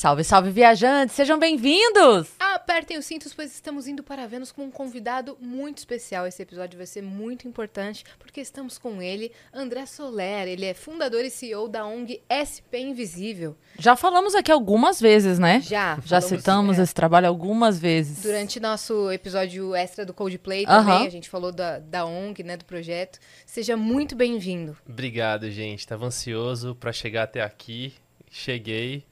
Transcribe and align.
Salve, 0.00 0.24
salve, 0.24 0.50
viajantes! 0.50 1.14
Sejam 1.14 1.38
bem-vindos! 1.38 2.30
Apertem 2.38 2.96
os 2.96 3.04
cintos, 3.04 3.34
pois 3.34 3.52
estamos 3.52 3.86
indo 3.86 4.02
para 4.02 4.26
Vênus 4.26 4.50
com 4.50 4.64
um 4.64 4.70
convidado 4.70 5.36
muito 5.38 5.76
especial. 5.76 6.26
Esse 6.26 6.40
episódio 6.40 6.78
vai 6.78 6.86
ser 6.86 7.02
muito 7.02 7.46
importante, 7.46 8.02
porque 8.18 8.40
estamos 8.40 8.78
com 8.78 9.02
ele, 9.02 9.30
André 9.52 9.84
Soler. 9.84 10.48
Ele 10.48 10.64
é 10.64 10.72
fundador 10.72 11.22
e 11.22 11.28
CEO 11.28 11.68
da 11.68 11.84
ONG 11.84 12.22
SP 12.32 12.80
Invisível. 12.80 13.54
Já 13.78 13.94
falamos 13.94 14.34
aqui 14.34 14.50
algumas 14.50 14.98
vezes, 14.98 15.38
né? 15.38 15.60
Já. 15.60 15.96
Já 15.96 16.18
falamos, 16.18 16.24
citamos 16.24 16.78
é, 16.78 16.82
esse 16.82 16.94
trabalho 16.94 17.28
algumas 17.28 17.78
vezes. 17.78 18.22
Durante 18.22 18.58
nosso 18.58 19.12
episódio 19.12 19.74
extra 19.74 20.06
do 20.06 20.14
Coldplay 20.14 20.64
também, 20.64 21.06
a 21.06 21.10
gente 21.10 21.28
falou 21.28 21.52
da, 21.52 21.78
da 21.78 22.06
ONG, 22.06 22.42
né, 22.42 22.56
do 22.56 22.64
projeto. 22.64 23.18
Seja 23.44 23.76
muito 23.76 24.16
bem-vindo. 24.16 24.78
Obrigado, 24.88 25.50
gente. 25.50 25.86
Tava 25.86 26.06
ansioso 26.06 26.74
para 26.74 26.90
chegar 26.90 27.24
até 27.24 27.42
aqui. 27.42 27.92
Cheguei 28.30 29.04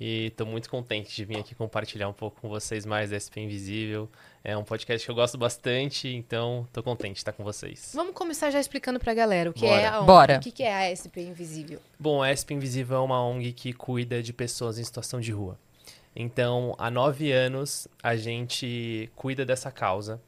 e 0.00 0.30
tô 0.30 0.44
muito 0.44 0.68
contente 0.68 1.14
de 1.14 1.24
vir 1.24 1.38
aqui 1.38 1.54
compartilhar 1.54 2.08
um 2.08 2.12
pouco 2.12 2.40
com 2.40 2.48
vocês 2.48 2.84
mais 2.84 3.10
da 3.10 3.20
SP 3.20 3.40
Invisível. 3.40 4.08
É 4.42 4.56
um 4.56 4.64
podcast 4.64 5.04
que 5.06 5.10
eu 5.10 5.14
gosto 5.14 5.38
bastante, 5.38 6.08
então 6.08 6.66
tô 6.72 6.82
contente 6.82 7.14
de 7.14 7.18
estar 7.20 7.32
com 7.32 7.44
vocês. 7.44 7.92
Vamos 7.94 8.14
começar 8.14 8.50
já 8.50 8.58
explicando 8.60 8.98
pra 8.98 9.14
galera 9.14 9.50
o 9.50 9.52
que 9.52 9.66
Bora. 9.66 9.80
é 9.80 9.86
a 9.86 9.98
ONG. 9.98 10.06
Bora. 10.06 10.36
O 10.38 10.40
que 10.40 10.50
que 10.50 10.62
é 10.62 10.90
a 10.92 10.96
SP 10.96 11.22
Invisível? 11.22 11.80
Bom, 11.98 12.22
a 12.22 12.34
SP 12.34 12.54
Invisível 12.54 12.96
é 12.96 13.00
uma 13.00 13.24
ONG 13.24 13.52
que 13.52 13.72
cuida 13.72 14.22
de 14.22 14.32
pessoas 14.32 14.78
em 14.78 14.84
situação 14.84 15.20
de 15.20 15.30
rua. 15.32 15.58
Então, 16.16 16.74
há 16.78 16.90
nove 16.90 17.32
anos, 17.32 17.88
a 18.02 18.14
gente 18.16 19.10
cuida 19.16 19.44
dessa 19.44 19.70
causa. 19.70 20.20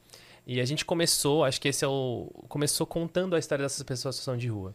E 0.47 0.61
a 0.61 0.65
gente 0.65 0.85
começou, 0.85 1.45
acho 1.45 1.61
que 1.61 1.69
esse 1.69 1.85
é 1.85 1.89
o. 1.89 2.29
Começou 2.49 2.87
contando 2.87 3.35
a 3.35 3.39
história 3.39 3.65
dessas 3.65 3.83
pessoas 3.83 4.15
em 4.15 4.19
situação 4.19 4.39
de 4.39 4.47
rua. 4.47 4.75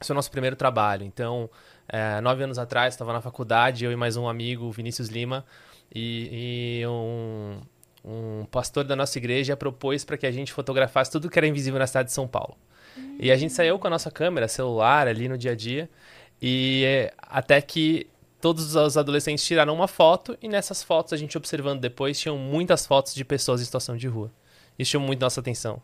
Esse 0.00 0.10
é 0.10 0.14
o 0.14 0.16
nosso 0.16 0.30
primeiro 0.30 0.56
trabalho. 0.56 1.04
Então, 1.04 1.48
é, 1.88 2.20
nove 2.20 2.42
anos 2.42 2.58
atrás, 2.58 2.94
estava 2.94 3.12
na 3.12 3.20
faculdade, 3.20 3.84
eu 3.84 3.92
e 3.92 3.96
mais 3.96 4.16
um 4.16 4.28
amigo, 4.28 4.70
Vinícius 4.70 5.08
Lima, 5.08 5.44
e, 5.94 6.80
e 6.80 6.86
um, 6.86 7.60
um 8.04 8.44
pastor 8.46 8.84
da 8.84 8.96
nossa 8.96 9.18
igreja 9.18 9.56
propôs 9.56 10.04
para 10.04 10.16
que 10.16 10.26
a 10.26 10.30
gente 10.30 10.52
fotografasse 10.52 11.10
tudo 11.10 11.30
que 11.30 11.38
era 11.38 11.46
invisível 11.46 11.78
na 11.78 11.86
cidade 11.86 12.08
de 12.08 12.14
São 12.14 12.26
Paulo. 12.26 12.56
E 13.18 13.30
a 13.30 13.36
gente 13.36 13.52
saiu 13.52 13.78
com 13.78 13.86
a 13.86 13.90
nossa 13.90 14.10
câmera, 14.10 14.48
celular, 14.48 15.08
ali 15.08 15.28
no 15.28 15.36
dia 15.36 15.52
a 15.52 15.54
dia, 15.54 15.90
e 16.40 16.84
é, 16.86 17.12
até 17.18 17.60
que 17.60 18.06
todos 18.40 18.74
os 18.74 18.96
adolescentes 18.96 19.44
tiraram 19.44 19.74
uma 19.74 19.88
foto, 19.88 20.36
e 20.42 20.48
nessas 20.48 20.82
fotos, 20.82 21.12
a 21.12 21.16
gente 21.16 21.36
observando 21.36 21.80
depois, 21.80 22.18
tinham 22.18 22.36
muitas 22.36 22.86
fotos 22.86 23.14
de 23.14 23.24
pessoas 23.24 23.60
em 23.60 23.64
situação 23.64 23.96
de 23.96 24.06
rua. 24.06 24.30
Isso 24.78 24.92
chamou 24.92 25.06
muito 25.06 25.20
nossa 25.20 25.40
atenção. 25.40 25.80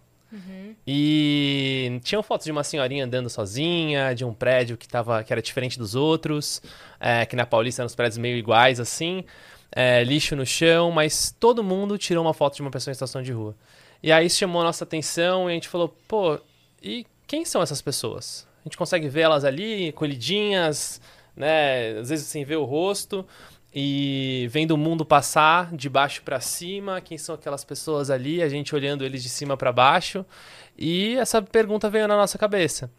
E 0.86 2.00
tinham 2.04 2.22
fotos 2.22 2.44
de 2.44 2.52
uma 2.52 2.62
senhorinha 2.62 3.04
andando 3.04 3.28
sozinha, 3.28 4.14
de 4.14 4.24
um 4.24 4.32
prédio 4.32 4.76
que, 4.76 4.86
tava, 4.88 5.22
que 5.24 5.32
era 5.32 5.42
diferente 5.42 5.78
dos 5.78 5.94
outros, 5.94 6.62
é, 6.98 7.26
que 7.26 7.34
na 7.34 7.44
Paulista 7.44 7.82
eram 7.82 7.86
os 7.86 7.94
prédios 7.94 8.18
meio 8.18 8.36
iguais 8.36 8.78
assim, 8.78 9.24
é, 9.72 10.02
lixo 10.04 10.36
no 10.36 10.46
chão, 10.46 10.90
mas 10.90 11.34
todo 11.38 11.62
mundo 11.62 11.98
tirou 11.98 12.24
uma 12.24 12.34
foto 12.34 12.56
de 12.56 12.62
uma 12.62 12.70
pessoa 12.70 12.92
em 12.92 12.94
situação 12.94 13.22
de 13.22 13.32
rua. 13.32 13.54
E 14.02 14.10
aí 14.10 14.30
chamou 14.30 14.62
a 14.62 14.64
nossa 14.64 14.84
atenção 14.84 15.48
e 15.48 15.52
a 15.52 15.54
gente 15.54 15.68
falou, 15.68 15.94
pô, 16.08 16.38
e 16.82 17.06
quem 17.26 17.44
são 17.44 17.62
essas 17.62 17.82
pessoas? 17.82 18.46
A 18.60 18.68
gente 18.68 18.76
consegue 18.76 19.08
ver 19.08 19.22
elas 19.22 19.44
ali, 19.44 19.92
colhidinhas, 19.92 21.00
né, 21.36 21.98
às 21.98 22.08
vezes 22.08 22.26
sem 22.26 22.44
ver 22.44 22.56
o 22.56 22.64
rosto, 22.64 23.26
e 23.74 24.48
vendo 24.50 24.72
o 24.72 24.76
mundo 24.76 25.04
passar 25.04 25.74
de 25.74 25.88
baixo 25.88 26.22
para 26.22 26.40
cima, 26.40 27.00
quem 27.00 27.16
são 27.16 27.34
aquelas 27.34 27.64
pessoas 27.64 28.10
ali, 28.10 28.42
a 28.42 28.48
gente 28.48 28.74
olhando 28.74 29.04
eles 29.04 29.22
de 29.22 29.28
cima 29.28 29.56
para 29.56 29.72
baixo, 29.72 30.24
e 30.76 31.16
essa 31.16 31.40
pergunta 31.40 31.88
veio 31.88 32.08
na 32.08 32.16
nossa 32.16 32.36
cabeça. 32.36 32.90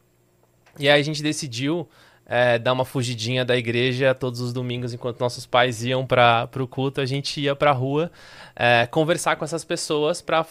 E 0.80 0.90
aí 0.90 1.00
a 1.00 1.04
gente 1.04 1.22
decidiu 1.22 1.90
é, 2.26 2.58
dar 2.58 2.72
uma 2.72 2.86
fugidinha 2.86 3.44
da 3.44 3.58
igreja 3.58 4.16
todos 4.16 4.40
os 4.40 4.54
domingos, 4.54 4.94
enquanto 4.94 5.20
nossos 5.20 5.46
pais 5.46 5.84
iam 5.84 6.06
para 6.06 6.50
o 6.58 6.68
culto, 6.68 7.02
a 7.02 7.06
gente 7.06 7.42
ia 7.42 7.56
para 7.56 7.72
a 7.72 7.74
rua 7.74 8.09
é, 8.56 8.88
conversar 8.88 9.36
com 9.36 9.44
essas 9.44 9.66
pessoas 9.66 10.22
para 10.22 10.46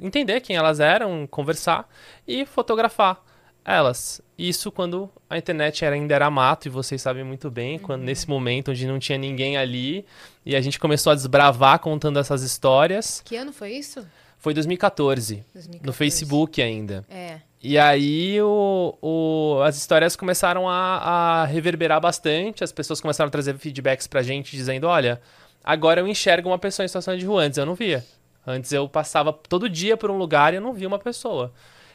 entender 0.00 0.40
quem 0.40 0.56
elas 0.56 0.80
eram, 0.80 1.26
conversar 1.26 1.88
e 2.26 2.44
fotografar 2.44 3.22
elas. 3.64 4.20
Isso 4.38 4.72
quando 4.72 5.08
a 5.30 5.38
internet 5.38 5.84
era, 5.84 5.94
ainda 5.94 6.14
era 6.14 6.30
mato, 6.30 6.66
e 6.66 6.70
vocês 6.70 7.00
sabem 7.00 7.22
muito 7.24 7.50
bem, 7.50 7.78
quando 7.78 8.02
nesse 8.02 8.28
momento 8.28 8.70
onde 8.70 8.86
não 8.86 8.98
tinha 8.98 9.16
ninguém 9.18 9.56
ali, 9.56 10.04
e 10.44 10.56
a 10.56 10.60
gente 10.60 10.78
começou 10.80 11.12
a 11.12 11.14
desbravar 11.14 11.78
contando 11.78 12.18
essas 12.18 12.42
histórias. 12.42 13.22
Que 13.24 13.36
ano 13.36 13.52
foi 13.52 13.72
isso? 13.72 14.04
Foi 14.38 14.52
2014, 14.54 15.44
2014. 15.54 15.86
no 15.86 15.92
Facebook 15.92 16.60
ainda. 16.60 17.04
É. 17.08 17.38
E 17.62 17.78
aí 17.78 18.42
o, 18.42 18.98
o- 19.00 19.62
as 19.62 19.76
histórias 19.76 20.16
começaram 20.16 20.68
a, 20.68 20.96
a 21.42 21.44
reverberar 21.44 22.00
bastante, 22.00 22.64
as 22.64 22.72
pessoas 22.72 23.00
começaram 23.00 23.28
a 23.28 23.30
trazer 23.30 23.56
feedbacks 23.56 24.08
pra 24.08 24.20
gente 24.20 24.56
dizendo, 24.56 24.88
olha, 24.88 25.20
agora 25.62 26.00
eu 26.00 26.08
enxergo 26.08 26.48
uma 26.48 26.58
pessoa 26.58 26.84
em 26.84 26.88
situação 26.88 27.16
de 27.16 27.24
rua, 27.24 27.42
antes 27.44 27.56
eu 27.58 27.64
não 27.66 27.76
via. 27.76 28.04
Antes 28.44 28.72
eu 28.72 28.88
passava 28.88 29.32
todo 29.32 29.68
dia 29.68 29.96
por 29.96 30.10
um 30.10 30.18
lugar 30.18 30.52
e 30.52 30.56
eu 30.56 30.60
não 30.60 30.72
via 30.74 30.88
uma 30.88 30.98
pessoa. 30.98 31.52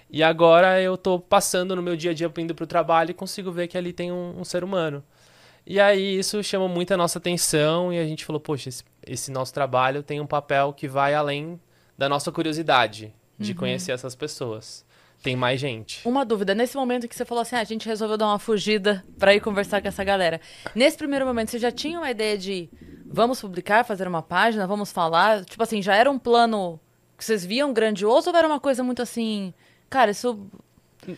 E 0.10 0.24
agora 0.24 0.82
eu 0.82 0.98
tô 0.98 1.20
passando 1.20 1.76
no 1.76 1.82
meu 1.82 1.96
dia 1.96 2.12
a 2.12 2.14
dia 2.14 2.32
indo 2.38 2.56
pro 2.56 2.66
trabalho 2.66 3.12
e 3.12 3.14
consigo 3.14 3.52
ver 3.52 3.68
que 3.68 3.78
ali 3.78 3.92
tem 3.92 4.12
um, 4.12 4.40
um 4.40 4.44
ser 4.44 4.64
humano. 4.64 5.04
E 5.66 5.80
aí 5.82 6.18
isso 6.18 6.42
chamou 6.42 6.70
muito 6.70 6.94
a 6.94 6.98
nossa 6.98 7.20
atenção 7.20 7.92
e 7.92 8.00
a 8.00 8.06
gente 8.06 8.24
falou, 8.24 8.40
poxa, 8.40 8.70
esse, 8.70 8.84
esse 9.06 9.32
nosso 9.32 9.54
trabalho 9.54 10.02
tem 10.02 10.22
um 10.22 10.28
papel 10.28 10.72
que 10.72 10.88
vai 10.88 11.14
além 11.14 11.60
da 11.98 12.08
nossa 12.08 12.32
curiosidade 12.32 13.14
de 13.38 13.54
conhecer 13.54 13.92
essas 13.92 14.16
pessoas. 14.16 14.86
Tem 15.22 15.36
mais 15.36 15.60
gente. 15.60 16.08
Uma 16.08 16.24
dúvida, 16.24 16.54
nesse 16.54 16.78
momento 16.78 17.08
que 17.08 17.16
você 17.16 17.26
falou 17.26 17.42
assim, 17.42 17.56
ah, 17.56 17.60
a 17.60 17.66
gente 17.66 17.88
resolveu 17.88 18.18
dar 18.18 18.28
uma 18.28 18.40
fugida 18.40 19.04
pra 19.18 19.34
ir 19.34 19.42
conversar 19.42 19.82
com 19.82 19.88
essa 19.88 20.04
galera. 20.04 20.40
Nesse 20.76 20.96
primeiro 20.96 21.26
momento, 21.26 21.52
você 21.52 21.60
já 21.60 21.72
tinha 21.72 22.00
uma 22.00 22.10
ideia 22.10 22.38
de 22.38 22.70
vamos 23.06 23.42
publicar, 23.42 23.84
fazer 23.84 24.08
uma 24.08 24.22
página, 24.22 24.68
vamos 24.68 24.92
falar? 24.92 25.44
Tipo 25.44 25.64
assim, 25.64 25.82
já 25.82 25.96
era 25.96 26.10
um 26.10 26.20
plano 26.20 26.80
que 27.18 27.26
vocês 27.26 27.44
viam 27.44 27.74
grandioso 27.74 28.30
ou 28.30 28.36
era 28.36 28.48
uma 28.48 28.60
coisa 28.60 28.84
muito 28.84 29.02
assim, 29.02 29.54
cara, 29.90 30.12
isso. 30.12 30.48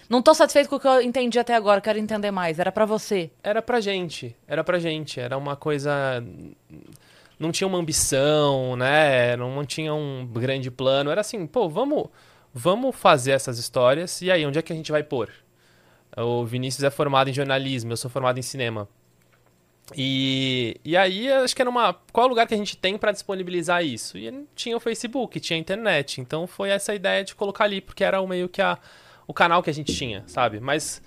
Não 0.08 0.22
tô 0.22 0.34
satisfeito 0.34 0.70
com 0.70 0.76
o 0.76 0.80
que 0.80 0.88
eu 0.88 1.02
entendi 1.02 1.40
até 1.40 1.56
agora, 1.56 1.82
quero 1.82 1.98
entender 1.98 2.30
mais. 2.32 2.60
Era 2.60 2.72
pra 2.72 2.86
você. 2.86 3.32
Era 3.44 3.62
pra 3.62 3.80
gente, 3.80 4.36
era 4.48 4.64
pra 4.64 4.78
gente, 4.78 5.20
era 5.20 5.38
uma 5.38 5.56
coisa. 5.56 6.24
Não 7.40 7.52
tinha 7.52 7.68
uma 7.68 7.80
ambição, 7.80 8.76
né? 8.76 9.36
Não 9.36 9.66
tinha 9.66 9.94
um 9.94 10.28
grande 10.28 10.70
plano. 10.70 11.10
Era 11.10 11.22
assim, 11.22 11.48
pô, 11.48 11.68
vamos, 11.70 12.10
vamos 12.54 12.96
fazer 12.96 13.32
essas 13.32 13.58
histórias 13.58 14.22
e 14.22 14.30
aí, 14.30 14.46
onde 14.46 14.60
é 14.60 14.62
que 14.62 14.74
a 14.74 14.76
gente 14.76 14.92
vai 14.92 15.02
pôr? 15.02 15.32
O 16.18 16.46
Vinícius 16.46 16.84
é 16.84 16.90
formado 16.90 17.30
em 17.30 17.34
jornalismo, 17.34 17.94
eu 17.94 17.98
sou 17.98 18.12
formado 18.12 18.38
em 18.38 18.44
cinema. 18.44 18.88
E, 19.96 20.80
e 20.84 20.96
aí, 20.96 21.32
acho 21.32 21.56
que 21.56 21.62
era 21.62 21.70
uma. 21.70 21.94
Qual 22.12 22.24
é 22.24 22.28
o 22.28 22.30
lugar 22.30 22.48
que 22.48 22.54
a 22.54 22.58
gente 22.58 22.78
tem 22.78 22.98
pra 22.98 23.12
disponibilizar 23.12 23.84
isso? 23.84 24.18
E 24.18 24.46
tinha 24.56 24.78
o 24.78 24.80
Facebook, 24.80 25.40
tinha 25.40 25.58
a 25.58 25.60
internet. 25.60 26.22
Então 26.22 26.46
foi 26.46 26.70
essa 26.70 26.94
ideia 26.94 27.24
de 27.24 27.36
colocar 27.36 27.64
ali, 27.64 27.82
porque 27.82 28.04
era 28.04 28.22
o 28.22 28.28
meio 28.28 28.48
que 28.48 28.62
a, 28.62 28.78
o 29.28 29.34
canal 29.34 29.64
que 29.64 29.70
a 29.70 29.74
gente 29.74 29.94
tinha, 29.94 30.24
sabe? 30.28 30.60
Mas 30.60 31.02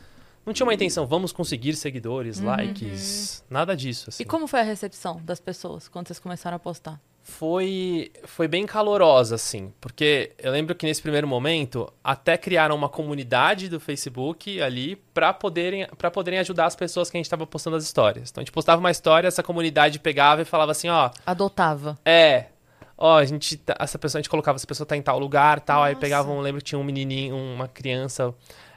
não 0.44 0.52
tinha 0.52 0.66
uma 0.66 0.74
intenção, 0.74 1.06
vamos 1.06 1.32
conseguir 1.32 1.74
seguidores, 1.74 2.40
likes, 2.40 3.44
nada 3.48 3.76
disso. 3.76 4.10
Assim. 4.10 4.22
E 4.22 4.26
como 4.26 4.48
foi 4.48 4.60
a 4.60 4.64
recepção 4.64 5.20
das 5.22 5.38
pessoas 5.38 5.88
quando 5.88 6.08
vocês 6.08 6.18
começaram 6.18 6.56
a 6.56 6.60
postar? 6.60 7.00
Foi, 7.24 8.10
foi 8.24 8.48
bem 8.48 8.66
calorosa, 8.66 9.36
assim, 9.36 9.72
porque 9.80 10.32
eu 10.38 10.50
lembro 10.50 10.74
que 10.74 10.84
nesse 10.84 11.00
primeiro 11.00 11.26
momento 11.26 11.90
até 12.02 12.36
criaram 12.36 12.74
uma 12.74 12.88
comunidade 12.88 13.68
do 13.68 13.78
Facebook 13.78 14.60
ali 14.60 14.96
para 15.14 15.32
poderem, 15.32 15.86
pra 15.96 16.10
poderem 16.10 16.40
ajudar 16.40 16.66
as 16.66 16.74
pessoas 16.74 17.08
que 17.10 17.16
a 17.16 17.18
gente 17.18 17.26
estava 17.26 17.46
postando 17.46 17.76
as 17.76 17.84
histórias. 17.84 18.30
Então 18.30 18.40
a 18.40 18.44
gente 18.44 18.52
postava 18.52 18.80
uma 18.80 18.90
história, 18.90 19.28
essa 19.28 19.42
comunidade 19.42 20.00
pegava 20.00 20.42
e 20.42 20.44
falava 20.44 20.72
assim, 20.72 20.88
ó, 20.88 21.10
Adotava. 21.24 21.96
é. 22.04 22.46
Ó, 22.98 23.16
a 23.18 23.24
gente. 23.24 23.56
tá- 23.56 23.74
Essa 23.80 23.98
pessoa, 23.98 24.20
a 24.20 24.22
gente 24.22 24.30
colocava, 24.30 24.54
essa 24.56 24.66
pessoa 24.66 24.86
tá 24.86 24.96
em 24.96 25.02
tal 25.02 25.18
lugar 25.18 25.58
tal. 25.58 25.82
Aí 25.82 25.94
Nossa. 25.94 26.00
pegavam, 26.00 26.38
lembro 26.40 26.60
que 26.60 26.66
tinha 26.66 26.78
um 26.78 26.84
menininho, 26.84 27.34
uma 27.34 27.66
criança. 27.66 28.32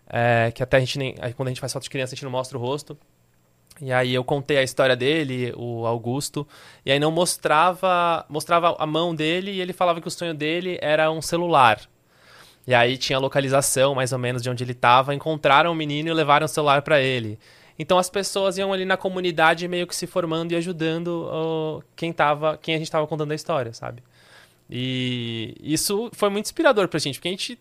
é, 0.09 0.51
que 0.51 0.63
até 0.63 0.77
a 0.77 0.79
gente 0.79 0.97
nem. 0.97 1.15
aí 1.19 1.31
Quando 1.33 1.47
a 1.47 1.51
gente 1.51 1.59
faz 1.59 1.71
foto 1.73 1.83
de 1.83 1.89
criança, 1.91 2.13
a 2.13 2.15
gente 2.15 2.23
não 2.23 2.31
mostra 2.31 2.57
o 2.57 2.61
rosto. 2.61 2.97
E 3.81 3.91
aí 3.91 4.13
eu 4.13 4.23
contei 4.23 4.57
a 4.57 4.63
história 4.63 4.95
dele, 4.95 5.53
o 5.55 5.85
Augusto. 5.85 6.47
E 6.85 6.91
aí 6.91 6.99
não 6.99 7.11
mostrava. 7.11 8.25
Mostrava 8.29 8.75
a 8.79 8.85
mão 8.85 9.13
dele 9.13 9.51
e 9.51 9.61
ele 9.61 9.73
falava 9.73 9.99
que 9.99 10.07
o 10.07 10.11
sonho 10.11 10.33
dele 10.33 10.77
era 10.81 11.11
um 11.11 11.21
celular. 11.21 11.81
E 12.67 12.73
aí 12.73 12.97
tinha 12.97 13.17
a 13.17 13.19
localização, 13.19 13.93
mais 13.93 14.11
ou 14.11 14.19
menos, 14.19 14.41
de 14.41 14.49
onde 14.49 14.63
ele 14.63 14.71
estava. 14.71 15.13
Encontraram 15.13 15.71
o 15.71 15.75
menino 15.75 16.09
e 16.09 16.13
levaram 16.13 16.45
o 16.45 16.49
celular 16.49 16.81
para 16.81 17.01
ele. 17.01 17.37
Então 17.77 17.97
as 17.97 18.09
pessoas 18.09 18.57
iam 18.57 18.71
ali 18.71 18.85
na 18.85 18.97
comunidade 18.97 19.67
meio 19.67 19.85
que 19.85 19.95
se 19.95 20.07
formando 20.07 20.53
e 20.53 20.55
ajudando 20.55 21.83
quem, 21.95 22.13
tava, 22.13 22.57
quem 22.57 22.75
a 22.75 22.77
gente 22.77 22.87
estava 22.87 23.05
contando 23.05 23.31
a 23.31 23.35
história, 23.35 23.73
sabe? 23.73 24.01
E 24.69 25.55
isso 25.61 26.09
foi 26.13 26.29
muito 26.29 26.45
inspirador 26.45 26.87
pra 26.87 26.99
gente, 26.99 27.19
porque 27.19 27.27
a 27.27 27.31
gente, 27.31 27.59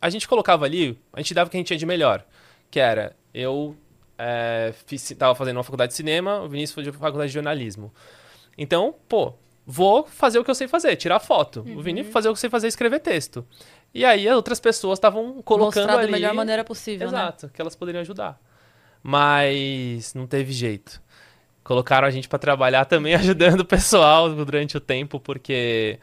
a 0.00 0.10
gente 0.10 0.28
colocava 0.28 0.66
ali, 0.66 0.98
a 1.12 1.20
gente 1.20 1.34
dava 1.34 1.48
o 1.48 1.50
que 1.50 1.56
a 1.56 1.58
gente 1.60 1.68
tinha 1.68 1.78
de 1.78 1.86
melhor. 1.86 2.24
Que 2.70 2.78
era, 2.78 3.16
eu 3.32 3.74
é, 4.18 4.72
fiz, 4.86 5.14
tava 5.18 5.34
fazendo 5.34 5.56
uma 5.56 5.64
faculdade 5.64 5.90
de 5.90 5.96
cinema, 5.96 6.40
o 6.40 6.48
Vinícius 6.48 6.74
foi 6.74 6.82
de 6.84 6.92
faculdade 6.92 7.28
de 7.28 7.34
jornalismo. 7.34 7.92
Então, 8.56 8.94
pô, 9.08 9.34
vou 9.66 10.04
fazer 10.06 10.38
o 10.38 10.44
que 10.44 10.50
eu 10.50 10.54
sei 10.54 10.68
fazer, 10.68 10.96
tirar 10.96 11.18
foto. 11.20 11.64
O 11.76 11.82
Vini 11.82 12.04
fazer 12.04 12.28
o 12.28 12.32
que 12.32 12.36
eu 12.36 12.40
sei 12.40 12.50
fazer, 12.50 12.68
escrever 12.68 13.00
texto. 13.00 13.46
E 13.92 14.04
aí 14.04 14.28
outras 14.28 14.60
pessoas 14.60 14.98
estavam 14.98 15.42
colocando 15.42 15.86
Mostrar 15.86 15.98
ali... 15.98 16.06
da 16.06 16.12
melhor 16.12 16.34
maneira 16.34 16.64
possível, 16.64 17.10
né? 17.10 17.18
Exato, 17.18 17.48
que 17.48 17.60
elas 17.60 17.74
poderiam 17.74 18.00
ajudar. 18.00 18.40
Mas 19.02 20.14
não 20.14 20.26
teve 20.26 20.52
jeito. 20.52 21.02
colocaram 21.62 22.06
a 22.06 22.10
gente 22.10 22.28
para 22.28 22.38
trabalhar 22.38 22.84
também 22.84 23.14
ajudando 23.16 23.60
o 23.60 23.64
pessoal 23.64 24.28
durante 24.30 24.76
o 24.76 24.80
tempo, 24.80 25.18
porque 25.20 25.98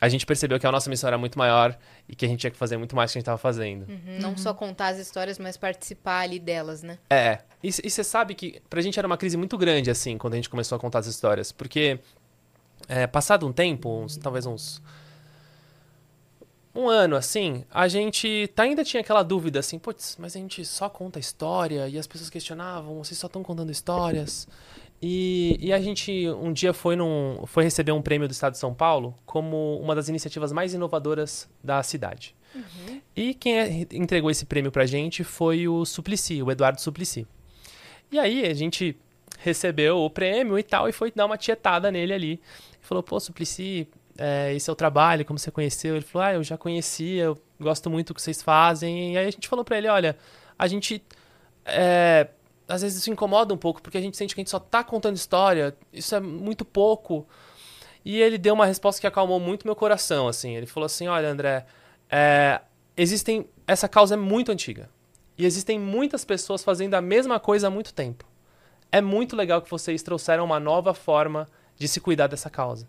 a 0.00 0.08
gente 0.08 0.24
percebeu 0.24 0.58
que 0.58 0.66
a 0.66 0.72
nossa 0.72 0.88
missão 0.88 1.08
era 1.08 1.18
muito 1.18 1.38
maior 1.38 1.76
e 2.08 2.16
que 2.16 2.24
a 2.24 2.28
gente 2.28 2.40
tinha 2.40 2.50
que 2.50 2.56
fazer 2.56 2.76
muito 2.76 2.96
mais 2.96 3.10
do 3.10 3.12
que 3.12 3.18
a 3.18 3.20
gente 3.20 3.24
estava 3.24 3.36
fazendo. 3.38 3.86
Uhum, 3.88 4.18
Não 4.20 4.36
só 4.36 4.54
contar 4.54 4.88
as 4.88 4.98
histórias, 4.98 5.38
mas 5.38 5.56
participar 5.56 6.20
ali 6.20 6.38
delas, 6.38 6.82
né? 6.82 6.98
É. 7.10 7.40
E 7.62 7.70
você 7.70 8.02
sabe 8.02 8.34
que 8.34 8.62
pra 8.70 8.80
gente 8.80 8.98
era 8.98 9.06
uma 9.06 9.18
crise 9.18 9.36
muito 9.36 9.58
grande, 9.58 9.90
assim, 9.90 10.16
quando 10.16 10.32
a 10.34 10.36
gente 10.36 10.48
começou 10.48 10.76
a 10.76 10.78
contar 10.78 11.00
as 11.00 11.06
histórias. 11.06 11.52
Porque, 11.52 11.98
é, 12.88 13.06
passado 13.06 13.46
um 13.46 13.52
tempo, 13.52 13.90
uns, 14.00 14.16
talvez 14.16 14.46
uns. 14.46 14.80
Um 16.74 16.88
ano, 16.88 17.16
assim, 17.16 17.64
a 17.68 17.88
gente 17.88 18.46
tá- 18.54 18.62
ainda 18.62 18.84
tinha 18.84 19.00
aquela 19.00 19.24
dúvida, 19.24 19.58
assim, 19.58 19.76
putz, 19.78 20.16
mas 20.20 20.36
a 20.36 20.38
gente 20.38 20.64
só 20.64 20.88
conta 20.88 21.18
história 21.18 21.88
e 21.88 21.98
as 21.98 22.06
pessoas 22.06 22.30
questionavam, 22.30 22.94
vocês 23.02 23.18
só 23.18 23.26
estão 23.26 23.42
contando 23.42 23.72
histórias. 23.72 24.46
E, 25.02 25.56
e 25.60 25.72
a 25.72 25.80
gente 25.80 26.28
um 26.28 26.52
dia 26.52 26.74
foi, 26.74 26.94
num, 26.94 27.42
foi 27.46 27.64
receber 27.64 27.92
um 27.92 28.02
prêmio 28.02 28.28
do 28.28 28.32
Estado 28.32 28.52
de 28.52 28.58
São 28.58 28.74
Paulo 28.74 29.14
como 29.24 29.78
uma 29.80 29.94
das 29.94 30.08
iniciativas 30.08 30.52
mais 30.52 30.74
inovadoras 30.74 31.48
da 31.64 31.82
cidade. 31.82 32.34
E 33.16 33.32
quem 33.34 33.58
é- 33.58 33.86
entregou 33.92 34.30
esse 34.30 34.44
prêmio 34.44 34.70
pra 34.70 34.84
gente 34.84 35.24
foi 35.24 35.66
o 35.68 35.84
Suplicy, 35.86 36.42
o 36.42 36.50
Eduardo 36.50 36.80
Suplicy. 36.80 37.26
E 38.12 38.18
aí 38.18 38.44
a 38.44 38.52
gente 38.52 38.94
recebeu 39.38 39.98
o 39.98 40.10
prêmio 40.10 40.58
e 40.58 40.62
tal, 40.62 40.88
e 40.88 40.92
foi 40.92 41.10
dar 41.14 41.24
uma 41.26 41.38
tietada 41.38 41.90
nele 41.90 42.12
ali. 42.12 42.40
Falou, 42.82 43.02
pô, 43.02 43.18
Suplicy, 43.18 43.88
é, 44.18 44.52
esse 44.54 44.68
é 44.68 44.72
o 44.72 44.76
trabalho, 44.76 45.24
como 45.24 45.38
você 45.38 45.50
conheceu? 45.50 45.94
Ele 45.96 46.04
falou, 46.04 46.26
ah, 46.26 46.32
eu 46.34 46.42
já 46.42 46.58
conhecia, 46.58 47.22
eu 47.24 47.38
gosto 47.58 47.88
muito 47.88 48.08
do 48.08 48.14
que 48.14 48.20
vocês 48.20 48.42
fazem. 48.42 49.14
E 49.14 49.16
aí 49.16 49.26
a 49.26 49.30
gente 49.30 49.48
falou 49.48 49.64
pra 49.64 49.78
ele, 49.78 49.88
olha, 49.88 50.16
a 50.58 50.66
gente... 50.66 51.02
é, 51.64 52.26
às 52.70 52.82
vezes 52.82 52.98
isso 52.98 53.10
incomoda 53.10 53.52
um 53.52 53.56
pouco, 53.56 53.82
porque 53.82 53.98
a 53.98 54.00
gente 54.00 54.16
sente 54.16 54.34
que 54.34 54.40
a 54.40 54.42
gente 54.42 54.50
só 54.50 54.60
tá 54.60 54.84
contando 54.84 55.16
história, 55.16 55.76
isso 55.92 56.14
é 56.14 56.20
muito 56.20 56.64
pouco. 56.64 57.26
E 58.04 58.20
ele 58.20 58.38
deu 58.38 58.54
uma 58.54 58.64
resposta 58.64 59.00
que 59.00 59.06
acalmou 59.06 59.40
muito 59.40 59.66
meu 59.66 59.76
coração, 59.76 60.28
assim. 60.28 60.56
Ele 60.56 60.66
falou 60.66 60.86
assim, 60.86 61.08
olha, 61.08 61.28
André, 61.28 61.66
é, 62.08 62.60
existem... 62.96 63.46
Essa 63.66 63.88
causa 63.88 64.14
é 64.14 64.16
muito 64.16 64.50
antiga. 64.50 64.88
E 65.36 65.44
existem 65.44 65.78
muitas 65.78 66.24
pessoas 66.24 66.62
fazendo 66.62 66.94
a 66.94 67.00
mesma 67.00 67.38
coisa 67.40 67.66
há 67.66 67.70
muito 67.70 67.92
tempo. 67.92 68.24
É 68.90 69.00
muito 69.00 69.36
legal 69.36 69.60
que 69.60 69.70
vocês 69.70 70.02
trouxeram 70.02 70.44
uma 70.44 70.58
nova 70.58 70.94
forma 70.94 71.48
de 71.76 71.88
se 71.88 72.00
cuidar 72.00 72.26
dessa 72.26 72.48
causa. 72.48 72.88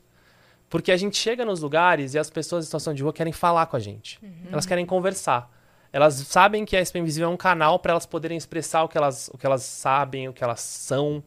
Porque 0.69 0.91
a 0.91 0.97
gente 0.97 1.17
chega 1.17 1.43
nos 1.43 1.59
lugares 1.59 2.13
e 2.13 2.19
as 2.19 2.29
pessoas 2.29 2.63
em 2.63 2.67
situação 2.67 2.93
de 2.93 3.03
rua 3.03 3.11
querem 3.11 3.33
falar 3.33 3.65
com 3.65 3.75
a 3.75 3.79
gente. 3.79 4.19
Elas 4.51 4.65
querem 4.65 4.85
conversar. 4.85 5.51
Elas 5.93 6.15
sabem 6.15 6.63
que 6.63 6.77
a 6.77 6.85
SP 6.85 6.99
Invisível 6.99 7.29
é 7.29 7.33
um 7.33 7.37
canal 7.37 7.79
para 7.79 7.91
elas 7.91 8.05
poderem 8.05 8.37
expressar 8.37 8.83
o 8.83 8.87
que 8.87 8.97
elas, 8.97 9.29
o 9.33 9.37
que 9.37 9.45
elas 9.45 9.63
sabem, 9.63 10.29
o 10.29 10.33
que 10.33 10.43
elas 10.43 10.61
são. 10.61 11.23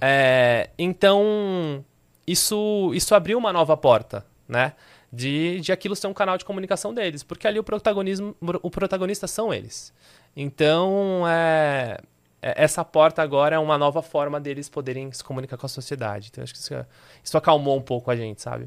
É, 0.00 0.70
então, 0.78 1.84
isso, 2.26 2.92
isso 2.94 3.14
abriu 3.14 3.38
uma 3.38 3.52
nova 3.52 3.76
porta, 3.76 4.24
né? 4.46 4.74
De, 5.10 5.60
de 5.60 5.72
aquilo 5.72 5.96
ser 5.96 6.08
um 6.08 6.14
canal 6.14 6.36
de 6.36 6.44
comunicação 6.44 6.92
deles. 6.92 7.22
Porque 7.22 7.48
ali 7.48 7.58
o 7.58 7.64
protagonismo, 7.64 8.36
o 8.62 8.70
protagonista 8.70 9.26
são 9.26 9.54
eles. 9.54 9.94
Então, 10.36 11.24
é, 11.26 11.98
essa 12.40 12.84
porta 12.84 13.22
agora 13.22 13.56
é 13.56 13.58
uma 13.58 13.78
nova 13.78 14.02
forma 14.02 14.40
deles 14.40 14.68
poderem 14.68 15.10
se 15.10 15.24
comunicar 15.24 15.56
com 15.56 15.66
a 15.66 15.68
sociedade. 15.68 16.28
Então, 16.30 16.44
acho 16.44 16.52
que 16.52 16.60
isso, 16.60 16.74
isso 17.22 17.36
acalmou 17.36 17.76
um 17.76 17.82
pouco 17.82 18.10
a 18.10 18.16
gente, 18.16 18.42
sabe? 18.42 18.66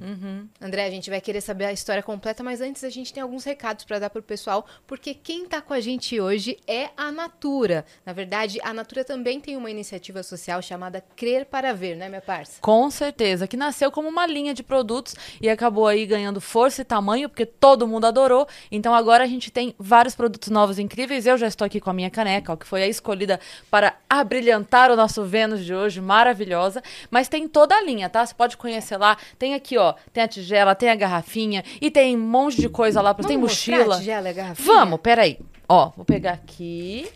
André, 0.60 0.86
a 0.86 0.90
gente 0.90 1.10
vai 1.10 1.22
querer 1.22 1.42
saber 1.42 1.66
a 1.66 1.72
história 1.72 2.04
completa, 2.04 2.44
mas 2.44 2.62
antes 2.62 2.84
a 2.84 2.90
gente 2.90 3.14
tem 3.14 3.22
alguns 3.24 3.44
recados 3.44 3.86
para 3.86 4.00
dar 4.00 4.10
pro 4.10 4.22
pessoal, 4.22 4.66
porque 4.86 5.14
quem 5.14 5.46
tá 5.46 5.62
com 5.62 5.74
a 5.74 5.80
gente 5.80 6.20
hoje 6.20 6.58
é 6.68 6.90
a 6.98 7.12
Natura. 7.12 7.86
Na 8.06 8.12
verdade, 8.12 8.60
a 8.64 8.74
Natura 8.74 9.06
também 9.06 9.40
tem 9.40 9.56
uma 9.56 9.70
iniciativa 9.70 10.24
social 10.24 10.62
chamada 10.62 11.04
Crer 11.16 11.46
para 11.46 11.74
Ver, 11.74 11.96
né, 11.96 12.10
minha 12.10 12.22
parça? 12.22 12.60
Com 12.62 12.90
certeza, 12.90 13.48
que 13.48 13.56
nasceu 13.56 13.92
como 13.92 14.10
uma 14.10 14.26
linha 14.26 14.54
de 14.54 14.64
produtos 14.64 15.16
e 15.40 15.50
acabou 15.50 15.88
aí 15.88 16.06
ganhando 16.06 16.42
força 16.42 16.82
e 16.82 16.86
tamanho, 16.86 17.30
porque 17.30 17.46
todo 17.46 17.88
mundo 17.88 18.06
adorou. 18.06 18.48
Então 18.72 18.94
agora 18.94 19.24
a 19.24 19.28
gente 19.28 19.52
tem 19.52 19.74
vários 19.78 20.16
produtos 20.16 20.50
novos 20.50 20.80
incríveis. 20.80 21.26
Eu 21.26 21.38
já 21.38 21.48
estou 21.48 21.66
aqui 21.66 21.80
com 21.80 21.90
a 21.90 21.94
minha 21.94 22.10
caneca, 22.10 22.54
ó, 22.54 22.56
que 22.56 22.66
foi 22.66 22.84
a 22.84 22.88
escolhida 22.88 23.40
para 23.70 23.96
abrilhantar 24.10 24.92
o 24.92 24.96
nosso 24.96 25.24
Vênus 25.24 25.64
de 25.66 25.74
hoje, 25.74 26.02
maravilhosa. 26.02 26.82
Mas 27.10 27.28
tem 27.28 27.48
toda 27.48 27.76
a 27.76 27.82
linha, 27.82 28.10
tá? 28.10 28.26
Você 28.26 28.34
pode 28.34 28.58
conhecer 28.58 28.98
lá. 28.98 29.18
Tem 29.38 29.54
aqui, 29.54 29.78
ó, 29.78 29.94
tem 30.14 30.24
a 30.24 30.28
tigela, 30.28 30.76
tem 30.76 30.90
a 30.90 30.96
garrafinha 30.96 31.64
e 31.82 31.90
tem 31.92 32.16
um 32.16 32.20
monte 32.20 32.62
de 32.62 32.70
coisa 32.70 33.02
lá. 33.02 33.14
Tem 33.14 33.24
Vamos 33.38 33.52
mostrar 33.52 33.78
mochila. 33.78 33.96
a 33.96 34.00
tigela 34.00 34.28
e 34.28 34.32
a 34.32 34.34
garrafinha? 34.34 34.66
Vamos, 34.68 35.00
peraí. 35.02 35.40
Ó, 35.68 35.92
vou 35.96 36.06
pegar 36.06 36.34
aqui. 36.34 37.10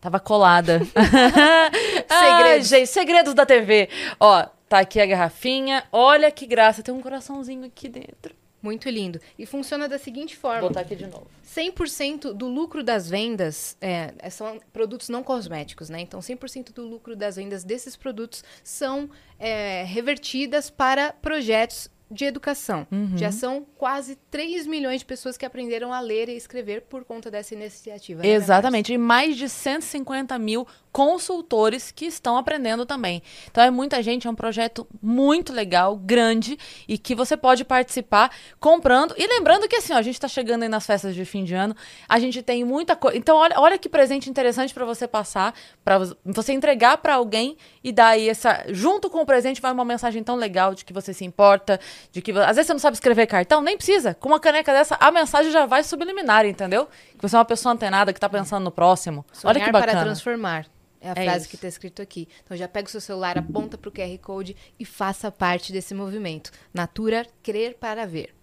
Tava 0.00 0.20
colada. 0.20 0.80
Ai, 2.08 2.36
Segredos. 2.38 2.68
gente, 2.68 2.86
segredos 2.88 3.34
da 3.34 3.46
TV. 3.46 3.88
Ó, 4.20 4.46
tá 4.68 4.80
aqui 4.80 5.00
a 5.00 5.06
garrafinha. 5.06 5.82
Olha 5.90 6.30
que 6.30 6.46
graça. 6.46 6.82
Tem 6.82 6.94
um 6.94 7.00
coraçãozinho 7.00 7.64
aqui 7.64 7.88
dentro. 7.88 8.34
Muito 8.64 8.88
lindo. 8.88 9.20
E 9.38 9.44
funciona 9.44 9.86
da 9.86 9.98
seguinte 9.98 10.34
Vou 10.36 10.50
forma: 10.50 10.68
botar 10.68 10.80
aqui 10.80 10.96
de 10.96 11.06
novo. 11.06 11.26
100% 11.46 12.32
do 12.32 12.48
lucro 12.48 12.82
das 12.82 13.10
vendas 13.10 13.76
é, 13.78 14.30
são 14.30 14.58
produtos 14.72 15.10
não 15.10 15.22
cosméticos, 15.22 15.90
né? 15.90 16.00
Então, 16.00 16.18
100% 16.18 16.72
do 16.72 16.82
lucro 16.82 17.14
das 17.14 17.36
vendas 17.36 17.62
desses 17.62 17.94
produtos 17.94 18.42
são 18.62 19.10
é, 19.38 19.84
revertidas 19.84 20.70
para 20.70 21.12
projetos 21.12 21.90
de 22.10 22.24
educação. 22.24 22.86
Já 23.16 23.32
são 23.32 23.66
quase 23.76 24.16
3 24.30 24.66
milhões 24.66 25.00
de 25.00 25.04
pessoas 25.04 25.36
que 25.36 25.44
aprenderam 25.44 25.92
a 25.92 26.00
ler 26.00 26.28
e 26.28 26.36
escrever 26.36 26.82
por 26.82 27.04
conta 27.04 27.30
dessa 27.30 27.54
iniciativa. 27.54 28.22
né, 28.22 28.28
Exatamente. 28.28 28.92
E 28.92 28.98
mais 28.98 29.36
de 29.36 29.48
150 29.48 30.38
mil 30.38 30.66
consultores 30.94 31.90
que 31.90 32.06
estão 32.06 32.36
aprendendo 32.36 32.86
também. 32.86 33.20
Então 33.50 33.64
é 33.64 33.68
muita 33.68 34.00
gente, 34.00 34.28
é 34.28 34.30
um 34.30 34.34
projeto 34.34 34.86
muito 35.02 35.52
legal, 35.52 35.96
grande, 35.96 36.56
e 36.86 36.96
que 36.96 37.16
você 37.16 37.36
pode 37.36 37.64
participar 37.64 38.30
comprando. 38.60 39.12
E 39.18 39.26
lembrando 39.26 39.66
que 39.66 39.74
assim, 39.74 39.92
ó, 39.92 39.96
a 39.96 40.02
gente 40.02 40.14
está 40.14 40.28
chegando 40.28 40.62
aí 40.62 40.68
nas 40.68 40.86
festas 40.86 41.12
de 41.12 41.24
fim 41.24 41.42
de 41.42 41.52
ano, 41.52 41.74
a 42.08 42.20
gente 42.20 42.40
tem 42.44 42.64
muita 42.64 42.94
coisa. 42.94 43.18
Então, 43.18 43.36
olha, 43.36 43.58
olha 43.58 43.76
que 43.76 43.88
presente 43.88 44.30
interessante 44.30 44.72
para 44.72 44.84
você 44.84 45.08
passar, 45.08 45.52
para 45.84 45.98
você 46.24 46.52
entregar 46.52 46.98
para 46.98 47.16
alguém 47.16 47.56
e 47.82 47.90
dar 47.90 48.10
aí 48.10 48.28
essa. 48.28 48.64
Junto 48.68 49.10
com 49.10 49.20
o 49.20 49.26
presente 49.26 49.60
vai 49.60 49.72
uma 49.72 49.84
mensagem 49.84 50.22
tão 50.22 50.36
legal 50.36 50.76
de 50.76 50.84
que 50.84 50.92
você 50.92 51.12
se 51.12 51.24
importa, 51.24 51.80
de 52.12 52.22
que. 52.22 52.30
Às 52.30 52.54
vezes 52.54 52.68
você 52.68 52.72
não 52.72 52.78
sabe 52.78 52.94
escrever 52.94 53.26
cartão, 53.26 53.60
nem 53.60 53.76
precisa. 53.76 54.14
Com 54.14 54.28
uma 54.28 54.38
caneca 54.38 54.72
dessa, 54.72 54.96
a 55.00 55.10
mensagem 55.10 55.50
já 55.50 55.66
vai 55.66 55.82
subliminar, 55.82 56.46
entendeu? 56.46 56.86
Que 57.18 57.22
você 57.28 57.34
é 57.34 57.38
uma 57.40 57.44
pessoa 57.44 57.72
antenada 57.72 58.12
que 58.12 58.20
tá 58.20 58.28
pensando 58.28 58.62
no 58.62 58.70
próximo. 58.70 59.26
Sonhar 59.32 59.56
olha 59.56 59.64
que 59.64 59.72
para 59.72 59.80
bacana. 59.80 60.04
transformar. 60.04 60.66
É 61.04 61.08
a 61.10 61.12
É 61.12 61.24
frase 61.24 61.40
isso. 61.40 61.48
que 61.50 61.56
está 61.56 61.68
escrito 61.68 62.00
aqui. 62.00 62.26
Então 62.42 62.56
já 62.56 62.66
pega 62.66 62.88
o 62.88 62.90
seu 62.90 63.00
celular, 63.00 63.36
aponta 63.36 63.76
para 63.76 63.88
o 63.88 63.92
QR 63.92 64.16
Code 64.22 64.56
e 64.80 64.84
faça 64.86 65.30
parte 65.30 65.70
desse 65.72 65.92
movimento. 65.94 66.50
Natura, 66.72 67.26
crer 67.42 67.74
para 67.74 68.06
ver. 68.06 68.34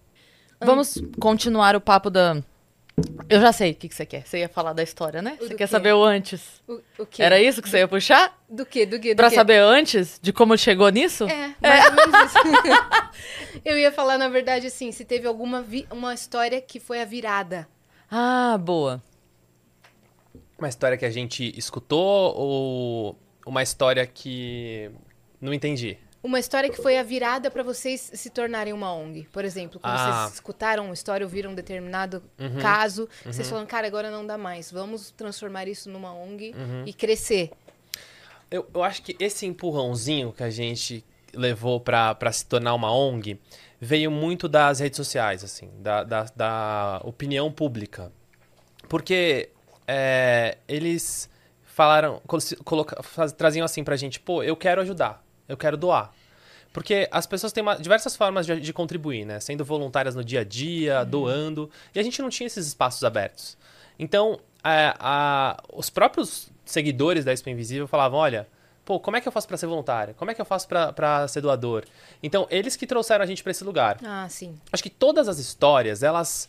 Vamos 0.64 1.02
continuar 1.20 1.74
o 1.74 1.80
papo 1.80 2.08
da. 2.08 2.40
Eu 3.28 3.40
já 3.40 3.52
sei 3.52 3.72
o 3.72 3.74
que, 3.74 3.88
que 3.88 3.94
você 3.94 4.04
quer. 4.06 4.24
Você 4.26 4.38
ia 4.38 4.48
falar 4.48 4.74
da 4.74 4.82
história, 4.82 5.20
né? 5.22 5.36
O 5.40 5.44
Você 5.48 5.54
quer 5.54 5.66
quê? 5.66 5.66
saber 5.66 5.92
o 5.94 6.04
antes. 6.04 6.62
O, 6.68 6.78
o 6.98 7.06
quê? 7.06 7.22
Era 7.22 7.40
isso 7.40 7.60
que 7.62 7.68
você 7.68 7.78
ia 7.78 7.88
puxar? 7.88 8.38
Do 8.48 8.64
quê? 8.66 8.84
Do 8.86 9.00
quê? 9.00 9.14
Do 9.14 9.16
Pra 9.16 9.30
quê? 9.30 9.34
saber 9.34 9.58
antes 9.58 10.20
de 10.22 10.32
como 10.32 10.56
chegou 10.56 10.88
nisso? 10.90 11.24
É, 11.24 11.54
mais 11.60 11.84
ou 11.86 11.92
menos 11.96 12.30
isso. 12.30 12.38
Eu 13.64 13.78
ia 13.78 13.90
falar, 13.90 14.18
na 14.18 14.28
verdade, 14.28 14.66
assim, 14.66 14.92
se 14.92 15.04
teve 15.04 15.26
alguma 15.26 15.62
vi- 15.62 15.86
uma 15.90 16.12
história 16.14 16.60
que 16.60 16.78
foi 16.78 17.00
a 17.00 17.04
virada. 17.04 17.66
Ah, 18.10 18.58
boa. 18.60 19.02
Uma 20.62 20.68
história 20.68 20.96
que 20.96 21.04
a 21.04 21.10
gente 21.10 21.52
escutou 21.58 22.36
ou 22.36 23.18
uma 23.44 23.64
história 23.64 24.06
que 24.06 24.88
não 25.40 25.52
entendi? 25.52 25.98
Uma 26.22 26.38
história 26.38 26.70
que 26.70 26.76
foi 26.80 26.96
a 26.98 27.02
virada 27.02 27.50
para 27.50 27.64
vocês 27.64 28.12
se 28.14 28.30
tornarem 28.30 28.72
uma 28.72 28.94
ONG. 28.94 29.26
Por 29.32 29.44
exemplo, 29.44 29.80
quando 29.80 29.94
Ah. 29.96 30.22
vocês 30.22 30.34
escutaram 30.34 30.84
uma 30.84 30.94
história, 30.94 31.26
ouviram 31.26 31.50
um 31.50 31.54
determinado 31.56 32.22
caso, 32.60 33.08
vocês 33.24 33.48
falaram, 33.48 33.66
cara, 33.66 33.88
agora 33.88 34.08
não 34.08 34.24
dá 34.24 34.38
mais. 34.38 34.70
Vamos 34.70 35.10
transformar 35.10 35.66
isso 35.66 35.90
numa 35.90 36.14
ONG 36.14 36.54
e 36.86 36.92
crescer. 36.92 37.50
Eu, 38.48 38.64
eu 38.72 38.84
acho 38.84 39.02
que 39.02 39.16
esse 39.18 39.44
empurrãozinho 39.46 40.32
que 40.32 40.44
a 40.44 40.50
gente 40.50 41.04
levou 41.34 41.80
pra 41.80 42.14
pra 42.14 42.30
se 42.30 42.46
tornar 42.46 42.74
uma 42.74 42.94
ONG 42.94 43.36
veio 43.80 44.12
muito 44.12 44.48
das 44.48 44.78
redes 44.78 44.96
sociais, 44.96 45.42
assim, 45.42 45.68
da, 45.80 46.04
da, 46.04 46.26
da 46.36 47.00
opinião 47.02 47.50
pública. 47.50 48.12
Porque 48.88 49.48
é, 49.86 50.58
eles 50.68 51.28
falaram, 51.64 52.20
colo- 52.26 52.42
coloca- 52.64 53.02
faz- 53.02 53.32
traziam 53.32 53.64
assim 53.64 53.82
pra 53.82 53.96
gente, 53.96 54.20
pô, 54.20 54.42
eu 54.42 54.56
quero 54.56 54.80
ajudar, 54.82 55.22
eu 55.48 55.56
quero 55.56 55.76
doar. 55.76 56.12
Porque 56.72 57.06
as 57.10 57.26
pessoas 57.26 57.52
têm 57.52 57.62
uma- 57.62 57.76
diversas 57.76 58.16
formas 58.16 58.46
de, 58.46 58.58
de 58.58 58.72
contribuir, 58.72 59.26
né? 59.26 59.38
Sendo 59.40 59.62
voluntárias 59.64 60.14
no 60.14 60.24
dia 60.24 60.40
a 60.40 60.44
dia, 60.44 61.04
doando. 61.04 61.70
E 61.94 62.00
a 62.00 62.02
gente 62.02 62.22
não 62.22 62.30
tinha 62.30 62.46
esses 62.46 62.66
espaços 62.66 63.04
abertos. 63.04 63.58
Então, 63.98 64.40
é, 64.64 64.94
a- 64.98 65.62
os 65.72 65.90
próprios 65.90 66.50
seguidores 66.64 67.26
da 67.26 67.32
Expo 67.32 67.50
Invisível 67.50 67.86
falavam, 67.86 68.18
olha, 68.18 68.48
pô, 68.86 68.98
como 68.98 69.18
é 69.18 69.20
que 69.20 69.28
eu 69.28 69.32
faço 69.32 69.46
pra 69.46 69.58
ser 69.58 69.66
voluntário? 69.66 70.14
Como 70.14 70.30
é 70.30 70.34
que 70.34 70.40
eu 70.40 70.46
faço 70.46 70.66
pra- 70.66 70.94
pra 70.94 71.28
ser 71.28 71.42
doador? 71.42 71.84
Então, 72.22 72.46
eles 72.50 72.74
que 72.74 72.86
trouxeram 72.86 73.22
a 73.22 73.26
gente 73.26 73.42
pra 73.42 73.50
esse 73.50 73.64
lugar. 73.64 73.98
Ah, 74.02 74.26
sim. 74.30 74.58
Acho 74.72 74.82
que 74.82 74.90
todas 74.90 75.28
as 75.28 75.38
histórias, 75.38 76.02
elas, 76.02 76.48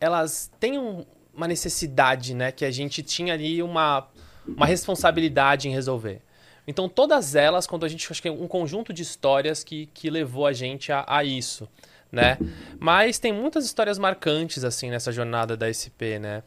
elas 0.00 0.52
têm 0.60 0.78
um- 0.78 1.04
uma 1.36 1.48
necessidade, 1.48 2.34
né? 2.34 2.52
Que 2.52 2.64
a 2.64 2.70
gente 2.70 3.02
tinha 3.02 3.34
ali 3.34 3.62
uma, 3.62 4.06
uma 4.46 4.66
responsabilidade 4.66 5.68
em 5.68 5.72
resolver. 5.72 6.20
Então, 6.66 6.88
todas 6.88 7.34
elas, 7.34 7.66
quando 7.66 7.84
a 7.84 7.88
gente. 7.88 8.10
Acho 8.10 8.22
que 8.22 8.28
é 8.28 8.32
um 8.32 8.48
conjunto 8.48 8.92
de 8.92 9.02
histórias 9.02 9.62
que, 9.62 9.86
que 9.86 10.08
levou 10.08 10.46
a 10.46 10.52
gente 10.52 10.90
a, 10.90 11.04
a 11.06 11.22
isso, 11.22 11.68
né? 12.10 12.38
Mas 12.78 13.18
tem 13.18 13.32
muitas 13.32 13.64
histórias 13.64 13.98
marcantes, 13.98 14.64
assim, 14.64 14.90
nessa 14.90 15.12
jornada 15.12 15.56
da 15.56 15.72
SP, 15.72 16.18
né? 16.18 16.42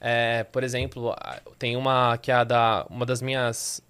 É, 0.00 0.44
por 0.44 0.62
exemplo, 0.62 1.14
tem 1.58 1.76
uma 1.76 2.18
que 2.18 2.30
é 2.30 2.34
a 2.34 2.44
da. 2.44 2.86
Uma 2.90 3.06
das 3.06 3.22
minhas. 3.22 3.82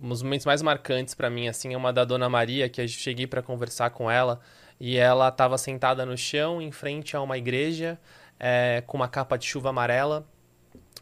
Um 0.00 0.10
dos 0.10 0.22
momentos 0.22 0.44
mais 0.44 0.60
marcantes 0.60 1.14
para 1.14 1.30
mim, 1.30 1.48
assim, 1.48 1.72
é 1.72 1.76
uma 1.76 1.92
da 1.92 2.04
Dona 2.04 2.28
Maria, 2.28 2.68
que 2.68 2.80
eu 2.80 2.88
cheguei 2.88 3.26
para 3.26 3.42
conversar 3.42 3.90
com 3.90 4.10
ela. 4.10 4.40
E 4.78 4.98
ela 4.98 5.28
estava 5.28 5.56
sentada 5.56 6.04
no 6.04 6.18
chão, 6.18 6.60
em 6.60 6.70
frente 6.70 7.16
a 7.16 7.22
uma 7.22 7.38
igreja, 7.38 7.98
é, 8.38 8.82
com 8.86 8.96
uma 8.96 9.08
capa 9.08 9.36
de 9.36 9.46
chuva 9.46 9.70
amarela. 9.70 10.26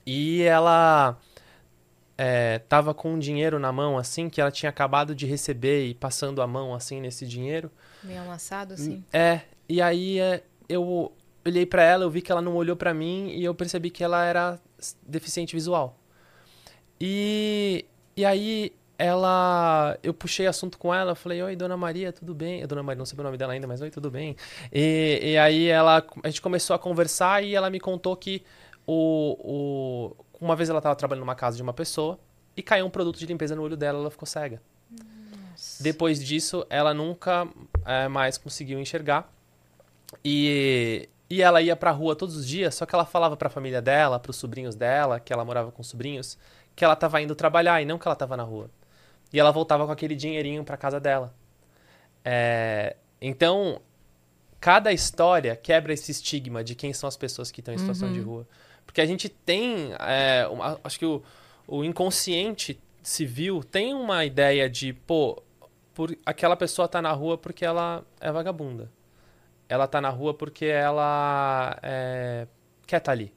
E 0.07 0.43
ela 0.43 1.19
é, 2.17 2.59
tava 2.61 2.95
com 2.95 3.15
um 3.15 3.19
dinheiro 3.19 3.59
na 3.59 3.73
mão, 3.73 3.99
assim, 3.99 4.29
que 4.29 4.41
ela 4.41 4.51
tinha 4.51 4.71
acabado 4.71 5.15
de 5.15 5.27
receber 5.27 5.87
e 5.87 5.95
passando 5.95 6.43
a 6.43 6.47
mão, 6.47 6.75
assim, 6.75 7.01
nesse 7.01 7.27
dinheiro. 7.27 7.71
Meio 8.03 8.23
amassado, 8.23 8.75
assim? 8.75 9.05
É, 9.13 9.41
e 9.69 9.81
aí 9.81 10.21
é, 10.21 10.43
eu 10.69 11.13
olhei 11.45 11.67
para 11.67 11.83
ela, 11.83 12.05
eu 12.05 12.11
vi 12.11 12.23
que 12.23 12.31
ela 12.31 12.43
não 12.43 12.55
olhou 12.55 12.77
para 12.77 12.95
mim 12.95 13.29
e 13.31 13.45
eu 13.45 13.55
percebi 13.55 13.91
que 13.91 14.03
ela 14.03 14.25
era 14.25 14.59
deficiente 15.07 15.55
visual. 15.55 15.99
E, 17.01 17.85
e 18.17 18.25
aí 18.25 18.73
ela 18.99 19.99
eu 20.03 20.15
puxei 20.15 20.47
assunto 20.47 20.79
com 20.79 20.95
ela, 20.95 21.15
falei, 21.15 21.43
oi, 21.43 21.57
dona 21.57 21.77
Maria, 21.77 22.13
tudo 22.13 22.35
bem? 22.35 22.67
Dona 22.67 22.83
Maria, 22.83 22.99
não 22.99 23.07
sei 23.07 23.19
o 23.19 23.23
nome 23.23 23.37
dela 23.37 23.53
ainda, 23.53 23.67
mas 23.67 23.81
oi, 23.81 23.91
tudo 23.91 24.11
bem? 24.11 24.37
E, 24.73 25.21
e 25.23 25.39
aí 25.39 25.69
ela, 25.69 26.05
a 26.23 26.29
gente 26.29 26.41
começou 26.41 26.75
a 26.75 26.79
conversar 26.79 27.43
e 27.43 27.55
ela 27.55 27.71
me 27.71 27.81
contou 27.81 28.17
que 28.17 28.43
o, 28.87 30.13
o, 30.13 30.25
uma 30.41 30.55
vez 30.55 30.69
ela 30.69 30.79
estava 30.79 30.95
trabalhando 30.95 31.25
numa 31.25 31.35
casa 31.35 31.57
de 31.57 31.63
uma 31.63 31.73
pessoa 31.73 32.19
e 32.57 32.63
caiu 32.63 32.87
um 32.87 32.91
produto 32.91 33.19
de 33.19 33.27
limpeza 33.27 33.57
no 33.57 33.63
olho 33.63 33.77
dela, 33.77 33.99
ela 33.99 34.11
ficou 34.11 34.27
cega. 34.27 34.63
Nossa. 34.91 35.83
Depois 35.83 36.25
disso, 36.25 36.67
ela 36.71 36.95
nunca 36.95 37.49
é, 37.85 38.09
mais 38.09 38.39
conseguiu 38.39 38.79
enxergar. 38.79 39.33
E, 40.25 41.09
e 41.29 41.43
ela 41.43 41.61
ia 41.61 41.75
pra 41.75 41.91
rua 41.91 42.15
todos 42.15 42.37
os 42.37 42.47
dias, 42.47 42.75
só 42.75 42.87
que 42.87 42.95
ela 42.95 43.05
falava 43.05 43.37
pra 43.37 43.51
família 43.51 43.83
dela, 43.83 44.21
pros 44.21 44.37
sobrinhos 44.37 44.75
dela, 44.75 45.19
que 45.19 45.33
ela 45.33 45.45
morava 45.45 45.73
com 45.73 45.83
sobrinhos, 45.83 46.39
que 46.77 46.85
ela 46.85 46.95
estava 46.95 47.21
indo 47.21 47.35
trabalhar 47.35 47.83
e 47.83 47.85
não 47.85 47.99
que 47.99 48.07
ela 48.07 48.13
estava 48.13 48.37
na 48.37 48.43
rua. 48.43 48.71
E 49.35 49.41
ela 49.41 49.51
voltava 49.51 49.85
com 49.85 49.91
aquele 49.91 50.15
dinheirinho 50.15 50.63
pra 50.63 50.77
casa 50.77 51.01
dela. 51.01 51.35
É, 52.25 52.95
então, 53.21 53.83
cada 54.61 54.93
história 54.93 55.57
quebra 55.57 55.93
esse 55.93 56.13
estigma 56.13 56.63
de 56.63 56.77
quem 56.77 56.93
são 56.93 57.09
as 57.09 57.17
pessoas 57.17 57.51
que 57.51 57.61
estão 57.61 57.75
em 57.75 57.79
situação 57.79 58.07
uhum. 58.07 58.15
de 58.15 58.21
rua. 58.21 58.49
Porque 58.87 59.01
a 59.01 59.07
gente 59.07 59.29
tem, 59.29 59.93
é, 59.99 60.47
uma, 60.47 60.79
acho 60.85 60.97
que 61.01 61.05
o, 61.05 61.21
o 61.67 61.83
inconsciente 61.83 62.81
civil 63.03 63.65
tem 63.65 63.93
uma 63.93 64.25
ideia 64.25 64.71
de, 64.71 64.93
pô, 64.93 65.43
por, 65.93 66.17
aquela 66.25 66.55
pessoa 66.55 66.87
tá 66.87 67.03
na 67.03 67.11
rua 67.11 67.37
porque 67.37 67.65
ela 67.65 68.05
é 68.21 68.31
vagabunda. 68.31 68.89
Ela 69.69 69.89
tá 69.89 70.01
na 70.01 70.11
rua 70.11 70.33
porque 70.33 70.67
ela 70.67 71.77
é, 71.83 72.47
quer 72.87 72.99
estar 72.99 73.07
tá 73.07 73.13
ali. 73.13 73.35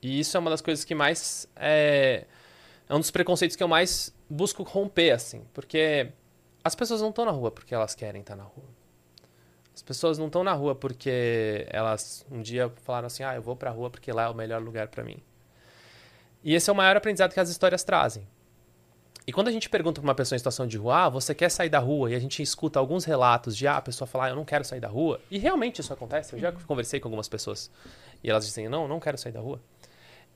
E 0.00 0.18
isso 0.18 0.34
é 0.34 0.40
uma 0.40 0.48
das 0.48 0.62
coisas 0.62 0.82
que 0.82 0.94
mais. 0.94 1.46
É, 1.56 2.24
é 2.92 2.94
um 2.94 3.00
dos 3.00 3.10
preconceitos 3.10 3.56
que 3.56 3.62
eu 3.62 3.68
mais 3.68 4.14
busco 4.28 4.62
romper, 4.62 5.12
assim. 5.12 5.46
Porque 5.54 6.12
as 6.62 6.74
pessoas 6.74 7.00
não 7.00 7.08
estão 7.08 7.24
na 7.24 7.30
rua 7.30 7.50
porque 7.50 7.74
elas 7.74 7.94
querem 7.94 8.20
estar 8.20 8.36
tá 8.36 8.42
na 8.42 8.46
rua. 8.46 8.68
As 9.74 9.80
pessoas 9.80 10.18
não 10.18 10.26
estão 10.26 10.44
na 10.44 10.52
rua 10.52 10.74
porque 10.74 11.66
elas 11.70 12.26
um 12.30 12.42
dia 12.42 12.70
falaram 12.84 13.06
assim: 13.06 13.22
ah, 13.22 13.34
eu 13.34 13.40
vou 13.40 13.56
pra 13.56 13.70
rua 13.70 13.88
porque 13.88 14.12
lá 14.12 14.24
é 14.24 14.28
o 14.28 14.34
melhor 14.34 14.60
lugar 14.60 14.88
para 14.88 15.02
mim. 15.02 15.16
E 16.44 16.54
esse 16.54 16.68
é 16.68 16.72
o 16.72 16.76
maior 16.76 16.94
aprendizado 16.94 17.32
que 17.32 17.40
as 17.40 17.48
histórias 17.48 17.82
trazem. 17.82 18.28
E 19.26 19.32
quando 19.32 19.48
a 19.48 19.52
gente 19.52 19.70
pergunta 19.70 19.98
para 19.98 20.06
uma 20.06 20.14
pessoa 20.14 20.36
em 20.36 20.38
situação 20.38 20.66
de 20.66 20.76
rua, 20.76 21.06
ah, 21.06 21.08
você 21.08 21.34
quer 21.34 21.48
sair 21.48 21.70
da 21.70 21.78
rua? 21.78 22.10
E 22.10 22.14
a 22.14 22.18
gente 22.18 22.42
escuta 22.42 22.78
alguns 22.78 23.06
relatos 23.06 23.56
de, 23.56 23.66
ah, 23.66 23.78
a 23.78 23.80
pessoa 23.80 24.06
falar, 24.06 24.26
ah, 24.26 24.30
eu 24.30 24.36
não 24.36 24.44
quero 24.44 24.66
sair 24.66 24.80
da 24.80 24.88
rua. 24.88 25.18
E 25.30 25.38
realmente 25.38 25.80
isso 25.80 25.94
acontece. 25.94 26.34
Eu 26.34 26.40
já 26.40 26.52
conversei 26.52 27.00
com 27.00 27.08
algumas 27.08 27.28
pessoas 27.28 27.70
e 28.22 28.28
elas 28.28 28.44
dizem, 28.44 28.68
não, 28.68 28.86
não 28.86 29.00
quero 29.00 29.16
sair 29.16 29.32
da 29.32 29.40
rua. 29.40 29.62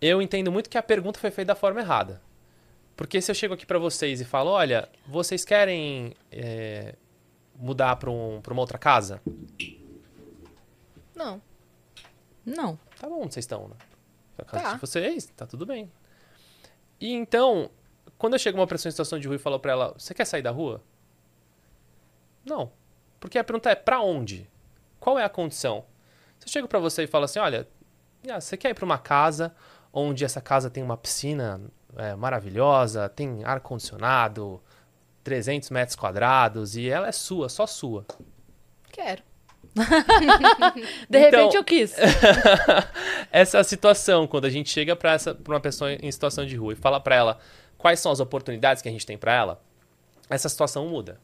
Eu 0.01 0.23
entendo 0.23 0.51
muito 0.51 0.71
que 0.71 0.79
a 0.79 0.83
pergunta 0.83 1.19
foi 1.19 1.31
feita 1.31 1.49
da 1.49 1.55
forma 1.55 1.81
errada. 1.81 2.23
Porque 2.97 3.21
se 3.21 3.31
eu 3.31 3.35
chego 3.35 3.53
aqui 3.53 3.67
para 3.67 3.79
vocês 3.79 4.21
e 4.21 4.25
falo, 4.25 4.51
olha, 4.51 4.89
vocês 5.07 5.45
querem 5.45 6.15
é, 6.33 6.95
mudar 7.55 7.97
para 7.97 8.11
um, 8.11 8.41
uma 8.41 8.61
outra 8.61 8.79
casa? 8.79 9.21
Não. 11.15 11.43
Não. 12.45 12.79
Tá 12.99 13.07
bom 13.09 13.23
vocês 13.25 13.45
estão, 13.45 13.69
né? 13.69 13.77
A 14.39 14.45
casa 14.45 14.65
tá. 14.65 14.75
de 14.75 14.81
vocês, 14.81 15.27
tá 15.37 15.47
tudo 15.47 15.67
bem. 15.67 15.93
E 16.99 17.13
então, 17.13 17.71
quando 18.17 18.33
eu 18.33 18.39
chego 18.39 18.59
uma 18.59 18.67
pessoa 18.67 18.89
em 18.89 18.93
situação 18.93 19.19
de 19.19 19.27
rua 19.27 19.37
e 19.37 19.39
falo 19.39 19.61
pra 19.61 19.73
ela, 19.73 19.95
você 19.99 20.15
quer 20.15 20.25
sair 20.25 20.43
da 20.43 20.51
rua? 20.51 20.83
Não. 22.45 22.73
Porque 23.21 23.39
a 23.39 23.45
pergunta 23.45 23.71
é, 23.71 23.75
pra 23.75 24.01
onde? 24.01 24.49
Qual 24.99 25.19
é 25.19 25.25
a 25.25 25.29
condição? 25.29 25.85
Se 26.39 26.47
eu 26.47 26.53
chego 26.53 26.69
pra 26.69 26.79
você 26.79 27.05
e 27.05 27.07
falo 27.07 27.25
assim, 27.25 27.39
olha, 27.39 27.69
ah, 28.31 28.41
você 28.41 28.57
quer 28.57 28.71
ir 28.71 28.75
pra 28.75 28.85
uma 28.85 28.99
casa 28.99 29.55
onde 29.93 30.25
essa 30.25 30.41
casa 30.41 30.71
tem 30.71 30.83
uma 30.83 30.97
piscina 30.97 31.61
é, 31.97 32.15
maravilhosa, 32.15 33.09
tem 33.09 33.45
ar-condicionado, 33.45 34.63
300 35.25 35.71
metros 35.71 35.97
quadrados 35.97 36.77
e 36.77 36.89
ela 36.89 37.09
é 37.09 37.13
sua, 37.13 37.49
só 37.49 37.67
sua. 37.67 38.07
Quero. 38.93 39.23
de 41.11 41.19
então, 41.19 41.41
repente 41.41 41.57
eu 41.57 41.65
quis. 41.65 41.95
essa 43.31 43.59
é 43.59 43.61
a 43.61 43.65
situação, 43.65 44.27
quando 44.27 44.47
a 44.47 44.51
gente 44.51 44.71
chega 44.71 44.97
para 44.97 45.19
uma 45.47 45.61
pessoa 45.61 45.93
em 45.93 46.11
situação 46.11 46.47
de 46.47 46.57
rua 46.57 46.73
e 46.73 46.77
fala 46.77 47.01
para 47.01 47.15
ela 47.15 47.39
quais 47.77 48.01
são 48.01 48.11
as 48.11 48.21
oportunidades 48.21 48.83
que 48.83 48.89
a 48.89 48.93
gente 48.93 49.05
tem 49.05 49.19
para 49.19 49.35
ela, 49.35 49.63
essa 50.31 50.49
situação 50.49 50.87
muda. 50.89 51.21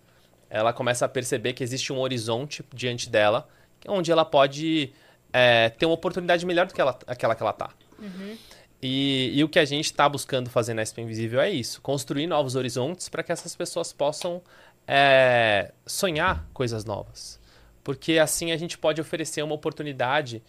Ela 0.51 0.73
começa 0.73 1.07
a 1.07 1.09
perceber 1.09 1.55
que 1.55 1.65
existe 1.65 1.93
um 1.93 1.99
horizonte 1.99 2.63
diante 2.75 3.09
dela, 3.09 3.49
onde 3.89 4.13
ela 4.13 4.25
pode 4.25 4.93
é, 5.33 5.71
ter 5.71 5.87
uma 5.87 5.95
oportunidade 5.95 6.45
melhor 6.45 6.67
do 6.67 6.75
que 6.75 6.81
ela, 6.81 6.99
aquela 7.07 7.35
que 7.35 7.43
ela 7.43 7.53
está. 7.53 7.71
Uhum. 7.99 8.37
E, 8.83 9.31
e, 9.33 9.45
o 9.45 9.49
que 9.49 9.61
a 9.61 9.65
gente 9.65 9.85
está 9.85 10.09
buscando 10.09 10.51
fazer 10.51 10.75
na 10.75 10.85
SP 10.85 11.03
Invisível 11.03 11.41
é 11.41 11.49
isso: 11.49 11.81
construir 11.81 12.27
novos 12.27 12.57
horizontes 12.57 13.09
para 13.09 13.23
que 13.23 13.31
essas 13.31 13.55
pessoas 13.55 13.93
possam 13.93 14.43
é, 14.89 15.73
sonhar 15.87 16.45
coisas 16.53 16.85
novas. 16.85 17.39
Porque 17.85 18.19
assim 18.19 18.51
a 18.51 18.57
gente 18.57 18.77
pode 18.77 19.01
oferecer 19.01 19.43
uma 19.43 19.55
oportunidade 19.55 20.43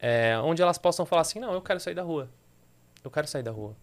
é, 0.00 0.38
onde 0.38 0.62
elas 0.62 0.78
possam 0.78 1.04
falar 1.04 1.22
assim: 1.22 1.38
não, 1.38 1.52
eu 1.52 1.60
quero 1.60 1.78
sair 1.78 1.94
da 1.94 2.02
rua. 2.02 2.30
Eu 3.04 3.10
quero 3.10 3.28
sair 3.28 3.42
da 3.42 3.50
rua. 3.50 3.76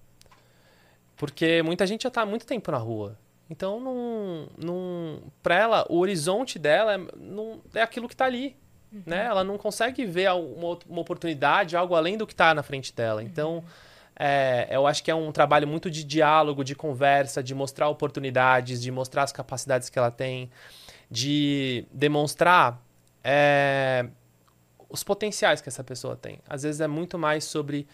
Porque 1.16 1.62
muita 1.62 1.86
gente 1.86 2.02
já 2.02 2.08
está 2.08 2.24
há 2.24 2.26
muito 2.26 2.48
tempo 2.48 2.72
na 2.72 2.80
rua. 2.80 3.16
Então, 3.48 3.80
não, 3.80 4.48
não, 4.58 5.22
para 5.44 5.56
ela, 5.56 5.86
o 5.90 6.00
horizonte 6.00 6.58
dela 6.58 6.96
é, 6.96 6.98
não, 7.18 7.62
é 7.76 7.84
aquilo 7.84 8.08
que 8.08 8.16
está 8.16 8.26
ali. 8.26 8.56
Uhum. 8.92 9.04
Né? 9.06 9.26
Ela 9.26 9.44
não 9.44 9.60
consegue 9.60 10.06
ver 10.06 10.32
uma, 10.32 10.80
uma 10.90 11.02
oportunidade, 11.02 11.78
algo 11.78 11.94
além 11.94 12.18
do 12.18 12.26
que 12.26 12.34
está 12.34 12.52
na 12.56 12.64
frente 12.64 12.92
dela. 12.92 13.22
Então. 13.22 13.58
Uhum 13.58 13.91
é, 14.24 14.68
eu 14.70 14.86
acho 14.86 15.04
que 15.04 15.10
é 15.10 15.16
um 15.16 15.32
trabalho 15.32 15.68
muito 15.68 15.90
de 15.90 16.04
diálogo, 16.04 16.64
de 16.64 16.76
conversa, 16.76 17.42
de 17.42 17.56
mostrar 17.56 17.90
oportunidades, 17.90 18.80
de 18.80 18.92
mostrar 18.92 19.24
as 19.24 19.32
capacidades 19.32 19.90
que 19.90 19.98
ela 19.98 20.12
tem, 20.12 20.52
de 21.10 21.88
demonstrar 21.92 22.80
é, 23.24 24.06
os 24.88 25.04
potenciais 25.04 25.60
que 25.60 25.70
essa 25.70 25.84
pessoa 25.84 26.16
tem. 26.16 26.38
Às 26.48 26.62
vezes 26.62 26.82
é 26.82 26.88
muito 26.88 27.18
mais 27.18 27.46
sobre 27.46 27.88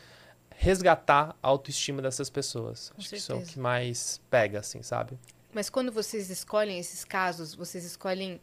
resgatar 0.49 1.33
a 1.41 1.47
autoestima 1.47 2.01
dessas 2.01 2.29
pessoas. 2.29 2.89
Com 2.89 2.97
acho 2.97 3.07
certeza. 3.07 3.09
que 3.09 3.15
isso 3.15 3.31
é 3.31 3.35
o 3.35 3.53
que 3.53 3.57
mais 3.57 4.19
pega, 4.29 4.59
assim, 4.59 4.83
sabe? 4.83 5.17
Mas 5.53 5.69
quando 5.69 5.93
vocês 5.93 6.29
escolhem 6.29 6.77
esses 6.77 7.05
casos, 7.05 7.55
vocês 7.55 7.85
escolhem 7.85 8.41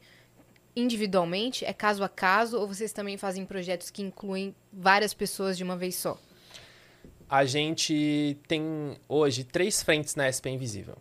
individualmente? 0.75 1.67
É 1.67 1.75
caso 1.75 2.03
a 2.03 2.09
caso? 2.09 2.59
Ou 2.59 2.67
vocês 2.67 2.95
também 2.95 3.19
fazem 3.19 3.45
projetos 3.45 3.91
que 3.91 4.01
incluem 4.01 4.55
várias 4.73 5.13
pessoas 5.13 5.59
de 5.59 5.63
uma 5.63 5.77
vez 5.77 5.97
só? 5.97 6.19
A 7.29 7.45
gente 7.45 8.39
tem 8.47 8.97
hoje 9.09 9.45
três 9.45 9.83
frentes 9.83 10.15
na 10.15 10.31
SP 10.31 10.51
Invisível. 10.51 10.97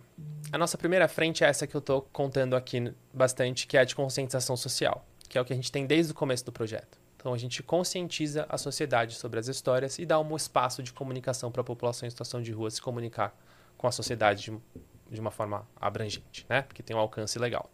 A 0.51 0.57
nossa 0.57 0.77
primeira 0.77 1.07
frente 1.07 1.43
é 1.43 1.47
essa 1.47 1.65
que 1.65 1.75
eu 1.75 1.79
estou 1.79 2.01
contando 2.13 2.55
aqui 2.55 2.93
bastante, 3.13 3.65
que 3.65 3.77
é 3.77 3.81
a 3.81 3.83
de 3.83 3.95
conscientização 3.95 4.55
social, 4.55 5.05
que 5.27 5.37
é 5.37 5.41
o 5.41 5.45
que 5.45 5.53
a 5.53 5.55
gente 5.55 5.71
tem 5.71 5.85
desde 5.85 6.11
o 6.11 6.15
começo 6.15 6.45
do 6.45 6.51
projeto. 6.51 6.97
Então 7.15 7.33
a 7.33 7.37
gente 7.37 7.63
conscientiza 7.63 8.45
a 8.49 8.57
sociedade 8.57 9.15
sobre 9.15 9.39
as 9.39 9.47
histórias 9.47 9.97
e 9.97 10.05
dá 10.05 10.19
um 10.19 10.35
espaço 10.35 10.83
de 10.83 10.93
comunicação 10.93 11.51
para 11.51 11.61
a 11.61 11.63
população 11.63 12.05
em 12.05 12.09
situação 12.09 12.41
de 12.41 12.51
rua 12.51 12.69
se 12.69 12.81
comunicar 12.81 13.35
com 13.77 13.87
a 13.87 13.91
sociedade 13.91 14.51
de, 14.51 14.57
de 15.09 15.19
uma 15.19 15.31
forma 15.31 15.67
abrangente, 15.75 16.45
né? 16.49 16.61
Porque 16.63 16.83
tem 16.83 16.95
um 16.95 16.99
alcance 16.99 17.39
legal. 17.39 17.71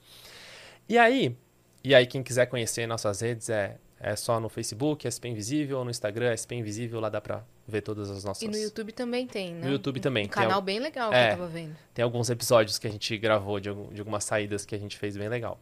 E 0.88 0.98
aí, 0.98 1.36
e 1.84 1.94
aí 1.96 2.06
quem 2.06 2.24
quiser 2.24 2.46
conhecer 2.46 2.88
nossas 2.88 3.22
redes 3.22 3.50
é 3.50 3.78
é 4.00 4.16
só 4.16 4.40
no 4.40 4.48
Facebook, 4.48 5.06
SP 5.12 5.28
Invisível, 5.28 5.84
no 5.84 5.92
Instagram, 5.92 6.32
SP 6.32 6.56
Invisível, 6.56 7.00
lá 7.00 7.10
dá 7.10 7.20
pra 7.20 7.44
ver 7.70 7.82
todas 7.82 8.10
as 8.10 8.24
nossas... 8.24 8.42
E 8.44 8.48
no 8.48 8.58
YouTube 8.58 8.92
também 8.92 9.26
tem, 9.28 9.54
né? 9.54 9.66
No 9.68 9.72
YouTube 9.72 10.00
também. 10.00 10.26
Um 10.26 10.30
canal 10.30 10.62
bem 10.62 10.80
legal 10.80 11.14
é, 11.14 11.28
que 11.28 11.34
eu 11.34 11.38
tava 11.38 11.50
vendo. 11.50 11.76
Tem 11.94 12.04
alguns 12.04 12.30
episódios 12.30 12.78
que 12.78 12.88
a 12.88 12.92
gente 12.92 13.18
gravou 13.18 13.60
de, 13.60 13.70
de 13.94 14.00
algumas 14.02 14.24
saídas 14.24 14.66
que 14.66 14.76
a 14.76 14.78
gente 14.80 14.98
fez 14.98 15.16
bem 15.16 15.30
legal. 15.30 15.60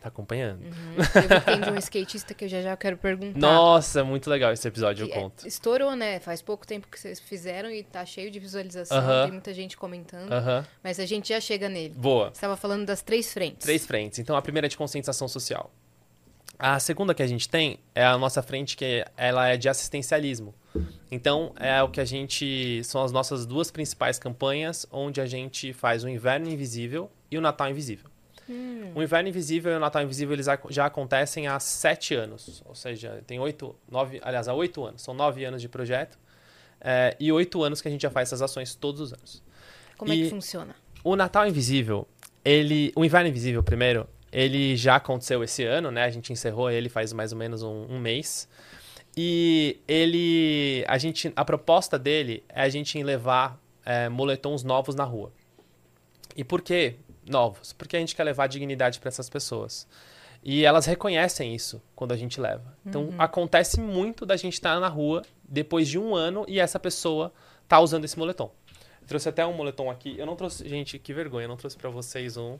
tá 0.00 0.08
acompanhando. 0.08 0.62
Uhum. 0.62 0.96
Teve 1.12 1.40
tem 1.40 1.60
de 1.60 1.70
um 1.70 1.76
skatista 1.76 2.32
que 2.34 2.44
eu 2.44 2.48
já 2.48 2.62
já 2.62 2.76
quero 2.76 2.96
perguntar. 2.96 3.38
Nossa, 3.38 4.04
muito 4.04 4.30
legal 4.30 4.52
esse 4.52 4.66
episódio, 4.66 5.06
eu 5.06 5.12
é- 5.12 5.14
conto. 5.14 5.46
estourou, 5.46 5.96
né? 5.96 6.20
Faz 6.20 6.40
pouco 6.42 6.66
tempo 6.66 6.86
que 6.88 6.98
vocês 6.98 7.18
fizeram 7.18 7.70
e 7.70 7.82
tá 7.82 8.04
cheio 8.04 8.30
de 8.30 8.38
visualização. 8.38 8.96
Aham. 8.98 9.22
Tem 9.24 9.32
muita 9.32 9.52
gente 9.54 9.76
comentando. 9.76 10.30
Mas 10.82 11.00
a 11.00 11.06
gente 11.06 11.30
já 11.30 11.40
chega 11.40 11.68
nele. 11.68 11.94
Boa. 11.94 12.26
Você 12.26 12.32
estava 12.34 12.56
falando 12.56 12.86
das 12.86 13.02
três 13.02 13.32
frentes. 13.32 13.58
Três 13.64 13.84
frentes. 13.84 14.18
Então, 14.18 14.36
a 14.36 14.42
primeira 14.42 14.66
é 14.66 14.68
de 14.68 14.76
conscientização 14.76 15.26
social. 15.28 15.70
A 16.58 16.78
segunda 16.80 17.12
que 17.12 17.22
a 17.22 17.26
gente 17.26 17.48
tem 17.48 17.78
é 17.94 18.02
a 18.04 18.16
nossa 18.16 18.42
frente, 18.42 18.78
que 18.78 19.04
ela 19.16 19.46
é 19.48 19.58
de 19.58 19.68
assistencialismo. 19.68 20.54
Então, 21.10 21.52
é 21.58 21.82
o 21.82 21.88
que 21.88 22.00
a 22.00 22.04
gente... 22.04 22.82
São 22.84 23.02
as 23.02 23.12
nossas 23.12 23.46
duas 23.46 23.70
principais 23.70 24.18
campanhas, 24.18 24.86
onde 24.90 25.20
a 25.20 25.26
gente 25.26 25.72
faz 25.72 26.04
o 26.04 26.08
Inverno 26.08 26.48
Invisível 26.48 27.10
e 27.30 27.38
o 27.38 27.40
Natal 27.40 27.68
Invisível. 27.70 28.10
O 28.94 29.02
Inverno 29.02 29.28
Invisível 29.28 29.72
e 29.72 29.76
o 29.76 29.80
Natal 29.80 30.02
Invisível, 30.02 30.32
eles 30.34 30.46
já 30.70 30.86
acontecem 30.86 31.48
há 31.48 31.58
sete 31.58 32.14
anos. 32.14 32.62
Ou 32.64 32.74
seja, 32.74 33.22
tem 33.26 33.38
oito, 33.40 33.74
nove... 33.90 34.20
Aliás, 34.22 34.46
há 34.48 34.54
oito 34.54 34.84
anos. 34.84 35.02
São 35.02 35.14
nove 35.14 35.44
anos 35.44 35.60
de 35.60 35.68
projeto. 35.68 36.18
é, 36.80 37.16
e 37.18 37.32
oito 37.32 37.62
anos 37.62 37.80
que 37.80 37.88
a 37.88 37.90
gente 37.90 38.02
já 38.02 38.10
faz 38.10 38.28
essas 38.28 38.42
ações 38.42 38.74
todos 38.74 39.00
os 39.00 39.12
anos. 39.12 39.42
Como 39.96 40.12
é 40.12 40.16
E- 40.16 40.24
que 40.24 40.30
funciona? 40.30 40.74
O 41.02 41.16
Natal 41.16 41.46
Invisível, 41.46 42.06
ele. 42.44 42.92
O 42.96 43.04
Inverno 43.04 43.28
Invisível, 43.28 43.62
primeiro, 43.62 44.06
ele 44.32 44.76
já 44.76 44.96
aconteceu 44.96 45.42
esse 45.42 45.64
ano, 45.64 45.90
né? 45.90 46.04
A 46.04 46.10
gente 46.10 46.32
encerrou 46.32 46.70
ele 46.70 46.88
faz 46.88 47.12
mais 47.12 47.32
ou 47.32 47.38
menos 47.38 47.62
um, 47.62 47.86
um 47.88 47.98
mês. 47.98 48.48
E 49.16 49.80
ele. 49.88 50.84
A, 50.86 50.98
gente, 50.98 51.32
a 51.34 51.44
proposta 51.44 51.98
dele 51.98 52.44
é 52.48 52.62
a 52.62 52.68
gente 52.68 53.02
levar 53.02 53.58
é, 53.84 54.08
moletons 54.08 54.62
novos 54.62 54.94
na 54.94 55.04
rua. 55.04 55.32
E 56.36 56.44
por 56.44 56.60
que 56.60 56.96
novos? 57.26 57.72
Porque 57.72 57.96
a 57.96 58.00
gente 58.00 58.14
quer 58.14 58.24
levar 58.24 58.46
dignidade 58.46 59.00
para 59.00 59.08
essas 59.08 59.30
pessoas. 59.30 59.88
E 60.44 60.64
elas 60.64 60.86
reconhecem 60.86 61.54
isso 61.54 61.82
quando 61.94 62.12
a 62.12 62.16
gente 62.16 62.40
leva. 62.40 62.76
Então 62.84 63.08
acontece 63.18 63.80
muito 63.80 64.26
da 64.26 64.36
gente 64.36 64.52
estar 64.52 64.78
na 64.78 64.88
rua 64.88 65.22
depois 65.48 65.88
de 65.88 65.98
um 65.98 66.14
ano 66.14 66.44
e 66.46 66.60
essa 66.60 66.78
pessoa 66.78 67.32
tá 67.66 67.80
usando 67.80 68.04
esse 68.04 68.18
moletom. 68.18 68.52
Eu 69.00 69.08
trouxe 69.08 69.28
até 69.28 69.44
um 69.46 69.52
moletom 69.52 69.90
aqui. 69.90 70.14
Eu 70.18 70.26
não 70.26 70.36
trouxe, 70.36 70.68
gente, 70.68 70.98
que 70.98 71.12
vergonha, 71.12 71.46
eu 71.46 71.48
não 71.48 71.56
trouxe 71.56 71.76
para 71.76 71.90
vocês 71.90 72.36
um, 72.36 72.58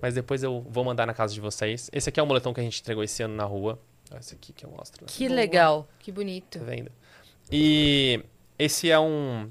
mas 0.00 0.14
depois 0.14 0.42
eu 0.42 0.64
vou 0.70 0.84
mandar 0.84 1.06
na 1.06 1.12
casa 1.12 1.34
de 1.34 1.40
vocês. 1.40 1.90
Esse 1.92 2.08
aqui 2.08 2.18
é 2.18 2.22
o 2.22 2.26
moletom 2.26 2.54
que 2.54 2.60
a 2.60 2.62
gente 2.62 2.80
entregou 2.80 3.02
esse 3.02 3.22
ano 3.22 3.34
na 3.34 3.44
rua. 3.44 3.78
Esse 4.16 4.34
aqui 4.34 4.52
que 4.52 4.64
eu 4.64 4.70
mostro. 4.70 5.04
né? 5.04 5.08
Que 5.10 5.26
Boa. 5.26 5.36
legal. 5.36 5.88
Que 5.98 6.12
bonito. 6.12 6.58
Tá 6.58 6.64
vendo? 6.64 6.90
E 7.50 8.22
esse 8.58 8.90
é 8.90 8.98
um 8.98 9.50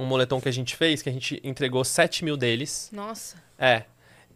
um 0.00 0.06
moletom 0.06 0.40
que 0.40 0.48
a 0.48 0.52
gente 0.52 0.74
fez, 0.76 1.02
que 1.02 1.10
a 1.10 1.12
gente 1.12 1.38
entregou 1.44 1.84
7 1.84 2.24
mil 2.24 2.36
deles. 2.36 2.88
Nossa. 2.90 3.36
É. 3.58 3.84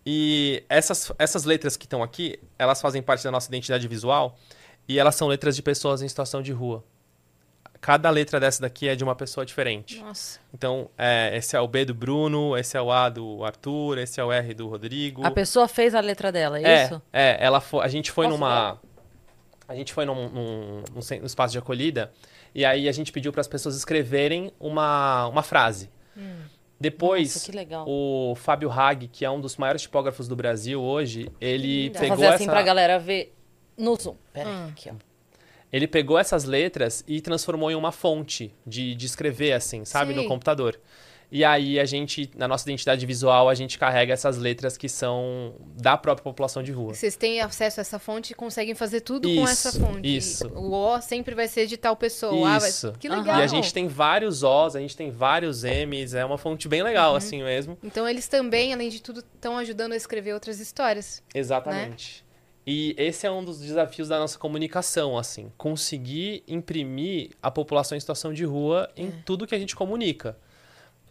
E 0.04 0.62
essas, 0.68 1.10
essas 1.18 1.44
letras 1.44 1.76
que 1.76 1.86
estão 1.86 2.02
aqui, 2.02 2.38
elas 2.58 2.82
fazem 2.82 3.02
parte 3.02 3.24
da 3.24 3.30
nossa 3.30 3.48
identidade 3.48 3.88
visual 3.88 4.36
e 4.86 4.98
elas 4.98 5.14
são 5.14 5.26
letras 5.26 5.56
de 5.56 5.62
pessoas 5.62 6.02
em 6.02 6.08
situação 6.08 6.42
de 6.42 6.52
rua. 6.52 6.84
Cada 7.80 8.10
letra 8.10 8.38
dessa 8.38 8.60
daqui 8.62 8.88
é 8.88 8.94
de 8.94 9.02
uma 9.02 9.14
pessoa 9.14 9.44
diferente. 9.44 10.00
Nossa. 10.00 10.38
Então, 10.52 10.90
é, 10.96 11.36
esse 11.36 11.56
é 11.56 11.60
o 11.60 11.68
B 11.68 11.86
do 11.86 11.94
Bruno, 11.94 12.56
esse 12.56 12.76
é 12.76 12.82
o 12.82 12.90
A 12.90 13.08
do 13.08 13.42
Arthur, 13.44 13.98
esse 13.98 14.20
é 14.20 14.24
o 14.24 14.32
R 14.32 14.54
do 14.54 14.68
Rodrigo. 14.68 15.26
A 15.26 15.30
pessoa 15.30 15.66
fez 15.68 15.94
a 15.94 16.00
letra 16.00 16.30
dela, 16.30 16.58
é, 16.58 16.62
é, 16.62 16.84
isso? 16.84 17.02
é, 17.12 17.36
ela 17.40 17.60
foi, 17.60 17.84
a 17.84 17.88
gente 17.88 18.10
foi 18.10 18.26
Posso 18.26 18.38
numa 18.38 18.78
a 19.68 19.74
gente 19.74 19.92
foi 19.92 20.04
num, 20.04 20.28
num, 20.28 20.82
num 20.92 21.26
espaço 21.26 21.52
de 21.52 21.58
acolhida 21.58 22.12
e 22.54 22.64
aí 22.64 22.88
a 22.88 22.92
gente 22.92 23.10
pediu 23.12 23.32
para 23.32 23.40
as 23.40 23.48
pessoas 23.48 23.76
escreverem 23.76 24.52
uma, 24.60 25.26
uma 25.28 25.42
frase. 25.42 25.90
Depois, 26.78 27.48
Nossa, 27.54 27.84
o 27.86 28.34
Fábio 28.36 28.70
Hag, 28.70 29.08
que 29.08 29.24
é 29.24 29.30
um 29.30 29.40
dos 29.40 29.56
maiores 29.56 29.82
tipógrafos 29.82 30.28
do 30.28 30.36
Brasil 30.36 30.82
hoje, 30.82 31.30
ele 31.40 31.84
linda. 31.84 31.98
Vou 31.98 32.00
pegou 32.08 32.16
fazer 32.16 32.34
assim 32.34 32.44
essa 32.44 32.52
pra 32.52 32.62
galera 32.62 32.98
ver 32.98 33.32
no 33.76 33.94
Zoom. 33.96 34.16
Pera 34.32 34.50
aí, 34.50 34.54
Ah. 34.56 34.68
aqui, 34.70 34.90
ó. 34.90 34.94
ele 35.72 35.86
pegou 35.86 36.18
essas 36.18 36.44
letras 36.44 37.02
e 37.06 37.20
transformou 37.20 37.70
em 37.70 37.74
uma 37.74 37.90
fonte 37.92 38.52
de, 38.66 38.94
de 38.94 39.06
escrever, 39.06 39.52
assim, 39.52 39.84
sabe, 39.84 40.12
Sim. 40.14 40.22
no 40.22 40.28
computador. 40.28 40.78
E 41.32 41.44
aí 41.44 41.80
a 41.80 41.84
gente, 41.84 42.30
na 42.36 42.46
nossa 42.46 42.64
identidade 42.64 43.04
visual, 43.04 43.48
a 43.48 43.54
gente 43.54 43.76
carrega 43.78 44.12
essas 44.12 44.38
letras 44.38 44.76
que 44.76 44.88
são 44.88 45.54
da 45.80 45.96
própria 45.96 46.22
população 46.22 46.62
de 46.62 46.70
rua. 46.70 46.94
Vocês 46.94 47.16
têm 47.16 47.40
acesso 47.40 47.80
a 47.80 47.82
essa 47.82 47.98
fonte 47.98 48.30
e 48.32 48.34
conseguem 48.34 48.74
fazer 48.74 49.00
tudo 49.00 49.26
com 49.28 49.42
Isso, 49.42 49.68
essa 49.68 49.72
fonte. 49.80 50.16
isso. 50.16 50.46
O 50.48 50.72
O 50.74 51.00
sempre 51.00 51.34
vai 51.34 51.48
ser 51.48 51.66
de 51.66 51.76
tal 51.76 51.96
pessoa. 51.96 52.48
Ah, 52.48 52.58
vai- 52.58 52.68
Isso. 52.68 52.92
Que 53.00 53.08
Aham. 53.08 53.18
legal. 53.18 53.40
E 53.40 53.42
a 53.42 53.46
gente 53.46 53.72
tem 53.74 53.88
vários 53.88 54.42
Os, 54.44 54.76
a 54.76 54.80
gente 54.80 54.96
tem 54.96 55.10
vários 55.10 55.64
M's, 55.64 56.14
é 56.14 56.24
uma 56.24 56.38
fonte 56.38 56.68
bem 56.68 56.82
legal, 56.82 57.12
Uhum. 57.12 57.16
assim 57.16 57.42
mesmo. 57.42 57.76
Então 57.82 58.08
eles 58.08 58.28
também, 58.28 58.72
além 58.72 58.88
de 58.88 59.02
tudo, 59.02 59.20
estão 59.20 59.58
ajudando 59.58 59.92
a 59.92 59.96
escrever 59.96 60.34
outras 60.34 60.60
histórias. 60.60 61.22
Exatamente. 61.34 62.24
E 62.66 62.94
esse 62.96 63.26
é 63.26 63.30
um 63.30 63.44
dos 63.44 63.60
desafios 63.60 64.08
da 64.08 64.18
nossa 64.18 64.38
comunicação, 64.38 65.18
assim, 65.18 65.52
conseguir 65.58 66.42
imprimir 66.48 67.30
a 67.42 67.50
população 67.50 67.96
em 67.96 68.00
situação 68.00 68.32
de 68.32 68.44
rua 68.44 68.88
em 68.96 69.08
É. 69.08 69.12
tudo 69.26 69.46
que 69.46 69.54
a 69.54 69.58
gente 69.58 69.76
comunica. 69.76 70.36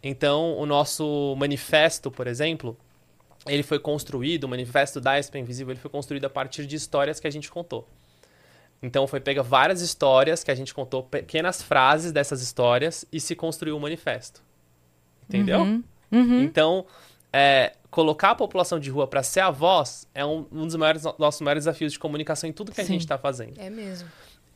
Então, 0.04 0.58
o 0.58 0.66
nosso 0.66 1.34
manifesto, 1.38 2.10
por 2.10 2.26
exemplo, 2.26 2.76
ele 3.46 3.62
foi 3.62 3.78
construído, 3.78 4.44
o 4.44 4.48
manifesto 4.48 5.00
da 5.00 5.20
SP 5.20 5.40
Invisível, 5.40 5.72
ele 5.72 5.80
foi 5.80 5.90
construído 5.90 6.26
a 6.26 6.30
partir 6.30 6.66
de 6.66 6.76
histórias 6.76 7.18
que 7.18 7.26
a 7.26 7.30
gente 7.30 7.50
contou. 7.50 7.88
Então, 8.82 9.06
foi 9.06 9.18
pega 9.18 9.42
várias 9.42 9.80
histórias 9.80 10.44
que 10.44 10.50
a 10.50 10.54
gente 10.54 10.74
contou, 10.74 11.04
pequenas 11.04 11.62
frases 11.62 12.12
dessas 12.12 12.42
histórias 12.42 13.06
e 13.10 13.18
se 13.18 13.34
construiu 13.34 13.76
um 13.76 13.80
manifesto. 13.80 14.42
Entendeu? 15.26 15.60
Uhum. 15.60 15.82
Uhum. 16.12 16.42
Então, 16.42 16.84
é, 17.32 17.72
colocar 17.90 18.32
a 18.32 18.34
população 18.34 18.78
de 18.78 18.90
rua 18.90 19.06
para 19.06 19.22
ser 19.22 19.40
a 19.40 19.50
voz 19.50 20.06
é 20.14 20.24
um, 20.24 20.46
um 20.52 20.66
dos 20.66 20.76
maiores, 20.76 21.02
nossos 21.18 21.40
maiores 21.40 21.64
desafios 21.64 21.92
de 21.94 21.98
comunicação 21.98 22.50
em 22.50 22.52
tudo 22.52 22.72
que 22.72 22.80
a 22.80 22.84
Sim. 22.84 22.92
gente 22.92 23.00
está 23.02 23.16
fazendo. 23.16 23.58
É 23.58 23.70
mesmo. 23.70 24.06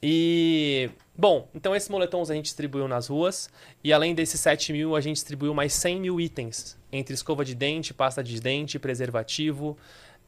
E, 0.03 0.91
bom, 1.17 1.49
então 1.55 1.75
esses 1.75 1.89
moletons 1.89 2.31
a 2.31 2.35
gente 2.35 2.45
distribuiu 2.45 2.87
nas 2.87 3.09
ruas 3.09 3.51
e 3.83 3.93
além 3.93 4.15
desses 4.15 4.41
7 4.41 4.73
mil, 4.73 4.95
a 4.95 5.01
gente 5.01 5.17
distribuiu 5.17 5.53
mais 5.53 5.73
100 5.73 6.01
mil 6.01 6.21
itens, 6.21 6.79
entre 6.93 7.15
escova 7.15 7.45
de 7.45 7.55
dente, 7.55 7.93
pasta 7.93 8.23
de 8.23 8.41
dente, 8.41 8.79
preservativo, 8.79 9.77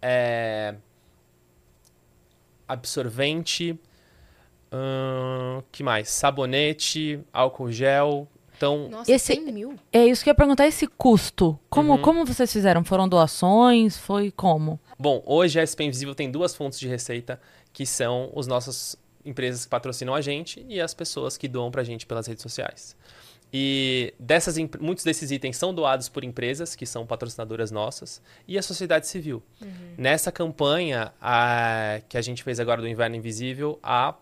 é, 0.02 0.74
absorvente, 2.66 3.78
hum, 4.72 5.62
que 5.72 5.83
mais? 5.83 6.09
Sabonete, 6.11 7.20
álcool 7.33 7.70
gel. 7.72 8.28
Então, 8.56 8.88
Nossa, 8.90 9.11
Esse- 9.11 9.35
100 9.35 9.52
mil? 9.52 9.74
É 9.92 10.04
isso 10.06 10.22
que 10.22 10.28
eu 10.28 10.33
ia 10.33 10.37
perguntar, 10.37 10.66
esse 10.66 10.87
custo. 10.87 11.59
Como, 11.70 11.92
Uhum. 11.94 12.02
como 12.02 12.26
vocês 12.26 12.52
fizeram? 12.52 12.85
Foram 12.85 13.09
doações? 13.09 13.96
Foi 13.96 14.30
como? 14.30 14.78
Bom, 14.98 15.22
hoje 15.24 15.59
a 15.59 15.62
SP 15.62 15.85
Invisível 15.85 16.14
tem 16.14 16.30
duas 16.30 16.54
fontes 16.54 16.78
de 16.78 16.87
receita, 16.87 17.40
que 17.72 17.87
são 17.87 18.30
as 18.37 18.46
nossas 18.46 18.96
empresas 19.24 19.64
que 19.64 19.70
patrocinam 19.70 20.14
a 20.14 20.20
gente 20.20 20.64
e 20.68 20.80
as 20.80 20.94
pessoas 20.94 21.37
que 21.37 21.46
doam 21.48 21.70
pra 21.70 21.83
gente 21.85 22.06
pelas 22.06 22.26
redes 22.26 22.42
sociais. 22.42 22.96
E 23.52 24.14
dessas, 24.18 24.56
muitos 24.80 25.02
desses 25.04 25.30
itens 25.33 25.56
são 25.56 25.74
doados 25.74 26.09
por 26.09 26.22
empresas 26.22 26.76
que 26.76 26.87
são 26.87 27.04
patrocinadoras 27.04 27.70
nossas 27.72 28.22
e 28.46 28.56
a 28.56 28.62
sociedade 28.62 29.09
civil. 29.09 29.42
Nessa 29.98 30.30
campanha 30.30 31.12
a- 31.20 32.00
que 32.09 32.16
a 32.16 32.22
gente 32.22 32.44
fez 32.44 32.61
agora 32.61 32.80
do 32.80 32.87
Inverno 32.88 33.16
Invisível, 33.16 33.78
a, 33.83 34.14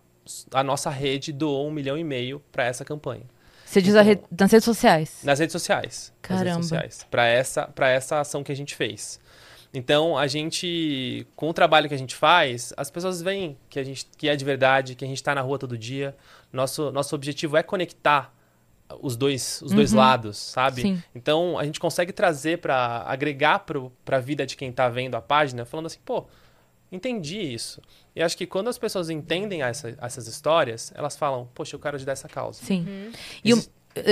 a 0.53 0.63
nossa 0.63 0.89
rede 0.89 1.31
doou 1.33 1.69
um 1.69 1.71
milhão 1.71 1.99
e 1.99 2.05
meio 2.05 2.43
para 2.51 2.65
essa 2.65 2.85
campanha. 2.87 3.25
Você 3.67 3.83
diz 3.83 3.95
a 3.95 4.01
Então- 4.01 4.05
rede- 4.09 4.23
nas 4.31 4.51
redes 4.51 4.65
sociais. 4.65 5.19
Nas 5.23 5.39
redes 5.39 5.53
sociais. 5.53 6.15
Caramba. 6.23 6.63
Para 7.11 7.27
essa, 7.27 7.67
pra 7.67 7.89
essa 7.91 8.21
ação 8.21 8.43
que 8.43 8.51
a 8.51 8.57
gente 8.57 8.75
fez. 8.75 9.21
Então, 9.73 10.17
a 10.17 10.27
gente, 10.27 11.27
com 11.37 11.51
o 11.51 11.53
trabalho 11.53 11.89
que 11.89 11.95
a 11.95 11.99
gente 11.99 12.15
faz, 12.15 12.73
as 12.77 12.91
pessoas 12.91 13.21
veem 13.21 13.57
que, 13.69 13.79
a 13.79 13.85
gente, 13.85 14.07
que 14.17 14.29
é 14.29 14.35
de 14.35 14.45
verdade, 14.45 14.95
que 14.95 15.05
a 15.05 15.09
gente 15.09 15.19
está 15.19 15.35
na 15.35 15.41
rua 15.43 15.59
todo 15.59 15.77
dia. 15.77 16.17
Nosso, 16.53 16.91
nosso 16.91 17.15
objetivo 17.15 17.57
é 17.57 17.63
conectar 17.63 18.35
os 19.03 19.15
dois, 19.17 19.61
os 19.63 19.73
dois 19.73 19.93
Uhum. 19.93 19.99
lados, 19.99 20.39
sabe? 20.39 20.81
Sim. 20.81 21.03
Então, 21.15 21.59
a 21.59 21.65
gente 21.65 21.79
consegue 21.79 22.11
trazer 22.13 22.59
para 22.59 23.03
agregar 23.07 23.59
para 23.59 24.17
a 24.17 24.21
vida 24.21 24.47
de 24.47 24.57
quem 24.57 24.71
está 24.71 24.89
vendo 24.89 25.15
a 25.15 25.21
página, 25.21 25.67
falando 25.67 25.85
assim, 25.87 25.99
pô, 26.03 26.25
entendi 26.91 27.39
isso. 27.39 27.83
E 28.17 28.23
acho 28.23 28.35
que 28.37 28.47
quando 28.47 28.69
as 28.69 28.79
pessoas 28.79 29.11
entendem 29.11 29.63
essa- 29.63 29.95
essas 30.01 30.27
histórias, 30.27 30.91
elas 30.95 31.17
falam, 31.17 31.47
poxa, 31.55 31.77
eu 31.77 31.81
quero 31.81 31.97
ajudar 31.97 32.13
essa 32.13 32.29
causa. 32.29 32.63
Sim. 32.65 33.13
E 33.45 33.53
o- 33.53 33.63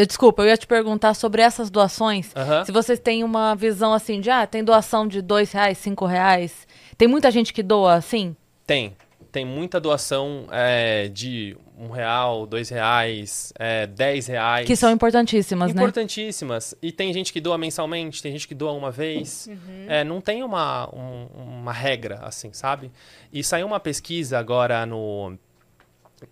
desculpa, 0.07 0.43
eu 0.43 0.49
ia 0.49 0.57
te 0.57 0.67
perguntar 0.67 1.15
sobre 1.15 1.43
essas 1.43 1.71
doações. 1.71 2.33
Se 2.65 2.73
vocês 2.73 2.99
têm 2.99 3.23
uma 3.25 3.55
visão 3.55 3.93
assim 3.93 4.21
de, 4.21 4.31
ah, 4.31 4.47
tem 4.47 4.65
doação 4.65 5.07
de 5.07 5.21
dois 5.23 5.53
reais, 5.53 5.79
cinco 5.79 6.07
reais. 6.07 6.67
Tem 6.99 7.07
muita 7.07 7.31
gente 7.31 7.53
que 7.53 7.63
doa 7.63 7.95
assim? 7.95 8.35
Tem. 8.67 8.97
Tem 9.31 9.45
muita 9.45 9.79
doação 9.79 10.47
é, 10.51 11.09
de 11.09 11.57
um 11.79 11.91
real, 11.91 12.47
dois 12.47 12.71
reais, 12.71 13.53
é, 13.59 13.87
dez 13.87 14.27
reais. 14.29 14.67
Que 14.67 14.75
são 14.75 14.91
importantíssimas, 14.91 15.75
né? 15.75 15.83
importantíssimas. 15.83 16.75
E 16.81 16.91
tem 16.91 17.13
gente 17.13 17.31
que 17.35 17.41
doa 17.41 17.59
mensalmente, 17.59 18.23
tem 18.23 18.33
gente 18.33 18.49
que 18.49 18.55
doa 18.55 18.73
uma 18.73 18.91
vez. 18.91 19.47
É, 19.89 20.03
não 20.03 20.23
tem 20.23 20.43
uma, 20.43 20.89
um- 20.95 21.27
uma 21.61 21.73
regra, 21.73 22.21
assim, 22.23 22.51
sabe? 22.55 22.91
E 23.31 23.45
saiu 23.45 23.67
uma 23.67 23.79
pesquisa 23.79 24.39
agora 24.39 24.87
no. 24.87 25.37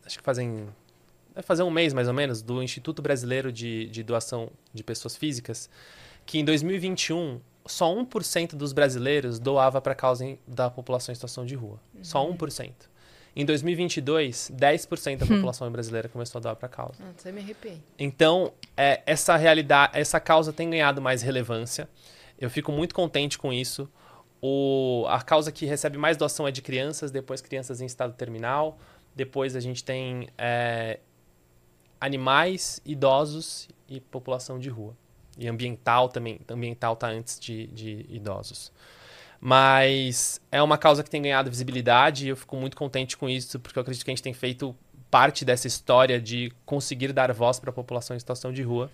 Acho 0.06 0.16
que 0.18 0.24
fazem. 0.24 0.66
Vai 1.34 1.42
fazer 1.42 1.62
um 1.62 1.70
mês 1.70 1.92
mais 1.92 2.06
ou 2.06 2.14
menos, 2.14 2.42
do 2.42 2.62
Instituto 2.62 3.02
Brasileiro 3.02 3.50
de, 3.50 3.86
de 3.86 4.02
Doação 4.02 4.50
de 4.72 4.84
Pessoas 4.84 5.16
Físicas, 5.16 5.68
que 6.24 6.38
em 6.38 6.44
2021, 6.44 7.40
só 7.66 7.92
1% 7.94 8.54
dos 8.54 8.72
brasileiros 8.72 9.38
doava 9.38 9.80
para 9.80 9.92
a 9.92 9.96
causa 9.96 10.38
da 10.46 10.70
população 10.70 11.12
em 11.12 11.16
situação 11.16 11.44
de 11.44 11.54
rua. 11.54 11.80
Só 12.02 12.24
1%. 12.26 12.72
Em 13.36 13.44
2022, 13.44 14.52
10% 14.54 15.16
da 15.16 15.26
população 15.26 15.70
brasileira 15.70 16.08
começou 16.08 16.38
a 16.38 16.42
doar 16.42 16.56
para 16.56 16.66
a 16.66 16.68
causa. 16.68 17.02
Ah, 17.02 17.12
você 17.16 17.32
me 17.32 17.40
arrepiei. 17.40 17.82
Então, 17.98 18.52
é, 18.76 19.02
essa 19.04 19.36
realidade, 19.36 19.98
essa 19.98 20.20
causa 20.20 20.52
tem 20.52 20.70
ganhado 20.70 21.02
mais 21.02 21.20
relevância. 21.20 21.88
Eu 22.38 22.48
fico 22.48 22.70
muito 22.70 22.94
contente 22.94 23.36
com 23.36 23.52
isso. 23.52 23.90
O, 24.40 25.04
a 25.08 25.20
causa 25.20 25.50
que 25.50 25.66
recebe 25.66 25.98
mais 25.98 26.16
doação 26.16 26.46
é 26.46 26.52
de 26.52 26.62
crianças, 26.62 27.10
depois 27.10 27.40
crianças 27.40 27.80
em 27.80 27.86
estado 27.86 28.12
terminal, 28.12 28.78
depois 29.16 29.56
a 29.56 29.60
gente 29.60 29.82
tem 29.82 30.28
é, 30.38 31.00
animais, 32.04 32.80
idosos 32.84 33.68
e 33.88 33.98
população 33.98 34.58
de 34.58 34.68
rua. 34.68 34.94
E 35.38 35.48
ambiental 35.48 36.08
também. 36.08 36.38
Ambiental 36.48 36.92
está 36.92 37.08
antes 37.08 37.40
de, 37.40 37.66
de 37.68 38.06
idosos. 38.08 38.70
Mas 39.40 40.40
é 40.52 40.62
uma 40.62 40.78
causa 40.78 41.02
que 41.02 41.10
tem 41.10 41.22
ganhado 41.22 41.50
visibilidade 41.50 42.26
e 42.26 42.28
eu 42.28 42.36
fico 42.36 42.56
muito 42.56 42.76
contente 42.76 43.16
com 43.16 43.28
isso, 43.28 43.58
porque 43.58 43.78
eu 43.78 43.80
acredito 43.80 44.04
que 44.04 44.10
a 44.10 44.14
gente 44.14 44.22
tem 44.22 44.34
feito 44.34 44.76
parte 45.10 45.44
dessa 45.44 45.66
história 45.66 46.20
de 46.20 46.52
conseguir 46.66 47.12
dar 47.12 47.32
voz 47.32 47.58
para 47.58 47.70
a 47.70 47.72
população 47.72 48.16
em 48.16 48.18
situação 48.18 48.52
de 48.52 48.62
rua. 48.62 48.90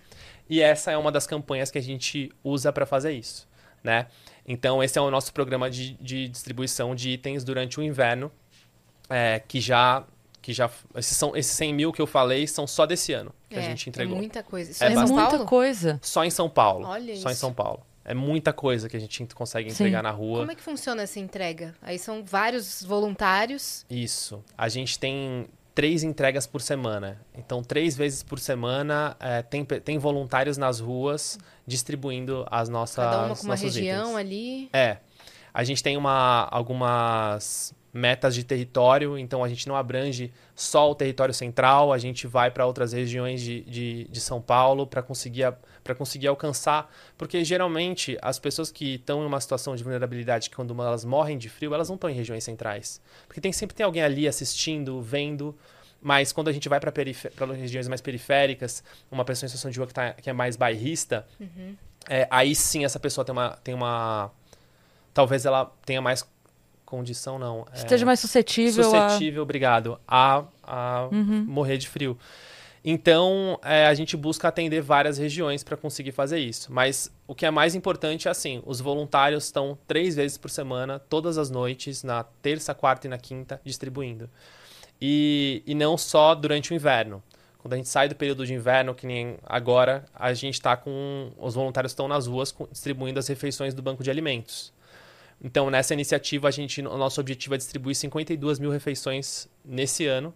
E 0.49 0.61
essa 0.61 0.91
é 0.91 0.97
uma 0.97 1.11
das 1.11 1.27
campanhas 1.27 1.69
que 1.69 1.77
a 1.77 1.81
gente 1.81 2.31
usa 2.43 2.71
para 2.71 2.85
fazer 2.85 3.11
isso, 3.11 3.47
né? 3.83 4.07
Então, 4.45 4.83
esse 4.83 4.97
é 4.97 5.01
o 5.01 5.09
nosso 5.11 5.33
programa 5.33 5.69
de, 5.69 5.93
de 5.93 6.27
distribuição 6.27 6.95
de 6.95 7.11
itens 7.11 7.43
durante 7.43 7.79
o 7.79 7.83
inverno, 7.83 8.31
é, 9.09 9.41
que 9.47 9.59
já... 9.59 10.05
Que 10.41 10.53
já 10.53 10.69
esses, 10.95 11.15
são, 11.15 11.35
esses 11.35 11.51
100 11.53 11.73
mil 11.73 11.93
que 11.93 12.01
eu 12.01 12.07
falei 12.07 12.47
são 12.47 12.65
só 12.65 12.85
desse 12.85 13.13
ano 13.13 13.31
que 13.47 13.55
a 13.55 13.59
É, 13.59 13.63
gente 13.63 13.87
entregou. 13.89 14.15
É 14.15 14.19
muita 14.19 14.41
coisa. 14.41 14.71
Isso 14.71 14.83
É 14.83 14.87
é, 14.87 14.89
É 14.89 14.93
em 14.93 14.95
São 14.97 15.07
muita 15.15 15.29
Paulo? 15.29 15.45
coisa. 15.45 15.99
Só 16.01 16.23
em 16.25 16.29
São 16.31 16.49
Paulo. 16.49 16.87
Olha 16.87 17.15
só 17.17 17.29
em 17.29 17.31
isso. 17.33 17.39
São 17.41 17.53
Paulo. 17.53 17.81
É 18.03 18.15
muita 18.15 18.51
coisa 18.51 18.89
que 18.89 18.97
a 18.97 18.99
gente 18.99 19.23
consegue 19.35 19.69
Sim. 19.69 19.75
entregar 19.75 20.01
na 20.01 20.09
rua. 20.09 20.39
Como 20.39 20.51
é 20.51 20.55
que 20.55 20.61
funciona 20.63 21.03
essa 21.03 21.19
entrega? 21.19 21.75
Aí 21.81 21.99
são 21.99 22.23
vários 22.25 22.81
voluntários. 22.81 23.85
Isso. 23.87 24.43
A 24.57 24.67
gente 24.67 24.97
tem 24.97 25.47
três 25.75 26.01
entregas 26.03 26.47
por 26.47 26.61
semana. 26.61 27.21
Então, 27.37 27.61
três 27.63 27.95
vezes 27.95 28.23
por 28.23 28.39
semana 28.39 29.15
é, 29.19 29.43
tem, 29.43 29.63
tem 29.63 29.99
voluntários 29.99 30.57
nas 30.57 30.79
ruas 30.79 31.37
distribuindo 31.67 32.43
as 32.49 32.67
nossas 32.67 32.95
Cada 33.05 33.25
uma 33.25 33.35
com 33.35 33.43
uma 33.43 33.49
nossos 33.53 33.75
região 33.75 34.05
itens. 34.09 34.17
ali. 34.17 34.69
É. 34.73 34.97
A 35.53 35.63
gente 35.63 35.83
tem 35.83 35.95
uma, 35.95 36.47
algumas 36.49 37.73
metas 37.93 38.33
de 38.33 38.43
território, 38.43 39.17
então 39.17 39.43
a 39.43 39.49
gente 39.49 39.67
não 39.67 39.75
abrange 39.75 40.31
só 40.55 40.89
o 40.89 40.95
território 40.95 41.33
central, 41.33 41.91
a 41.91 41.97
gente 41.97 42.25
vai 42.25 42.49
para 42.49 42.65
outras 42.65 42.93
regiões 42.93 43.41
de, 43.41 43.61
de, 43.61 44.07
de 44.09 44.21
São 44.21 44.41
Paulo 44.41 44.87
para 44.87 45.01
conseguir, 45.01 45.53
para 45.83 45.93
conseguir 45.93 46.27
alcançar, 46.27 46.89
porque 47.17 47.43
geralmente 47.43 48.17
as 48.21 48.39
pessoas 48.39 48.71
que 48.71 48.95
estão 48.95 49.23
em 49.23 49.25
uma 49.25 49.41
situação 49.41 49.75
de 49.75 49.83
vulnerabilidade, 49.83 50.49
quando 50.49 50.73
elas 50.81 51.03
morrem 51.03 51.37
de 51.37 51.49
frio, 51.49 51.73
elas 51.73 51.89
não 51.89 51.95
estão 51.95 52.09
em 52.09 52.13
regiões 52.13 52.43
centrais. 52.43 53.01
Porque 53.27 53.41
tem, 53.41 53.51
sempre 53.51 53.75
tem 53.75 53.85
alguém 53.85 54.03
ali 54.03 54.27
assistindo, 54.27 55.01
vendo, 55.01 55.57
mas 56.01 56.31
quando 56.31 56.47
a 56.47 56.51
gente 56.51 56.67
vai 56.69 56.79
para 56.79 56.91
regiões 57.53 57.87
mais 57.87 58.01
periféricas, 58.01 58.83
uma 59.11 59.25
pessoa 59.25 59.45
em 59.47 59.49
situação 59.49 59.69
de 59.69 59.77
rua 59.77 59.87
que, 59.87 59.93
tá, 59.93 60.13
que 60.13 60.29
é 60.29 60.33
mais 60.33 60.55
bairrista, 60.55 61.27
é, 62.09 62.27
aí 62.31 62.55
sim 62.55 62.85
essa 62.85 62.99
pessoa 62.99 63.23
tem 63.23 63.33
uma, 63.33 63.49
tem 63.63 63.73
uma. 63.73 64.31
Talvez 65.13 65.45
ela 65.45 65.65
tenha 65.85 66.01
mais 66.01 66.25
condição, 66.91 67.39
não. 67.39 67.65
é, 67.71 67.77
Esteja 67.77 68.05
mais 68.05 68.19
suscetível, 68.19 68.93
a... 68.93 69.07
suscetível, 69.09 69.41
obrigado, 69.41 69.97
a, 70.05 70.43
a 70.61 71.07
morrer 71.47 71.77
de 71.77 71.87
frio. 71.87 72.17
Então, 72.83 73.59
é, 73.63 73.85
a 73.85 73.93
gente 73.93 74.17
busca 74.17 74.47
atender 74.47 74.81
várias 74.81 75.17
regiões 75.17 75.63
para 75.63 75.77
conseguir 75.77 76.11
fazer 76.11 76.39
isso. 76.39 76.73
Mas 76.73 77.11
o 77.27 77.35
que 77.35 77.45
é 77.45 77.51
mais 77.51 77.75
importante 77.75 78.27
é 78.27 78.31
assim: 78.31 78.61
os 78.65 78.81
voluntários 78.81 79.45
estão 79.45 79.77
três 79.87 80.15
vezes 80.15 80.37
por 80.37 80.49
semana, 80.49 80.99
todas 80.99 81.37
as 81.37 81.49
noites, 81.49 82.03
na 82.03 82.23
terça, 82.23 82.73
quarta 82.73 83.07
e 83.07 83.09
na 83.09 83.17
quinta, 83.17 83.61
distribuindo. 83.63 84.29
E, 84.99 85.63
e 85.65 85.73
não 85.73 85.97
só 85.97 86.35
durante 86.35 86.71
o 86.71 86.75
inverno. 86.75 87.23
Quando 87.59 87.73
a 87.73 87.77
gente 87.77 87.89
sai 87.89 88.09
do 88.09 88.15
período 88.15 88.43
de 88.45 88.55
inverno, 88.55 88.95
que 88.95 89.05
nem 89.05 89.37
agora, 89.43 90.03
a 90.15 90.33
gente 90.33 90.55
está 90.55 90.75
com. 90.75 91.31
Os 91.37 91.53
voluntários 91.53 91.91
estão 91.91 92.07
nas 92.07 92.25
ruas 92.25 92.53
distribuindo 92.71 93.19
as 93.19 93.27
refeições 93.27 93.75
do 93.75 93.81
banco 93.83 94.03
de 94.03 94.09
alimentos. 94.09 94.73
Então, 95.43 95.69
nessa 95.71 95.93
iniciativa, 95.93 96.47
a 96.47 96.51
gente, 96.51 96.81
o 96.81 96.97
nosso 96.97 97.19
objetivo 97.19 97.55
é 97.55 97.57
distribuir 97.57 97.95
52 97.95 98.59
mil 98.59 98.69
refeições 98.69 99.49
nesse 99.65 100.05
ano 100.05 100.33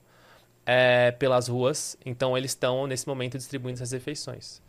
é, 0.65 1.11
pelas 1.11 1.47
ruas. 1.47 1.95
Então, 2.05 2.35
eles 2.37 2.51
estão, 2.51 2.87
nesse 2.87 3.07
momento, 3.07 3.37
distribuindo 3.37 3.77
essas 3.77 3.91
refeições. 3.91 4.61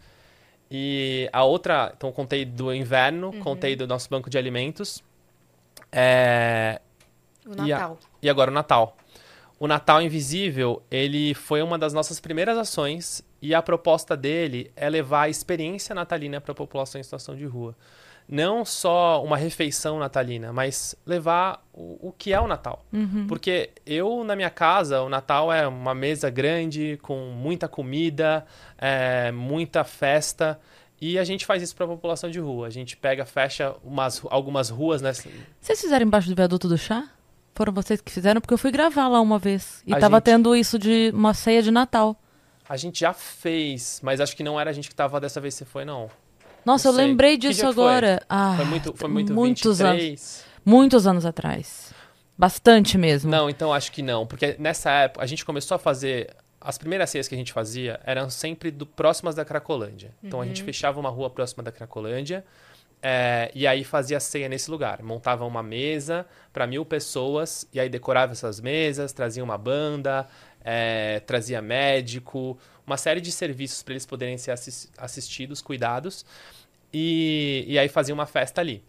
E 0.70 1.28
a 1.32 1.42
outra, 1.44 1.92
então, 1.96 2.12
contei 2.12 2.44
do 2.44 2.74
inverno, 2.74 3.32
contei 3.42 3.74
do 3.76 3.86
nosso 3.86 4.10
banco 4.10 4.28
de 4.28 4.36
alimentos. 4.36 5.02
É, 5.90 6.80
O 7.46 7.64
E 7.64 7.72
a- 7.72 7.78
Natal. 7.78 7.98
e 8.22 8.28
agora 8.28 8.50
o 8.50 8.54
Natal. 8.54 8.96
O 9.58 9.66
Natal 9.66 10.02
Invisível, 10.02 10.82
ele 10.90 11.32
foi 11.32 11.62
uma 11.62 11.78
das 11.78 11.94
nossas 11.94 12.20
primeiras 12.20 12.58
ações 12.58 13.22
e 13.40 13.54
a 13.54 13.62
proposta 13.62 14.14
dele 14.16 14.70
é 14.76 14.88
levar 14.90 15.22
a 15.22 15.28
experiência 15.30 15.94
natalina 15.94 16.40
para 16.42 16.52
a 16.52 16.54
população 16.54 17.00
em 17.00 17.04
situação 17.04 17.34
de 17.34 17.46
rua. 17.46 17.74
Não 18.28 18.64
só 18.64 19.22
uma 19.22 19.36
refeição 19.36 19.98
natalina, 20.00 20.52
mas 20.52 20.96
levar 21.06 21.64
o, 21.72 22.08
o 22.08 22.12
que 22.12 22.32
é 22.32 22.40
o 22.40 22.48
Natal. 22.48 22.84
Porque 23.28 23.70
eu, 23.86 24.24
na 24.24 24.34
minha 24.34 24.50
casa, 24.50 25.00
o 25.02 25.08
Natal 25.08 25.52
é 25.52 25.66
uma 25.68 25.94
mesa 25.94 26.28
grande, 26.28 26.98
com 27.02 27.30
muita 27.30 27.68
comida, 27.68 28.44
é, 28.78 29.30
muita 29.30 29.84
festa. 29.84 30.58
E 31.00 31.18
a 31.18 31.24
gente 31.24 31.46
faz 31.46 31.62
isso 31.62 31.76
para 31.76 31.84
a 31.84 31.88
população 31.88 32.28
de 32.28 32.40
rua. 32.40 32.66
A 32.66 32.70
gente 32.70 32.96
pega, 32.96 33.24
fecha 33.24 33.76
umas, 33.84 34.20
algumas 34.28 34.70
ruas, 34.70 35.00
né? 35.02 35.12
Vocês 35.60 35.80
fizeram 35.80 36.04
embaixo 36.06 36.28
do 36.28 36.34
viaduto 36.34 36.66
do 36.68 36.76
chá? 36.78 37.08
Foram 37.54 37.72
vocês 37.72 38.00
que 38.00 38.10
fizeram? 38.10 38.40
Porque 38.40 38.54
eu 38.54 38.58
fui 38.58 38.70
gravar 38.72 39.06
lá 39.06 39.20
uma 39.20 39.38
vez. 39.38 39.82
E 39.86 39.94
A 39.94 39.98
tava 39.98 40.16
gente- 40.16 40.24
tendo 40.24 40.56
isso 40.56 40.78
de 40.78 41.10
uma 41.14 41.32
ceia 41.32 41.62
de 41.62 41.70
Natal. 41.70 42.16
A 42.68 42.76
gente 42.76 42.98
já 43.00 43.12
fez, 43.12 44.00
mas 44.02 44.20
acho 44.20 44.34
que 44.36 44.42
não 44.42 44.58
era 44.58 44.70
a 44.70 44.72
gente 44.72 44.88
que 44.88 44.94
tava 44.94 45.20
dessa 45.20 45.40
vez 45.40 45.54
você 45.54 45.64
foi, 45.64 45.84
não. 45.84 46.10
Nossa, 46.66 46.88
eu 46.88 46.92
lembrei 46.92 47.36
disso 47.36 47.60
que 47.60 47.72
foi? 47.72 47.84
agora. 47.84 48.22
Ah, 48.28 48.54
Foi 48.56 48.64
muito, 48.64 48.92
foi 48.96 49.08
muito 49.08 49.32
muitos 49.32 49.78
23. 49.78 50.08
anos. 50.08 50.44
Muitos 50.64 51.06
anos 51.06 51.24
atrás. 51.24 51.94
Bastante 52.36 52.98
mesmo. 52.98 53.30
Não, 53.30 53.48
então 53.48 53.72
acho 53.72 53.92
que 53.92 54.02
não, 54.02 54.26
porque 54.26 54.56
nessa 54.58 54.90
época 54.90 55.24
a 55.24 55.26
gente 55.26 55.44
começou 55.44 55.76
a 55.76 55.78
fazer 55.78 56.34
as 56.60 56.76
primeiras 56.76 57.08
ceias 57.08 57.28
que 57.28 57.34
a 57.36 57.38
gente 57.38 57.52
fazia 57.52 58.00
eram 58.04 58.28
sempre 58.28 58.72
do 58.72 58.84
próximas 58.84 59.36
da 59.36 59.44
Cracolândia. 59.44 60.10
Então 60.22 60.40
a 60.40 60.44
gente 60.44 60.64
fechava 60.64 60.98
uma 60.98 61.08
rua 61.08 61.30
próxima 61.30 61.62
da 61.62 61.70
Cracolândia 61.70 62.44
é, 63.00 63.50
e 63.54 63.66
aí 63.68 63.84
fazia 63.84 64.18
ceia 64.18 64.48
nesse 64.48 64.68
lugar. 64.68 65.00
Montava 65.02 65.44
uma 65.44 65.62
mesa 65.62 66.26
para 66.52 66.66
mil 66.66 66.84
pessoas 66.84 67.66
e 67.72 67.78
aí 67.78 67.88
decorava 67.88 68.32
essas 68.32 68.60
mesas, 68.60 69.12
trazia 69.12 69.44
uma 69.44 69.56
banda, 69.56 70.26
é, 70.64 71.20
trazia 71.20 71.62
médico, 71.62 72.58
uma 72.86 72.96
série 72.96 73.20
de 73.20 73.32
serviços 73.32 73.82
para 73.82 73.94
eles 73.94 74.06
poderem 74.06 74.38
ser 74.38 74.52
assis- 74.52 74.90
assistidos, 74.96 75.60
cuidados 75.60 76.24
e, 76.92 77.64
e 77.66 77.78
aí 77.78 77.88
fazia 77.88 78.14
uma 78.14 78.26
festa 78.26 78.60
ali. 78.60 78.82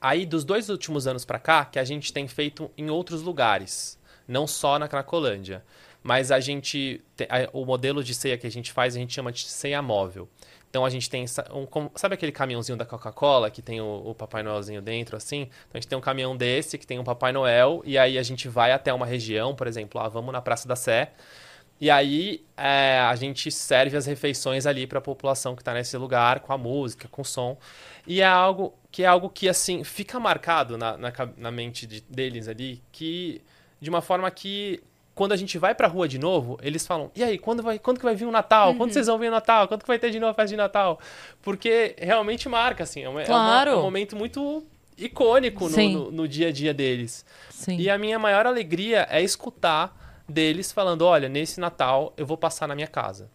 Aí, 0.00 0.24
dos 0.24 0.44
dois 0.44 0.70
últimos 0.70 1.06
anos 1.06 1.24
pra 1.24 1.38
cá, 1.38 1.64
que 1.64 1.78
a 1.78 1.84
gente 1.84 2.12
tem 2.12 2.26
feito 2.26 2.70
em 2.76 2.88
outros 2.88 3.20
lugares, 3.20 3.98
não 4.26 4.46
só 4.46 4.78
na 4.78 4.88
Cracolândia, 4.88 5.62
mas 6.02 6.32
a 6.32 6.40
gente, 6.40 7.02
o 7.52 7.66
modelo 7.66 8.02
de 8.02 8.14
ceia 8.14 8.38
que 8.38 8.46
a 8.46 8.50
gente 8.50 8.72
faz, 8.72 8.96
a 8.96 8.98
gente 8.98 9.12
chama 9.12 9.30
de 9.30 9.42
ceia 9.42 9.82
móvel. 9.82 10.26
Então 10.70 10.84
a 10.84 10.88
gente 10.88 11.10
tem, 11.10 11.26
um, 11.52 11.90
sabe 11.96 12.14
aquele 12.14 12.30
caminhãozinho 12.30 12.78
da 12.78 12.86
Coca-Cola 12.86 13.50
que 13.50 13.60
tem 13.60 13.80
o, 13.80 14.02
o 14.06 14.14
Papai 14.14 14.42
Noelzinho 14.42 14.80
dentro, 14.80 15.16
assim? 15.16 15.42
Então 15.42 15.74
a 15.74 15.78
gente 15.78 15.88
tem 15.88 15.98
um 15.98 16.00
caminhão 16.00 16.36
desse 16.36 16.78
que 16.78 16.86
tem 16.86 16.98
um 16.98 17.04
Papai 17.04 17.32
Noel 17.32 17.82
e 17.84 17.98
aí 17.98 18.16
a 18.16 18.22
gente 18.22 18.48
vai 18.48 18.70
até 18.70 18.94
uma 18.94 19.04
região, 19.04 19.54
por 19.54 19.66
exemplo, 19.66 20.00
ah, 20.00 20.08
vamos 20.08 20.32
na 20.32 20.40
Praça 20.40 20.68
da 20.68 20.76
Sé, 20.76 21.10
e 21.80 21.90
aí 21.90 22.44
é, 22.56 23.00
a 23.00 23.14
gente 23.16 23.50
serve 23.50 23.96
as 23.96 24.06
refeições 24.06 24.66
ali 24.66 24.86
para 24.86 24.98
a 24.98 25.02
população 25.02 25.56
que 25.56 25.62
está 25.62 25.72
nesse 25.72 25.96
lugar, 25.96 26.40
com 26.40 26.52
a 26.52 26.58
música, 26.58 27.08
com 27.08 27.22
o 27.22 27.24
som. 27.24 27.56
E 28.06 28.20
é 28.20 28.26
algo 28.26 28.74
que 28.92 29.02
é 29.02 29.06
algo 29.06 29.28
que 29.30 29.48
assim 29.48 29.82
fica 29.84 30.18
marcado 30.20 30.76
na, 30.76 30.96
na, 30.96 31.12
na 31.36 31.50
mente 31.50 31.86
de- 31.86 32.00
deles 32.02 32.48
ali, 32.48 32.82
que 32.92 33.40
de 33.80 33.88
uma 33.88 34.00
forma 34.02 34.30
que 34.30 34.82
quando 35.14 35.32
a 35.32 35.36
gente 35.36 35.58
vai 35.58 35.74
pra 35.74 35.86
rua 35.86 36.08
de 36.08 36.18
novo, 36.18 36.58
eles 36.62 36.86
falam: 36.86 37.10
"E 37.14 37.22
aí, 37.22 37.38
quando 37.38 37.62
vai, 37.62 37.78
quando 37.78 37.98
que 37.98 38.04
vai 38.04 38.14
vir 38.14 38.24
o 38.26 38.30
Natal? 38.30 38.74
Quando 38.74 38.92
vocês 38.92 39.06
vão 39.06 39.18
vir 39.18 39.28
o 39.28 39.30
Natal? 39.30 39.68
Quando 39.68 39.82
que 39.82 39.86
vai 39.88 39.98
ter 39.98 40.10
de 40.10 40.18
novo 40.18 40.32
a 40.32 40.34
festa 40.34 40.48
de 40.50 40.56
Natal?" 40.56 40.98
Porque 41.42 41.94
realmente 41.98 42.48
marca 42.48 42.84
assim, 42.84 43.02
é, 43.04 43.08
uma- 43.08 43.20
é 43.22 43.26
uma- 43.26 43.34
Claro. 43.44 43.70
é 43.72 43.76
um 43.76 43.82
momento 43.82 44.16
muito 44.16 44.64
icônico 44.96 45.64
no, 45.64 45.70
no, 45.92 46.10
no 46.10 46.28
dia 46.28 46.48
a 46.48 46.52
dia 46.52 46.72
deles. 46.74 47.24
Sim. 47.50 47.76
E 47.78 47.88
a 47.90 47.96
minha 47.98 48.18
maior 48.18 48.46
alegria 48.46 49.06
é 49.10 49.22
escutar 49.22 49.94
deles 50.30 50.72
falando: 50.72 51.02
olha, 51.02 51.28
nesse 51.28 51.60
Natal 51.60 52.12
eu 52.16 52.24
vou 52.24 52.36
passar 52.36 52.66
na 52.66 52.74
minha 52.74 52.86
casa. 52.86 53.30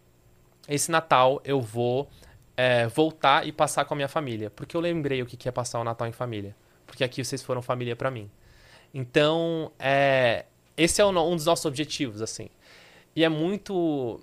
Esse 0.68 0.90
Natal 0.90 1.42
eu 1.44 1.62
vou 1.62 2.10
é, 2.58 2.88
voltar 2.88 3.46
e 3.46 3.52
passar 3.52 3.86
com 3.86 3.94
a 3.94 3.98
minha 3.98 4.08
família. 4.08 4.50
Porque 4.50 4.76
eu 4.76 4.82
lembrei 4.82 5.22
o 5.22 5.26
que 5.26 5.48
é 5.48 5.52
passar 5.52 5.80
o 5.80 5.84
Natal 5.84 6.08
em 6.08 6.12
família. 6.12 6.56
Porque 6.88 7.04
aqui 7.04 7.24
vocês 7.24 7.44
foram 7.44 7.62
família 7.62 7.96
pra 7.96 8.10
mim. 8.10 8.30
Então, 8.94 9.72
é, 9.78 10.46
esse 10.78 11.02
é 11.02 11.06
um 11.06 11.36
dos 11.36 11.46
nossos 11.46 11.66
objetivos, 11.66 12.22
assim. 12.22 12.50
E 13.16 13.24
é 13.24 13.30
muito, 13.30 14.20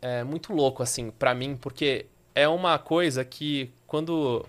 é 0.00 0.24
muito 0.24 0.52
louco, 0.52 0.82
assim, 0.82 1.10
pra 1.10 1.34
mim, 1.34 1.56
porque 1.56 2.06
é 2.34 2.48
uma 2.48 2.78
coisa 2.78 3.24
que 3.24 3.70
quando 3.86 4.44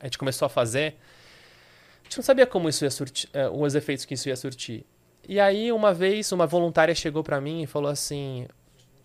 a 0.00 0.06
gente 0.06 0.18
começou 0.18 0.46
a 0.46 0.48
fazer, 0.48 0.96
a 2.00 2.04
gente 2.04 2.18
não 2.18 2.24
sabia 2.24 2.46
como 2.46 2.68
isso 2.68 2.84
ia 2.84 2.90
surtir, 2.90 3.28
eh, 3.32 3.48
os 3.48 3.74
efeitos 3.74 4.04
que 4.04 4.14
isso 4.14 4.28
ia 4.28 4.36
surtir. 4.36 4.84
E 5.28 5.38
aí, 5.38 5.70
uma 5.72 5.94
vez, 5.94 6.32
uma 6.32 6.46
voluntária 6.46 6.94
chegou 6.94 7.22
pra 7.22 7.40
mim 7.40 7.62
e 7.62 7.66
falou 7.66 7.90
assim: 7.90 8.46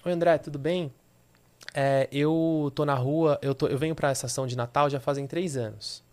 Oi, 0.03 0.11
André, 0.11 0.37
tudo 0.37 0.57
bem? 0.57 0.91
É, 1.73 2.07
eu 2.11 2.71
tô 2.73 2.85
na 2.85 2.95
rua, 2.95 3.37
eu, 3.41 3.53
tô, 3.53 3.67
eu 3.67 3.77
venho 3.77 3.93
pra 3.95 4.11
estação 4.11 4.47
de 4.47 4.55
Natal 4.55 4.89
já 4.89 4.99
fazem 4.99 5.27
três 5.27 5.57
anos. 5.57 6.03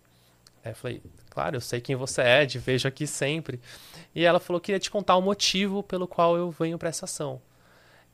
Aí 0.64 0.72
eu 0.72 0.76
falei, 0.76 1.02
claro, 1.30 1.56
eu 1.56 1.60
sei 1.60 1.80
quem 1.80 1.94
você 1.94 2.22
é, 2.22 2.46
te 2.46 2.58
vejo 2.58 2.88
aqui 2.88 3.06
sempre. 3.06 3.60
E 4.14 4.24
ela 4.24 4.40
falou 4.40 4.60
que 4.60 4.66
queria 4.66 4.78
te 4.78 4.90
contar 4.90 5.16
o 5.16 5.22
motivo 5.22 5.82
pelo 5.82 6.08
qual 6.08 6.36
eu 6.36 6.50
venho 6.50 6.78
pra 6.78 6.88
essa 6.88 7.04
ação. 7.04 7.40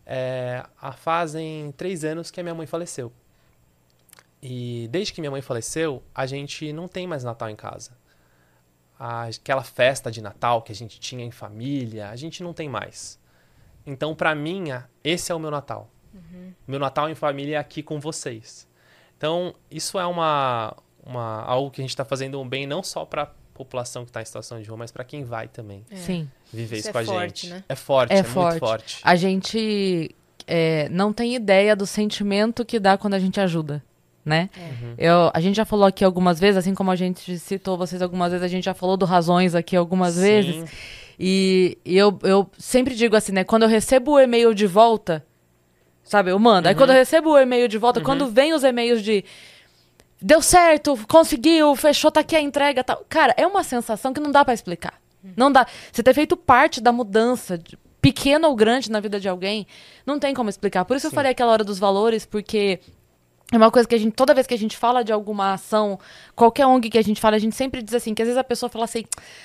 É, 0.04 0.64
há 0.80 0.92
fazem 0.92 1.72
três 1.76 2.04
anos 2.04 2.30
que 2.30 2.40
a 2.40 2.42
minha 2.42 2.54
mãe 2.54 2.66
faleceu. 2.66 3.12
E 4.42 4.88
desde 4.90 5.12
que 5.12 5.20
minha 5.20 5.30
mãe 5.30 5.42
faleceu, 5.42 6.02
a 6.14 6.26
gente 6.26 6.72
não 6.72 6.88
tem 6.88 7.06
mais 7.06 7.22
Natal 7.22 7.48
em 7.48 7.56
casa. 7.56 7.92
Aquela 9.02 9.62
festa 9.62 10.10
de 10.10 10.20
Natal 10.20 10.60
que 10.60 10.70
a 10.72 10.74
gente 10.74 11.00
tinha 11.00 11.24
em 11.24 11.30
família, 11.30 12.10
a 12.10 12.16
gente 12.16 12.42
não 12.42 12.52
tem 12.52 12.68
mais. 12.68 13.18
Então, 13.86 14.14
pra 14.14 14.34
mim, 14.34 14.64
esse 15.02 15.32
é 15.32 15.34
o 15.34 15.38
meu 15.38 15.50
Natal. 15.50 15.88
Meu 16.68 16.78
Natal 16.78 17.08
em 17.08 17.14
família 17.14 17.56
é 17.56 17.58
aqui 17.58 17.82
com 17.82 17.98
vocês. 17.98 18.68
Então, 19.16 19.54
isso 19.70 19.98
é 19.98 20.04
uma, 20.04 20.76
uma 21.02 21.42
algo 21.44 21.70
que 21.70 21.80
a 21.80 21.84
gente 21.84 21.90
está 21.90 22.04
fazendo 22.04 22.38
um 22.40 22.46
bem 22.46 22.66
não 22.66 22.82
só 22.82 23.06
para 23.06 23.22
a 23.22 23.28
população 23.54 24.04
que 24.04 24.10
está 24.10 24.20
em 24.20 24.24
situação 24.24 24.60
de 24.60 24.68
rua, 24.68 24.76
mas 24.76 24.90
para 24.92 25.04
quem 25.04 25.24
vai 25.24 25.48
também 25.48 25.84
Sim. 25.94 26.30
viver 26.52 26.76
Isso 26.78 26.88
isso, 26.88 26.90
é 26.90 26.92
com 26.92 26.98
a 26.98 27.04
forte, 27.04 27.42
gente. 27.46 27.54
né? 27.54 27.64
É 27.68 27.74
forte, 27.74 28.12
É 28.12 28.18
é, 28.18 28.22
forte. 28.22 28.50
muito 28.52 28.60
forte. 28.66 28.98
A 29.02 29.16
gente 29.16 30.14
é, 30.46 30.88
não 30.90 31.12
tem 31.12 31.34
ideia 31.34 31.74
do 31.74 31.86
sentimento 31.86 32.64
que 32.66 32.78
dá 32.78 32.96
quando 32.98 33.14
a 33.14 33.18
gente 33.18 33.40
ajuda, 33.40 33.82
né? 34.24 34.48
Uhum. 34.56 34.94
Eu, 34.98 35.30
a 35.32 35.40
gente 35.40 35.56
já 35.56 35.64
falou 35.64 35.86
aqui 35.86 36.04
algumas 36.04 36.38
vezes, 36.38 36.56
assim 36.58 36.74
como 36.74 36.90
a 36.90 36.96
gente 36.96 37.38
citou 37.38 37.76
vocês 37.76 38.02
algumas 38.02 38.30
vezes, 38.32 38.44
a 38.44 38.48
gente 38.48 38.64
já 38.64 38.74
falou 38.74 38.96
do 38.96 39.04
Razões 39.06 39.54
aqui 39.54 39.74
algumas 39.76 40.14
Sim. 40.14 40.20
vezes. 40.20 40.70
E, 41.18 41.76
e 41.84 41.96
eu, 41.96 42.18
eu 42.22 42.50
sempre 42.58 42.94
digo 42.94 43.14
assim, 43.16 43.32
né? 43.32 43.44
Quando 43.44 43.62
eu 43.64 43.68
recebo 43.68 44.12
o 44.12 44.20
e-mail 44.20 44.54
de 44.54 44.66
volta, 44.66 45.24
sabe, 46.02 46.30
eu 46.30 46.38
mando. 46.38 46.68
Aí 46.68 46.74
quando 46.74 46.90
eu 46.90 46.96
recebo 46.96 47.30
o 47.30 47.38
e-mail 47.38 47.68
de 47.68 47.76
volta, 47.78 48.00
quando 48.00 48.26
vem 48.26 48.54
os 48.54 48.64
e-mails 48.64 49.02
de 49.02 49.24
deu 50.22 50.42
certo, 50.42 50.98
conseguiu, 51.08 51.74
fechou, 51.76 52.10
tá 52.10 52.20
aqui 52.20 52.36
a 52.36 52.40
entrega, 52.40 52.84
tal. 52.84 53.04
Cara, 53.08 53.34
é 53.36 53.46
uma 53.46 53.62
sensação 53.64 54.12
que 54.12 54.20
não 54.20 54.30
dá 54.30 54.44
pra 54.44 54.54
explicar. 54.54 54.94
Não 55.36 55.50
dá. 55.52 55.66
Você 55.92 56.02
ter 56.02 56.14
feito 56.14 56.36
parte 56.36 56.80
da 56.80 56.92
mudança, 56.92 57.58
de- 57.58 57.78
pequena 58.00 58.48
ou 58.48 58.56
grande, 58.56 58.90
na 58.90 59.00
vida 59.00 59.20
de 59.20 59.28
alguém, 59.28 59.66
não 60.06 60.18
tem 60.18 60.34
como 60.34 60.48
explicar. 60.48 60.84
Por 60.86 60.96
isso 60.96 61.06
eu 61.06 61.10
Sim. 61.10 61.16
falei 61.16 61.32
aquela 61.32 61.52
hora 61.52 61.64
dos 61.64 61.78
valores, 61.78 62.24
porque 62.24 62.80
é 63.52 63.56
uma 63.56 63.70
coisa 63.70 63.88
que 63.88 63.94
a 63.94 63.98
gente, 63.98 64.12
toda 64.12 64.32
vez 64.32 64.46
que 64.46 64.54
a 64.54 64.58
gente 64.58 64.76
fala 64.76 65.02
de 65.02 65.12
alguma 65.12 65.54
ação, 65.54 65.98
qualquer 66.36 66.66
ONG 66.66 66.88
que 66.88 66.98
a 66.98 67.02
gente 67.02 67.20
fala, 67.20 67.36
a 67.36 67.38
gente 67.38 67.56
sempre 67.56 67.82
diz 67.82 67.94
assim, 67.94 68.14
que 68.14 68.22
às 68.22 68.26
vezes 68.26 68.38
a 68.38 68.44
pessoa 68.44 68.70
fala 68.70 68.84
assim, 68.84 69.04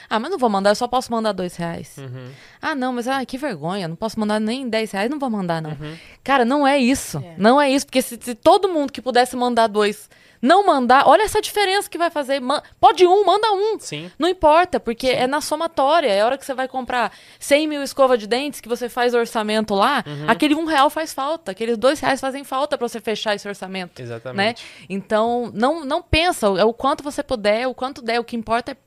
ah, 0.10 0.20
mas 0.20 0.30
não 0.30 0.38
vou 0.38 0.50
mandar, 0.50 0.70
eu 0.70 0.76
só 0.76 0.88
posso 0.88 1.12
mandar 1.12 1.32
dois 1.32 1.56
reais. 1.56 1.96
Uhum. 1.98 2.30
Ah, 2.62 2.76
não, 2.76 2.94
mas 2.94 3.08
ah, 3.08 3.26
que 3.26 3.38
vergonha, 3.38 3.88
não 3.88 3.96
posso 3.96 4.20
mandar 4.20 4.40
nem 4.40 4.70
10 4.70 4.92
reais, 4.92 5.10
não 5.10 5.18
vou 5.18 5.30
mandar, 5.30 5.62
não. 5.62 5.76
Cara, 6.24 6.46
não 6.46 6.68
é 6.68 6.78
isso. 6.78 7.24
Não 7.38 7.60
é 7.60 7.70
isso, 7.70 7.86
porque 7.86 8.02
se, 8.02 8.18
se 8.22 8.36
todo 8.36 8.70
mundo 8.70 8.94
que 8.94 9.02
pudesse 9.02 9.36
mandar 9.36 9.68
dois 9.68 10.10
não 10.42 10.66
mandar, 10.66 11.08
olha 11.08 11.24
essa 11.24 11.42
diferença 11.42 11.90
que 11.90 11.98
vai 11.98 12.10
fazer. 12.10 12.42
Pode 12.80 13.06
um, 13.06 13.26
manda 13.26 13.52
um. 13.52 13.80
Sim. 13.80 14.12
Não 14.18 14.28
importa, 14.28 14.80
porque 14.80 15.08
é 15.08 15.28
na 15.28 15.42
somatória. 15.42 16.08
É 16.08 16.22
a 16.22 16.26
hora 16.26 16.38
que 16.38 16.46
você 16.46 16.54
vai 16.54 16.68
comprar 16.68 17.12
100 17.40 17.68
mil 17.68 17.84
escova 17.84 18.18
de 18.18 18.28
dentes, 18.28 18.62
que 18.62 18.70
você 18.70 18.90
faz 18.90 19.14
orçamento 19.14 19.74
lá, 19.74 20.04
aquele 20.28 20.56
um 20.56 20.66
real 20.66 20.90
faz 20.90 21.14
falta, 21.14 21.52
aqueles 21.52 21.78
dois 21.78 22.00
reais 22.00 22.20
fazem 22.20 22.44
falta 22.44 22.78
pra 22.78 22.88
você 22.88 23.00
fechar 23.00 23.36
esse 23.36 23.48
orçamento. 23.48 24.00
Né? 24.00 24.06
Exatamente. 24.06 24.66
Então, 24.90 25.52
não, 25.54 25.84
não 25.86 26.02
pensa, 26.02 26.48
é 26.58 26.64
o 26.64 26.74
quanto 26.74 27.04
você 27.04 27.24
puder, 27.24 27.68
o 27.68 27.74
quanto 27.74 28.02
der. 28.02 28.20
O 28.20 28.24
que 28.24 28.36
importa 28.36 28.72
é, 28.72 28.78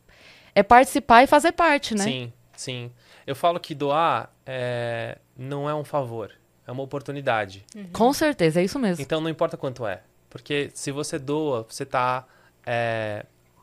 é 0.55 0.63
participar 0.63 1.23
e 1.23 1.27
fazer 1.27 1.53
parte, 1.53 1.95
né? 1.95 2.05
Sim, 2.05 2.33
sim. 2.57 2.93
Eu 3.27 3.37
falo 3.37 3.61
que 3.61 3.75
doar 3.75 4.31
é, 4.47 5.19
não 5.37 5.69
é 5.69 5.75
um 5.75 5.85
favor, 5.85 6.33
é 6.67 6.73
uma 6.73 6.83
oportunidade. 6.83 7.65
Com 7.93 8.13
certeza, 8.13 8.61
é 8.61 8.65
isso 8.65 8.79
mesmo. 8.79 9.03
Então 9.03 9.21
não 9.21 9.29
importa 9.29 9.57
quanto 9.57 9.87
é. 9.87 10.03
Porque 10.39 10.71
se 10.75 10.91
você 10.91 11.19
doa, 11.19 11.67
você 11.69 11.83
está 11.83 12.27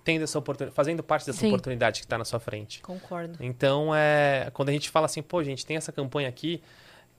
tendo 0.03 0.23
essa 0.23 0.37
oportunidade, 0.37 0.75
fazendo 0.75 1.01
parte 1.03 1.25
dessa 1.25 1.39
Sim. 1.39 1.47
oportunidade 1.47 1.99
que 1.99 2.05
está 2.05 2.17
na 2.17 2.25
sua 2.25 2.39
frente. 2.39 2.79
Concordo. 2.81 3.37
Então, 3.39 3.93
é, 3.95 4.49
quando 4.53 4.69
a 4.69 4.71
gente 4.71 4.89
fala 4.89 5.05
assim, 5.07 5.21
pô, 5.21 5.43
gente, 5.43 5.65
tem 5.65 5.77
essa 5.77 5.91
campanha 5.91 6.29
aqui, 6.29 6.61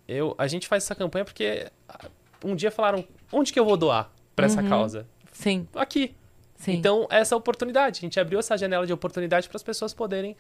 eu, 0.07 0.35
a 0.39 0.47
gente 0.47 0.69
faz 0.69 0.85
essa 0.85 0.95
campanha 0.95 1.25
porque 1.25 1.67
ah, 1.89 2.07
um 2.45 2.55
dia 2.55 2.71
falaram, 2.71 3.05
onde 3.33 3.53
que 3.53 3.59
eu 3.59 3.65
vou 3.65 3.77
doar 3.77 4.11
para 4.37 4.47
essa 4.47 4.63
Uhum. 4.63 4.69
causa? 4.69 5.07
Sim, 5.33 5.67
Aqui. 5.75 6.15
sim. 6.57 6.75
Então, 6.75 7.07
essa 7.11 7.35
oportunidade, 7.37 7.99
a 7.99 8.03
gente 8.03 8.21
abriu 8.21 8.39
essa 8.39 8.57
janela 8.57 8.87
de 8.87 8.93
oportunidade 8.93 9.49
para 9.49 9.57
as 9.57 9.63
pessoas 9.65 9.93
poderem 9.93 10.37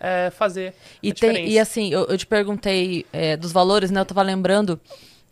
é, 0.00 0.30
fazer 0.30 0.74
E, 1.02 1.12
tem, 1.12 1.48
e 1.48 1.58
assim, 1.58 1.92
eu, 1.92 2.04
eu 2.06 2.16
te 2.16 2.26
perguntei 2.26 3.04
é, 3.12 3.36
dos 3.36 3.50
valores, 3.50 3.90
né? 3.90 4.00
Eu 4.00 4.06
tava 4.06 4.22
lembrando. 4.22 4.80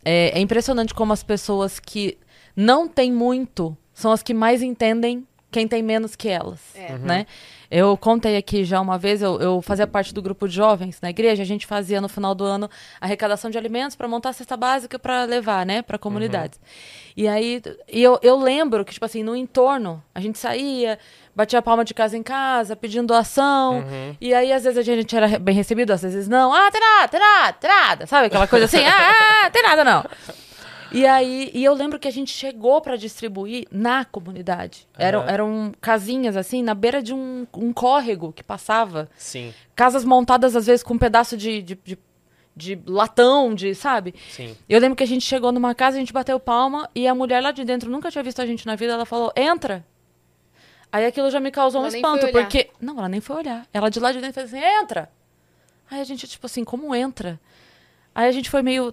É, 0.03 0.37
é 0.37 0.39
impressionante 0.39 0.93
como 0.93 1.13
as 1.13 1.23
pessoas 1.23 1.79
que 1.79 2.17
não 2.57 2.87
têm 2.87 3.11
muito 3.13 3.77
são 3.93 4.11
as 4.11 4.21
que 4.23 4.33
mais 4.33 4.61
entendem 4.61 5.25
quem 5.49 5.65
tem 5.67 5.81
menos 5.81 6.13
que 6.15 6.27
elas, 6.27 6.59
É. 6.75 6.91
Uhum. 6.93 6.97
né? 6.99 7.25
Eu 7.69 7.97
contei 7.97 8.37
aqui 8.37 8.63
já 8.63 8.79
uma 8.79 8.97
vez, 8.97 9.21
eu, 9.21 9.39
eu 9.41 9.61
fazia 9.61 9.85
parte 9.85 10.13
do 10.13 10.21
grupo 10.21 10.47
de 10.47 10.55
jovens 10.55 10.99
na 11.01 11.09
igreja, 11.09 11.41
a 11.43 11.45
gente 11.45 11.65
fazia 11.65 11.99
no 11.99 12.07
final 12.07 12.33
do 12.33 12.43
ano 12.45 12.69
arrecadação 13.01 13.49
de 13.51 13.57
alimentos 13.57 13.93
para 13.95 14.07
montar 14.07 14.29
a 14.29 14.33
cesta 14.33 14.55
básica 14.55 14.97
para 14.97 15.23
levar, 15.25 15.65
né, 15.65 15.81
para 15.81 15.97
comunidades. 15.97 16.59
E 17.15 17.27
aí, 17.27 17.61
e 17.91 18.01
eu, 18.03 18.19
eu 18.21 18.37
lembro 18.37 18.85
que, 18.85 18.93
tipo 18.93 19.05
assim, 19.05 19.21
no 19.23 19.35
entorno, 19.35 20.01
a 20.15 20.19
gente 20.21 20.37
saía, 20.37 20.97
batia 21.35 21.61
palma 21.61 21.83
de 21.83 21.93
casa 21.93 22.15
em 22.17 22.23
casa, 22.23 22.73
pedindo 22.75 23.07
doação, 23.07 23.79
Uhum. 23.79 24.15
e 24.21 24.33
aí 24.33 24.51
às 24.53 24.63
vezes 24.63 24.77
a 24.77 24.83
gente 24.83 25.13
era 25.15 25.37
bem 25.39 25.55
recebido, 25.55 25.91
às 25.91 26.01
vezes 26.01 26.27
não. 26.27 26.53
Ah, 26.53 26.69
tem 26.71 26.79
nada, 26.79 27.07
tem 27.09 27.19
nada, 27.19 27.53
tem 27.53 27.69
nada, 27.69 28.05
sabe 28.07 28.27
aquela 28.27 28.47
coisa 28.47 28.65
assim? 28.65 28.77
ah, 28.85 29.43
ah, 29.45 29.49
tem 29.49 29.63
nada 29.63 29.83
não. 29.83 30.05
E 30.91 31.05
aí, 31.05 31.51
e 31.53 31.63
eu 31.63 31.73
lembro 31.73 31.99
que 31.99 32.07
a 32.07 32.11
gente 32.11 32.31
chegou 32.31 32.81
para 32.81 32.95
distribuir 32.95 33.67
na 33.71 34.05
comunidade. 34.05 34.87
Eram, 34.97 35.21
Aham. 35.21 35.29
eram 35.29 35.71
casinhas, 35.81 36.37
assim, 36.37 36.61
na 36.63 36.73
beira 36.73 37.01
de 37.01 37.13
um, 37.13 37.45
um 37.55 37.73
córrego 37.73 38.31
que 38.31 38.43
passava. 38.43 39.09
Sim, 39.17 39.53
Casas 39.75 40.03
montadas, 40.03 40.55
às 40.55 40.65
vezes, 40.65 40.83
com 40.83 40.93
um 40.93 40.97
pedaço 40.97 41.37
de, 41.37 41.61
de, 41.61 41.79
de, 41.83 41.97
de 42.55 42.79
latão, 42.85 43.53
de, 43.53 43.75
sabe? 43.75 44.15
sim. 44.29 44.55
Eu 44.67 44.79
lembro 44.79 44.95
que 44.95 45.03
a 45.03 45.07
gente 45.07 45.25
chegou 45.25 45.51
numa 45.51 45.75
casa, 45.75 45.97
a 45.97 45.99
gente 45.99 46.13
bateu 46.13 46.39
palma, 46.39 46.89
e 46.95 47.07
a 47.07 47.13
mulher 47.13 47.41
lá 47.41 47.51
de 47.51 47.63
dentro 47.63 47.89
nunca 47.89 48.09
tinha 48.09 48.23
visto 48.23 48.41
a 48.41 48.45
gente 48.45 48.65
na 48.65 48.75
vida, 48.75 48.93
ela 48.93 49.05
falou, 49.05 49.31
entra. 49.35 49.85
Aí 50.91 51.05
aquilo 51.05 51.29
já 51.29 51.39
me 51.39 51.51
causou 51.51 51.81
Ela 51.81 51.91
um 51.91 51.95
espanto, 51.95 52.27
porque... 52.31 52.69
Não, 52.79 52.97
ela 52.97 53.09
nem 53.09 53.21
foi 53.21 53.35
olhar. 53.37 53.67
Ela 53.73 53.89
de 53.89 53.99
lá 53.99 54.11
de 54.11 54.19
dentro 54.19 54.33
fez 54.33 54.53
assim, 54.53 54.63
entra. 54.63 55.11
Aí 55.89 56.01
a 56.01 56.03
gente, 56.03 56.27
tipo 56.27 56.45
assim, 56.45 56.63
como 56.63 56.93
entra? 56.95 57.39
Aí 58.17 58.27
a 58.27 58.31
gente 58.31 58.49
foi 58.49 58.63
meio 58.63 58.91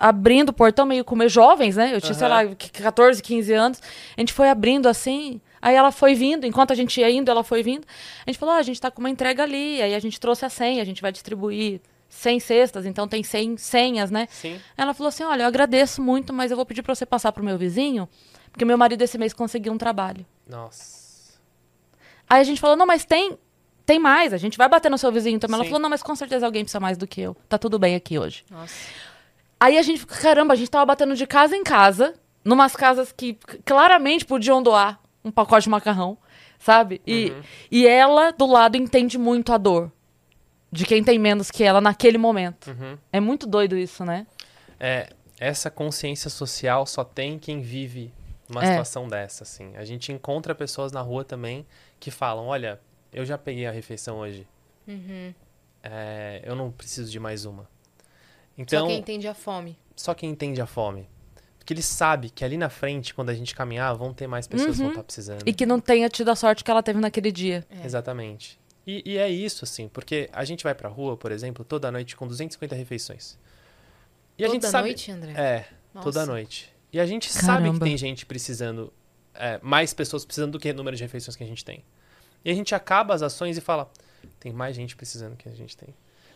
abrindo 0.00 0.48
o 0.48 0.52
portão, 0.52 0.84
meio 0.84 1.04
como 1.04 1.28
jovens, 1.28 1.76
né? 1.76 1.94
Eu 1.94 2.00
tinha, 2.00 2.12
sei 2.12 2.26
lá, 2.26 2.42
Aham. 2.42 2.56
14, 2.56 3.22
15 3.22 3.52
anos. 3.52 3.80
A 4.16 4.20
gente 4.20 4.32
foi 4.32 4.48
abrindo 4.48 4.88
assim. 4.88 5.40
Aí 5.62 5.76
ela 5.76 5.92
foi 5.92 6.12
vindo, 6.12 6.44
enquanto 6.44 6.72
a 6.72 6.74
gente 6.74 7.00
ia 7.00 7.08
indo, 7.08 7.30
ela 7.30 7.44
foi 7.44 7.62
vindo. 7.62 7.86
A 8.26 8.28
gente 8.28 8.36
falou, 8.36 8.56
ah, 8.56 8.58
a 8.58 8.62
gente 8.62 8.80
tá 8.80 8.90
com 8.90 8.98
uma 8.98 9.08
entrega 9.08 9.44
ali. 9.44 9.80
Aí 9.80 9.94
a 9.94 9.98
gente 10.00 10.18
trouxe 10.18 10.44
a 10.44 10.48
senha, 10.48 10.82
a 10.82 10.84
gente 10.84 11.00
vai 11.00 11.12
distribuir 11.12 11.80
100 12.08 12.40
cestas, 12.40 12.84
então 12.84 13.06
tem 13.06 13.22
100 13.22 13.58
senhas, 13.58 14.10
né? 14.10 14.26
Sim. 14.28 14.60
Ela 14.76 14.92
falou 14.92 15.08
assim: 15.08 15.22
Olha, 15.22 15.44
eu 15.44 15.46
agradeço 15.46 16.02
muito, 16.02 16.32
mas 16.32 16.50
eu 16.50 16.56
vou 16.56 16.66
pedir 16.66 16.82
pra 16.82 16.96
você 16.96 17.06
passar 17.06 17.30
pro 17.30 17.44
meu 17.44 17.56
vizinho, 17.56 18.08
porque 18.50 18.64
meu 18.64 18.76
marido 18.76 19.02
esse 19.02 19.16
mês 19.16 19.32
conseguiu 19.32 19.72
um 19.72 19.78
trabalho. 19.78 20.26
Nossa. 20.48 21.38
Aí 22.28 22.40
a 22.40 22.44
gente 22.44 22.60
falou: 22.60 22.76
Não, 22.76 22.86
mas 22.86 23.04
tem, 23.04 23.38
tem 23.86 23.98
mais, 23.98 24.32
a 24.32 24.36
gente 24.36 24.56
vai 24.58 24.68
bater 24.68 24.90
no 24.90 24.98
seu 24.98 25.10
vizinho 25.12 25.38
também. 25.38 25.54
Ela 25.56 25.64
Sim. 25.64 25.70
falou: 25.70 25.82
Não, 25.82 25.90
mas 25.90 26.02
com 26.02 26.14
certeza 26.14 26.46
alguém 26.46 26.62
precisa 26.64 26.80
mais 26.80 26.96
do 26.98 27.06
que 27.06 27.20
eu. 27.20 27.36
Tá 27.48 27.58
tudo 27.58 27.78
bem 27.78 27.94
aqui 27.94 28.18
hoje. 28.18 28.44
Nossa. 28.50 28.74
Aí 29.60 29.78
a 29.78 29.82
gente, 29.82 30.04
caramba, 30.06 30.52
a 30.52 30.56
gente 30.56 30.70
tava 30.70 30.84
batendo 30.86 31.14
de 31.14 31.26
casa 31.26 31.56
em 31.56 31.62
casa, 31.64 32.14
numas 32.44 32.74
casas 32.76 33.12
que 33.12 33.38
claramente 33.64 34.24
podiam 34.26 34.62
doar 34.62 35.00
um 35.24 35.30
pacote 35.30 35.64
de 35.64 35.70
macarrão, 35.70 36.18
sabe? 36.58 37.00
E, 37.06 37.30
Uhum. 37.30 37.42
e 37.70 37.86
ela, 37.86 38.30
do 38.32 38.46
lado, 38.46 38.76
entende 38.76 39.16
muito 39.16 39.52
a 39.52 39.58
dor 39.58 39.90
de 40.70 40.84
quem 40.84 41.02
tem 41.04 41.18
menos 41.18 41.50
que 41.50 41.62
ela 41.62 41.80
naquele 41.80 42.18
momento. 42.18 42.68
Uhum. 42.70 42.98
É 43.12 43.20
muito 43.20 43.46
doido 43.46 43.76
isso, 43.76 44.04
né? 44.04 44.26
É, 44.78 45.08
essa 45.38 45.70
consciência 45.70 46.28
social 46.28 46.84
só 46.84 47.04
tem 47.04 47.38
quem 47.38 47.60
vive 47.62 48.12
uma 48.50 48.62
É. 48.62 48.66
situação 48.66 49.08
dessa, 49.08 49.44
assim. 49.44 49.74
A 49.76 49.84
gente 49.84 50.12
encontra 50.12 50.54
pessoas 50.54 50.92
na 50.92 51.00
rua 51.00 51.24
também 51.24 51.64
que 51.98 52.10
falam, 52.10 52.46
olha, 52.48 52.78
eu 53.14 53.24
já 53.24 53.38
peguei 53.38 53.66
a 53.66 53.70
refeição 53.70 54.18
hoje. 54.18 54.46
Uhum. 54.86 55.32
É, 55.82 56.42
eu 56.44 56.54
não 56.54 56.70
preciso 56.70 57.10
de 57.10 57.18
mais 57.20 57.44
uma. 57.44 57.62
Só 57.64 57.68
Então, 58.58 58.86
quem 58.88 58.98
entende 58.98 59.28
a 59.28 59.34
fome. 59.34 59.78
só 59.96 60.14
quem 60.14 60.30
entende 60.30 60.60
a 60.60 60.66
fome. 60.66 61.08
Porque 61.58 61.72
ele 61.72 61.82
sabe 61.82 62.28
que 62.28 62.44
ali 62.44 62.58
na 62.58 62.68
frente, 62.68 63.14
quando 63.14 63.30
a 63.30 63.34
gente 63.34 63.54
caminhar, 63.54 63.94
vão 63.94 64.12
ter 64.12 64.26
mais 64.26 64.46
pessoas 64.46 64.72
que 64.72 64.76
vão 64.78 64.86
Uhum. 64.86 64.92
estar 64.92 65.02
precisando. 65.04 65.42
E 65.46 65.52
que 65.54 65.64
não 65.64 65.80
tenha 65.80 66.08
tido 66.10 66.30
a 66.30 66.36
sorte 66.36 66.62
que 66.62 66.70
ela 66.70 66.82
teve 66.82 67.00
naquele 67.00 67.32
dia. 67.32 67.64
É. 67.70 67.84
Exatamente. 67.86 68.60
E, 68.86 69.02
e 69.12 69.16
é 69.16 69.30
isso, 69.30 69.64
assim, 69.64 69.88
porque 69.88 70.28
a 70.30 70.44
gente 70.44 70.62
vai 70.62 70.74
pra 70.74 70.90
rua, 70.90 71.16
por 71.16 71.32
exemplo, 71.32 71.64
toda 71.64 71.90
noite 71.90 72.14
com 72.16 72.26
250 72.26 72.74
refeições. 72.74 73.38
E 74.36 74.44
a 74.44 74.48
Toda 74.48 74.60
gente 74.60 74.70
sabe. 74.70 74.88
noite, 74.88 75.10
André? 75.10 75.32
É, 75.32 75.64
Nossa. 75.94 76.04
toda 76.04 76.26
noite. 76.26 76.70
E 76.92 77.00
a 77.00 77.06
gente 77.06 77.32
sabe 77.32 77.62
que 77.62 77.68
Caramba. 77.68 77.84
tem 77.86 77.96
gente 77.96 78.26
precisando 78.26 78.92
é, 79.34 79.58
mais 79.62 79.94
pessoas 79.94 80.24
precisando 80.24 80.52
do 80.52 80.58
que 80.60 80.70
o 80.70 80.74
número 80.74 80.96
de 80.96 81.02
refeições 81.02 81.34
que 81.34 81.42
a 81.42 81.46
gente 81.46 81.64
tem. 81.64 81.82
E 82.44 82.50
a 82.50 82.54
gente 82.54 82.74
acaba 82.74 83.14
as 83.14 83.22
ações 83.22 83.56
e 83.56 83.60
fala, 83.60 83.90
tem 84.38 84.52
mais 84.52 84.76
gente 84.76 84.94
precisando 84.96 85.36
que 85.36 85.48
a 85.48 85.52
gente 85.52 85.76
tem. 85.76 85.88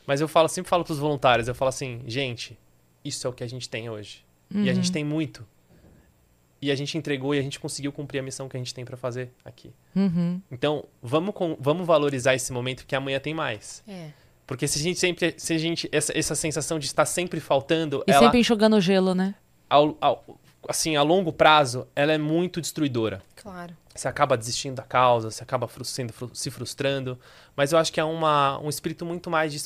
Mas 0.07 0.21
eu 0.21 0.29
falo, 0.29 0.49
sempre 0.49 0.71
falo 0.71 0.85
pros 0.85 0.99
voluntários, 0.99 1.49
eu 1.49 1.55
falo 1.55 1.69
assim, 1.69 2.03
gente, 2.07 2.59
isso 3.05 3.27
é 3.27 3.31
o 3.31 3.33
que 3.33 3.45
a 3.45 3.47
gente 3.47 3.69
tem 3.69 3.91
hoje. 3.91 4.25
E 4.51 4.71
a 4.71 4.75
gente 4.75 4.91
tem 4.91 5.05
muito. 5.05 5.47
E 6.61 6.71
a 6.73 6.75
gente 6.75 6.97
entregou 6.97 7.35
e 7.35 7.39
a 7.39 7.43
gente 7.43 7.61
conseguiu 7.61 7.93
cumprir 7.93 8.19
a 8.19 8.23
missão 8.23 8.49
que 8.49 8.57
a 8.57 8.61
gente 8.61 8.75
tem 8.75 8.85
para 8.85 8.97
fazer 8.97 9.31
aqui. 9.45 9.71
Uhum. 9.95 10.41
Então, 10.51 10.85
vamos, 11.03 11.35
com, 11.35 11.57
vamos 11.61 11.87
valorizar 11.87 12.35
esse 12.35 12.53
momento 12.53 12.87
que 12.87 12.97
amanhã 12.97 13.21
tem 13.21 13.35
mais. 13.35 13.83
É. 13.87 14.09
Porque 14.47 14.67
se 14.67 14.79
a 14.79 14.83
gente 14.83 14.99
sempre. 14.99 15.35
Se 15.37 15.53
a 15.53 15.59
gente. 15.59 15.89
Essa, 15.93 16.19
essa 16.19 16.35
sensação 16.35 16.79
de 16.79 16.87
estar 16.87 17.05
sempre 17.05 17.39
faltando, 17.39 18.03
E 18.09 18.11
ela, 18.11 18.25
sempre 18.25 18.41
enxugando 18.41 18.81
gelo, 18.81 19.15
né? 19.15 19.35
ao, 19.69 19.97
ao- 20.01 20.25
assim, 20.67 20.97
a 20.97 21.03
longo 21.03 21.33
prazo, 21.33 21.87
ela 21.95 22.13
é 22.13 22.19
muito 22.19 22.61
destruidora. 22.61 23.23
Claro. 23.37 23.77
Você 23.99 24.07
acaba 24.07 24.37
desistindo 24.37 24.77
da 24.77 24.85
causa, 24.85 25.29
você 25.29 25.43
acaba 25.43 25.69
sendo 25.83 26.15
se 26.33 26.51
frustrando. 26.53 27.19
Mas 27.57 27.73
eu 27.73 27.79
acho 27.79 27.93
que 27.93 27.99
é 27.99 28.05
uma, 28.05 28.61
um 28.61 28.69
espírito 28.69 29.05
muito 29.05 29.29
mais 29.29 29.53
de, 29.53 29.61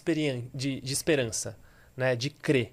de, 0.54 0.80
de 0.80 0.92
esperança, 0.92 1.58
né? 1.94 2.16
De 2.16 2.30
crer. 2.30 2.72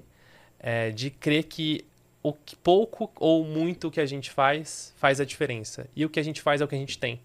É, 0.57 0.89
de 0.91 1.09
crer 1.09 1.43
que 1.43 1.85
o 2.23 2.31
que 2.31 2.55
pouco 2.55 3.11
ou 3.15 3.43
muito 3.43 3.91
que 3.91 3.99
a 3.99 4.05
gente 4.05 4.31
faz, 4.31 4.93
faz 4.95 5.19
a 5.19 5.25
diferença. 5.25 5.85
E 5.93 6.05
o 6.05 6.09
que 6.09 6.19
a 6.19 6.23
gente 6.23 6.41
faz 6.41 6.61
é 6.61 6.63
o 6.63 6.67
que 6.67 6.75
a 6.75 6.79
gente 6.79 6.97
tem. 6.97 7.19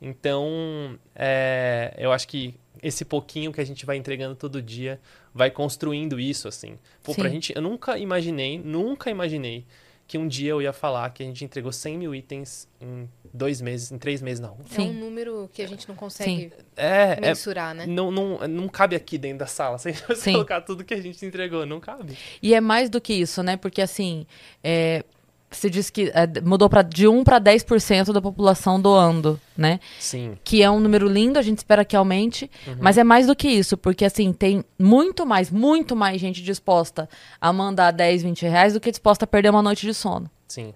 Então, 0.00 0.98
é, 1.14 1.94
eu 1.96 2.12
acho 2.12 2.28
que 2.28 2.54
esse 2.82 3.04
pouquinho 3.04 3.50
que 3.50 3.62
a 3.62 3.64
gente 3.64 3.86
vai 3.86 3.96
entregando 3.96 4.34
todo 4.34 4.60
dia 4.60 5.00
vai 5.32 5.50
construindo 5.50 6.20
isso, 6.20 6.48
assim. 6.48 6.78
Pô, 7.02 7.14
pra 7.14 7.30
gente, 7.30 7.54
eu 7.56 7.62
nunca 7.62 7.98
imaginei, 7.98 8.58
nunca 8.58 9.10
imaginei 9.10 9.64
que 10.10 10.18
um 10.18 10.26
dia 10.26 10.50
eu 10.50 10.60
ia 10.60 10.72
falar 10.72 11.08
que 11.10 11.22
a 11.22 11.26
gente 11.26 11.44
entregou 11.44 11.70
100 11.70 11.96
mil 11.96 12.12
itens 12.12 12.66
em 12.80 13.08
dois 13.32 13.60
meses, 13.60 13.92
em 13.92 13.96
três 13.96 14.20
meses 14.20 14.40
na 14.40 14.48
rua. 14.48 14.64
É 14.68 14.74
Sim. 14.74 14.90
um 14.90 14.92
número 14.92 15.48
que 15.52 15.62
a 15.62 15.68
gente 15.68 15.88
não 15.88 15.94
consegue 15.94 16.52
É, 16.76 17.12
é 17.12 17.20
mensurar, 17.20 17.72
né? 17.72 17.86
não, 17.86 18.10
não, 18.10 18.38
não 18.48 18.68
cabe 18.68 18.96
aqui 18.96 19.16
dentro 19.16 19.38
da 19.38 19.46
sala. 19.46 19.78
Se 19.78 19.90
a 19.90 19.92
gente 19.92 20.16
Sim. 20.16 20.32
colocar 20.32 20.62
tudo 20.62 20.82
que 20.82 20.94
a 20.94 21.00
gente 21.00 21.24
entregou, 21.24 21.64
não 21.64 21.78
cabe. 21.78 22.18
E 22.42 22.52
é 22.54 22.60
mais 22.60 22.90
do 22.90 23.00
que 23.00 23.12
isso, 23.12 23.40
né? 23.44 23.56
Porque 23.56 23.80
assim, 23.80 24.26
é, 24.64 25.04
você 25.50 25.68
disse 25.68 25.90
que 25.90 26.12
é, 26.14 26.40
mudou 26.40 26.68
pra, 26.68 26.82
de 26.82 27.08
1 27.08 27.24
para 27.24 27.40
10% 27.40 28.12
da 28.12 28.22
população 28.22 28.80
doando, 28.80 29.40
né? 29.56 29.80
Sim. 29.98 30.38
Que 30.44 30.62
é 30.62 30.70
um 30.70 30.78
número 30.78 31.08
lindo, 31.08 31.38
a 31.38 31.42
gente 31.42 31.58
espera 31.58 31.84
que 31.84 31.96
aumente, 31.96 32.48
mas 32.78 32.96
é 32.96 33.02
mais 33.04 33.26
do 33.26 33.34
que 33.34 33.48
isso, 33.48 33.76
porque 33.76 34.04
assim, 34.04 34.32
tem 34.32 34.64
muito 34.78 35.26
mais, 35.26 35.50
muito 35.50 35.96
mais 35.96 36.20
gente 36.20 36.42
disposta 36.42 37.08
a 37.40 37.52
mandar 37.52 37.90
10, 37.90 38.22
20 38.22 38.42
reais 38.42 38.72
do 38.74 38.80
que 38.80 38.90
disposta 38.90 39.24
a 39.24 39.28
perder 39.28 39.50
uma 39.50 39.62
noite 39.62 39.84
de 39.84 39.92
sono. 39.92 40.30
Sim. 40.46 40.72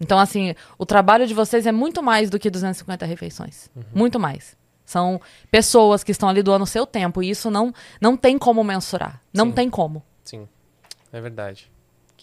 Então, 0.00 0.18
assim, 0.18 0.52
o 0.76 0.84
trabalho 0.84 1.28
de 1.28 1.32
vocês 1.32 1.64
é 1.64 1.70
muito 1.70 2.02
mais 2.02 2.28
do 2.28 2.38
que 2.38 2.50
250 2.50 3.06
refeições. 3.06 3.70
Muito 3.94 4.18
mais. 4.18 4.56
São 4.84 5.20
pessoas 5.48 6.02
que 6.02 6.10
estão 6.10 6.28
ali 6.28 6.42
doando 6.42 6.64
o 6.64 6.66
seu 6.66 6.84
tempo, 6.84 7.22
e 7.22 7.30
isso 7.30 7.52
não, 7.52 7.72
não 8.00 8.16
tem 8.16 8.36
como 8.36 8.64
mensurar. 8.64 9.22
Não 9.32 9.46
Sim. 9.46 9.52
tem 9.52 9.70
como. 9.70 10.02
Sim. 10.24 10.48
É 11.12 11.20
verdade. 11.20 11.71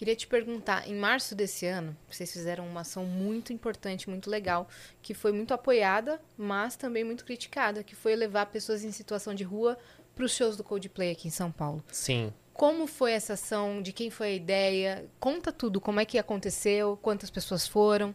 Queria 0.00 0.16
te 0.16 0.26
perguntar, 0.26 0.88
em 0.88 0.94
março 0.94 1.34
desse 1.34 1.66
ano, 1.66 1.94
vocês 2.10 2.32
fizeram 2.32 2.66
uma 2.66 2.80
ação 2.80 3.04
muito 3.04 3.52
importante, 3.52 4.08
muito 4.08 4.30
legal, 4.30 4.66
que 5.02 5.12
foi 5.12 5.30
muito 5.30 5.52
apoiada, 5.52 6.18
mas 6.38 6.74
também 6.74 7.04
muito 7.04 7.22
criticada, 7.22 7.84
que 7.84 7.94
foi 7.94 8.16
levar 8.16 8.46
pessoas 8.46 8.82
em 8.82 8.92
situação 8.92 9.34
de 9.34 9.44
rua 9.44 9.76
para 10.14 10.24
os 10.24 10.34
shows 10.34 10.56
do 10.56 10.64
Coldplay 10.64 11.10
aqui 11.10 11.28
em 11.28 11.30
São 11.30 11.52
Paulo. 11.52 11.84
Sim. 11.92 12.32
Como 12.54 12.86
foi 12.86 13.12
essa 13.12 13.34
ação? 13.34 13.82
De 13.82 13.92
quem 13.92 14.08
foi 14.08 14.28
a 14.28 14.32
ideia? 14.32 15.04
Conta 15.20 15.52
tudo, 15.52 15.82
como 15.82 16.00
é 16.00 16.06
que 16.06 16.16
aconteceu, 16.16 16.98
quantas 17.02 17.28
pessoas 17.28 17.68
foram. 17.68 18.14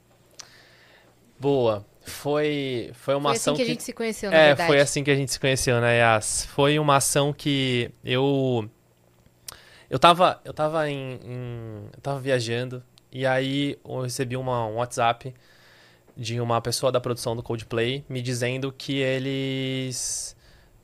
Boa. 1.40 1.86
Foi, 2.02 2.90
foi 2.96 3.14
uma 3.14 3.30
foi 3.30 3.36
assim 3.36 3.42
ação 3.42 3.56
que 3.56 3.62
a 3.62 3.66
que 3.66 3.72
gente 3.72 3.84
se 3.84 3.94
conheceu, 3.94 4.32
na 4.32 4.38
É, 4.38 4.48
verdade. 4.48 4.68
foi 4.70 4.80
assim 4.80 5.04
que 5.04 5.12
a 5.12 5.16
gente 5.16 5.32
se 5.32 5.40
conheceu, 5.40 5.80
né, 5.80 6.00
Yas? 6.00 6.46
Foi 6.48 6.80
uma 6.80 6.96
ação 6.96 7.32
que 7.32 7.92
eu. 8.04 8.68
Eu 9.90 10.00
tava, 10.00 10.40
eu 10.44 10.54
tava 10.54 10.90
em, 10.90 11.20
em- 11.24 11.86
Eu 11.94 12.02
tava 12.02 12.20
viajando 12.20 12.84
e 13.12 13.26
aí 13.26 13.78
eu 13.88 14.02
recebi 14.02 14.36
uma, 14.36 14.66
um 14.66 14.76
WhatsApp 14.76 15.34
de 16.18 16.40
uma 16.40 16.62
pessoa 16.62 16.92
da 16.92 17.00
produção 17.00 17.36
do 17.36 17.44
Coldplay 17.44 18.04
me 18.10 18.22
dizendo 18.22 18.74
que 18.76 18.98
eles 18.98 20.36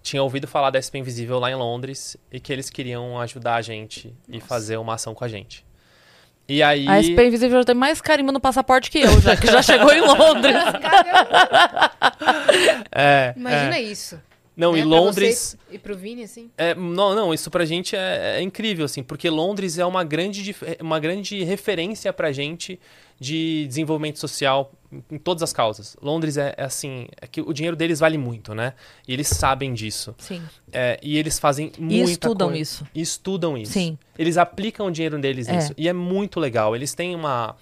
tinham 0.03 0.23
ouvido 0.23 0.47
falar 0.47 0.69
da 0.71 0.81
SP 0.81 0.97
Invisível 0.99 1.39
lá 1.39 1.49
em 1.51 1.55
Londres 1.55 2.17
e 2.31 2.39
que 2.39 2.51
eles 2.51 2.69
queriam 2.69 3.19
ajudar 3.19 3.55
a 3.55 3.61
gente 3.61 4.13
e 4.27 4.39
fazer 4.39 4.77
uma 4.77 4.95
ação 4.95 5.13
com 5.13 5.23
a 5.23 5.27
gente. 5.27 5.65
E 6.47 6.61
aí. 6.61 6.85
A 6.87 6.99
SP 7.01 7.15
Invisível 7.27 7.59
já 7.59 7.65
tem 7.65 7.75
mais 7.75 8.01
carimbo 8.01 8.31
no 8.31 8.39
passaporte 8.39 8.91
que 8.91 8.99
eu, 8.99 9.21
já, 9.21 9.37
que 9.37 9.47
já 9.47 9.61
chegou 9.63 9.93
em 9.93 10.01
Londres. 10.01 10.55
É, 12.91 13.33
Imagina 13.37 13.77
é. 13.77 13.81
isso. 13.81 14.19
Não, 14.61 14.73
né? 14.73 14.79
e 14.79 14.83
Londres. 14.83 15.57
você 15.69 15.75
E 15.75 15.79
pro 15.79 15.97
Vini, 15.97 16.23
assim. 16.23 16.49
É, 16.57 16.75
não, 16.75 17.15
não, 17.15 17.33
isso 17.33 17.49
pra 17.49 17.65
gente 17.65 17.95
é, 17.95 18.37
é 18.37 18.41
incrível, 18.41 18.85
assim, 18.85 19.01
porque 19.03 19.29
Londres 19.29 19.77
é 19.77 19.85
uma 19.85 20.03
grande, 20.03 20.55
é 20.61 20.81
uma 20.81 20.99
grande 20.99 21.43
referência 21.43 22.13
pra 22.13 22.31
gente 22.31 22.79
de 23.19 23.65
desenvolvimento 23.67 24.17
social 24.19 24.71
em 25.11 25.17
todas 25.17 25.43
as 25.43 25.53
causas. 25.53 25.95
Londres 26.01 26.37
é, 26.37 26.53
é 26.57 26.63
assim, 26.63 27.07
é 27.21 27.27
que 27.27 27.39
o 27.39 27.53
dinheiro 27.53 27.75
deles 27.77 27.99
vale 27.99 28.17
muito, 28.17 28.53
né? 28.55 28.73
E 29.07 29.13
eles 29.13 29.27
sabem 29.27 29.73
disso. 29.73 30.13
Sim. 30.17 30.41
É, 30.71 30.99
e 31.03 31.17
eles 31.17 31.37
fazem 31.39 31.71
muita 31.77 32.09
E 32.09 32.11
estudam 32.13 32.47
coisa. 32.49 32.61
isso. 32.61 32.87
E 32.95 33.01
estudam 33.01 33.57
isso. 33.57 33.73
Sim. 33.73 33.97
Eles 34.17 34.37
aplicam 34.37 34.87
o 34.87 34.91
dinheiro 34.91 35.19
deles 35.19 35.47
É. 35.47 35.55
nisso. 35.55 35.73
E 35.77 35.87
é 35.87 35.93
muito 35.93 36.39
legal. 36.39 36.75
Eles 36.75 36.93
têm 36.93 37.15
uma. 37.15 37.55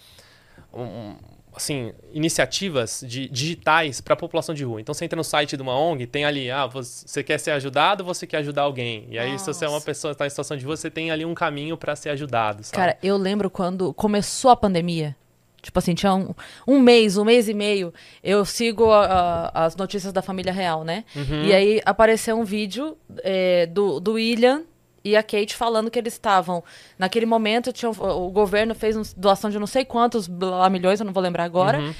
um- 0.73 1.15
assim, 1.59 1.93
iniciativas 2.11 3.03
de, 3.05 3.27
digitais 3.29 4.01
para 4.01 4.13
a 4.13 4.17
população 4.17 4.55
de 4.55 4.63
rua. 4.63 4.79
Então 4.81 4.93
você 4.93 5.05
entra 5.05 5.17
no 5.17 5.23
site 5.23 5.55
de 5.57 5.61
uma 5.61 5.77
ONG, 5.77 6.07
tem 6.07 6.25
ali, 6.25 6.49
ah, 6.49 6.65
você 6.65 7.21
quer 7.23 7.37
ser 7.37 7.51
ajudado, 7.51 8.03
você 8.03 8.25
quer 8.25 8.37
ajudar 8.37 8.63
alguém. 8.63 9.05
E 9.09 9.19
aí, 9.19 9.37
se 9.37 9.45
você 9.45 9.65
é 9.65 9.67
uma 9.67 9.73
Nossa. 9.75 9.85
pessoa 9.85 10.11
que 10.11 10.15
está 10.15 10.25
em 10.25 10.29
situação 10.29 10.57
de 10.57 10.65
rua, 10.65 10.75
você 10.77 10.89
tem 10.89 11.11
ali 11.11 11.25
um 11.25 11.33
caminho 11.33 11.77
para 11.77 11.95
ser 11.95 12.09
ajudado, 12.09 12.63
sabe? 12.63 12.75
Cara, 12.75 12.97
eu 13.03 13.17
lembro 13.17 13.49
quando 13.49 13.93
começou 13.93 14.51
a 14.51 14.55
pandemia. 14.55 15.15
Tipo 15.61 15.77
assim, 15.77 15.93
tinha 15.93 16.13
um, 16.15 16.33
um 16.65 16.79
mês, 16.79 17.17
um 17.17 17.25
mês 17.25 17.49
e 17.49 17.53
meio. 17.53 17.93
Eu 18.23 18.45
sigo 18.45 18.89
a- 18.91 19.51
a- 19.53 19.65
as 19.65 19.75
notícias 19.75 20.13
da 20.13 20.21
família 20.21 20.53
real, 20.53 20.85
né? 20.85 21.03
Uhum. 21.13 21.43
E 21.43 21.53
aí 21.53 21.81
apareceu 21.85 22.39
um 22.39 22.45
vídeo 22.45 22.97
é, 23.23 23.65
do, 23.65 23.99
do 23.99 24.13
William 24.13 24.63
e 25.09 25.15
a 25.17 25.23
Kate 25.23 25.55
falando 25.55 25.89
que 25.91 25.97
eles 25.99 26.13
estavam. 26.13 26.63
Naquele 26.97 27.25
momento, 27.25 27.71
tinham, 27.73 27.91
o 27.91 28.29
governo 28.29 28.73
fez 28.75 28.95
uma 28.95 29.03
doação 29.17 29.49
de 29.49 29.59
não 29.59 29.67
sei 29.67 29.83
quantos 29.85 30.27
blá, 30.27 30.69
milhões, 30.69 30.99
eu 30.99 31.05
não 31.05 31.13
vou 31.13 31.21
lembrar 31.23 31.43
agora, 31.43 31.79
Uhum. 31.79 31.93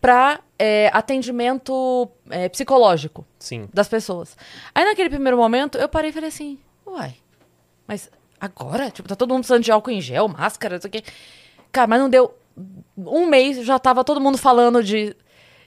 para 0.00 0.40
atendimento 0.92 2.08
é, 2.30 2.48
psicológico 2.48 3.26
Sim. 3.38 3.68
das 3.72 3.88
pessoas. 3.88 4.36
Aí 4.74 4.84
naquele 4.84 5.08
primeiro 5.10 5.36
momento, 5.36 5.78
eu 5.78 5.88
parei 5.88 6.10
e 6.10 6.12
falei 6.12 6.28
assim, 6.28 6.58
uai, 6.86 7.14
mas 7.86 8.10
agora? 8.40 8.90
Tipo, 8.90 9.08
tá 9.08 9.16
todo 9.16 9.30
mundo 9.30 9.40
precisando 9.40 9.62
de 9.62 9.72
álcool 9.72 9.90
em 9.90 10.00
gel, 10.00 10.28
máscara, 10.28 10.74
não 10.76 10.80
sei 10.82 10.88
o 10.88 10.92
quê. 10.92 11.02
Cara, 11.72 11.86
mas 11.86 12.00
não 12.00 12.08
deu 12.08 12.34
um 12.96 13.26
mês, 13.26 13.64
já 13.64 13.78
tava 13.78 14.04
todo 14.04 14.20
mundo 14.20 14.36
falando 14.38 14.82
de, 14.82 15.16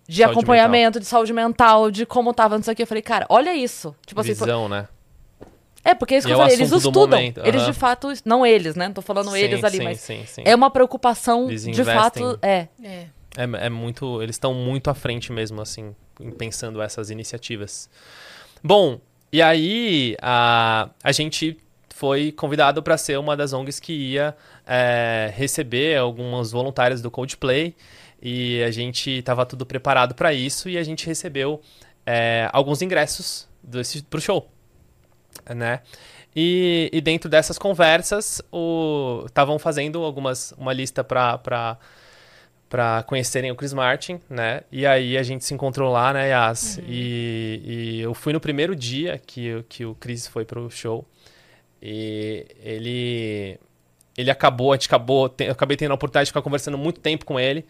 de 0.08 0.22
Saúde 0.22 0.24
acompanhamento, 0.24 1.00
de 1.00 1.06
saúde 1.06 1.34
mental, 1.34 1.90
de 1.92 2.06
como 2.06 2.34
tava, 2.34 2.56
não 2.58 2.64
sei 2.64 2.74
o 2.74 2.76
quê. 2.76 2.84
Eu 2.84 2.88
falei, 2.88 3.02
cara, 3.04 3.26
olha 3.30 3.54
isso. 3.56 3.96
Tipo 4.06 4.22
assim, 4.22 4.36
foi- 4.36 4.48
Visão, 4.48 4.68
né? 4.70 4.88
É, 5.84 5.94
porque 5.94 6.16
é 6.16 6.18
isso 6.18 6.28
que 6.28 6.34
é 6.34 6.36
eu 6.36 6.40
falei, 6.40 6.54
eles 6.56 6.72
estudam. 6.72 7.20
momento, 7.20 7.42
Eles 7.44 7.66
de 7.66 7.74
fato, 7.74 8.08
não 8.24 8.46
eles, 8.46 8.76
né? 8.76 8.88
Não 8.88 8.94
tô 8.94 9.02
falando 9.02 9.32
Sim, 9.32 9.40
eles 9.40 9.64
ali, 9.64 9.78
sim, 9.78 9.84
mas 9.84 10.00
sim, 10.00 10.24
sim. 10.26 10.42
é 10.46 10.56
uma 10.56 10.70
preocupação 10.70 11.48
de 11.48 11.84
fato, 11.84 12.38
é. 12.42 12.68
É. 12.84 13.06
É, 13.38 13.44
é 13.66 13.70
muito. 13.70 14.22
Eles 14.22 14.36
estão 14.36 14.54
muito 14.54 14.90
à 14.90 14.94
frente 14.94 15.32
mesmo, 15.32 15.62
assim, 15.62 15.96
pensando 16.38 16.82
essas 16.82 17.10
iniciativas. 17.10 17.90
Bom, 18.64 19.00
e 19.32 19.42
aí 19.42 20.18
a, 20.22 20.90
a 21.02 21.12
gente 21.12 21.58
foi 21.90 22.32
convidado 22.32 22.84
para 22.84 22.98
ser 22.98 23.18
uma 23.18 23.38
das 23.38 23.54
ONGs 23.54 23.80
que 23.80 23.94
ia 23.94 24.36
é, 24.66 25.32
receber 25.36 25.98
alguns 25.98 26.52
voluntários 26.52 27.02
do 27.02 27.10
Coldplay. 27.10 27.76
E 28.22 28.62
a 28.64 28.70
gente 28.70 29.10
estava 29.10 29.46
tudo 29.46 29.66
preparado 29.66 30.14
para 30.14 30.34
isso 30.34 30.70
e 30.70 30.78
a 30.78 30.84
gente 30.84 31.08
recebeu 31.08 31.60
é, 32.06 32.48
alguns 32.54 32.82
ingressos 32.82 33.48
para 34.10 34.18
o 34.18 34.22
show, 34.22 34.50
né? 35.56 35.82
E, 36.36 36.90
e 36.94 37.02
dentro 37.02 37.30
dessas 37.30 37.58
conversas, 37.58 38.42
estavam 39.26 39.60
fazendo 39.60 40.04
algumas 40.04 40.54
uma 40.58 40.74
lista 40.74 41.04
para 41.04 41.38
para 42.70 43.04
conhecerem 43.04 43.52
o 43.52 43.56
Chris 43.56 43.74
Martin, 43.74 44.22
né? 44.30 44.62
E 44.72 44.86
aí 44.86 45.18
a 45.18 45.24
gente 45.24 45.44
se 45.44 45.54
encontrou 45.54 45.92
lá, 45.92 46.14
né, 46.14 46.30
Yas? 46.30 46.80
E, 46.88 47.62
e 47.66 48.02
eu 48.02 48.14
fui 48.14 48.32
no 48.32 48.40
primeiro 48.40 48.74
dia 48.76 49.18
que, 49.26 49.62
que 49.68 49.86
o 49.86 49.94
Chris 49.96 50.26
foi 50.26 50.46
pro 50.46 50.70
show. 50.70 51.06
E 51.82 52.46
ele 52.64 53.60
ele 54.18 54.30
acabou, 54.32 54.74
a 54.74 54.76
gente 54.76 54.88
acabou, 54.88 55.30
te- 55.30 55.46
eu 55.46 55.52
acabei 55.54 55.78
tendo 55.78 55.92
a 55.92 55.96
oportunidade 55.96 56.26
de 56.26 56.32
ficar 56.32 56.42
conversando 56.42 56.78
muito 56.78 57.00
tempo 57.00 57.26
com 57.26 57.40
ele. 57.40 57.66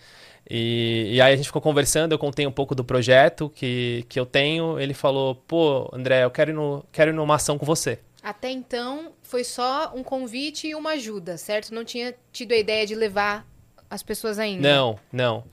E, 0.49 1.11
e 1.13 1.21
aí 1.21 1.33
a 1.33 1.35
gente 1.35 1.45
ficou 1.45 1.61
conversando, 1.61 2.11
eu 2.11 2.19
contei 2.19 2.45
um 2.45 2.51
pouco 2.51 2.75
do 2.75 2.83
projeto 2.83 3.49
que, 3.49 4.05
que 4.09 4.19
eu 4.19 4.25
tenho. 4.25 4.79
Ele 4.79 4.93
falou, 4.93 5.35
pô, 5.35 5.89
André, 5.93 6.23
eu 6.23 6.31
quero 6.31 6.51
ir, 6.51 6.53
no, 6.53 6.85
quero 6.91 7.11
ir 7.11 7.13
numa 7.13 7.35
ação 7.35 7.57
com 7.57 7.65
você. 7.65 7.99
Até 8.21 8.51
então, 8.51 9.13
foi 9.23 9.43
só 9.43 9.91
um 9.95 10.03
convite 10.03 10.67
e 10.67 10.75
uma 10.75 10.91
ajuda, 10.91 11.37
certo? 11.37 11.73
Não 11.73 11.83
tinha 11.83 12.13
tido 12.31 12.51
a 12.51 12.57
ideia 12.57 12.85
de 12.85 12.93
levar 12.93 13.47
as 13.89 14.03
pessoas 14.03 14.37
ainda. 14.37 14.67
Não, 14.67 14.99
não. 15.11 15.43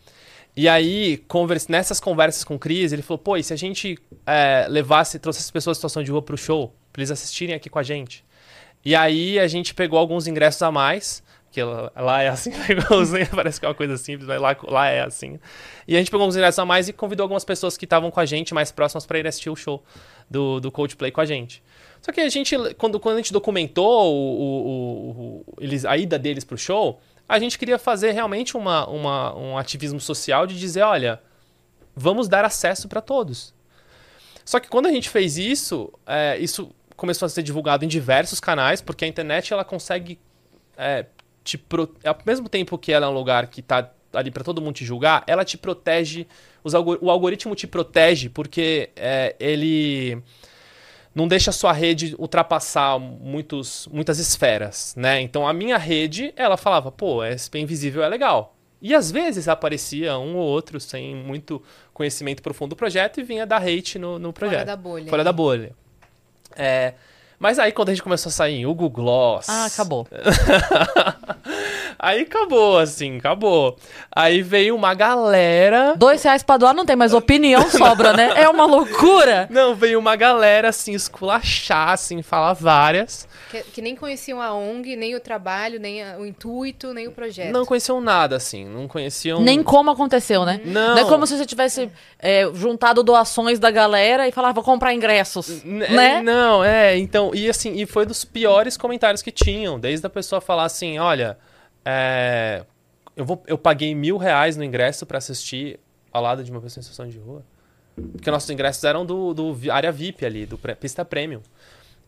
E 0.55 0.69
aí, 0.69 1.19
conversa, 1.29 1.67
nessas 1.71 2.01
conversas 2.01 2.43
com 2.43 2.57
o 2.57 2.59
Cris, 2.59 2.93
ele 2.93 3.01
falou, 3.01 3.19
pô, 3.19 3.37
e 3.37 3.45
se 3.45 3.53
a 3.53 3.57
gente 3.57 3.97
é, 4.27 4.67
levasse, 4.69 5.19
trouxesse 5.19 5.47
as 5.47 5.51
pessoas 5.51 5.77
em 5.77 5.79
situação 5.79 6.03
de 6.03 6.11
rua 6.11 6.21
pro 6.21 6.37
show, 6.37 6.75
pra 6.93 7.01
eles 7.01 7.11
assistirem 7.11 7.55
aqui 7.55 7.71
com 7.71 7.79
a 7.79 7.83
gente? 7.83 8.25
E 8.85 8.95
aí 8.95 9.39
a 9.39 9.47
gente 9.47 9.75
pegou 9.75 9.99
alguns 9.99 10.27
ingressos 10.27 10.61
a 10.63 10.71
mais, 10.71 11.23
que 11.59 12.01
lá, 12.01 12.23
é 12.23 12.29
assim, 12.29 12.53
parece 13.35 13.59
que 13.59 13.67
é 13.67 13.69
uma 13.69 13.75
coisa 13.75 13.97
simples, 13.97 14.29
mas 14.29 14.41
lá, 14.41 14.57
lá 14.63 14.89
é 14.89 15.03
assim. 15.03 15.39
E 15.87 15.97
a 15.97 15.99
gente 15.99 16.11
pegou 16.11 16.23
alguns 16.23 16.37
ingressos 16.37 16.59
a 16.59 16.65
mais 16.65 16.89
e 16.89 16.93
convidou 16.93 17.25
algumas 17.25 17.45
pessoas 17.45 17.77
que 17.77 17.85
estavam 17.85 18.11
com 18.11 18.21
a 18.21 18.27
gente, 18.27 18.55
mais 18.55 18.71
próximas, 18.71 19.05
para 19.05 19.19
ir 19.19 19.27
assistir 19.27 19.51
o 19.51 19.57
show 19.57 19.83
do, 20.31 20.61
do 20.61 20.71
Coldplay 20.71 21.11
com 21.11 21.21
a 21.21 21.25
gente. 21.25 21.63
Só 22.01 22.13
que 22.13 22.21
a 22.21 22.29
gente, 22.29 22.57
quando, 22.75 23.01
quando 23.01 23.17
a 23.17 23.19
gente 23.19 23.33
documentou 23.33 24.15
o, 24.15 24.41
o, 24.41 25.45
o, 25.49 25.55
eles, 25.61 25.85
a 25.85 25.97
ida 25.97 26.17
deles 26.19 26.45
pro 26.45 26.57
show, 26.57 27.01
a 27.29 27.39
gente 27.39 27.59
queria 27.59 27.79
fazer 27.79 28.13
realmente 28.13 28.57
uma, 28.57 28.89
uma, 28.89 29.37
um 29.37 29.59
ativismo 29.59 30.01
social 30.01 30.47
de 30.47 30.57
dizer, 30.59 30.83
olha, 30.83 31.21
vamos 31.95 32.29
dar 32.29 32.45
acesso 32.45 32.87
para 32.89 33.01
todos. 33.01 33.53
Só 34.45 34.61
que 34.61 34.69
quando 34.69 34.87
a 34.87 34.93
gente 34.93 35.11
fez 35.11 35.37
isso, 35.37 35.93
é, 36.07 36.39
isso 36.39 36.71
começou 36.97 37.27
a 37.27 37.29
ser 37.29 37.43
divulgado 37.43 37.85
em 37.85 37.89
diversos 37.89 38.39
canais, 38.39 38.81
porque 38.81 39.05
a 39.05 39.09
internet 39.09 39.53
ela 39.53 39.65
consegue 39.65 40.19
é, 40.77 41.05
te 41.49 41.57
pro... 41.57 41.95
ao 42.05 42.19
mesmo 42.27 42.49
tempo 42.49 42.77
que 42.77 42.93
ela 42.93 43.07
é 43.07 43.09
um 43.09 43.13
lugar 43.13 43.47
que 43.47 43.61
está 43.61 43.91
ali 44.13 44.31
para 44.31 44.45
todo 44.45 44.61
mundo 44.61 44.75
te 44.75 44.85
julgar, 44.85 45.25
ela 45.27 45.45
te 45.45 45.57
protege, 45.57 46.27
algor... 46.75 46.99
o 47.01 47.11
algoritmo 47.11 47.55
te 47.55 47.67
protege 47.67 48.29
porque 48.29 48.91
é, 48.95 49.35
ele 49.41 50.23
não 51.15 51.27
deixa 51.27 51.51
a 51.51 51.53
sua 51.53 51.73
rede 51.73 52.15
ultrapassar 52.19 52.99
muitos, 52.99 53.89
muitas 53.91 54.19
esferas, 54.19 54.95
né? 54.97 55.21
Então 55.23 55.49
a 55.49 55.53
minha 55.53 55.79
rede, 55.79 56.33
ela 56.37 56.57
falava, 56.57 56.93
pô, 56.93 57.21
SP 57.25 57.59
Invisível 57.59 58.03
é 58.03 58.09
legal. 58.09 58.55
E 58.81 58.95
às 58.95 59.11
vezes 59.11 59.49
aparecia 59.49 60.19
um 60.19 60.37
ou 60.37 60.47
outro 60.47 60.79
sem 60.79 61.17
muito 61.17 61.63
conhecimento 61.93 62.43
profundo 62.43 62.71
do 62.71 62.77
projeto 62.77 63.21
e 63.21 63.25
vinha 63.25 63.47
dar 63.47 63.63
hate 63.63 63.99
no, 63.99 64.19
no 64.19 64.33
projeto. 64.33 64.61
Fora 64.61 64.67
da 64.67 64.77
bolha. 64.77 65.11
Fora 65.11 65.25
da 65.25 65.33
bolha. 65.33 65.73
É, 66.55 66.95
mas 67.39 67.59
aí 67.59 67.73
quando 67.73 67.91
a 67.91 67.93
gente 67.93 68.03
começou 68.03 68.31
a 68.31 68.33
sair 68.33 68.61
em 68.61 68.67
Google 68.67 68.91
Gloss... 68.91 69.49
Ah, 69.49 69.67
acabou. 69.67 70.07
Aí 72.01 72.21
acabou, 72.21 72.79
assim, 72.79 73.17
acabou. 73.17 73.77
Aí 74.13 74.41
veio 74.41 74.77
uma 74.77 74.95
galera. 74.95 75.95
Dois 75.97 76.23
reais 76.23 76.45
pra 76.45 76.57
doar 76.57 76.73
não 76.73 76.87
tem, 76.87 76.95
mas 76.95 77.13
opinião 77.13 77.63
sobra, 77.71 78.13
né? 78.13 78.31
É 78.37 78.49
uma 78.49 78.67
loucura. 78.67 79.49
Não, 79.51 79.75
veio 79.75 79.99
uma 79.99 80.15
galera, 80.15 80.69
assim, 80.69 80.93
esculachar, 80.93 81.91
assim, 81.91 82.23
falar 82.23 82.53
várias. 82.53 83.27
Que, 83.51 83.63
que, 83.63 83.83
nem 83.83 83.97
conheciam 83.97 84.41
a 84.41 84.55
ONG, 84.55 84.95
nem 84.95 85.17
o 85.17 85.21
trabalho, 85.21 85.81
nem 85.81 86.05
a, 86.05 86.19
o 86.19 86.25
intuito, 86.25 86.95
nem 86.95 87.09
o 87.09 87.11
projeto. 87.11 87.53
Não 87.53 87.67
conheciam 87.67 88.01
nada, 88.01 88.37
assim. 88.37 88.65
Não 88.65 88.87
conheciam. 88.87 89.41
Nem 89.41 89.61
como 89.65 89.91
aconteceu, 89.91 90.45
né? 90.45 90.61
Não. 90.65 90.95
Não 90.95 90.99
é 90.99 91.05
como 91.05 91.27
se 91.27 91.37
você 91.37 91.45
tivesse 91.45 91.91
é, 92.21 92.49
juntado 92.55 93.03
doações 93.03 93.59
da 93.59 93.73
galera 93.73 94.29
e 94.29 94.31
falava, 94.31 94.53
vou 94.53 94.65
comprar 94.65 94.95
ingressos. 94.95 95.65
N 95.65 95.89
né? 95.89 96.23
Não, 96.23 96.63
é. 96.63 96.97
Então, 96.97 97.33
e 97.35 97.49
assim, 97.51 97.73
e 97.75 97.87
foi 97.87 98.07
dos 98.07 98.25
piores 98.25 98.77
comentários 98.77 99.21
que 99.21 99.33
tinham. 99.33 99.81
Desde 99.81 100.07
a 100.07 100.11
pessoa 100.11 100.41
falar 100.41 100.65
assim: 100.65 100.97
olha. 101.01 101.37
É, 101.91 102.67
eu, 103.17 103.25
vou, 103.25 103.43
eu 103.47 103.57
paguei 103.57 103.95
mil 103.95 104.19
reais 104.19 104.59
no 104.59 104.63
ingresso 104.63 105.07
para 105.07 105.17
assistir 105.17 105.81
ao 106.13 106.23
lado 106.23 106.45
de 106.45 106.51
uma 106.51 106.61
pessoa 106.61 106.81
em 106.81 106.83
situação 106.83 107.09
de 107.09 107.19
rua. 107.19 107.43
Porque 108.13 108.31
nossos 108.31 108.51
ingressos 108.51 108.85
eram 108.85 109.07
do, 109.07 109.33
do 109.33 109.73
área 109.73 109.91
VIP 109.91 110.27
ali, 110.27 110.45
do 110.45 110.59
pista 110.59 111.03
premium. 111.03 111.41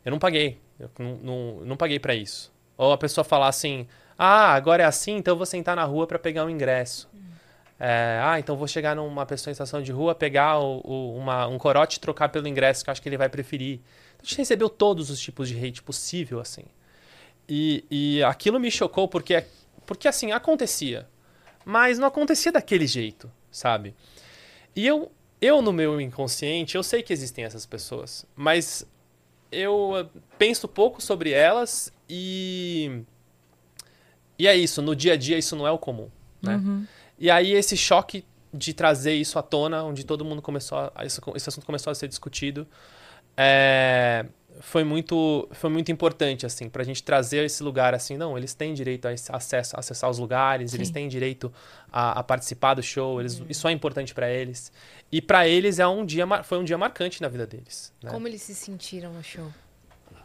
Eu 0.05 0.11
não 0.11 0.19
paguei. 0.19 0.59
Eu 0.79 0.91
não, 0.99 1.17
não, 1.17 1.61
não 1.65 1.77
paguei 1.79 1.99
para 1.99 2.15
isso. 2.15 2.53
Ou 2.77 2.93
a 2.93 2.99
pessoa 2.99 3.25
falar 3.25 3.49
assim: 3.49 3.87
ah, 4.19 4.53
agora 4.53 4.83
é 4.83 4.87
assim, 4.87 5.17
então 5.17 5.33
eu 5.33 5.37
vou 5.37 5.47
sentar 5.47 5.75
na 5.75 5.85
rua 5.85 6.07
para 6.07 6.19
pegar 6.19 6.45
um 6.45 6.51
ingresso. 6.51 7.09
É, 7.79 8.21
ah, 8.23 8.39
então 8.39 8.57
vou 8.57 8.69
chegar 8.69 8.95
numa 8.95 9.25
pessoa 9.25 9.51
em 9.51 9.55
situação 9.55 9.81
de 9.81 9.91
rua, 9.91 10.15
pegar 10.15 10.59
o, 10.59 10.83
o, 10.85 11.17
uma, 11.17 11.47
um 11.47 11.57
corote 11.57 11.97
e 11.97 12.01
trocar 12.01 12.29
pelo 12.29 12.47
ingresso 12.47 12.85
que 12.85 12.91
eu 12.91 12.93
acho 12.93 13.01
que 13.01 13.09
ele 13.09 13.17
vai 13.17 13.31
preferir. 13.31 13.81
Então, 14.15 14.23
a 14.23 14.27
gente 14.27 14.37
recebeu 14.37 14.69
todos 14.69 15.09
os 15.09 15.19
tipos 15.19 15.49
de 15.49 15.59
hate 15.59 15.83
possível, 15.83 16.39
assim. 16.39 16.65
E, 17.49 17.85
e 17.91 18.23
aquilo 18.23 18.61
me 18.61 18.71
chocou 18.71 19.09
porque 19.09 19.43
porque 19.91 20.07
assim, 20.07 20.31
acontecia. 20.31 21.09
Mas 21.65 21.99
não 21.99 22.07
acontecia 22.07 22.53
daquele 22.53 22.87
jeito, 22.87 23.29
sabe? 23.51 23.93
E 24.77 24.87
eu, 24.87 25.11
eu 25.41 25.61
no 25.61 25.73
meu 25.73 26.01
inconsciente, 26.01 26.77
eu 26.77 26.83
sei 26.85 27.03
que 27.03 27.13
existem 27.13 27.45
essas 27.45 27.67
pessoas, 27.67 28.25
mas 28.37 28.87
eu 29.51 29.99
eh, 29.99 30.21
penso 30.39 30.69
pouco 30.69 31.03
sobre 31.03 31.33
elas 31.33 31.93
e. 32.09 33.03
E 34.39 34.47
é 34.47 34.55
isso, 34.55 34.81
no 34.81 34.95
dia 34.95 35.15
a 35.15 35.17
dia 35.17 35.37
isso 35.37 35.57
não 35.57 35.67
é 35.67 35.73
o 35.73 35.79
comum, 35.79 36.09
né? 36.41 36.55
Uhum. 36.55 36.87
E 37.19 37.29
aí 37.29 37.51
esse 37.51 37.77
choque 37.77 38.25
de 38.55 38.73
trazer 38.73 39.15
isso 39.15 39.41
à 39.41 39.43
tona, 39.43 39.83
onde 39.83 40.07
todo 40.07 40.25
mundo 40.25 40.41
começou 40.41 40.79
a, 40.95 41.05
esse, 41.05 41.21
esse 41.35 41.49
assunto 41.49 41.67
começou 41.67 41.91
a 41.91 41.95
ser 41.97 42.07
discutido, 42.07 42.65
é, 43.37 44.25
foi 44.61 44.85
muito, 44.85 45.49
foi 45.53 45.71
muito 45.71 45.91
importante, 45.91 46.45
assim, 46.45 46.69
pra 46.69 46.85
gente 46.85 47.03
trazer 47.03 47.45
esse 47.45 47.63
lugar, 47.63 47.95
assim, 47.95 48.17
não, 48.17 48.37
eles 48.37 48.53
têm 48.53 48.75
direito 48.75 49.07
a 49.07 49.13
acesso, 49.31 49.75
a 49.75 49.81
acessar 49.81 50.09
os 50.11 50.19
lugares, 50.19 50.71
Sim. 50.71 50.77
eles 50.77 50.91
têm 50.91 51.09
direito 51.09 51.53
a, 51.91 52.21
a, 52.21 52.23
participar 52.23 52.75
do 52.75 52.83
show, 52.83 53.21
eles, 53.21 53.41
uhum. 53.41 53.47
isso 53.49 53.67
é 53.67 53.73
importante 53.73 54.13
para 54.13 54.31
eles. 54.31 54.71
E 55.11 55.23
para 55.23 55.49
eles 55.49 55.79
é 55.79 55.87
um 55.87 56.05
dia, 56.05 56.27
foi 56.45 56.59
um 56.59 56.65
dia 56.65 56.77
marcante 56.77 57.23
na 57.23 57.29
vida 57.29 57.47
deles. 57.47 57.93
Né? 58.03 58.11
Como 58.11 58.29
eles 58.29 58.43
se 58.43 58.55
sentiram 58.55 59.15
no 59.15 59.25
show? 59.25 59.51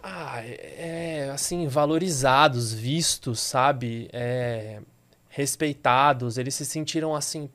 Ah, 0.03 0.41
é, 0.43 1.31
assim, 1.33 1.65
valorizados, 1.67 2.73
vistos, 2.73 3.39
sabe? 3.39 4.09
É, 4.11 4.81
respeitados, 5.29 6.37
eles 6.37 6.53
se 6.53 6.65
sentiram, 6.65 7.15
assim, 7.15 7.49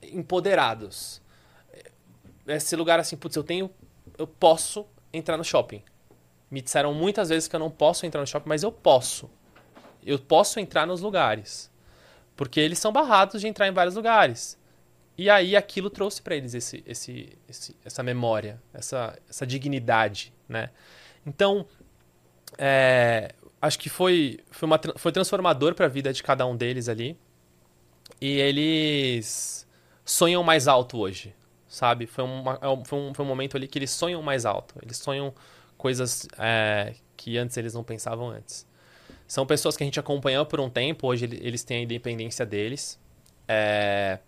empoderados. 0.00 1.20
Esse 2.46 2.76
lugar, 2.76 3.00
assim, 3.00 3.16
putz, 3.16 3.34
eu 3.34 3.44
tenho, 3.44 3.68
eu 4.16 4.26
posso 4.26 4.86
entrar 5.12 5.36
no 5.36 5.44
shopping 5.44 5.82
me 6.52 6.60
disseram 6.60 6.92
muitas 6.92 7.30
vezes 7.30 7.48
que 7.48 7.56
eu 7.56 7.60
não 7.60 7.70
posso 7.70 8.04
entrar 8.04 8.20
no 8.20 8.26
shopping, 8.26 8.50
mas 8.50 8.62
eu 8.62 8.70
posso. 8.70 9.30
Eu 10.04 10.18
posso 10.18 10.60
entrar 10.60 10.86
nos 10.86 11.00
lugares. 11.00 11.72
Porque 12.36 12.60
eles 12.60 12.78
são 12.78 12.92
barrados 12.92 13.40
de 13.40 13.48
entrar 13.48 13.66
em 13.68 13.72
vários 13.72 13.94
lugares. 13.94 14.58
E 15.16 15.30
aí 15.30 15.56
aquilo 15.56 15.88
trouxe 15.88 16.20
para 16.20 16.36
eles 16.36 16.52
esse, 16.52 16.84
esse, 16.86 17.38
esse, 17.48 17.74
essa 17.82 18.02
memória, 18.02 18.60
essa, 18.74 19.18
essa 19.30 19.46
dignidade, 19.46 20.30
né? 20.46 20.68
Então, 21.24 21.66
é, 22.58 23.34
acho 23.60 23.78
que 23.78 23.88
foi, 23.88 24.38
foi, 24.50 24.66
uma, 24.66 24.78
foi 24.96 25.10
transformador 25.10 25.74
para 25.74 25.86
a 25.86 25.88
vida 25.88 26.12
de 26.12 26.22
cada 26.22 26.44
um 26.44 26.54
deles 26.54 26.86
ali. 26.86 27.16
E 28.20 28.28
eles 28.38 29.66
sonham 30.04 30.42
mais 30.42 30.68
alto 30.68 30.98
hoje, 30.98 31.34
sabe? 31.66 32.06
Foi, 32.06 32.24
uma, 32.24 32.58
é 32.60 32.84
foi, 32.84 32.98
um, 32.98 33.14
foi 33.14 33.24
um 33.24 33.28
momento 33.28 33.56
ali 33.56 33.66
que 33.66 33.78
eles 33.78 33.90
sonham 33.90 34.20
mais 34.20 34.44
alto. 34.44 34.74
Eles 34.82 34.98
sonham 34.98 35.32
coisas 35.82 36.28
é, 36.38 36.94
que 37.16 37.36
antes 37.36 37.56
eles 37.56 37.74
não 37.74 37.82
pensavam 37.82 38.30
antes. 38.30 38.64
São 39.26 39.44
pessoas 39.44 39.76
que 39.76 39.82
a 39.82 39.86
gente 39.86 39.98
acompanhou 39.98 40.46
por 40.46 40.60
um 40.60 40.70
tempo, 40.70 41.08
hoje 41.08 41.24
eles 41.24 41.64
têm 41.64 41.78
a 41.78 41.82
independência 41.82 42.46
deles, 42.46 43.00
é, 43.48 44.20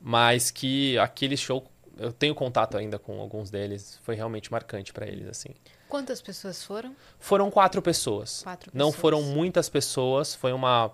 mas 0.00 0.52
que 0.52 0.96
aquele 0.98 1.36
show, 1.36 1.66
eu 1.98 2.12
tenho 2.12 2.32
contato 2.32 2.76
ainda 2.76 2.96
com 2.96 3.20
alguns 3.20 3.50
deles, 3.50 3.98
foi 4.04 4.14
realmente 4.14 4.52
marcante 4.52 4.92
para 4.92 5.04
eles, 5.04 5.26
assim. 5.26 5.48
Quantas 5.88 6.22
pessoas 6.22 6.62
foram? 6.62 6.94
Foram 7.18 7.50
quatro 7.50 7.82
pessoas. 7.82 8.42
Quatro 8.44 8.70
pessoas. 8.70 8.86
Não 8.86 8.92
foram 8.92 9.20
muitas 9.20 9.68
pessoas, 9.68 10.32
foi 10.32 10.52
uma, 10.52 10.92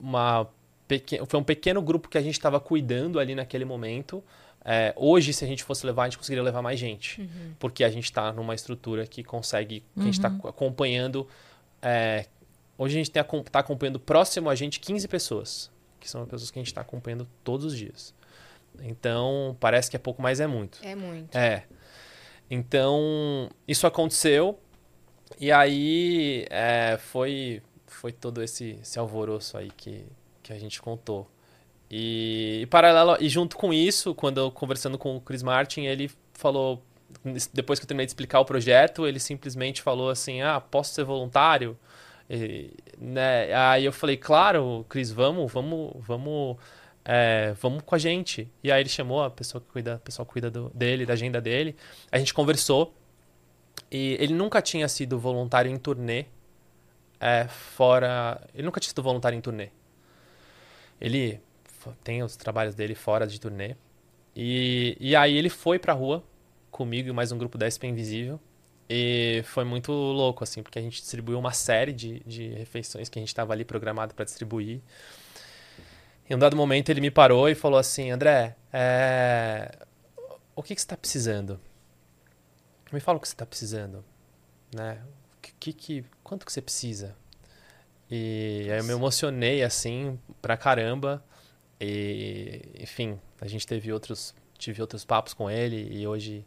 uma 0.00 0.48
pequen... 0.88 1.26
foi 1.26 1.38
um 1.38 1.44
pequeno 1.44 1.82
grupo 1.82 2.08
que 2.08 2.16
a 2.16 2.22
gente 2.22 2.34
estava 2.34 2.58
cuidando 2.58 3.18
ali 3.20 3.34
naquele 3.34 3.66
momento. 3.66 4.24
É, 4.64 4.94
hoje, 4.96 5.32
se 5.32 5.44
a 5.44 5.48
gente 5.48 5.62
fosse 5.62 5.84
levar, 5.84 6.04
a 6.04 6.06
gente 6.06 6.16
conseguiria 6.16 6.42
levar 6.42 6.62
mais 6.62 6.78
gente. 6.78 7.20
Uhum. 7.20 7.54
Porque 7.58 7.84
a 7.84 7.90
gente 7.90 8.04
está 8.04 8.32
numa 8.32 8.54
estrutura 8.54 9.06
que 9.06 9.22
consegue. 9.22 9.80
Que 9.80 9.86
uhum. 9.96 10.02
a 10.02 10.04
gente 10.06 10.14
está 10.14 10.28
uhum. 10.30 10.48
acompanhando. 10.48 11.28
É, 11.82 12.26
hoje 12.78 12.94
a 12.94 12.98
gente 12.98 13.10
está 13.10 13.58
acompanhando 13.60 14.00
próximo 14.00 14.48
a 14.48 14.54
gente 14.54 14.80
15 14.80 15.06
pessoas. 15.06 15.70
Que 16.00 16.08
são 16.08 16.24
pessoas 16.24 16.50
que 16.50 16.58
a 16.58 16.62
gente 16.62 16.68
está 16.68 16.80
acompanhando 16.80 17.28
todos 17.42 17.66
os 17.66 17.76
dias. 17.76 18.14
Então, 18.82 19.56
parece 19.60 19.90
que 19.90 19.96
é 19.96 19.98
pouco, 19.98 20.20
mas 20.22 20.40
é 20.40 20.46
muito. 20.46 20.78
É 20.82 20.94
muito. 20.94 21.36
É. 21.36 21.64
Então, 22.50 23.48
isso 23.68 23.86
aconteceu. 23.86 24.58
E 25.38 25.50
aí 25.52 26.46
é, 26.50 26.96
foi, 26.98 27.62
foi 27.86 28.12
todo 28.12 28.42
esse, 28.42 28.78
esse 28.82 28.98
alvoroço 28.98 29.56
aí 29.56 29.70
que, 29.70 30.06
que 30.42 30.52
a 30.52 30.58
gente 30.58 30.80
contou. 30.80 31.28
E, 31.90 32.66
paralelo 32.70 33.16
e 33.20 33.28
junto 33.28 33.56
com 33.56 33.72
isso, 33.72 34.14
quando 34.14 34.38
eu 34.38 34.50
conversando 34.50 34.98
com 34.98 35.16
o 35.16 35.20
Chris 35.20 35.42
Martin, 35.42 35.82
ele 35.82 36.10
falou 36.32 36.82
depois 37.52 37.78
que 37.78 37.84
eu 37.84 37.88
terminei 37.88 38.06
de 38.06 38.10
explicar 38.10 38.40
o 38.40 38.44
projeto, 38.44 39.06
ele 39.06 39.20
simplesmente 39.20 39.82
falou 39.82 40.10
assim: 40.10 40.42
"Ah, 40.42 40.60
posso 40.60 40.94
ser 40.94 41.04
voluntário?" 41.04 41.78
E, 42.28 42.72
né? 42.98 43.54
Aí 43.54 43.84
eu 43.84 43.92
falei: 43.92 44.16
"Claro, 44.16 44.84
Chris, 44.88 45.12
vamos, 45.12 45.52
vamos, 45.52 45.92
vamos 46.00 46.56
é, 47.04 47.54
vamos 47.60 47.82
com 47.84 47.94
a 47.94 47.98
gente. 47.98 48.50
E 48.62 48.72
aí 48.72 48.80
ele 48.80 48.88
chamou 48.88 49.22
a 49.22 49.30
pessoa 49.30 49.60
que 49.60 49.68
cuida, 49.68 49.94
a 49.94 49.98
pessoa 49.98 50.24
cuida 50.24 50.50
do, 50.50 50.70
dele, 50.74 51.04
da 51.04 51.12
agenda 51.12 51.40
dele. 51.40 51.76
A 52.10 52.18
gente 52.18 52.32
conversou. 52.32 52.94
E 53.90 54.16
ele 54.20 54.32
nunca 54.34 54.62
tinha 54.62 54.88
sido 54.88 55.18
voluntário 55.18 55.70
em 55.70 55.76
turnê 55.76 56.26
é, 57.20 57.46
fora. 57.48 58.40
Ele 58.54 58.64
nunca 58.64 58.80
tinha 58.80 58.90
sido 58.90 59.02
voluntário 59.02 59.36
em 59.36 59.40
turnê. 59.40 59.68
Ele 61.00 61.40
tem 62.02 62.22
os 62.22 62.36
trabalhos 62.36 62.74
dele 62.74 62.94
fora 62.94 63.26
de 63.26 63.40
turnê. 63.40 63.76
E, 64.34 64.96
e 65.00 65.14
aí 65.14 65.36
ele 65.36 65.48
foi 65.48 65.78
pra 65.78 65.92
rua 65.92 66.24
comigo 66.70 67.08
e 67.08 67.12
mais 67.12 67.30
um 67.30 67.38
grupo 67.38 67.56
da 67.56 67.70
SP 67.70 67.86
Invisível. 67.86 68.40
E 68.88 69.42
foi 69.46 69.64
muito 69.64 69.92
louco, 69.92 70.44
assim, 70.44 70.62
porque 70.62 70.78
a 70.78 70.82
gente 70.82 71.00
distribuiu 71.00 71.38
uma 71.38 71.52
série 71.52 71.92
de, 71.92 72.20
de 72.20 72.48
refeições 72.50 73.08
que 73.08 73.18
a 73.18 73.22
gente 73.22 73.28
estava 73.28 73.52
ali 73.52 73.64
programado 73.64 74.14
para 74.14 74.24
distribuir. 74.24 74.80
Em 76.28 76.34
um 76.34 76.38
dado 76.38 76.56
momento 76.56 76.88
ele 76.90 77.00
me 77.00 77.10
parou 77.10 77.48
e 77.48 77.54
falou 77.54 77.78
assim: 77.78 78.10
André, 78.10 78.56
é... 78.72 79.70
o 80.54 80.62
que, 80.62 80.74
que 80.74 80.80
você 80.80 80.84
está 80.84 80.96
precisando? 80.96 81.60
Me 82.92 83.00
fala 83.00 83.18
o 83.18 83.20
que 83.20 83.28
você 83.28 83.34
está 83.34 83.46
precisando. 83.46 84.04
Né? 84.74 85.00
Que, 85.58 85.72
que, 85.72 86.04
quanto 86.22 86.44
que 86.44 86.52
você 86.52 86.60
precisa? 86.60 87.14
E 88.10 88.68
aí 88.70 88.78
eu 88.78 88.84
me 88.84 88.92
emocionei 88.92 89.62
assim 89.62 90.18
pra 90.40 90.56
caramba. 90.56 91.24
E, 91.84 92.82
enfim, 92.82 93.18
a 93.40 93.46
gente 93.46 93.66
teve 93.66 93.92
outros, 93.92 94.34
tive 94.58 94.80
outros 94.80 95.04
papos 95.04 95.34
com 95.34 95.50
ele 95.50 95.88
e 95.90 96.06
hoje 96.06 96.44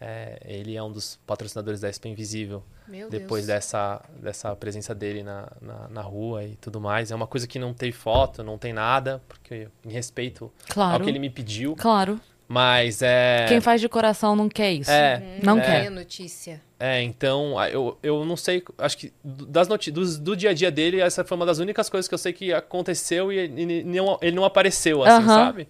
é, 0.00 0.40
ele 0.44 0.76
é 0.76 0.82
um 0.82 0.90
dos 0.90 1.18
patrocinadores 1.26 1.80
da 1.80 1.92
SP 1.92 2.08
Invisível. 2.08 2.62
Meu 2.86 3.10
depois 3.10 3.46
Deus. 3.46 3.58
dessa, 3.58 4.02
dessa 4.16 4.56
presença 4.56 4.94
dele 4.94 5.22
na, 5.22 5.52
na, 5.60 5.88
na, 5.88 6.00
rua 6.00 6.44
e 6.44 6.56
tudo 6.56 6.80
mais. 6.80 7.10
É 7.10 7.14
uma 7.14 7.26
coisa 7.26 7.46
que 7.46 7.58
não 7.58 7.74
tem 7.74 7.92
foto, 7.92 8.42
não 8.42 8.56
tem 8.56 8.72
nada, 8.72 9.20
porque 9.28 9.68
em 9.84 9.90
respeito 9.90 10.50
claro. 10.68 10.94
ao 10.94 11.00
que 11.00 11.10
ele 11.10 11.18
me 11.18 11.28
pediu. 11.28 11.76
Claro. 11.76 12.18
Mas 12.48 13.02
é. 13.02 13.44
Quem 13.46 13.60
faz 13.60 13.78
de 13.78 13.88
coração 13.90 14.34
não 14.34 14.48
quer 14.48 14.72
isso. 14.72 14.90
É. 14.90 15.16
Uhum, 15.16 15.40
não 15.42 15.58
é. 15.58 15.60
quer. 15.60 15.90
notícia. 15.90 16.62
É, 16.80 17.02
então, 17.02 17.62
eu, 17.64 17.98
eu 18.02 18.24
não 18.24 18.36
sei, 18.36 18.62
acho 18.78 18.96
que 18.96 19.12
das 19.22 19.68
notícias, 19.68 20.16
do, 20.16 20.30
do, 20.30 20.36
dia 20.36 20.50
a 20.50 20.54
dia 20.54 20.70
dele, 20.70 21.00
essa 21.00 21.24
foi 21.24 21.36
uma 21.36 21.44
das 21.44 21.58
únicas 21.58 21.90
coisas 21.90 22.08
que 22.08 22.14
eu 22.14 22.18
sei 22.18 22.32
que 22.32 22.52
aconteceu 22.52 23.32
e, 23.32 23.46
e, 23.46 23.80
e 23.80 23.84
não, 23.84 24.16
ele 24.22 24.36
não 24.36 24.44
apareceu, 24.44 25.02
assim, 25.02 25.26
sabe? 25.26 25.68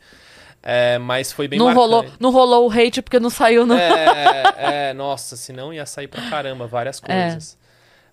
É, 0.62 0.98
mas 0.98 1.32
foi 1.32 1.48
bem 1.48 1.58
não 1.58 1.66
marcante. 1.66 1.86
rolou, 1.86 2.06
não 2.20 2.30
rolou 2.30 2.68
o 2.68 2.70
hate 2.70 3.00
porque 3.00 3.18
não 3.18 3.30
saiu 3.30 3.64
no... 3.64 3.74
É, 3.74 4.90
é, 4.90 4.92
nossa, 4.92 5.34
senão 5.34 5.72
ia 5.72 5.86
sair 5.86 6.08
pra 6.08 6.28
caramba 6.28 6.66
várias 6.66 7.00
É. 7.04 7.06
coisas. 7.06 7.56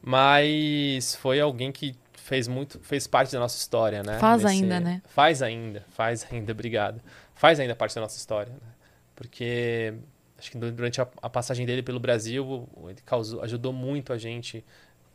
Mas 0.02 1.16
foi 1.16 1.40
alguém 1.40 1.72
que 1.72 1.96
fez 2.14 2.48
muito, 2.48 2.80
fez 2.82 3.06
parte 3.08 3.32
da 3.34 3.40
nossa 3.40 3.58
história, 3.58 4.02
né? 4.04 4.18
Faz 4.20 4.46
ainda, 4.46 4.80
né? 4.80 5.02
Faz 5.10 5.42
ainda, 5.42 5.86
faz 5.92 6.26
ainda, 6.32 6.52
obrigado. 6.54 7.02
Faz 7.36 7.60
ainda 7.60 7.76
parte 7.76 7.94
da 7.94 8.02
nossa 8.02 8.18
história, 8.18 8.52
né? 8.54 8.60
Porque 9.16 9.94
acho 10.38 10.52
que 10.52 10.58
durante 10.58 11.00
a, 11.00 11.08
a 11.22 11.30
passagem 11.30 11.66
dele 11.66 11.84
pelo 11.84 12.00
Brasil, 12.00 12.68
ele 12.90 13.02
causou, 13.06 13.42
ajudou 13.44 13.72
muito 13.72 14.12
a 14.12 14.18
gente, 14.18 14.66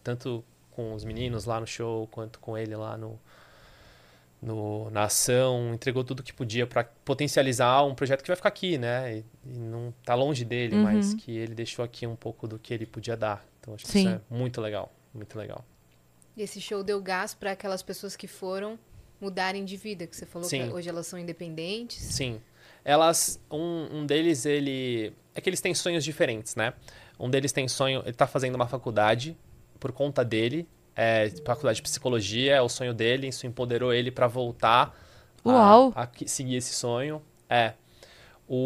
tanto 0.04 0.44
com 0.70 0.94
os 0.94 1.04
meninos 1.04 1.44
lá 1.44 1.58
no 1.60 1.66
show, 1.66 2.06
quanto 2.08 2.38
com 2.38 2.56
ele 2.56 2.74
lá 2.76 2.96
no, 2.96 3.18
no, 4.40 4.90
na 4.90 5.04
ação, 5.04 5.74
entregou 5.74 6.02
tudo 6.02 6.22
que 6.22 6.32
podia 6.32 6.66
para 6.66 6.84
potencializar 7.04 7.84
um 7.84 7.94
projeto 7.94 8.22
que 8.22 8.28
vai 8.28 8.36
ficar 8.36 8.48
aqui, 8.48 8.78
né? 8.78 9.18
E, 9.18 9.24
e 9.46 9.58
não 9.58 9.92
tá 10.04 10.14
longe 10.14 10.44
dele, 10.44 10.76
Uhum. 10.76 10.82
mas 10.82 11.12
que 11.14 11.36
ele 11.36 11.54
deixou 11.54 11.84
aqui 11.84 12.06
um 12.06 12.16
pouco 12.16 12.48
do 12.48 12.58
que 12.58 12.72
ele 12.72 12.86
podia 12.86 13.16
dar. 13.16 13.44
Então 13.60 13.74
acho 13.74 13.84
que 13.84 13.90
Sim. 13.90 14.00
isso 14.00 14.08
é 14.08 14.20
muito 14.34 14.60
legal, 14.60 14.90
muito 15.12 15.38
legal. 15.38 15.64
E 16.36 16.42
esse 16.42 16.60
show 16.60 16.82
deu 16.82 17.02
gás 17.02 17.34
para 17.34 17.52
aquelas 17.52 17.82
pessoas 17.82 18.16
que 18.16 18.26
foram 18.26 18.78
mudarem 19.20 19.64
de 19.64 19.76
vida, 19.76 20.06
que 20.06 20.16
você 20.16 20.24
falou 20.26 20.48
Sim. 20.48 20.68
que 20.68 20.74
hoje 20.74 20.88
elas 20.88 21.06
são 21.06 21.18
independentes. 21.18 21.98
Sim. 22.02 22.40
Elas, 22.84 23.38
um, 23.50 23.98
um 23.98 24.06
deles, 24.06 24.46
ele. 24.46 25.12
É 25.34 25.40
que 25.40 25.48
eles 25.50 25.60
têm 25.60 25.74
sonhos 25.74 26.02
diferentes, 26.02 26.56
né? 26.56 26.72
Um 27.18 27.28
deles 27.28 27.52
tem 27.52 27.68
sonho. 27.68 28.02
Ele 28.04 28.14
tá 28.14 28.26
fazendo 28.26 28.54
uma 28.54 28.66
faculdade 28.66 29.36
por 29.78 29.92
conta 29.92 30.24
dele. 30.24 30.66
É, 30.96 31.30
faculdade 31.44 31.76
de 31.76 31.82
psicologia, 31.82 32.54
é 32.56 32.62
o 32.62 32.68
sonho 32.68 32.94
dele. 32.94 33.28
Isso 33.28 33.46
empoderou 33.46 33.92
ele 33.92 34.10
para 34.10 34.26
voltar 34.26 34.98
a- 35.44 35.48
Uau. 35.48 35.92
A, 35.94 36.06
que- 36.06 36.26
seguir 36.28 36.56
esse 36.56 36.72
sonho. 36.74 37.22
É. 37.48 37.74
O, 38.48 38.56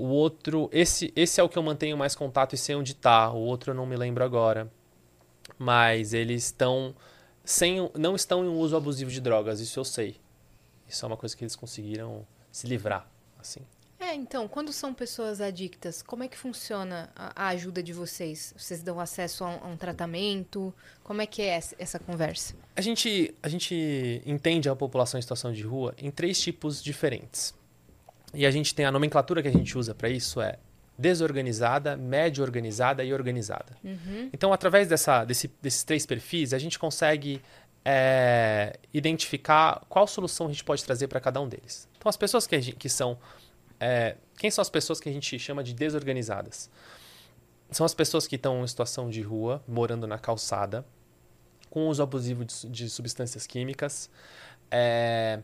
o 0.00 0.06
outro. 0.08 0.70
Esse, 0.72 1.12
esse 1.16 1.40
é 1.40 1.44
o 1.44 1.48
que 1.48 1.58
eu 1.58 1.62
mantenho 1.62 1.96
mais 1.98 2.14
contato 2.14 2.54
e 2.54 2.56
sei 2.58 2.74
onde 2.76 2.94
tá. 2.94 3.30
O 3.32 3.38
outro 3.40 3.72
eu 3.72 3.74
não 3.74 3.84
me 3.86 3.96
lembro 3.96 4.22
agora. 4.24 4.70
Mas 5.58 6.14
eles 6.14 6.44
estão. 6.46 6.94
Sem, 7.44 7.90
não 7.94 8.16
estão 8.16 8.44
em 8.44 8.48
um 8.48 8.58
uso 8.58 8.76
abusivo 8.76 9.10
de 9.10 9.20
drogas, 9.20 9.60
isso 9.60 9.78
eu 9.78 9.84
sei. 9.84 10.16
Isso 10.88 11.04
é 11.04 11.06
uma 11.06 11.16
coisa 11.16 11.36
que 11.36 11.44
eles 11.44 11.56
conseguiram 11.56 12.26
se 12.50 12.66
livrar, 12.66 13.06
assim. 13.38 13.60
É, 13.98 14.14
então, 14.14 14.46
quando 14.46 14.72
são 14.72 14.92
pessoas 14.92 15.40
adictas, 15.40 16.02
como 16.02 16.22
é 16.22 16.28
que 16.28 16.36
funciona 16.36 17.10
a, 17.16 17.46
a 17.46 17.48
ajuda 17.48 17.82
de 17.82 17.92
vocês? 17.92 18.52
Vocês 18.56 18.82
dão 18.82 19.00
acesso 19.00 19.44
a 19.44 19.48
um, 19.48 19.64
a 19.64 19.66
um 19.68 19.76
tratamento? 19.76 20.74
Como 21.02 21.22
é 21.22 21.26
que 21.26 21.40
é 21.40 21.46
essa, 21.46 21.74
essa 21.78 21.98
conversa? 21.98 22.54
A 22.76 22.80
gente, 22.80 23.34
a 23.42 23.48
gente 23.48 24.22
entende 24.26 24.68
a 24.68 24.76
população 24.76 25.18
em 25.18 25.22
situação 25.22 25.52
de 25.52 25.62
rua 25.62 25.94
em 25.96 26.10
três 26.10 26.38
tipos 26.40 26.82
diferentes. 26.82 27.54
E 28.34 28.44
a 28.44 28.50
gente 28.50 28.74
tem 28.74 28.84
a 28.84 28.92
nomenclatura 28.92 29.40
que 29.40 29.48
a 29.48 29.52
gente 29.52 29.76
usa 29.78 29.94
para 29.94 30.08
isso 30.08 30.40
é 30.40 30.58
desorganizada, 30.98 31.96
médio 31.96 32.42
organizada 32.44 33.02
e 33.04 33.12
organizada. 33.12 33.76
Uhum. 33.82 34.30
Então, 34.32 34.52
através 34.52 34.88
dessa, 34.88 35.24
desse- 35.24 35.50
desses 35.60 35.82
três 35.84 36.06
perfis, 36.06 36.52
a 36.54 36.58
gente 36.58 36.78
consegue 36.78 37.42
é, 37.84 38.78
identificar 38.94 39.84
qual 39.88 40.06
solução 40.06 40.46
a 40.46 40.50
gente 40.50 40.64
pode 40.64 40.82
trazer 40.84 41.06
para 41.08 41.20
cada 41.20 41.40
um 41.40 41.48
deles. 41.48 41.88
Então, 41.98 42.08
as 42.08 42.16
pessoas 42.16 42.46
que, 42.46 42.58
gente- 42.60 42.76
que 42.76 42.88
são. 42.88 43.18
é, 43.78 44.16
quem 44.38 44.50
são 44.50 44.62
as 44.62 44.70
pessoas 44.70 45.00
que 45.00 45.08
a 45.08 45.12
gente 45.12 45.38
chama 45.38 45.62
de 45.62 45.74
desorganizadas? 45.74 46.70
São 47.70 47.84
as 47.84 47.92
pessoas 47.94 48.26
que 48.26 48.36
estão 48.36 48.62
em 48.62 48.66
situação 48.66 49.10
de 49.10 49.20
rua, 49.20 49.62
morando 49.66 50.06
na 50.06 50.18
calçada, 50.18 50.84
com 51.68 51.88
uso 51.88 52.02
abusivo 52.02 52.44
de, 52.44 52.68
de 52.68 52.88
substâncias 52.88 53.46
químicas. 53.46 54.08
é, 54.70 55.40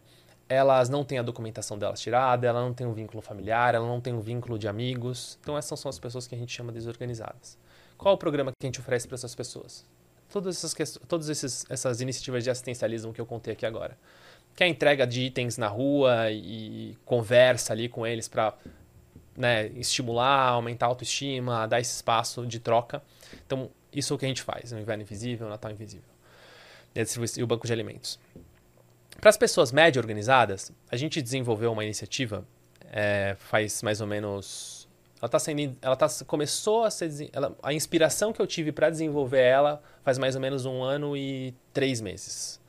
elas 0.50 0.88
não 0.88 1.04
têm 1.04 1.16
a 1.16 1.22
documentação 1.22 1.78
delas 1.78 2.00
tirada, 2.00 2.44
ela 2.44 2.60
não 2.60 2.74
tem 2.74 2.84
um 2.84 2.92
vínculo 2.92 3.22
familiar, 3.22 3.72
ela 3.72 3.86
não 3.86 4.00
tem 4.00 4.12
um 4.12 4.20
vínculo 4.20 4.58
de 4.58 4.66
amigos. 4.66 5.38
Então, 5.40 5.56
essas 5.56 5.78
são 5.78 5.88
as 5.88 5.96
pessoas 5.96 6.26
que 6.26 6.34
a 6.34 6.38
gente 6.38 6.52
chama 6.52 6.72
de 6.72 6.80
desorganizadas. 6.80 7.56
Qual 7.96 8.16
o 8.16 8.18
programa 8.18 8.50
que 8.50 8.66
a 8.66 8.66
gente 8.66 8.80
oferece 8.80 9.06
para 9.06 9.14
essas 9.14 9.32
pessoas? 9.32 9.86
Todas 10.28 10.56
essas, 10.56 10.98
todas 11.06 11.28
esses, 11.28 11.64
essas 11.70 12.00
iniciativas 12.00 12.42
de 12.42 12.50
assistencialismo 12.50 13.12
que 13.12 13.20
eu 13.20 13.26
contei 13.26 13.52
aqui 13.52 13.64
agora. 13.64 13.96
Que 14.56 14.64
é 14.64 14.66
a 14.66 14.68
entrega 14.68 15.06
de 15.06 15.22
itens 15.22 15.56
na 15.56 15.68
rua 15.68 16.32
e 16.32 16.98
conversa 17.04 17.72
ali 17.72 17.88
com 17.88 18.04
eles 18.04 18.26
para 18.26 18.52
né, 19.36 19.68
estimular, 19.68 20.48
aumentar 20.48 20.86
a 20.86 20.88
autoestima, 20.88 21.68
dar 21.68 21.78
esse 21.78 21.94
espaço 21.94 22.44
de 22.44 22.58
troca. 22.58 23.00
Então, 23.46 23.70
isso 23.92 24.12
é 24.12 24.16
o 24.16 24.18
que 24.18 24.24
a 24.24 24.28
gente 24.28 24.42
faz 24.42 24.72
no 24.72 24.80
Inverno 24.80 25.04
Invisível, 25.04 25.48
Natal 25.48 25.70
Invisível. 25.70 26.10
E 27.36 27.42
o 27.42 27.46
Banco 27.46 27.68
de 27.68 27.72
Alimentos. 27.72 28.18
Para 29.18 29.30
as 29.30 29.36
pessoas 29.36 29.72
médio 29.72 30.00
organizadas, 30.00 30.72
a 30.90 30.96
gente 30.96 31.20
desenvolveu 31.20 31.72
uma 31.72 31.84
iniciativa 31.84 32.44
é, 32.90 33.36
faz 33.38 33.82
mais 33.82 34.00
ou 34.00 34.06
menos. 34.06 34.88
Ela 35.20 35.28
tá 35.28 35.38
sendo. 35.38 35.76
Ela 35.80 35.96
tá, 35.96 36.08
começou 36.26 36.84
a 36.84 36.90
ser. 36.90 37.30
ela- 37.32 37.54
a 37.62 37.72
inspiração 37.72 38.32
que 38.32 38.40
eu 38.40 38.46
tive 38.46 38.72
para 38.72 38.90
desenvolver 38.90 39.40
ela 39.42 39.82
faz 40.02 40.18
mais 40.18 40.34
ou 40.34 40.40
menos 40.40 40.64
um 40.64 40.82
ano 40.82 41.16
e 41.16 41.54
três 41.72 42.00
meses. 42.00 42.60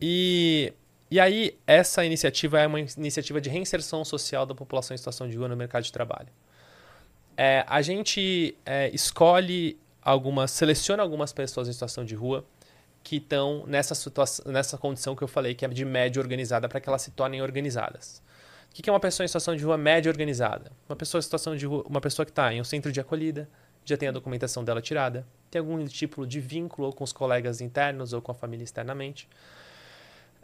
E, 0.00 0.72
e 1.10 1.18
aí, 1.18 1.58
essa 1.66 2.04
iniciativa 2.04 2.60
é 2.60 2.66
uma 2.66 2.80
iniciativa 2.80 3.40
de 3.40 3.50
reinserção 3.50 4.04
social 4.04 4.46
da 4.46 4.54
população 4.54 4.94
em 4.94 4.98
situação 4.98 5.28
de 5.28 5.36
rua 5.36 5.48
no 5.48 5.56
mercado 5.56 5.82
de 5.82 5.92
trabalho. 5.92 6.28
É, 7.36 7.64
a 7.68 7.82
gente 7.82 8.56
é, 8.64 8.88
escolhe 8.90 9.78
algumas, 10.02 10.50
seleciona 10.52 11.02
algumas 11.02 11.32
pessoas 11.32 11.68
em 11.68 11.72
situação 11.72 12.04
de 12.04 12.14
rua 12.14 12.44
que 13.08 13.16
estão 13.16 13.64
nessa 13.66 13.94
situação, 13.94 14.52
nessa 14.52 14.76
condição 14.76 15.16
que 15.16 15.24
eu 15.24 15.28
falei, 15.28 15.54
que 15.54 15.64
é 15.64 15.68
de 15.68 15.82
média 15.82 16.20
organizada, 16.20 16.68
para 16.68 16.78
que 16.78 16.90
elas 16.90 17.00
se 17.00 17.10
tornem 17.10 17.40
organizadas. 17.40 18.22
O 18.70 18.74
que 18.74 18.90
é 18.90 18.92
uma 18.92 19.00
pessoa 19.00 19.24
em 19.24 19.28
situação 19.28 19.56
de 19.56 19.64
rua 19.64 19.78
média 19.78 20.10
organizada? 20.10 20.70
Uma 20.86 20.94
pessoa 20.94 21.18
em 21.18 21.22
situação 21.22 21.56
de 21.56 21.64
rua, 21.64 21.82
uma 21.88 22.02
pessoa 22.02 22.26
que 22.26 22.32
está 22.32 22.52
em 22.52 22.60
um 22.60 22.64
centro 22.64 22.92
de 22.92 23.00
acolhida, 23.00 23.48
já 23.82 23.96
tem 23.96 24.10
a 24.10 24.12
documentação 24.12 24.62
dela 24.62 24.82
tirada, 24.82 25.26
tem 25.50 25.58
algum 25.58 25.82
tipo 25.86 26.26
de 26.26 26.38
vínculo 26.38 26.88
ou 26.88 26.92
com 26.92 27.02
os 27.02 27.10
colegas 27.10 27.62
internos 27.62 28.12
ou 28.12 28.20
com 28.20 28.30
a 28.30 28.34
família 28.34 28.62
externamente, 28.62 29.26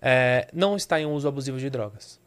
é, 0.00 0.48
não 0.50 0.74
está 0.74 0.98
em 0.98 1.04
um 1.04 1.12
uso 1.12 1.28
abusivo 1.28 1.58
de 1.58 1.68
drogas. 1.68 2.18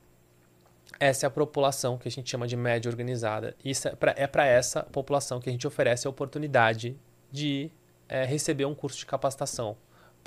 Essa 1.00 1.26
é 1.26 1.28
a 1.28 1.32
população 1.32 1.98
que 1.98 2.08
a 2.08 2.12
gente 2.12 2.30
chama 2.30 2.48
de 2.48 2.56
média 2.56 2.88
organizada. 2.92 3.56
Isso 3.66 3.88
é 3.88 4.28
para 4.28 4.46
essa 4.46 4.84
população 4.84 5.42
que 5.42 5.50
a 5.50 5.52
gente 5.52 5.66
oferece 5.66 6.06
a 6.06 6.12
oportunidade 6.12 6.96
de 7.32 7.72
é, 8.08 8.24
receber 8.24 8.66
um 8.66 8.76
curso 8.76 9.00
de 9.00 9.06
capacitação 9.08 9.76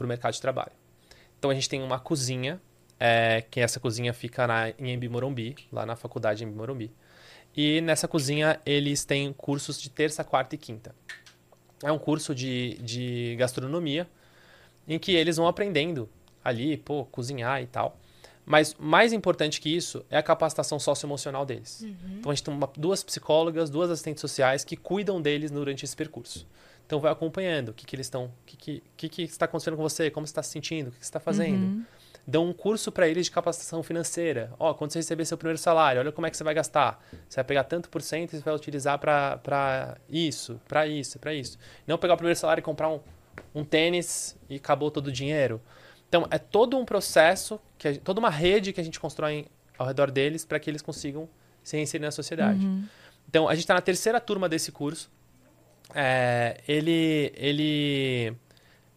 para 0.00 0.06
o 0.06 0.08
mercado 0.08 0.32
de 0.32 0.40
trabalho. 0.40 0.72
Então 1.38 1.50
a 1.50 1.54
gente 1.54 1.68
tem 1.68 1.82
uma 1.82 1.98
cozinha, 1.98 2.58
é, 2.98 3.42
que 3.50 3.60
essa 3.60 3.78
cozinha 3.78 4.14
fica 4.14 4.46
na, 4.46 4.70
em 4.70 4.94
Embi 4.94 5.08
Morumbi, 5.10 5.56
lá 5.70 5.84
na 5.84 5.94
faculdade 5.94 6.42
em 6.42 6.46
Embi 6.46 6.56
Morumbi. 6.56 6.90
E 7.54 7.82
nessa 7.82 8.08
cozinha 8.08 8.58
eles 8.64 9.04
têm 9.04 9.30
cursos 9.34 9.80
de 9.80 9.90
terça, 9.90 10.24
quarta 10.24 10.54
e 10.54 10.58
quinta. 10.58 10.94
É 11.82 11.92
um 11.92 11.98
curso 11.98 12.34
de, 12.34 12.78
de 12.82 13.36
gastronomia 13.38 14.08
em 14.88 14.98
que 14.98 15.12
eles 15.12 15.36
vão 15.36 15.46
aprendendo 15.46 16.08
ali, 16.42 16.78
pô, 16.78 17.04
cozinhar 17.04 17.62
e 17.62 17.66
tal. 17.66 17.98
Mas 18.46 18.74
mais 18.78 19.12
importante 19.12 19.60
que 19.60 19.68
isso 19.68 20.02
é 20.10 20.16
a 20.16 20.22
capacitação 20.22 20.78
socioemocional 20.78 21.44
deles. 21.44 21.82
Então 22.18 22.32
a 22.32 22.34
gente 22.34 22.44
tem 22.44 22.54
uma- 22.54 22.70
duas 22.74 23.02
psicólogas, 23.02 23.68
duas 23.68 23.90
assistentes 23.90 24.20
sociais 24.22 24.64
que 24.64 24.76
cuidam 24.76 25.20
deles 25.20 25.50
durante 25.50 25.84
esse 25.84 25.94
percurso. 25.94 26.46
Então 26.90 26.98
vai 26.98 27.12
acompanhando 27.12 27.68
o 27.68 27.72
que, 27.72 27.86
que 27.86 27.94
eles 27.94 28.06
estão, 28.06 28.24
o 28.24 28.32
que, 28.44 28.56
que, 28.56 28.82
que, 28.96 29.08
que 29.08 29.22
está 29.22 29.44
acontecendo 29.44 29.76
com 29.76 29.82
você, 29.84 30.10
como 30.10 30.26
você 30.26 30.32
está 30.32 30.42
se 30.42 30.50
sentindo, 30.50 30.88
o 30.88 30.90
que, 30.90 30.98
que 30.98 31.04
você 31.04 31.08
está 31.08 31.20
fazendo. 31.20 31.62
Uhum. 31.62 31.84
dão 32.26 32.48
um 32.48 32.52
curso 32.52 32.90
para 32.90 33.06
eles 33.06 33.26
de 33.26 33.30
capacitação 33.30 33.80
financeira. 33.80 34.52
Ó, 34.58 34.74
quando 34.74 34.90
você 34.90 34.98
receber 34.98 35.24
seu 35.24 35.38
primeiro 35.38 35.56
salário, 35.56 36.00
olha 36.00 36.10
como 36.10 36.26
é 36.26 36.30
que 36.30 36.36
você 36.36 36.42
vai 36.42 36.52
gastar. 36.52 37.00
Você 37.28 37.36
vai 37.36 37.44
pegar 37.44 37.62
tanto 37.62 37.88
por 37.88 38.02
cento 38.02 38.32
e 38.32 38.38
você 38.38 38.42
vai 38.42 38.52
utilizar 38.56 38.98
para 38.98 39.98
isso, 40.08 40.60
para 40.66 40.84
isso, 40.84 41.20
para 41.20 41.32
isso. 41.32 41.56
Não 41.86 41.96
pegar 41.96 42.14
o 42.14 42.16
primeiro 42.16 42.36
salário 42.36 42.60
e 42.60 42.64
comprar 42.64 42.88
um, 42.88 42.98
um 43.54 43.64
tênis 43.64 44.36
e 44.48 44.56
acabou 44.56 44.90
todo 44.90 45.06
o 45.06 45.12
dinheiro. 45.12 45.60
Então, 46.08 46.26
é 46.28 46.38
todo 46.38 46.76
um 46.76 46.84
processo, 46.84 47.60
que 47.78 47.86
a, 47.86 47.96
toda 48.00 48.18
uma 48.18 48.30
rede 48.30 48.72
que 48.72 48.80
a 48.80 48.84
gente 48.84 48.98
constrói 48.98 49.46
ao 49.78 49.86
redor 49.86 50.10
deles 50.10 50.44
para 50.44 50.58
que 50.58 50.68
eles 50.68 50.82
consigam 50.82 51.28
se 51.62 51.76
reinserir 51.76 52.04
na 52.04 52.10
sociedade. 52.10 52.66
Uhum. 52.66 52.84
Então, 53.28 53.48
a 53.48 53.54
gente 53.54 53.62
está 53.62 53.74
na 53.74 53.80
terceira 53.80 54.20
turma 54.20 54.48
desse 54.48 54.72
curso. 54.72 55.08
É, 55.94 56.60
ele, 56.68 57.32
ele 57.36 58.32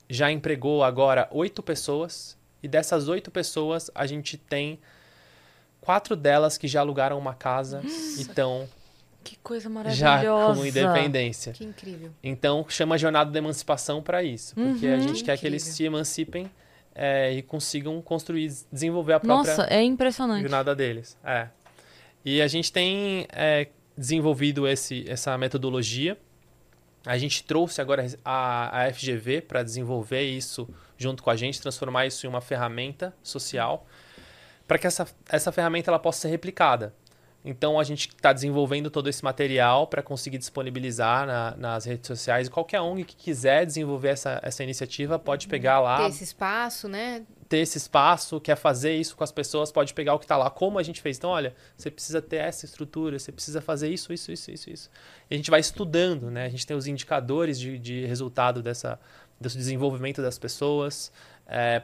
já 0.10 0.32
empregou 0.32 0.84
agora 0.84 1.28
oito 1.32 1.62
pessoas. 1.64 2.38
E 2.62 2.68
dessas 2.68 3.08
oito 3.10 3.30
pessoas, 3.30 3.91
a 3.94 4.06
gente 4.06 4.38
tem 4.38 4.80
quatro 5.82 6.16
delas 6.16 6.58
que 6.58 6.68
já 6.68 6.80
alugaram 6.80 7.18
uma 7.20 7.34
casa 7.34 7.82
e 7.84 8.22
estão 8.22 8.70
Que 9.24 9.36
coisa 9.38 9.64
já 9.66 9.70
maravilhosa. 9.70 10.60
com 10.62 10.66
independência. 10.66 11.52
Que 11.54 11.66
incrível. 11.66 12.12
Então, 12.24 12.66
chama 12.70 12.96
a 12.96 12.98
jornada 12.98 13.30
da 13.32 13.38
emancipação 13.39 14.02
para 14.02 14.24
isso. 14.24 14.56
Porque 14.56 14.88
a 14.88 14.91
Uhum. 14.91 15.02
gente 15.02 15.24
quer 15.24 15.38
que 15.38 15.46
eles 15.46 15.64
Incrível. 15.64 15.76
se 15.78 15.84
emancipem 15.84 16.52
é, 16.96 17.34
e 17.34 17.41
consigam 17.41 18.02
construir, 18.02 18.50
desenvolver 18.72 19.14
a 19.14 19.20
própria 19.20 19.56
Nossa, 19.58 19.68
é 19.74 19.82
impressionante. 19.82 20.41
jornada 20.44 20.74
deles. 20.76 21.18
É. 21.24 21.48
E 22.24 22.41
a 22.41 22.48
gente 22.48 22.72
tem 22.72 23.28
é, 23.34 23.68
desenvolvido 23.98 24.66
esse, 24.68 25.04
essa 25.10 25.38
metodologia. 25.38 26.18
A 27.06 27.18
gente 27.18 27.43
trouxe 27.43 27.82
agora 27.82 28.06
a, 28.24 28.86
a 28.86 28.93
FGV 28.93 29.41
para 29.41 29.62
desenvolver 29.62 30.22
isso 30.22 30.70
junto 30.97 31.22
com 31.22 31.30
a 31.30 31.36
gente, 31.36 31.62
transformar 31.62 32.06
isso 32.06 32.26
em 32.26 32.30
uma 32.30 32.39
ferramenta 32.39 33.14
social, 33.22 33.86
para 34.66 34.78
que 34.78 34.88
essa, 34.88 35.06
essa 35.28 35.51
ferramenta 35.51 35.91
ela 35.91 35.99
possa 35.99 36.22
ser 36.22 36.30
replicada. 36.30 36.93
Então 37.46 37.78
a 37.80 37.84
gente 37.84 38.08
está 38.08 38.32
desenvolvendo 38.32 38.89
todo 38.89 39.10
esse 39.10 39.24
material 39.24 39.86
para 39.88 40.02
conseguir 40.02 40.38
disponibilizar 40.38 41.28
na- 41.28 41.56
nas 41.58 41.86
redes 41.86 42.08
sociais. 42.08 42.48
Qualquer 42.48 42.80
ONG 42.80 43.04
que 43.04 43.16
quiser 43.16 43.66
desenvolver 43.66 44.10
essa, 44.10 44.39
essa 44.41 44.64
iniciativa 44.64 45.20
pode 45.20 45.48
pegar 45.48 45.80
lá, 45.82 45.98
Ter 45.98 46.08
esse 46.10 46.24
espaço, 46.24 46.88
né? 46.88 47.24
ter 47.50 47.58
esse 47.58 47.78
espaço, 47.78 48.39
quer 48.39 48.56
fazer 48.56 48.96
isso 48.96 49.16
com 49.16 49.24
as 49.24 49.32
pessoas, 49.32 49.72
pode 49.72 49.94
pegar 49.94 50.16
o 50.16 50.20
que 50.20 50.26
está 50.26 50.38
lá, 50.38 50.50
como 50.50 50.80
a 50.80 50.84
gente 50.84 51.02
fez. 51.02 51.18
Então, 51.18 51.30
olha, 51.30 51.54
você 51.78 51.91
precisa 51.91 52.20
ter 52.22 52.38
essa 52.38 52.66
estrutura, 52.66 53.20
você 53.20 53.32
precisa 53.32 53.62
fazer 53.62 53.89
isso, 53.89 54.12
isso, 54.14 54.32
isso, 54.32 54.50
isso, 54.50 54.70
isso. 54.72 54.89
E 55.30 55.36
a 55.36 55.38
gente 55.38 55.52
vai 55.52 55.60
estudando, 55.60 56.32
né? 56.32 56.46
A 56.46 56.50
gente 56.50 56.66
tem 56.66 56.76
os 56.76 56.88
indicadores 56.88 57.60
de, 57.60 57.78
de 57.78 58.06
resultado 58.06 58.64
dessa, 58.64 59.00
desse 59.39 59.58
desenvolvimento 59.58 60.20
das 60.22 60.39
pessoas 60.39 61.12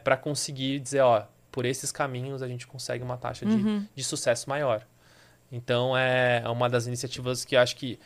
para 0.03 0.17
conseguir 0.17 0.79
dizer, 0.79 1.01
ó, 1.01 1.23
por 1.51 1.65
esses 1.65 1.91
caminhos 1.91 2.41
a 2.41 2.47
gente 2.47 2.65
consegue 2.65 3.03
uma 3.03 3.17
taxa 3.17 3.45
de, 3.45 3.53
Uhum. 3.55 3.85
de 3.93 4.03
sucesso 4.03 4.49
maior. 4.49 4.83
Então, 5.51 5.97
é 5.97 6.43
uma 6.47 6.69
das 6.69 6.87
iniciativas 6.87 7.43
que 7.43 7.55
eu 7.55 7.59
acho 7.59 7.75
que 7.75 7.99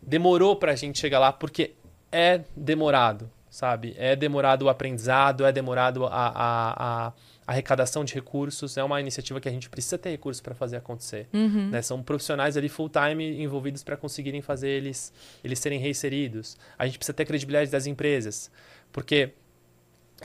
demorou 0.00 0.56
para 0.56 0.72
a 0.72 0.76
gente 0.76 0.98
chegar 0.98 1.18
lá, 1.18 1.32
porque 1.32 1.72
é 2.10 2.42
demorado, 2.54 3.30
sabe? 3.48 3.94
É 3.96 4.14
demorado 4.14 4.62
o 4.62 4.68
aprendizado, 4.68 5.46
é 5.46 5.52
demorado 5.52 6.04
a, 6.06 6.10
a, 6.10 7.08
a 7.08 7.12
arrecadação 7.46 8.04
de 8.04 8.14
recursos. 8.14 8.76
É 8.76 8.84
uma 8.84 9.00
iniciativa 9.00 9.40
que 9.40 9.48
a 9.48 9.52
gente 9.52 9.70
precisa 9.70 9.96
ter 9.96 10.10
recursos 10.10 10.40
para 10.40 10.54
fazer 10.54 10.76
acontecer. 10.76 11.28
Uhum. 11.32 11.70
né? 11.70 11.80
São 11.80 12.02
profissionais 12.02 12.56
ali 12.56 12.68
full-time 12.68 13.42
envolvidos 13.42 13.82
para 13.82 13.96
conseguirem 13.96 14.42
fazer 14.42 14.68
eles, 14.68 15.12
eles 15.42 15.58
serem 15.58 15.78
reinseridos. 15.78 16.56
A 16.78 16.86
gente 16.86 16.98
precisa 16.98 17.14
ter 17.14 17.24
credibilidade 17.24 17.70
das 17.70 17.86
empresas, 17.86 18.50
porque 18.92 19.30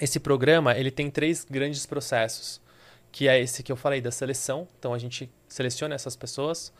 esse 0.01 0.19
programa 0.19 0.77
ele 0.77 0.91
tem 0.91 1.09
três 1.09 1.45
grandes 1.49 1.85
processos, 1.85 2.61
que 3.17 3.27
é 3.27 3.41
esse 3.41 3.63
que 3.63 3.71
eu 3.71 3.75
falei 3.75 3.99
da 3.99 4.11
seleção. 4.11 4.67
Então 4.77 4.93
a 4.93 4.99
gente 4.99 5.27
seleciona 5.47 5.95
essas 5.95 6.15
pessoas. 6.15 6.71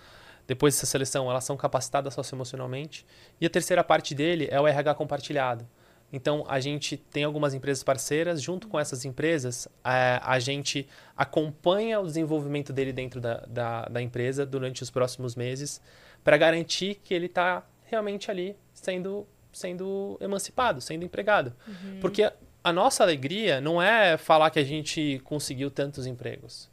Depois 0.45 0.75
dessa 0.75 0.85
seleção, 0.85 1.27
elas 1.31 1.43
são 1.43 1.57
capacitadas 1.57 2.13
socioemocionalmente. 2.13 3.07
E 3.41 3.45
a 3.47 3.49
terceira 3.49 3.83
parte 3.83 4.13
dele 4.13 4.47
é 4.51 4.61
o 4.61 4.67
RH 4.67 4.93
compartilhado. 4.93 5.67
Então, 6.13 6.45
a 6.47 6.59
gente 6.59 6.95
tem 6.95 7.23
algumas 7.23 7.55
empresas 7.55 7.83
parceiras. 7.83 8.39
Junto 8.39 8.67
com 8.67 8.79
essas 8.79 9.03
empresas, 9.03 9.67
a, 9.83 10.31
a 10.31 10.37
gente 10.37 10.87
acompanha 11.17 11.99
o 11.99 12.05
desenvolvimento 12.05 12.71
dele 12.71 12.93
dentro 12.93 13.19
da, 13.19 13.37
da, 13.47 13.85
da 13.85 13.99
empresa 13.99 14.45
durante 14.45 14.83
os 14.83 14.91
próximos 14.91 15.35
meses 15.35 15.81
para 16.23 16.37
garantir 16.37 17.01
que 17.03 17.15
ele 17.15 17.25
está 17.25 17.65
realmente 17.85 18.29
ali 18.29 18.55
sendo, 18.75 19.25
sendo 19.51 20.19
emancipado, 20.21 20.81
sendo 20.81 21.03
empregado. 21.03 21.55
Porque 21.99 22.31
a 22.67 22.73
nossa 22.73 23.03
alegria 23.03 23.61
não 23.61 23.81
é 23.81 24.17
falar 24.17 24.49
que 24.49 24.59
a 24.59 24.63
gente 24.63 25.21
conseguiu 25.23 25.71
tantos 25.71 26.05
empregos. 26.05 26.69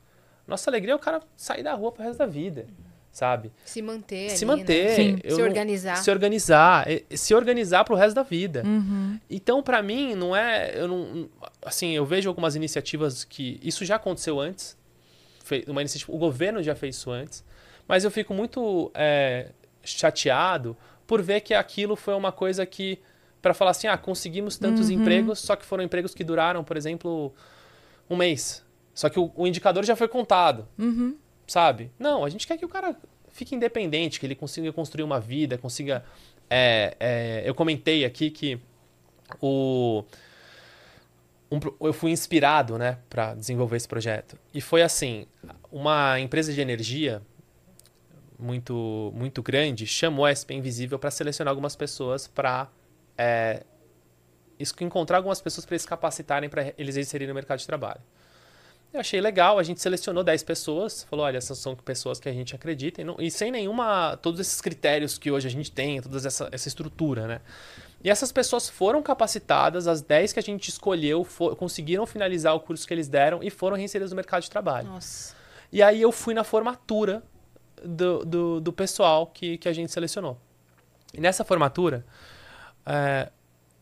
Nossa 0.46 0.68
alegria 0.68 0.92
é 0.92 0.96
o 0.96 0.98
cara 0.98 1.22
sair 1.36 1.62
da 1.62 1.72
rua 1.72 1.92
pro 1.92 2.02
resto 2.02 2.18
da 2.18 2.26
vida, 2.26 2.66
sabe? 3.12 3.52
Se 3.64 3.80
manter 3.80 4.30
se 4.30 4.44
ali, 4.44 4.56
manter, 4.56 5.12
né? 5.12 5.20
Eu 5.22 5.36
Se 5.36 5.42
organizar. 5.42 5.96
se 5.96 6.10
organizar, 6.10 6.86
se 7.10 7.34
organizar 7.34 7.84
pro 7.84 7.94
resto 7.94 8.16
da 8.16 8.22
vida. 8.24 8.62
Uhum. 8.66 9.18
Então, 9.30 9.62
para 9.62 9.80
mim, 9.82 10.14
não 10.14 10.34
é, 10.34 10.72
eu 10.74 10.88
não, 10.88 11.30
assim, 11.64 11.92
eu 11.92 12.04
vejo 12.04 12.28
algumas 12.28 12.56
iniciativas 12.56 13.24
que 13.24 13.60
isso 13.62 13.84
já 13.84 13.96
aconteceu 13.96 14.40
antes, 14.40 14.76
uma 15.68 15.80
iniciativa, 15.80 16.12
o 16.12 16.18
governo 16.18 16.62
já 16.62 16.74
fez 16.74 16.96
isso 16.96 17.10
antes, 17.10 17.44
mas 17.86 18.02
eu 18.02 18.10
fico 18.10 18.34
muito 18.34 18.90
é, 18.94 19.50
chateado 19.84 20.76
por 21.06 21.22
ver 21.22 21.40
que 21.40 21.54
aquilo 21.54 21.94
foi 21.94 22.14
uma 22.14 22.32
coisa 22.32 22.66
que 22.66 22.98
para 23.44 23.52
falar 23.52 23.72
assim, 23.72 23.86
ah, 23.86 23.98
conseguimos 23.98 24.56
tantos 24.56 24.88
Uhum. 24.88 24.94
empregos, 24.96 25.38
só 25.38 25.54
que 25.54 25.66
foram 25.66 25.84
empregos 25.84 26.14
que 26.14 26.24
duraram, 26.24 26.64
por 26.64 26.78
exemplo, 26.78 27.30
um 28.08 28.16
mês. 28.16 28.64
Só 28.94 29.10
que 29.10 29.20
o, 29.20 29.30
o 29.36 29.46
indicador 29.46 29.84
já 29.84 29.94
foi 29.94 30.08
contado 30.08 30.66
Uhum. 30.78 31.14
sabe? 31.46 31.90
Não, 31.98 32.24
a 32.24 32.30
gente 32.30 32.46
quer 32.46 32.56
que 32.56 32.64
o 32.64 32.68
cara 32.68 32.96
fique 33.28 33.54
independente, 33.54 34.18
que 34.18 34.24
ele 34.24 34.34
consiga 34.34 34.72
construir 34.72 35.04
uma 35.04 35.20
vida, 35.20 35.58
consiga. 35.58 36.02
é, 36.48 36.96
é, 36.98 37.42
eu 37.44 37.54
comentei 37.54 38.04
aqui 38.06 38.30
que 38.30 38.58
o 39.42 40.02
um 41.50 41.60
eu 41.86 41.92
fui 41.92 42.10
inspirado, 42.12 42.78
né, 42.78 42.98
para 43.10 43.34
desenvolver 43.34 43.76
esse 43.76 43.86
projeto. 43.88 44.38
E 44.54 44.60
foi 44.62 44.80
assim, 44.82 45.26
uma 45.70 46.18
empresa 46.18 46.50
de 46.52 46.60
energia 46.62 47.20
muito 48.38 49.12
muito 49.14 49.42
grande 49.42 49.86
chamou 49.86 50.24
a 50.24 50.30
SP 50.34 50.54
Invisível 50.54 50.98
para 50.98 51.10
selecionar 51.10 51.50
algumas 51.52 51.76
pessoas 51.76 52.26
para 52.26 52.68
encontrar 54.80 55.18
algumas 55.18 55.40
pessoas 55.40 55.64
para 55.66 55.74
eles 55.74 55.82
se 55.82 55.88
capacitarem 55.88 56.48
para 56.48 56.72
eles 56.78 56.96
inserirem 56.96 57.28
no 57.28 57.34
mercado 57.34 57.58
de 57.58 57.66
trabalho. 57.66 58.00
Eu 58.92 59.00
achei 59.00 59.20
legal, 59.20 59.58
a 59.58 59.62
gente 59.64 59.80
selecionou 59.80 60.22
10 60.22 60.44
pessoas, 60.44 61.02
falou, 61.10 61.24
olha, 61.26 61.36
essas 61.36 61.58
são 61.58 61.74
pessoas 61.74 62.20
que 62.20 62.28
a 62.28 62.32
gente 62.32 62.54
acredita, 62.54 63.00
e, 63.00 63.04
não- 63.04 63.16
e 63.18 63.28
sem 63.28 63.50
nenhuma, 63.50 64.16
todos 64.22 64.38
esses 64.38 64.60
critérios 64.60 65.18
que 65.18 65.32
hoje 65.32 65.48
a 65.48 65.50
gente 65.50 65.70
tem, 65.72 66.00
toda 66.00 66.16
essa, 66.16 66.48
essa 66.52 66.68
estrutura, 66.68 67.26
né? 67.26 67.40
E 68.04 68.08
essas 68.08 68.30
pessoas 68.30 68.68
foram 68.68 69.02
capacitadas, 69.02 69.88
as 69.88 70.00
10 70.00 70.32
que 70.32 70.38
a 70.38 70.42
gente 70.42 70.68
escolheu 70.68 71.24
fo- 71.24 71.56
conseguiram 71.56 72.06
finalizar 72.06 72.54
o 72.54 72.60
curso 72.60 72.86
que 72.86 72.94
eles 72.94 73.08
deram 73.08 73.42
e 73.42 73.50
foram 73.50 73.76
reinseridas 73.76 74.10
no 74.12 74.16
mercado 74.16 74.42
de 74.42 74.50
trabalho. 74.50 74.86
Nossa. 74.86 75.34
E 75.72 75.82
aí 75.82 76.00
eu 76.00 76.12
fui 76.12 76.32
na 76.32 76.44
formatura 76.44 77.20
do, 77.82 78.24
do, 78.24 78.60
do 78.60 78.72
pessoal 78.72 79.26
que, 79.26 79.58
que 79.58 79.68
a 79.68 79.72
gente 79.72 79.90
selecionou. 79.90 80.38
E 81.12 81.20
nessa 81.20 81.42
formatura, 81.44 82.04
é, 82.86 83.30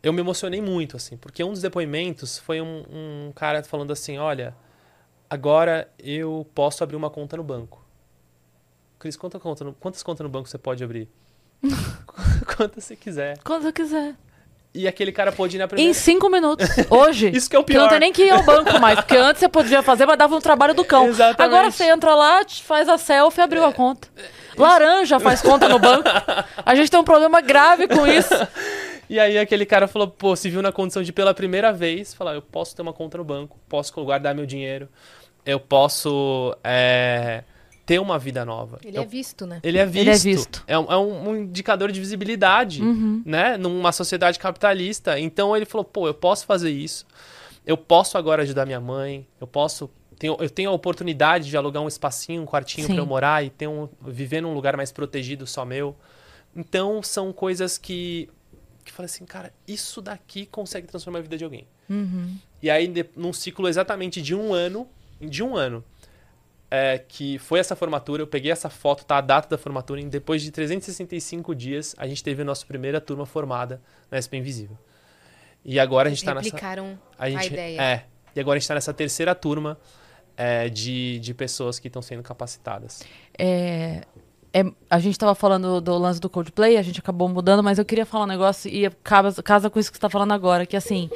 eu 0.03 0.13
me 0.13 0.21
emocionei 0.21 0.61
muito, 0.61 0.97
assim, 0.97 1.17
porque 1.17 1.43
um 1.45 1.51
dos 1.53 1.61
depoimentos 1.63 2.39
foi 2.39 2.61
um, 2.61 2.85
um 2.91 3.33
cara 3.35 3.63
falando 3.63 3.93
assim, 3.93 4.19
olha, 4.19 4.55
agora 5.31 5.89
eu 5.99 6.47
posso 6.55 6.83
abrir 6.83 6.97
uma 6.97 7.11
conta 7.11 7.37
no 7.37 7.43
banco. 7.45 7.85
Cris, 8.99 9.17
quanta 9.17 9.39
conta 9.41 9.65
no- 9.65 9.73
quantas 9.75 10.03
contas 10.03 10.23
no 10.25 10.29
banco 10.31 10.49
você 10.49 10.59
pode 10.59 10.83
abrir? 10.85 11.09
Quantas 12.57 12.85
você 12.85 12.97
quiser. 12.97 13.39
Quando 13.45 13.63
você 13.63 13.73
quiser. 13.73 14.15
E 14.75 14.89
aquele 14.89 15.13
cara 15.13 15.31
pôde 15.31 15.57
ir 15.57 15.59
na 15.59 15.67
Em 15.67 15.69
primeira... 15.69 15.95
cinco 15.95 16.29
minutos. 16.31 16.67
Hoje. 16.91 17.31
Isso 17.35 17.49
que 17.49 17.55
é 17.55 17.59
o 17.59 17.65
Que 17.65 17.75
não 17.75 17.83
pior. 17.83 17.91
tem 17.91 18.01
nem 18.01 18.13
que 18.13 18.23
ir 18.25 18.31
ao 18.31 18.43
banco 18.43 18.79
mais. 18.81 18.99
Porque 19.01 19.17
antes 19.17 19.39
você 19.41 19.49
podia 19.49 19.83
fazer, 19.83 20.07
mas 20.07 20.17
dava 20.19 20.35
um 20.35 20.41
trabalho 20.41 20.75
do 20.75 20.85
cão. 20.85 21.07
Exatamente. 21.09 21.43
Agora 21.43 21.71
você 21.71 21.85
entra 21.85 22.15
lá, 22.15 22.41
faz 22.49 22.89
a 22.89 22.97
selfie 22.99 23.41
e 23.41 23.45
abriu 23.45 23.65
a 23.65 23.73
conta. 23.73 24.09
Laranja 24.57 25.21
faz 25.21 25.41
conta 25.43 25.69
no 25.69 25.79
banco. 25.79 26.09
A 26.65 26.75
gente 26.75 26.91
tem 26.91 26.99
um 26.99 27.05
problema 27.05 27.41
grave 27.41 27.87
com 27.89 28.07
isso. 28.07 28.35
E 29.09 29.19
aí 29.19 29.37
aquele 29.39 29.67
cara 29.67 29.87
falou, 29.87 30.09
pô, 30.09 30.35
se 30.37 30.49
viu 30.49 30.63
na 30.63 30.73
condição 30.73 31.03
de 31.03 31.13
pela 31.13 31.35
primeira 31.35 31.73
vez, 31.73 32.15
falar, 32.15 32.35
eu 32.35 32.43
posso 32.43 32.75
ter 32.75 32.83
uma 32.83 32.93
conta 32.93 33.19
no 33.19 33.25
banco, 33.25 33.59
posso 33.69 33.93
guardar 34.05 34.35
meu 34.35 34.47
dinheiro, 34.47 34.89
eu 35.45 35.59
posso 35.61 36.57
é, 36.65 37.43
ter 37.85 37.99
uma 37.99 38.19
vida 38.19 38.45
nova. 38.45 38.79
Ele 38.85 38.97
Eu- 38.97 39.03
é 39.03 39.07
visto, 39.07 39.45
né? 39.47 39.61
ele 39.63 39.77
é 39.79 39.85
visto. 39.85 40.01
Ele 40.01 40.11
é 40.11 40.17
visto. 40.17 40.65
É 40.67 40.79
um, 40.79 40.93
é 40.93 40.97
um- 40.97 41.29
um 41.31 41.37
indicador 41.37 41.91
de 41.93 42.01
visibilidade, 42.01 42.81
Uhum. 42.83 43.23
né? 43.27 43.57
Numa 43.57 43.93
sociedade 43.93 44.39
capitalista. 44.39 45.19
Então 45.19 45.55
ele 45.57 45.67
falou, 45.67 45.85
pô, 45.85 46.07
eu 46.07 46.15
posso 46.15 46.47
fazer 46.47 46.71
isso. 46.71 47.05
Eu 47.67 47.77
posso 47.77 48.17
agora 48.17 48.43
ajudar 48.43 48.65
minha 48.67 48.81
mãe. 48.81 49.27
Eu 49.41 49.47
posso... 49.47 49.91
Tenho, 50.19 50.37
eu 50.39 50.49
tenho 50.49 50.71
a 50.71 50.73
oportunidade 50.73 51.51
de 51.51 51.57
alugar 51.57 51.83
um 51.83 51.89
espacinho, 51.89 52.43
um 52.43 52.47
quartinho 52.47 52.87
para 52.87 52.97
eu 52.97 53.05
morar 53.07 53.45
e 53.45 53.51
ter 53.51 53.67
um, 53.67 53.89
viver 54.07 54.41
num 54.41 54.55
lugar 54.55 54.77
mais 54.77 54.93
protegido 54.93 55.47
só 55.47 55.65
meu. 55.65 55.97
Então 56.57 57.03
são 57.03 57.33
coisas 57.33 57.77
que... 57.77 58.29
Que 58.85 58.93
falei 58.93 59.07
assim, 59.07 59.25
cara, 59.25 59.53
isso 59.67 60.01
daqui 60.01 60.47
consegue 60.47 60.87
transformar 60.87 61.21
a 61.21 61.23
vida 61.23 61.37
de 61.37 61.45
alguém. 61.45 61.67
Uhum. 61.89 62.37
E 62.63 62.71
aí, 62.71 62.89
de- 62.89 63.07
num 63.17 63.33
ciclo 63.33 63.69
exatamente 63.69 64.21
de 64.21 64.35
um 64.35 64.53
ano, 64.53 64.89
de 65.21 65.43
um 65.43 65.57
ano 65.57 65.85
é, 66.71 66.99
que 66.99 67.39
foi 67.39 67.59
essa 67.61 67.77
formatura, 67.77 68.23
eu 68.23 68.27
peguei 68.27 68.51
essa 68.51 68.71
foto, 68.71 69.05
tá 69.05 69.19
a 69.19 69.21
data 69.21 69.49
da 69.49 69.59
formatura, 69.59 70.01
e 70.01 70.05
depois 70.07 70.41
de 70.41 70.51
365 70.51 71.55
dias, 71.55 71.95
a 71.99 72.07
gente 72.07 72.25
teve 72.25 72.41
a 72.41 72.45
nossa 72.47 72.65
primeira 72.65 72.99
turma 73.01 73.27
formada 73.27 73.81
na 74.11 74.17
SP 74.17 74.39
Invisível. 74.39 74.79
E 75.65 75.79
agora 75.79 76.09
a 76.09 76.11
gente 76.11 76.21
está 76.21 76.35
nessa. 76.35 76.47
Replicaram 76.47 76.99
A, 77.19 77.29
gente, 77.29 77.53
ideia. 77.53 77.81
É. 77.83 78.05
E 78.35 78.41
agora 78.41 78.57
a 78.57 78.59
gente 78.59 78.65
está 78.65 78.75
nessa 78.75 78.95
terceira 78.95 79.35
turma 79.35 79.79
é, 80.37 80.69
de, 80.71 81.19
de 81.21 81.35
pessoas 81.35 81.79
que 81.79 81.89
estão 81.89 82.01
sendo 82.01 82.23
capacitadas. 82.23 83.03
É, 83.39 84.03
é, 84.53 84.65
a 84.91 84.99
gente 84.99 85.19
tava 85.19 85.35
falando 85.35 85.81
do 85.81 85.97
lance 85.97 86.21
do 86.21 86.29
Coldplay, 86.29 86.77
a 86.77 86.83
gente 86.83 87.01
acabou 87.01 87.29
mudando, 87.29 87.63
mas 87.63 87.79
eu 87.79 87.85
queria 87.85 88.05
falar 88.05 88.25
um 88.25 88.29
negócio 88.29 88.71
e 88.71 88.89
casa, 89.03 89.43
casa 89.43 89.71
com 89.71 89.79
isso 89.79 89.91
que 89.91 89.97
você 89.97 90.01
tá 90.03 90.11
falando 90.11 90.33
agora, 90.33 90.67
que 90.67 90.77
assim, 90.77 91.11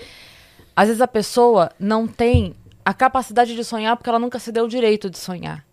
às 0.74 0.88
vezes 0.88 1.02
a 1.02 1.08
pessoa 1.08 1.70
não 1.78 2.06
tem 2.06 2.54
a 2.84 2.94
capacidade 2.94 3.54
de 3.54 3.64
sonhar 3.64 3.96
porque 3.96 4.08
ela 4.08 4.18
nunca 4.18 4.38
se 4.38 4.50
deu 4.52 4.64
o 4.64 4.68
direito 4.68 5.10
de 5.10 5.18
sonhar. 5.18 5.64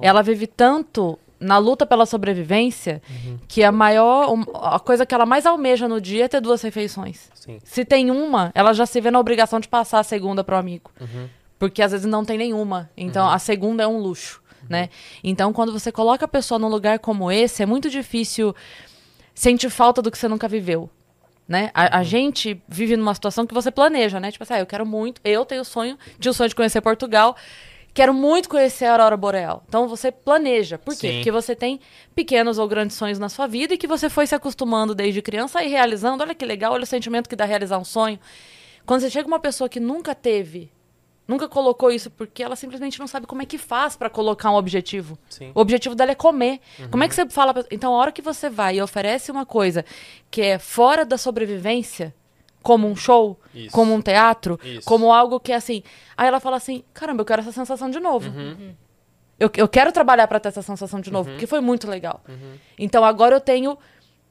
Ela 0.00 0.22
vive 0.22 0.46
tanto 0.46 1.18
na 1.40 1.58
luta 1.58 1.84
pela 1.84 2.06
sobrevivência 2.06 3.02
que 3.48 3.64
a 3.64 3.72
maior, 3.72 4.32
a 4.54 4.78
coisa 4.78 5.04
que 5.04 5.12
ela 5.12 5.26
mais 5.26 5.44
almeja 5.44 5.88
no 5.88 6.00
dia 6.00 6.26
é 6.26 6.28
ter 6.28 6.40
duas 6.40 6.62
refeições. 6.62 7.30
Sim. 7.34 7.58
Se 7.64 7.84
tem 7.84 8.10
uma, 8.10 8.52
ela 8.54 8.72
já 8.72 8.86
se 8.86 9.00
vê 9.00 9.10
na 9.10 9.18
obrigação 9.18 9.58
de 9.58 9.66
passar 9.66 9.98
a 9.98 10.04
segunda 10.04 10.44
pro 10.44 10.56
amigo. 10.56 10.90
Uhum. 11.00 11.28
Porque 11.58 11.82
às 11.82 11.92
vezes 11.92 12.06
não 12.06 12.24
tem 12.24 12.38
nenhuma. 12.38 12.90
Então 12.96 13.28
a 13.28 13.38
segunda 13.38 13.82
é 13.82 13.86
um 13.86 13.98
luxo, 13.98 14.41
né? 14.68 14.88
Então 15.22 15.52
quando 15.52 15.72
você 15.72 15.90
coloca 15.92 16.24
a 16.24 16.28
pessoa 16.28 16.58
num 16.58 16.68
lugar 16.68 16.98
como 16.98 17.30
esse, 17.30 17.62
é 17.62 17.66
muito 17.66 17.90
difícil 17.90 18.54
sentir 19.34 19.70
falta 19.70 20.02
do 20.02 20.10
que 20.10 20.18
você 20.18 20.28
nunca 20.28 20.48
viveu. 20.48 20.88
Né? 21.48 21.70
A, 21.74 21.98
a 21.98 22.02
gente 22.02 22.62
vive 22.68 22.96
numa 22.96 23.14
situação 23.14 23.46
que 23.46 23.52
você 23.52 23.70
planeja, 23.70 24.20
né? 24.20 24.30
Tipo 24.30 24.44
assim, 24.44 24.54
ah, 24.54 24.60
eu 24.60 24.66
quero 24.66 24.86
muito, 24.86 25.20
eu 25.24 25.44
tenho 25.44 25.62
o 25.62 25.64
sonho, 25.64 25.98
tinha 26.18 26.30
o 26.30 26.34
sonho 26.34 26.48
de 26.48 26.54
conhecer 26.54 26.80
Portugal, 26.80 27.36
quero 27.92 28.14
muito 28.14 28.48
conhecer 28.48 28.86
a 28.86 28.92
Aurora 28.92 29.16
Boreal. 29.16 29.62
Então 29.68 29.88
você 29.88 30.10
planeja. 30.10 30.78
Por 30.78 30.96
quê? 30.96 31.08
Sim. 31.08 31.14
Porque 31.16 31.30
você 31.30 31.54
tem 31.54 31.80
pequenos 32.14 32.58
ou 32.58 32.68
grandes 32.68 32.96
sonhos 32.96 33.18
na 33.18 33.28
sua 33.28 33.46
vida 33.46 33.74
e 33.74 33.78
que 33.78 33.86
você 33.86 34.08
foi 34.08 34.26
se 34.26 34.34
acostumando 34.34 34.94
desde 34.94 35.20
criança 35.20 35.62
e 35.62 35.68
realizando. 35.68 36.22
Olha 36.22 36.34
que 36.34 36.46
legal, 36.46 36.72
olha 36.72 36.84
o 36.84 36.86
sentimento 36.86 37.28
que 37.28 37.36
dá 37.36 37.44
realizar 37.44 37.78
um 37.78 37.84
sonho. 37.84 38.18
Quando 38.86 39.00
você 39.00 39.10
chega 39.10 39.28
uma 39.28 39.40
pessoa 39.40 39.68
que 39.68 39.80
nunca 39.80 40.14
teve, 40.14 40.70
nunca 41.32 41.48
colocou 41.48 41.90
isso, 41.90 42.10
porque 42.10 42.42
ela 42.42 42.54
simplesmente 42.56 42.98
não 43.00 43.06
sabe 43.06 43.26
como 43.26 43.42
é 43.42 43.46
que 43.46 43.58
faz 43.58 43.96
pra 43.96 44.10
colocar 44.10 44.50
um 44.50 44.54
objetivo. 44.54 45.18
Sim. 45.28 45.50
O 45.54 45.60
objetivo 45.60 45.94
dela 45.94 46.10
é 46.12 46.14
comer. 46.14 46.60
Como 46.90 47.02
é 47.02 47.08
que 47.08 47.14
você 47.14 47.28
fala? 47.28 47.52
pra- 47.54 47.64
Então, 47.70 47.94
a 47.94 47.96
hora 47.98 48.12
que 48.12 48.22
você 48.22 48.50
vai 48.50 48.76
e 48.76 48.82
oferece 48.82 49.30
uma 49.32 49.46
coisa 49.46 49.84
que 50.30 50.40
é 50.42 50.58
fora 50.58 51.04
da 51.04 51.16
sobrevivência, 51.18 52.14
como 52.62 52.86
um 52.86 52.94
show, 52.94 53.38
Isso. 53.54 53.72
como 53.72 53.92
um 53.92 54.00
teatro, 54.00 54.58
Isso. 54.62 54.86
como 54.86 55.12
algo 55.12 55.40
que 55.40 55.50
é 55.52 55.56
assim. 55.56 55.82
Aí 56.16 56.28
ela 56.28 56.38
fala 56.38 56.56
assim: 56.58 56.84
caramba, 56.94 57.22
eu 57.22 57.24
quero 57.26 57.40
essa 57.42 57.50
sensação 57.52 57.90
de 57.90 57.98
novo. 57.98 58.28
Uhum. 58.28 58.74
Eu, 59.40 59.50
eu 59.56 59.66
quero 59.68 59.90
trabalhar 59.90 60.28
pra 60.28 60.38
ter 60.38 60.50
essa 60.50 60.62
sensação 60.62 61.00
de 61.00 61.10
novo, 61.10 61.30
porque 61.30 61.46
foi 61.48 61.60
muito 61.60 61.88
legal. 61.90 62.20
Uhum. 62.28 62.54
Então 62.78 63.04
agora 63.04 63.34
eu 63.34 63.40
tenho 63.40 63.76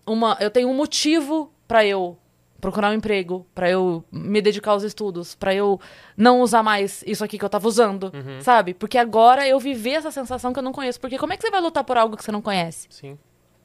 uma, 0.05 0.37
eu 0.39 0.49
tenho 0.49 0.69
um 0.69 0.73
motivo 0.73 1.51
pra 1.67 1.85
eu 1.85 2.17
procurar 2.61 2.91
um 2.91 2.93
emprego, 2.93 3.45
pra 3.53 3.69
eu 3.69 4.03
me 4.11 4.39
dedicar 4.41 4.71
aos 4.71 4.83
estudos, 4.83 5.35
pra 5.35 5.53
eu 5.53 5.79
não 6.15 6.39
usar 6.41 6.61
mais 6.63 7.03
isso 7.07 7.23
aqui 7.23 7.37
que 7.37 7.43
eu 7.43 7.49
tava 7.49 7.67
usando, 7.67 8.11
Uhum. 8.13 8.39
sabe? 8.41 8.73
Porque 8.73 8.97
agora 8.97 9.45
eu 9.47 9.59
vivi 9.59 9.91
essa 9.95 10.11
sensação 10.11 10.53
que 10.53 10.59
eu 10.59 10.63
não 10.63 10.71
conheço. 10.71 10.99
Porque 11.01 11.17
como 11.17 11.33
é 11.33 11.37
que 11.37 11.41
você 11.43 11.51
vai 11.51 11.59
lutar 11.59 11.83
por 11.83 11.97
algo 11.97 12.15
que 12.15 12.23
você 12.23 12.31
não 12.31 12.41
conhece? 12.41 12.87
Sim. 12.89 13.17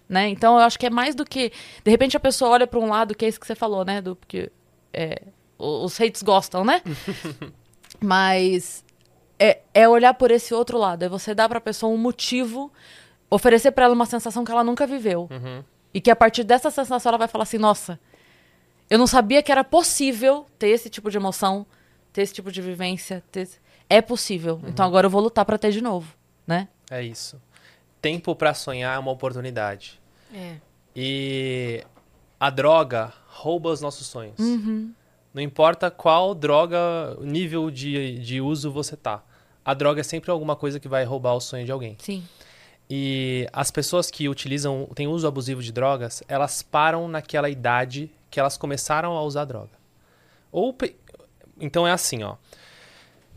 né? 0.08 0.28
Então 0.28 0.54
eu 0.58 0.60
acho 0.64 0.78
que 0.78 0.86
é 0.86 0.90
mais 0.90 1.14
do 1.14 1.24
que. 1.24 1.52
De 1.84 1.90
repente 1.90 2.16
a 2.16 2.20
pessoa 2.20 2.52
olha 2.52 2.66
pra 2.66 2.78
um 2.80 2.88
lado, 2.88 3.14
que 3.14 3.24
é 3.24 3.28
isso 3.28 3.38
que 3.40 3.46
você 3.46 3.54
falou, 3.56 3.84
né? 3.84 4.00
Do, 4.00 4.14
porque 4.16 4.50
é, 4.92 5.20
os 5.58 6.00
hates 6.00 6.22
gostam, 6.22 6.64
né? 6.64 6.80
Mas 8.00 8.84
é, 9.38 9.60
é 9.74 9.88
olhar 9.88 10.14
por 10.14 10.30
esse 10.30 10.54
outro 10.54 10.78
lado. 10.78 11.02
É 11.04 11.08
você 11.08 11.34
dar 11.34 11.48
pra 11.48 11.60
pessoa 11.60 11.92
um 11.92 11.96
motivo, 11.96 12.72
oferecer 13.30 13.70
pra 13.72 13.84
ela 13.86 13.94
uma 13.94 14.06
sensação 14.06 14.44
que 14.44 14.50
ela 14.52 14.64
nunca 14.64 14.86
viveu. 14.86 15.28
Uhum. 15.30 15.62
E 15.94 16.00
que 16.00 16.10
a 16.10 16.16
partir 16.16 16.44
dessa 16.44 16.70
sensação 16.70 17.10
ela 17.10 17.18
vai 17.18 17.28
falar 17.28 17.42
assim: 17.44 17.58
nossa, 17.58 17.98
eu 18.88 18.98
não 18.98 19.06
sabia 19.06 19.42
que 19.42 19.50
era 19.50 19.64
possível 19.64 20.46
ter 20.58 20.68
esse 20.68 20.88
tipo 20.88 21.10
de 21.10 21.16
emoção, 21.16 21.66
ter 22.12 22.22
esse 22.22 22.32
tipo 22.32 22.50
de 22.52 22.62
vivência. 22.62 23.22
ter 23.30 23.48
É 23.88 24.00
possível. 24.00 24.60
Então 24.66 24.84
agora 24.84 25.06
eu 25.06 25.10
vou 25.10 25.20
lutar 25.20 25.44
pra 25.44 25.58
ter 25.58 25.70
de 25.70 25.80
novo, 25.80 26.14
né? 26.46 26.68
É 26.90 27.02
isso. 27.02 27.40
Tempo 28.00 28.34
pra 28.34 28.54
sonhar 28.54 28.96
é 28.96 28.98
uma 28.98 29.10
oportunidade. 29.10 30.00
É. 30.32 30.56
E 30.94 31.84
a 32.38 32.50
droga 32.50 33.12
rouba 33.28 33.70
os 33.70 33.80
nossos 33.80 34.06
sonhos. 34.06 34.38
Uhum. 34.38 34.92
Não 35.34 35.42
importa 35.42 35.90
qual 35.90 36.34
droga, 36.34 37.16
nível 37.20 37.70
de, 37.70 38.18
de 38.20 38.40
uso 38.40 38.70
você 38.70 38.96
tá. 38.96 39.22
A 39.64 39.74
droga 39.74 40.00
é 40.00 40.04
sempre 40.04 40.30
alguma 40.30 40.56
coisa 40.56 40.80
que 40.80 40.88
vai 40.88 41.04
roubar 41.04 41.34
o 41.34 41.40
sonho 41.40 41.66
de 41.66 41.72
alguém. 41.72 41.96
Sim. 41.98 42.24
E 42.88 43.48
as 43.52 43.70
pessoas 43.70 44.10
que 44.10 44.28
utilizam, 44.28 44.88
têm 44.94 45.08
uso 45.08 45.26
abusivo 45.26 45.62
de 45.62 45.72
drogas, 45.72 46.22
elas 46.28 46.62
param 46.62 47.08
naquela 47.08 47.50
idade 47.50 48.10
que 48.30 48.38
elas 48.40 48.56
começaram 48.56 49.12
a 49.16 49.22
usar 49.22 49.44
droga. 49.44 49.76
Ou 50.52 50.76
então 51.60 51.86
é 51.86 51.92
assim, 51.92 52.22
ó. 52.22 52.36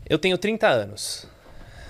Eu 0.08 0.18
tenho 0.18 0.36
30 0.38 0.68
anos. 0.68 1.26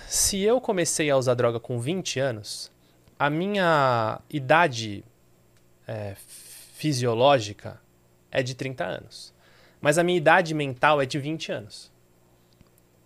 Se 0.09 0.41
eu 0.41 0.61
comecei 0.61 1.09
a 1.11 1.17
usar 1.17 1.35
droga 1.35 1.61
com 1.61 1.79
20 1.79 2.19
anos, 2.19 2.71
a 3.19 3.31
minha 3.31 4.21
idade 4.29 5.05
é, 5.87 6.15
fisiológica 6.17 7.81
é 8.31 8.43
de 8.43 8.55
30 8.55 8.85
anos. 8.85 9.33
Mas 9.81 9.99
a 9.99 10.03
minha 10.05 10.19
idade 10.19 10.53
mental 10.55 11.01
é 11.01 11.07
de 11.07 11.19
20 11.19 11.53
anos. 11.53 11.91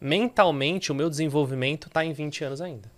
Mentalmente, 0.00 0.90
o 0.92 0.94
meu 0.94 1.08
desenvolvimento 1.08 1.86
está 1.88 2.04
em 2.04 2.12
20 2.12 2.44
anos 2.44 2.60
ainda. 2.60 2.92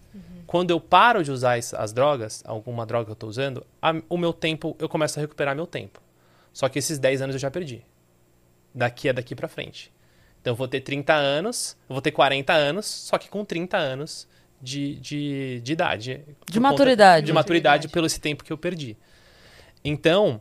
Quando 0.47 0.71
eu 0.71 0.81
paro 0.81 1.23
de 1.23 1.31
usar 1.31 1.59
es- 1.59 1.75
as 1.75 1.93
drogas, 1.93 2.43
alguma 2.47 2.87
droga 2.87 3.05
que 3.07 3.11
eu 3.11 3.15
estou 3.15 3.29
usando, 3.29 3.67
a- 3.83 3.95
o 4.09 4.17
meu 4.17 4.33
tempo, 4.33 4.75
eu 4.79 4.89
começo 4.89 5.19
a 5.19 5.21
recuperar 5.23 5.55
meu 5.55 5.67
tempo. 5.67 6.01
Só 6.57 6.71
que 6.71 6.79
esses 6.79 6.99
10 6.99 7.21
anos 7.21 7.35
eu 7.37 7.39
já 7.39 7.51
perdi. 7.51 7.85
Daqui 8.75 9.11
a 9.11 9.13
daqui 9.13 9.35
pra 9.35 9.47
frente. 9.47 9.93
Então 10.41 10.53
eu 10.53 10.57
vou 10.57 10.67
ter 10.67 10.81
30 10.81 11.13
anos, 11.13 11.77
eu 11.87 11.93
vou 11.95 12.01
ter 12.01 12.13
40 12.13 12.51
anos, 12.55 12.87
só 12.87 13.19
que 13.19 13.29
com 13.29 13.45
30 13.45 13.77
anos 13.77 14.27
de, 14.63 14.95
de, 14.97 15.61
de 15.61 15.73
idade. 15.75 16.23
Conta- 16.61 16.61
maturidade. 16.71 17.27
De 17.27 17.33
maturidade 17.35 17.89
pelo 17.89 18.07
esse 18.07 18.19
tempo 18.19 18.43
que 18.43 18.51
eu 18.51 18.57
perdi. 18.57 18.97
Então, 19.85 20.41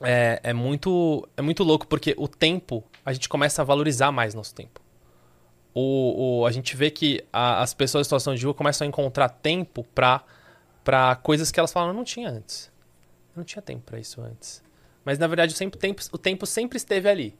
é, 0.00 0.38
é, 0.40 0.52
muito, 0.52 1.28
é 1.36 1.42
muito 1.42 1.64
louco, 1.64 1.84
porque 1.88 2.14
o 2.16 2.28
tempo, 2.28 2.84
a 3.04 3.12
gente 3.12 3.28
começa 3.28 3.60
a 3.60 3.64
valorizar 3.64 4.12
mais 4.12 4.34
nosso 4.34 4.54
tempo. 4.54 4.80
O, 5.74 6.42
o- 6.42 6.46
a 6.46 6.52
gente 6.52 6.76
vê 6.76 6.92
que 6.92 7.24
a- 7.32 7.60
as 7.60 7.74
pessoas 7.74 8.02
em 8.02 8.04
situação 8.04 8.36
de 8.36 8.44
rua 8.44 8.54
começam 8.54 8.84
a 8.84 8.88
encontrar 8.88 9.28
tempo 9.30 9.82
pra, 9.94 10.22
pra 10.84 11.16
coisas 11.16 11.50
que 11.50 11.58
elas 11.58 11.72
falam, 11.72 11.92
não 11.92 12.04
tinha 12.04 12.28
antes. 12.30 12.70
Eu 13.34 13.38
não 13.40 13.44
tinha 13.44 13.60
tempo 13.60 13.82
pra 13.84 13.98
isso 13.98 14.20
antes. 14.20 14.62
Mas 15.04 15.18
na 15.18 15.26
verdade 15.26 15.54
o, 15.54 15.58
tempo, 15.78 16.02
o 16.12 16.18
tempo 16.18 16.46
sempre 16.46 16.76
esteve 16.76 17.08
ali. 17.08 17.34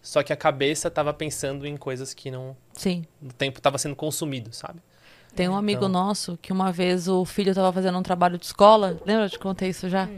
Só 0.00 0.22
que 0.22 0.32
a 0.32 0.36
cabeça 0.36 0.90
tava 0.90 1.12
pensando 1.14 1.66
em 1.66 1.76
coisas 1.76 2.12
que 2.12 2.30
não. 2.30 2.56
Sim. 2.72 3.04
O 3.22 3.32
tempo 3.32 3.60
tava 3.60 3.78
sendo 3.78 3.94
consumido, 3.94 4.52
sabe? 4.52 4.80
Tem 5.34 5.48
um 5.48 5.56
amigo 5.56 5.86
Então- 5.86 5.88
nosso 5.88 6.36
que 6.42 6.52
uma 6.52 6.72
vez 6.72 7.08
o 7.08 7.24
filho 7.24 7.50
estava 7.50 7.72
fazendo 7.72 7.96
um 7.98 8.02
trabalho 8.02 8.36
de 8.36 8.44
escola. 8.46 9.00
Lembra? 9.06 9.26
Eu 9.26 9.30
te 9.30 9.38
contei 9.38 9.68
isso 9.70 9.88
já. 9.88 10.08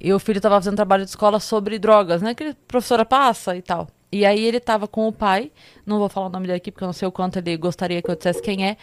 E 0.00 0.12
o 0.12 0.18
filho 0.18 0.38
estava 0.38 0.56
fazendo 0.56 0.72
um 0.72 0.76
trabalho 0.76 1.04
de 1.04 1.10
escola 1.10 1.38
sobre 1.38 1.78
drogas, 1.78 2.20
né? 2.22 2.34
Que 2.34 2.44
a 2.44 2.56
professora 2.66 3.04
passa 3.04 3.56
e 3.56 3.62
tal. 3.62 3.88
E 4.10 4.24
aí 4.24 4.44
ele 4.44 4.56
estava 4.56 4.88
com 4.88 5.06
o 5.06 5.12
pai. 5.12 5.52
Não 5.84 5.98
vou 5.98 6.08
falar 6.08 6.26
o 6.26 6.30
nome 6.30 6.46
dele 6.46 6.56
aqui, 6.56 6.72
porque 6.72 6.84
eu 6.84 6.86
não 6.88 6.92
sei 6.92 7.06
o 7.06 7.12
quanto 7.12 7.36
ele 7.38 7.56
gostaria 7.56 8.00
que 8.02 8.10
eu 8.10 8.16
dissesse 8.16 8.40
quem 8.42 8.66
é. 8.66 8.76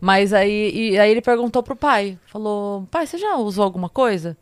Mas 0.00 0.32
aí, 0.32 0.90
e 0.92 0.98
aí 0.98 1.10
ele 1.10 1.22
perguntou 1.22 1.62
pro 1.62 1.76
pai. 1.76 2.18
Falou, 2.26 2.86
pai, 2.90 3.06
você 3.06 3.16
já 3.16 3.36
usou 3.36 3.64
alguma 3.64 3.88
coisa? 3.88 4.36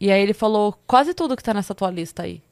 E 0.00 0.10
aí 0.10 0.22
ele 0.22 0.32
falou, 0.32 0.74
quase 0.86 1.12
tudo 1.12 1.36
que 1.36 1.42
tá 1.42 1.52
nessa 1.52 1.74
tua 1.74 1.90
lista 1.90 2.22
aí. 2.22 2.42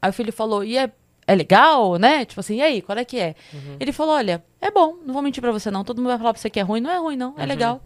Aí 0.00 0.10
o 0.10 0.12
filho 0.12 0.32
falou, 0.32 0.62
e 0.62 0.76
é, 0.76 0.90
é 1.26 1.34
legal, 1.34 1.96
né? 1.96 2.24
Tipo 2.24 2.40
assim, 2.40 2.56
e 2.56 2.62
aí, 2.62 2.82
qual 2.82 2.98
é 2.98 3.04
que 3.04 3.18
é? 3.18 3.34
Ele 3.80 3.92
falou, 3.92 4.14
olha, 4.14 4.44
é 4.60 4.70
bom, 4.70 4.96
não 5.06 5.14
vou 5.14 5.22
mentir 5.22 5.40
pra 5.40 5.52
você 5.52 5.70
não. 5.70 5.84
Todo 5.84 5.98
mundo 5.98 6.08
vai 6.08 6.18
falar 6.18 6.32
pra 6.34 6.40
você 6.40 6.50
que 6.50 6.60
é 6.60 6.62
ruim. 6.62 6.80
Não 6.80 6.90
é 6.90 6.98
ruim, 6.98 7.16
não. 7.16 7.34
É 7.38 7.46
legal. 7.46 7.80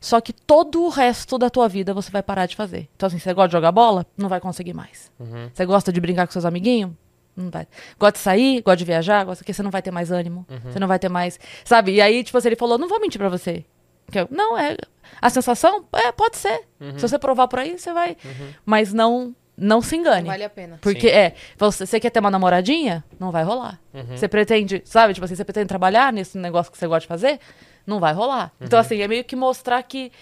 Só 0.00 0.20
que 0.20 0.32
todo 0.32 0.82
o 0.82 0.88
resto 0.88 1.38
da 1.38 1.48
tua 1.48 1.68
vida 1.68 1.94
você 1.94 2.10
vai 2.10 2.22
parar 2.22 2.46
de 2.46 2.56
fazer. 2.56 2.88
Então, 2.96 3.06
assim, 3.06 3.18
você 3.20 3.32
gosta 3.32 3.48
de 3.48 3.52
jogar 3.52 3.70
bola? 3.72 4.04
Não 4.18 4.28
vai 4.28 4.40
conseguir 4.40 4.74
mais. 4.74 5.10
Você 5.54 5.64
gosta 5.64 5.92
de 5.92 6.00
brincar 6.00 6.26
com 6.26 6.32
seus 6.32 6.44
amiguinhos? 6.44 6.90
Não 7.36 7.48
vai. 7.50 7.66
Gosta 7.98 8.12
de 8.14 8.18
sair? 8.18 8.60
Gosta 8.62 8.76
de 8.78 8.84
viajar? 8.84 9.24
Gosta 9.24 9.44
que 9.44 9.54
você 9.54 9.62
não 9.62 9.70
vai 9.70 9.80
ter 9.80 9.92
mais 9.92 10.10
ânimo. 10.10 10.44
Você 10.70 10.78
não 10.80 10.88
vai 10.88 10.98
ter 10.98 11.08
mais. 11.08 11.38
Sabe? 11.64 11.92
E 11.92 12.00
aí, 12.02 12.22
tipo 12.24 12.36
assim, 12.36 12.48
ele 12.48 12.56
falou: 12.56 12.76
não 12.76 12.88
vou 12.88 13.00
mentir 13.00 13.18
pra 13.18 13.28
você. 13.28 13.64
Que 14.12 14.20
eu- 14.20 14.28
não, 14.30 14.56
é. 14.56 14.76
A 15.20 15.28
sensação? 15.30 15.84
É, 15.92 16.12
pode 16.12 16.36
ser. 16.36 16.62
Se 16.96 17.00
você 17.08 17.18
provar 17.18 17.48
por 17.48 17.58
aí, 17.58 17.76
você 17.78 17.92
vai. 17.92 18.16
Mas 18.64 18.92
não, 18.92 19.34
não 19.56 19.80
se 19.82 19.96
engane. 19.96 20.22
Não 20.22 20.30
vale 20.30 20.44
a 20.44 20.50
pena. 20.50 20.78
Porque 20.80 21.08
Sim. 21.08 21.14
é, 21.14 21.34
você, 21.58 21.84
você 21.86 21.98
quer 21.98 22.10
ter 22.10 22.20
uma 22.20 22.30
namoradinha? 22.30 23.02
Não 23.18 23.30
vai 23.30 23.42
rolar. 23.42 23.80
Você 24.10 24.28
pretende, 24.28 24.82
sabe, 24.84 25.14
tipo 25.14 25.24
assim, 25.24 25.34
você 25.34 25.44
pretende 25.44 25.66
trabalhar 25.66 26.12
nesse 26.12 26.38
negócio 26.38 26.70
que 26.70 26.78
você 26.78 26.86
gosta 26.86 27.00
de 27.00 27.06
fazer? 27.08 27.40
Não 27.86 27.98
vai 27.98 28.12
rolar. 28.12 28.52
Então, 28.60 28.78
assim, 28.78 29.00
é 29.00 29.08
meio 29.08 29.24
que 29.24 29.34
mostrar 29.34 29.82
que 29.82 30.12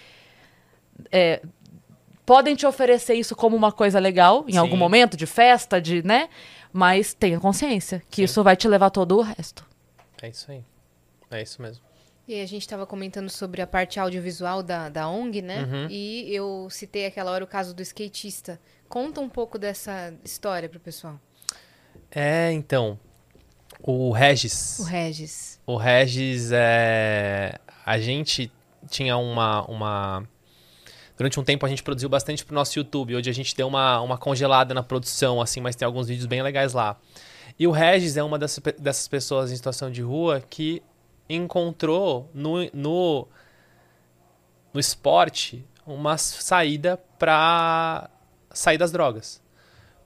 é, 1.11 1.41
podem 2.25 2.55
te 2.55 2.65
oferecer 2.65 3.13
isso 3.15 3.35
como 3.35 3.55
uma 3.55 3.71
coisa 3.71 3.99
legal, 3.99 4.45
em 4.47 4.53
Sim. 4.53 4.57
algum 4.57 4.77
momento, 4.77 5.15
de 5.17 5.25
festa, 5.25 5.81
de, 5.81 6.05
né? 6.05 6.29
Mas 6.73 7.13
tenha 7.13 7.39
consciência 7.39 8.01
que 8.09 8.17
Sim. 8.17 8.23
isso 8.23 8.43
vai 8.43 8.55
te 8.55 8.67
levar 8.67 8.89
todo 8.89 9.17
o 9.17 9.21
resto. 9.21 9.65
É 10.21 10.29
isso 10.29 10.49
aí. 10.51 10.63
É 11.29 11.41
isso 11.41 11.61
mesmo. 11.61 11.83
E 12.27 12.39
a 12.39 12.45
gente 12.45 12.61
estava 12.61 12.85
comentando 12.85 13.29
sobre 13.29 13.61
a 13.61 13.67
parte 13.67 13.99
audiovisual 13.99 14.63
da, 14.63 14.89
da 14.89 15.09
ONG, 15.09 15.41
né? 15.41 15.63
Uhum. 15.63 15.87
E 15.89 16.33
eu 16.33 16.67
citei 16.69 17.05
aquela 17.05 17.31
hora 17.31 17.43
o 17.43 17.47
caso 17.47 17.73
do 17.73 17.81
skatista. 17.81 18.59
Conta 18.87 19.19
um 19.19 19.27
pouco 19.29 19.57
dessa 19.57 20.13
história 20.23 20.69
pro 20.69 20.79
pessoal. 20.79 21.19
É, 22.09 22.51
então. 22.51 22.97
O 23.81 24.11
Regis. 24.11 24.79
O 24.79 24.83
Regis. 24.83 25.59
O 25.65 25.75
Regis 25.75 26.51
é. 26.53 27.57
A 27.85 27.97
gente 27.99 28.51
tinha 28.89 29.17
uma. 29.17 29.65
uma... 29.69 30.27
Durante 31.17 31.39
um 31.39 31.43
tempo 31.43 31.65
a 31.65 31.69
gente 31.69 31.83
produziu 31.83 32.07
bastante 32.09 32.45
pro 32.45 32.53
nosso 32.55 32.77
YouTube. 32.77 33.15
Hoje 33.15 33.29
a 33.29 33.33
gente 33.33 33.55
deu 33.55 33.67
uma, 33.67 33.99
uma 34.01 34.17
congelada 34.17 34.73
na 34.73 34.83
produção, 34.83 35.41
assim, 35.41 35.59
mas 35.59 35.75
tem 35.75 35.85
alguns 35.85 36.07
vídeos 36.07 36.25
bem 36.27 36.41
legais 36.41 36.73
lá. 36.73 36.97
E 37.59 37.67
o 37.67 37.71
Regis 37.71 38.17
é 38.17 38.23
uma 38.23 38.39
dessas, 38.39 38.59
pe- 38.59 38.75
dessas 38.79 39.07
pessoas 39.07 39.51
em 39.51 39.55
situação 39.55 39.91
de 39.91 40.01
rua 40.01 40.41
que 40.49 40.81
encontrou 41.35 42.29
no, 42.33 42.57
no, 42.73 43.27
no 44.73 44.79
esporte 44.79 45.65
uma 45.85 46.17
saída 46.17 46.97
pra 47.17 48.09
sair 48.51 48.77
das 48.77 48.91
drogas. 48.91 49.41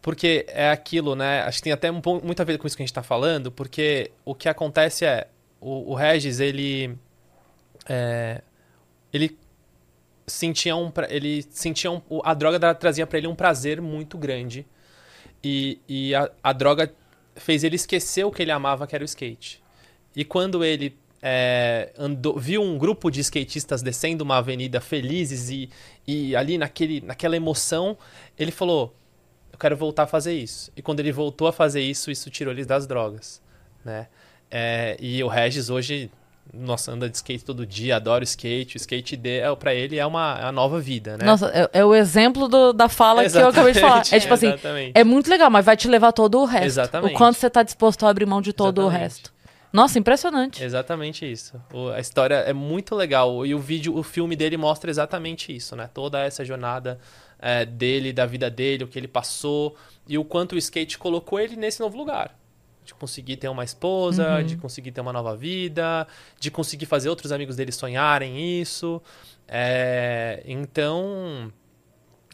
Porque 0.01 0.45
é 0.49 0.69
aquilo, 0.69 1.15
né? 1.15 1.41
Acho 1.41 1.57
que 1.57 1.63
tem 1.63 1.73
até 1.73 1.91
um 1.91 2.01
muito 2.23 2.39
a 2.39 2.45
ver 2.45 2.57
com 2.59 2.67
isso 2.67 2.78
que 2.78 2.84
a 2.84 2.86
gente 2.86 2.93
tá 2.93 3.01
falando, 3.01 3.51
porque 3.51 4.11
o 4.23 4.36
que 4.36 4.47
acontece 4.47 5.03
é, 5.03 5.28
o, 5.59 5.91
o 5.91 5.95
Regis, 5.95 6.39
ele. 6.39 6.95
é, 7.89 8.41
ele 9.11 9.36
sentia 10.28 10.76
um. 10.76 10.91
Ele 11.09 11.43
sentia 11.49 11.91
um, 11.91 12.01
a 12.23 12.36
droga 12.36 12.59
tra- 12.59 12.76
trazia 12.76 13.07
pra 13.07 13.17
ele 13.17 13.28
um 13.28 13.34
prazer 13.36 13.82
muito 13.82 14.15
grande. 14.15 14.67
E, 15.43 15.80
e 15.88 16.13
a, 16.13 16.30
a 16.43 16.53
droga 16.53 16.93
fez 17.36 17.63
ele 17.63 17.76
esquecer 17.76 18.23
o 18.26 18.32
que 18.32 18.43
ele 18.43 18.51
amava, 18.51 18.86
que 18.86 18.95
era 18.95 19.03
o 19.03 19.05
skate. 19.05 19.63
E 20.15 20.23
quando 20.23 20.63
ele 20.63 20.95
é, 21.28 21.91
andou, 21.97 22.38
viu 22.38 22.61
um 22.61 22.78
grupo 22.78 23.09
de 23.09 23.19
skatistas 23.19 23.82
descendo 23.82 24.23
uma 24.23 24.38
avenida 24.38 24.80
felizes 24.80 25.49
e, 25.49 25.67
e 26.07 26.36
ali 26.36 26.55
naquele, 26.55 27.01
naquela 27.01 27.36
emoção, 27.36 27.97
ele 28.38 28.51
falou: 28.51 28.93
Eu 29.51 29.57
quero 29.57 29.76
voltar 29.76 30.03
a 30.03 30.07
fazer 30.07 30.34
isso. 30.36 30.71
E 30.78 30.84
quando 30.84 30.99
ele 30.99 31.11
voltou 31.11 31.47
a 31.47 31.51
fazer 31.51 31.82
isso, 31.82 32.11
isso 32.11 32.30
tirou 32.30 32.53
ele 32.53 32.63
das 32.63 32.86
drogas. 32.86 33.41
Né? 33.84 34.05
É, 34.51 34.95
e 34.99 35.23
o 35.23 35.28
Regis 35.28 35.71
hoje, 35.71 36.11
nossa, 36.53 36.91
anda 36.91 37.09
de 37.09 37.15
skate 37.17 37.43
todo 37.43 37.65
dia, 37.65 37.95
adora 37.95 38.21
o 38.21 38.23
skate. 38.23 38.76
O 38.76 38.78
skate 38.78 39.17
de, 39.17 39.39
é, 39.39 39.55
pra 39.55 39.73
ele 39.73 39.97
é 39.97 40.05
uma, 40.05 40.38
é 40.39 40.43
uma 40.43 40.51
nova 40.51 40.80
vida, 40.80 41.17
né? 41.17 41.26
Nossa, 41.26 41.47
é, 41.47 41.80
é 41.80 41.84
o 41.84 41.95
exemplo 41.95 42.47
do- 42.47 42.71
da 42.71 42.88
fala 42.88 43.28
que 43.28 43.36
eu 43.36 43.47
acabei 43.47 43.73
de 43.73 43.80
falar. 43.80 44.03
É 44.11 44.19
tipo 44.19 44.32
assim, 44.34 44.49
exatamente. 44.49 44.91
é 44.93 45.03
muito 45.03 45.28
legal, 45.28 45.49
mas 45.49 45.65
vai 45.65 45.76
te 45.76 45.88
levar 45.88 46.11
todo 46.11 46.39
o 46.39 46.45
resto. 46.45 46.65
Exatamente. 46.67 47.15
O 47.15 47.17
quanto 47.17 47.38
você 47.39 47.49
tá 47.49 47.63
disposto 47.63 48.05
a 48.05 48.09
abrir 48.11 48.28
mão 48.28 48.43
de 48.43 48.53
todo 48.53 48.78
o 48.78 48.82
Exatamente. 48.84 49.01
resto. 49.01 49.34
Nossa, 49.76 49.99
impressionante. 49.99 50.63
Exatamente 50.63 51.30
isso. 51.30 51.61
O- 51.73 51.89
a 51.89 51.99
história 51.99 52.36
é 52.36 52.53
muito 52.53 52.95
legal 52.95 53.45
e 53.45 53.53
o 53.53 53.59
vídeo, 53.59 53.95
o 53.97 54.01
filme 54.03 54.36
dele 54.36 54.55
mostra 54.55 54.89
exatamente 54.89 55.53
isso, 55.53 55.76
né? 55.76 55.89
Toda 55.93 56.19
essa 56.21 56.45
jornada 56.45 56.97
é, 57.38 57.65
dele, 57.65 58.13
da 58.13 58.26
vida 58.26 58.49
dele, 58.49 58.86
o 58.86 58.88
que 58.88 58.97
ele 58.97 59.07
passou 59.09 59.76
e 60.07 60.17
o 60.17 60.23
quanto 60.23 60.53
o 60.53 60.57
skate 60.57 60.97
colocou 60.97 61.39
ele 61.39 61.57
nesse 61.57 61.82
novo 61.82 61.97
lugar. 61.97 62.34
De 62.86 62.93
conseguir 62.93 63.36
ter 63.36 63.49
uma 63.49 63.63
esposa, 63.65 64.41
de 64.43 64.55
conseguir 64.55 64.91
ter 64.91 65.01
uma 65.01 65.11
nova 65.11 65.36
vida, 65.36 66.07
de 66.39 66.49
conseguir 66.49 66.86
fazer 66.86 67.09
outros 67.09 67.32
amigos 67.34 67.55
dele 67.57 67.71
sonharem 67.73 68.61
isso. 68.61 69.01
É, 69.47 70.41
então, 70.45 71.51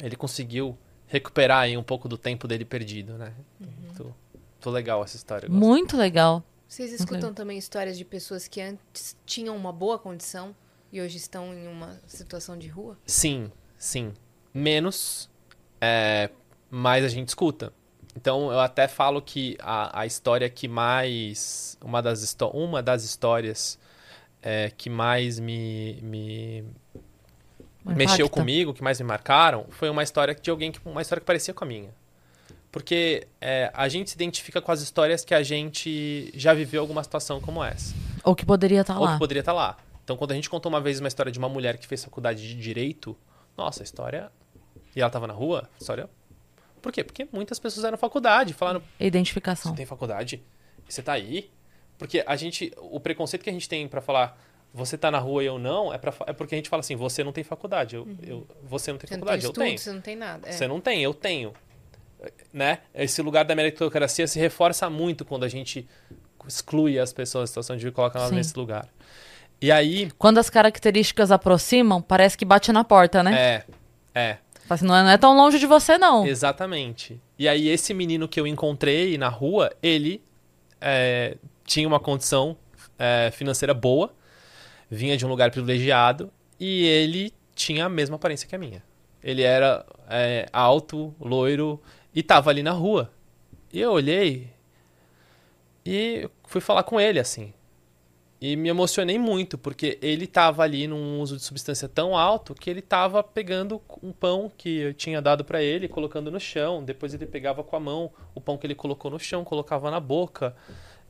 ele 0.03 0.15
conseguiu 0.15 0.77
recuperar 1.07 1.61
aí 1.61 1.75
um 1.75 1.83
pouco 1.83 2.07
do 2.07 2.17
tempo 2.17 2.47
dele 2.47 2.65
perdido, 2.65 3.13
né? 3.13 3.33
Muito, 3.59 4.15
muito 4.35 4.69
legal 4.69 5.03
essa 5.03 5.15
história. 5.15 5.49
Muito 5.49 5.97
legal. 5.97 6.43
Vocês 6.71 6.93
escutam 6.93 7.33
também 7.33 7.57
histórias 7.57 7.97
de 7.97 8.05
pessoas 8.05 8.47
que 8.47 8.61
antes 8.61 9.17
tinham 9.25 9.57
uma 9.57 9.73
boa 9.73 9.99
condição 9.99 10.55
e 10.89 11.01
hoje 11.01 11.17
estão 11.17 11.53
em 11.53 11.67
uma 11.67 11.99
situação 12.07 12.57
de 12.57 12.69
rua? 12.69 12.97
Sim, 13.05 13.51
sim. 13.77 14.13
Menos, 14.53 15.29
é, 15.81 16.29
mais 16.69 17.03
a 17.03 17.09
gente 17.09 17.27
escuta. 17.27 17.73
Então 18.15 18.49
eu 18.49 18.59
até 18.61 18.87
falo 18.87 19.21
que 19.21 19.57
a, 19.59 19.99
a 19.99 20.05
história 20.05 20.49
que 20.49 20.69
mais. 20.69 21.77
Uma 21.83 22.01
das, 22.01 22.37
uma 22.53 22.81
das 22.81 23.03
histórias 23.03 23.77
é, 24.41 24.69
que 24.69 24.89
mais 24.89 25.39
me, 25.39 25.99
me 26.01 26.63
mexeu 27.83 28.29
comigo, 28.29 28.73
que 28.73 28.81
mais 28.81 28.97
me 28.97 29.05
marcaram, 29.05 29.65
foi 29.71 29.89
uma 29.89 30.03
história 30.03 30.33
de 30.33 30.49
alguém 30.49 30.71
que. 30.71 30.79
Uma 30.85 31.01
história 31.01 31.19
que 31.19 31.27
parecia 31.27 31.53
com 31.53 31.65
a 31.65 31.67
minha. 31.67 31.93
Porque 32.71 33.27
é, 33.41 33.69
a 33.73 33.89
gente 33.89 34.09
se 34.11 34.15
identifica 34.15 34.61
com 34.61 34.71
as 34.71 34.81
histórias 34.81 35.25
que 35.25 35.33
a 35.33 35.43
gente 35.43 36.31
já 36.33 36.53
viveu 36.53 36.81
alguma 36.81 37.03
situação 37.03 37.41
como 37.41 37.63
essa. 37.63 37.93
Ou 38.23 38.33
que 38.33 38.45
poderia 38.45 38.81
estar 38.81 38.97
Ou 38.97 39.03
lá. 39.03 39.13
que 39.13 39.19
poderia 39.19 39.41
estar 39.41 39.51
lá. 39.53 39.77
Então, 40.03 40.15
quando 40.15 40.31
a 40.31 40.35
gente 40.35 40.49
contou 40.49 40.71
uma 40.71 40.79
vez 40.79 40.99
uma 40.99 41.07
história 41.07 41.31
de 41.31 41.37
uma 41.37 41.49
mulher 41.49 41.77
que 41.77 41.85
fez 41.85 42.03
faculdade 42.03 42.47
de 42.47 42.55
direito, 42.55 43.15
nossa, 43.57 43.83
a 43.83 43.85
história. 43.85 44.31
E 44.95 45.01
ela 45.01 45.09
tava 45.09 45.27
na 45.27 45.33
rua, 45.33 45.69
história. 45.79 46.09
Por 46.81 46.91
quê? 46.91 47.03
Porque 47.03 47.27
muitas 47.31 47.59
pessoas 47.59 47.85
eram 47.85 47.97
faculdade, 47.97 48.53
falaram: 48.53 48.81
Identificação. 48.99 49.71
você 49.71 49.77
tem 49.77 49.85
faculdade? 49.85 50.41
Você 50.87 51.01
tá 51.01 51.13
aí? 51.13 51.51
Porque 51.97 52.23
a 52.25 52.35
gente. 52.35 52.73
O 52.77 52.99
preconceito 52.99 53.43
que 53.43 53.49
a 53.49 53.53
gente 53.53 53.69
tem 53.69 53.87
pra 53.87 54.01
falar. 54.01 54.37
Você 54.73 54.97
tá 54.97 55.11
na 55.11 55.19
rua 55.19 55.43
e 55.43 55.47
eu 55.47 55.59
não, 55.59 55.93
é, 55.93 55.97
pra, 55.97 56.13
é 56.27 56.31
porque 56.31 56.55
a 56.55 56.57
gente 56.57 56.69
fala 56.69 56.79
assim, 56.79 56.95
você 56.95 57.25
não 57.25 57.33
tem 57.33 57.43
faculdade. 57.43 57.97
Eu, 57.97 58.07
eu, 58.23 58.47
você 58.63 58.89
não 58.89 58.97
tem 58.97 59.05
Você 59.09 59.17
não 59.17 59.25
tem 59.25 59.27
faculdade, 59.27 59.43
eu 59.43 59.49
estudo, 59.49 59.63
tenho. 59.65 59.77
você 59.77 59.91
não 59.91 59.99
tem 60.01 60.15
nada. 60.15 60.47
É. 60.47 60.51
Você 60.53 60.65
não 60.65 60.79
tem, 60.79 61.03
eu 61.03 61.13
tenho. 61.13 61.53
Né? 62.53 62.79
Esse 62.93 63.21
lugar 63.21 63.45
da 63.45 63.55
meritocracia 63.55 64.27
se 64.27 64.39
reforça 64.39 64.89
muito 64.89 65.25
quando 65.25 65.43
a 65.43 65.47
gente 65.47 65.87
exclui 66.47 66.99
as 66.99 67.13
pessoas 67.13 67.43
da 67.43 67.47
situação 67.47 67.75
de 67.75 67.83
vida 67.83 67.91
e 67.91 67.95
coloca 67.95 68.17
elas 68.17 68.29
Sim. 68.29 68.35
nesse 68.35 68.57
lugar. 68.57 68.87
E 69.61 69.71
aí, 69.71 70.11
Quando 70.17 70.39
as 70.39 70.49
características 70.49 71.31
aproximam, 71.31 72.01
parece 72.01 72.35
que 72.35 72.43
bate 72.43 72.71
na 72.71 72.83
porta, 72.83 73.21
né? 73.21 73.33
é, 73.33 73.65
é, 74.15 74.37
assim, 74.67 74.85
não, 74.85 74.95
é, 74.95 75.03
não 75.03 75.09
é 75.09 75.17
tão 75.17 75.37
longe 75.37 75.59
de 75.59 75.67
você, 75.67 75.99
não. 75.99 76.25
exatamente. 76.25 77.21
E 77.37 77.47
aí, 77.47 77.67
esse 77.67 77.93
menino 77.93 78.27
que 78.27 78.39
eu 78.39 78.47
encontrei 78.47 79.17
na 79.19 79.29
rua, 79.29 79.71
ele 79.81 80.23
é, 80.79 81.37
tinha 81.63 81.87
uma 81.87 81.99
condição 81.99 82.57
é, 82.97 83.29
financeira 83.31 83.73
boa, 83.73 84.11
vinha 84.89 85.15
de 85.15 85.25
um 85.25 85.29
lugar 85.29 85.51
privilegiado 85.51 86.31
e 86.59 86.85
ele 86.85 87.31
tinha 87.53 87.85
a 87.85 87.89
mesma 87.89 88.15
aparência 88.15 88.47
que 88.47 88.55
a 88.55 88.59
minha. 88.59 88.83
Ele 89.23 89.43
era 89.43 89.85
é, 90.09 90.47
alto, 90.51 91.13
loiro 91.19 91.79
e 92.13 92.23
tava 92.23 92.49
ali 92.49 92.63
na 92.63 92.71
rua. 92.71 93.11
E 93.71 93.79
eu 93.79 93.91
olhei 93.91 94.49
e 95.85 96.29
fui 96.45 96.61
falar 96.61 96.83
com 96.83 96.99
ele 96.99 97.19
assim. 97.19 97.53
E 98.43 98.55
me 98.55 98.69
emocionei 98.69 99.19
muito, 99.19 99.55
porque 99.55 99.99
ele 100.01 100.25
tava 100.25 100.63
ali 100.63 100.87
num 100.87 101.21
uso 101.21 101.37
de 101.37 101.43
substância 101.43 101.87
tão 101.87 102.17
alto 102.17 102.55
que 102.55 102.71
ele 102.71 102.81
tava 102.81 103.21
pegando 103.23 103.79
um 104.01 104.11
pão 104.11 104.51
que 104.57 104.79
eu 104.79 104.93
tinha 104.95 105.21
dado 105.21 105.45
pra 105.45 105.61
ele, 105.61 105.87
colocando 105.87 106.31
no 106.31 106.39
chão. 106.39 106.83
Depois 106.83 107.13
ele 107.13 107.27
pegava 107.27 107.63
com 107.63 107.75
a 107.75 107.79
mão 107.79 108.11
o 108.33 108.41
pão 108.41 108.57
que 108.57 108.65
ele 108.65 108.73
colocou 108.73 109.11
no 109.11 109.19
chão, 109.19 109.43
colocava 109.43 109.91
na 109.91 109.99
boca. 109.99 110.55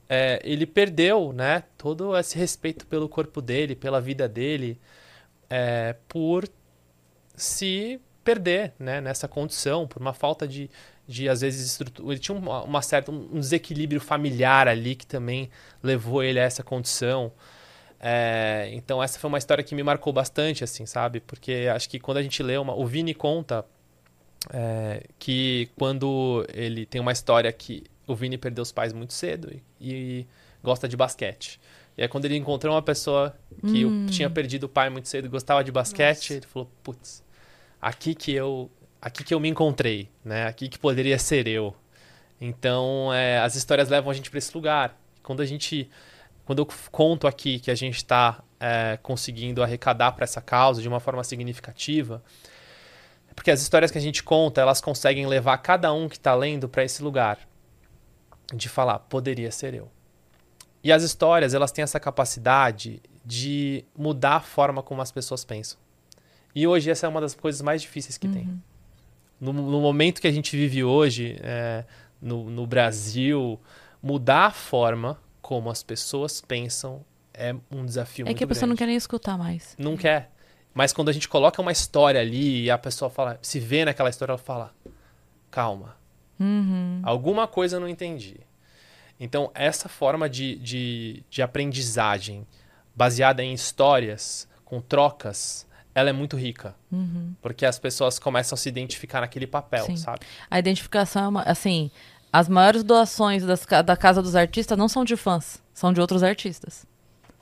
É, 0.09 0.41
ele 0.43 0.65
perdeu, 0.65 1.31
né, 1.31 1.63
todo 1.77 2.17
esse 2.17 2.37
respeito 2.37 2.85
pelo 2.85 3.07
corpo 3.07 3.41
dele, 3.41 3.77
pela 3.77 4.01
vida 4.01 4.27
dele, 4.27 4.77
é, 5.49 5.95
por 6.09 6.45
se 7.33 8.01
perder, 8.33 8.73
né, 8.79 9.01
nessa 9.01 9.27
condição, 9.27 9.87
por 9.87 10.01
uma 10.01 10.13
falta 10.13 10.47
de, 10.47 10.69
de 11.07 11.27
às 11.27 11.41
vezes, 11.41 11.65
estrutura. 11.65 12.13
Ele 12.13 12.19
tinha 12.19 12.37
uma, 12.37 12.63
uma 12.63 12.81
certa, 12.81 13.11
um 13.11 13.39
desequilíbrio 13.39 13.99
familiar 13.99 14.67
ali 14.67 14.95
que 14.95 15.05
também 15.05 15.49
levou 15.83 16.23
ele 16.23 16.39
a 16.39 16.43
essa 16.43 16.63
condição. 16.63 17.31
É, 17.99 18.69
então 18.73 19.01
essa 19.03 19.19
foi 19.19 19.27
uma 19.27 19.37
história 19.37 19.63
que 19.63 19.75
me 19.75 19.83
marcou 19.83 20.11
bastante, 20.11 20.63
assim, 20.63 20.85
sabe? 20.85 21.19
Porque 21.19 21.67
acho 21.73 21.89
que 21.89 21.99
quando 21.99 22.17
a 22.17 22.23
gente 22.23 22.41
lê 22.41 22.57
uma, 22.57 22.73
o 22.73 22.85
Vini 22.85 23.13
conta 23.13 23.65
é, 24.51 25.03
que 25.19 25.69
quando 25.77 26.45
ele 26.53 26.85
tem 26.85 26.99
uma 26.99 27.11
história 27.11 27.51
que 27.51 27.83
o 28.07 28.15
Vini 28.15 28.37
perdeu 28.37 28.63
os 28.63 28.71
pais 28.71 28.91
muito 28.91 29.13
cedo 29.13 29.53
e, 29.53 29.61
e 29.79 30.27
gosta 30.63 30.87
de 30.87 30.97
basquete. 30.97 31.59
E 31.97 32.01
aí 32.01 32.07
quando 32.07 32.25
ele 32.25 32.35
encontrou 32.37 32.73
uma 32.73 32.81
pessoa 32.81 33.35
que 33.67 33.85
o- 33.85 34.05
tinha 34.07 34.29
perdido 34.29 34.63
o 34.63 34.69
pai 34.69 34.89
muito 34.89 35.07
cedo 35.07 35.25
e 35.25 35.29
gostava 35.29 35.63
de 35.63 35.71
basquete, 35.71 36.21
Nossa. 36.21 36.33
ele 36.33 36.45
falou, 36.47 36.71
putz, 36.81 37.21
aqui 37.81 38.13
que 38.13 38.31
eu 38.33 38.69
aqui 39.01 39.23
que 39.23 39.33
eu 39.33 39.39
me 39.39 39.49
encontrei, 39.49 40.09
né? 40.23 40.45
Aqui 40.45 40.69
que 40.69 40.77
poderia 40.77 41.17
ser 41.17 41.47
eu. 41.47 41.75
Então, 42.39 43.13
é, 43.13 43.39
as 43.39 43.55
histórias 43.55 43.89
levam 43.89 44.11
a 44.11 44.13
gente 44.13 44.29
para 44.29 44.37
esse 44.37 44.53
lugar. 44.55 44.95
Quando 45.23 45.41
a 45.41 45.45
gente 45.45 45.89
quando 46.45 46.59
eu 46.59 46.67
conto 46.91 47.27
aqui 47.27 47.59
que 47.59 47.71
a 47.71 47.75
gente 47.75 47.97
está 47.97 48.43
conseguindo 49.01 49.63
arrecadar 49.63 50.11
para 50.11 50.23
essa 50.23 50.39
causa 50.39 50.81
de 50.81 50.87
uma 50.87 50.99
forma 50.99 51.23
significativa, 51.23 52.21
é 53.29 53.33
porque 53.33 53.49
as 53.49 53.61
histórias 53.61 53.89
que 53.89 53.97
a 53.97 54.01
gente 54.01 54.21
conta, 54.21 54.61
elas 54.61 54.81
conseguem 54.81 55.25
levar 55.25 55.57
cada 55.59 55.91
um 55.93 56.07
que 56.07 56.17
está 56.17 56.35
lendo 56.35 56.69
para 56.69 56.83
esse 56.83 57.01
lugar 57.01 57.39
de 58.53 58.69
falar, 58.69 58.99
poderia 58.99 59.51
ser 59.51 59.73
eu. 59.73 59.89
E 60.83 60.91
as 60.91 61.03
histórias, 61.03 61.53
elas 61.53 61.71
têm 61.71 61.83
essa 61.83 61.99
capacidade 61.99 63.01
de 63.23 63.85
mudar 63.97 64.35
a 64.35 64.41
forma 64.41 64.83
como 64.83 65.01
as 65.01 65.11
pessoas 65.11 65.45
pensam. 65.45 65.79
E 66.53 66.67
hoje 66.67 66.89
essa 66.91 67.05
é 67.05 67.09
uma 67.09 67.21
das 67.21 67.33
coisas 67.33 67.61
mais 67.61 67.81
difíceis 67.81 68.17
que 68.17 68.27
tem. 68.27 68.61
No, 69.39 69.51
no 69.53 69.79
momento 69.81 70.21
que 70.21 70.27
a 70.27 70.31
gente 70.31 70.55
vive 70.55 70.83
hoje, 70.83 71.37
é, 71.41 71.85
no, 72.21 72.49
no 72.49 72.67
Brasil, 72.67 73.59
mudar 74.01 74.47
a 74.47 74.51
forma 74.51 75.19
como 75.41 75.69
as 75.69 75.81
pessoas 75.81 76.41
pensam 76.41 77.03
é 77.33 77.55
um 77.71 77.85
desafio 77.85 78.23
É 78.23 78.25
muito 78.27 78.37
que 78.37 78.43
a 78.43 78.47
pessoa 78.47 78.67
não 78.67 78.75
grande. 78.75 78.79
quer 78.79 78.87
nem 78.87 78.95
escutar 78.97 79.37
mais. 79.37 79.75
Não 79.79 79.95
quer. 79.97 80.29
Mas 80.73 80.93
quando 80.93 81.09
a 81.09 81.11
gente 81.13 81.27
coloca 81.27 81.61
uma 81.61 81.71
história 81.71 82.19
ali 82.21 82.63
e 82.65 82.71
a 82.71 82.77
pessoa 82.77 83.09
fala, 83.09 83.39
se 83.41 83.59
vê 83.59 83.83
naquela 83.83 84.09
história, 84.09 84.31
ela 84.33 84.37
fala: 84.37 84.73
calma, 85.49 85.95
Uhum. 86.39 87.01
alguma 87.03 87.47
coisa 87.47 87.75
eu 87.77 87.79
não 87.79 87.87
entendi. 87.89 88.37
Então, 89.19 89.51
essa 89.53 89.87
forma 89.87 90.27
de, 90.29 90.55
de, 90.55 91.23
de 91.29 91.41
aprendizagem 91.41 92.45
baseada 92.95 93.43
em 93.43 93.53
histórias, 93.53 94.47
com 94.65 94.81
trocas, 94.81 95.67
ela 95.93 96.09
é 96.09 96.13
muito 96.13 96.37
rica. 96.37 96.75
Uhum. 96.91 97.33
Porque 97.41 97.65
as 97.65 97.77
pessoas 97.77 98.17
começam 98.19 98.55
a 98.55 98.57
se 98.57 98.69
identificar 98.69 99.21
naquele 99.21 99.47
papel, 99.47 99.85
Sim. 99.85 99.97
sabe? 99.97 100.25
A 100.49 100.57
identificação 100.59 101.23
é 101.23 101.27
uma, 101.27 101.41
assim, 101.43 101.91
as 102.31 102.47
maiores 102.47 102.83
doações 102.83 103.43
das 103.43 103.65
da 103.85 103.97
Casa 103.97 104.21
dos 104.21 104.35
Artistas 104.35 104.77
não 104.77 104.87
são 104.87 105.03
de 105.03 105.15
fãs, 105.17 105.61
são 105.73 105.91
de 105.91 105.99
outros 105.99 106.23
artistas. 106.23 106.85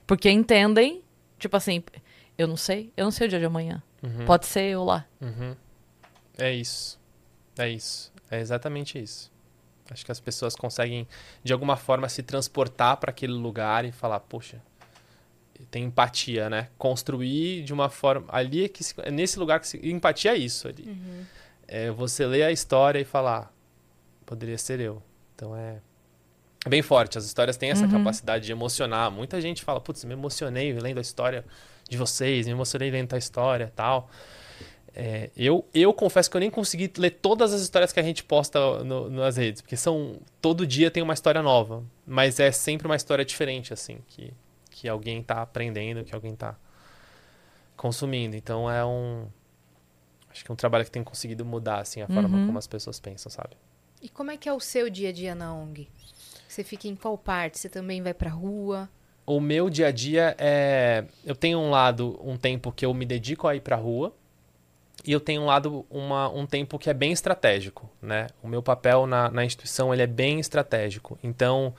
Porque 0.08 0.30
entendem, 0.30 1.04
tipo 1.38 1.56
assim, 1.56 1.84
eu 2.38 2.48
não 2.48 2.58
sei, 2.58 2.92
eu 2.98 3.04
não 3.04 3.12
sei 3.12 3.28
o 3.28 3.30
dia 3.30 3.40
de 3.40 3.46
amanhã. 3.46 3.84
Uhum. 4.02 4.26
Pode 4.26 4.46
ser 4.46 4.64
eu 4.64 4.84
lá. 4.84 5.06
Uhum. 5.22 5.56
É 6.38 6.52
isso. 6.52 7.00
É 7.58 7.70
isso. 7.70 8.12
É 8.32 8.40
exatamente 8.40 8.98
isso. 8.98 9.32
Acho 9.92 10.06
que 10.06 10.12
as 10.12 10.20
pessoas 10.20 10.56
conseguem, 10.56 11.08
de 11.44 11.52
alguma 11.52 11.76
forma, 11.76 12.08
se 12.08 12.24
transportar 12.24 12.98
para 12.98 13.10
aquele 13.10 13.34
lugar 13.34 13.86
e 13.86 13.92
falar, 13.92 14.20
poxa, 14.22 14.62
tem 15.72 15.84
empatia, 15.86 16.50
né? 16.50 16.70
Construir 16.78 17.64
de 17.64 17.74
uma 17.74 17.90
forma. 17.90 18.26
Ali 18.30 18.66
é 18.66 18.68
que 18.70 18.84
se- 18.84 18.94
é 18.98 19.12
nesse 19.12 19.38
lugar 19.40 19.60
que 19.60 19.68
se, 19.68 19.78
empatia 19.90 20.32
é 20.34 20.38
isso 20.38 20.68
ali. 20.68 20.98
É 21.68 21.92
você 21.92 22.26
ler 22.26 22.44
a 22.44 22.52
história 22.52 23.00
e 23.00 23.06
falar, 23.06 23.54
poderia 24.26 24.58
ser 24.58 24.80
eu. 24.80 25.02
Então 25.36 25.56
é. 25.56 25.78
É 26.66 26.70
bem 26.70 26.82
forte. 26.82 27.18
As 27.18 27.26
histórias 27.26 27.56
têm 27.56 27.72
essa 27.72 27.86
Uhum. 27.86 27.92
capacidade 27.92 28.46
de 28.46 28.52
emocionar. 28.52 29.10
Muita 29.10 29.40
gente 29.40 29.64
fala, 29.64 29.80
putz, 29.80 30.04
me 30.04 30.14
emocionei 30.14 30.74
lendo 30.74 30.98
a 30.98 31.02
história 31.02 31.46
de 31.90 31.98
vocês, 31.98 32.46
me 32.48 32.52
emocionei 32.52 32.92
lendo 32.92 33.14
a 33.14 33.18
história 33.18 33.66
e 33.66 33.72
tal. 33.76 34.10
É, 34.94 35.30
eu, 35.38 35.66
eu 35.74 35.94
confesso 35.94 36.30
que 36.30 36.36
eu 36.36 36.42
nem 36.42 36.50
consegui 36.50 36.92
ler 36.98 37.12
todas 37.12 37.54
as 37.54 37.62
histórias 37.62 37.94
que 37.94 38.00
a 38.00 38.04
gente 38.04 38.24
posta 38.24 38.84
no- 38.84 39.10
nas 39.10 39.38
redes, 39.38 39.62
porque 39.62 39.78
são 39.78 40.20
todo 40.42 40.66
dia 40.68 40.90
tem 40.92 41.02
uma 41.02 41.14
história 41.14 41.42
nova, 41.44 41.84
mas 42.06 42.40
é 42.40 42.52
sempre 42.52 42.88
uma 42.88 42.96
história 42.96 43.24
diferente 43.24 43.72
assim, 43.72 44.00
que, 44.08 44.34
que 44.80 44.88
alguém 44.88 45.22
tá 45.22 45.42
aprendendo, 45.42 46.06
que 46.06 46.16
alguém 46.16 46.34
tá 46.34 46.56
consumindo. 47.76 48.36
Então 48.36 48.70
é 48.72 48.86
um 48.86 49.28
acho 50.30 50.46
que 50.46 50.52
é 50.52 50.54
um 50.54 50.56
trabalho 50.56 50.86
que 50.86 50.92
tem 50.92 51.04
conseguido 51.04 51.44
mudar 51.44 51.80
assim 51.80 52.02
a 52.02 52.08
forma 52.08 52.38
Uhum. 52.38 52.46
como 52.46 52.58
as 52.58 52.68
pessoas 52.68 53.00
pensam, 53.00 53.30
sabe? 53.30 53.58
E 54.02 54.08
como 54.08 54.32
é 54.32 54.38
que 54.38 54.48
é 54.48 54.54
o 54.54 54.60
seu 54.60 54.90
dia 54.90 55.10
a 55.10 55.12
dia 55.12 55.36
na 55.36 55.54
ONG? 55.54 55.90
Você 56.48 56.64
fica 56.64 56.88
em 56.88 56.96
qual 56.96 57.18
parte? 57.18 57.60
Você 57.60 57.68
também 57.68 58.02
vai 58.02 58.14
pra 58.14 58.30
rua? 58.30 58.90
O 59.26 59.42
meu 59.42 59.70
dia 59.70 59.88
a 59.88 59.92
dia 59.92 60.36
é. 60.40 61.04
Eu 61.26 61.36
tenho 61.36 61.60
um 61.60 61.70
lado, 61.70 62.18
um 62.24 62.38
tempo 62.38 62.72
que 62.72 62.86
eu 62.86 62.94
me 62.94 63.06
dedico 63.06 63.48
a 63.48 63.56
ir 63.56 63.60
pra 63.62 63.76
rua. 63.76 64.14
E 65.06 65.12
eu 65.12 65.20
tenho 65.20 65.42
um 65.42 65.46
lado, 65.46 65.86
uma, 65.90 66.30
um 66.30 66.46
tempo 66.46 66.78
que 66.80 66.90
é 66.90 66.94
bem 66.94 67.12
estratégico, 67.12 67.90
né? 68.02 68.28
O 68.44 68.48
meu 68.48 68.62
papel 68.62 69.06
na, 69.06 69.30
na 69.30 69.46
instituição, 69.46 69.94
ele 69.94 70.02
é 70.02 70.08
bem 70.08 70.40
estratégico. 70.40 71.18
Então, 71.24 71.74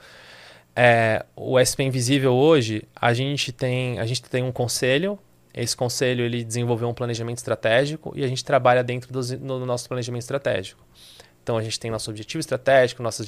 é, 0.75 1.25
o 1.35 1.59
SP 1.59 1.83
Invisível 1.83 2.33
hoje, 2.33 2.83
a 2.95 3.13
gente 3.13 3.51
tem, 3.51 3.99
a 3.99 4.05
gente 4.05 4.21
tem 4.23 4.43
um 4.43 4.51
conselho. 4.51 5.19
Esse 5.53 5.75
conselho, 5.75 6.23
ele 6.23 6.43
desenvolveu 6.43 6.87
um 6.87 6.93
planejamento 6.93 7.37
estratégico 7.37 8.13
e 8.15 8.23
a 8.23 8.27
gente 8.27 8.43
trabalha 8.43 8.83
dentro 8.83 9.11
no 9.41 9.65
nosso 9.65 9.87
planejamento 9.87 10.21
estratégico. 10.21 10.81
Então, 11.43 11.57
a 11.57 11.63
gente 11.63 11.79
tem 11.79 11.91
nosso 11.91 12.09
objetivo 12.09 12.39
estratégico, 12.39 13.01
nossas 13.01 13.27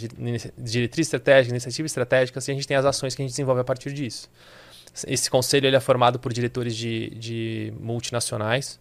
diretrizes 0.58 1.08
estratégicas, 1.08 1.52
iniciativas 1.52 1.92
estratégicas, 1.92 2.48
e 2.48 2.52
a 2.52 2.54
gente 2.54 2.68
tem 2.68 2.78
as 2.78 2.86
ações 2.86 3.16
que 3.16 3.22
a 3.22 3.26
gente 3.26 3.32
desenvolve 3.32 3.62
a 3.62 3.64
partir 3.64 3.92
disso. 3.92 4.30
Esse 5.08 5.30
conselho 5.30 5.66
ele 5.66 5.76
é 5.76 5.80
formado 5.80 6.20
por 6.20 6.32
diretores 6.32 6.76
de, 6.76 7.10
de 7.16 7.74
multinacionais. 7.80 8.80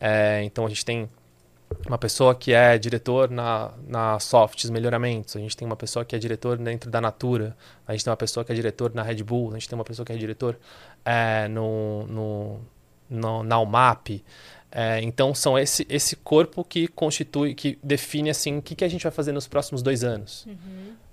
É, 0.00 0.42
então, 0.42 0.64
a 0.64 0.68
gente 0.68 0.84
tem 0.84 1.08
uma 1.86 1.98
pessoa 1.98 2.34
que 2.34 2.52
é 2.52 2.78
diretor 2.78 3.30
na, 3.30 3.72
na 3.86 4.18
Softs 4.18 4.70
Melhoramentos, 4.70 5.36
a 5.36 5.40
gente 5.40 5.56
tem 5.56 5.66
uma 5.66 5.76
pessoa 5.76 6.04
que 6.04 6.14
é 6.14 6.18
diretor 6.18 6.56
dentro 6.58 6.90
da 6.90 7.00
Natura, 7.00 7.56
a 7.86 7.92
gente 7.92 8.04
tem 8.04 8.10
uma 8.10 8.16
pessoa 8.16 8.44
que 8.44 8.52
é 8.52 8.54
diretor 8.54 8.94
na 8.94 9.02
Red 9.02 9.22
Bull, 9.22 9.50
a 9.50 9.54
gente 9.54 9.68
tem 9.68 9.78
uma 9.78 9.84
pessoa 9.84 10.04
que 10.04 10.12
é 10.12 10.16
diretor 10.16 10.58
é, 11.04 11.48
no, 11.48 12.06
no, 12.06 12.60
no, 13.08 13.42
na 13.42 13.58
UMAP. 13.58 14.24
É, 14.74 15.00
então 15.02 15.34
são 15.34 15.58
esse, 15.58 15.86
esse 15.90 16.16
corpo 16.16 16.64
que 16.64 16.88
constitui, 16.88 17.54
que 17.54 17.78
define 17.82 18.30
assim 18.30 18.56
o 18.56 18.62
que, 18.62 18.74
que 18.74 18.84
a 18.84 18.88
gente 18.88 19.02
vai 19.02 19.12
fazer 19.12 19.32
nos 19.32 19.46
próximos 19.46 19.82
dois 19.82 20.02
anos. 20.02 20.46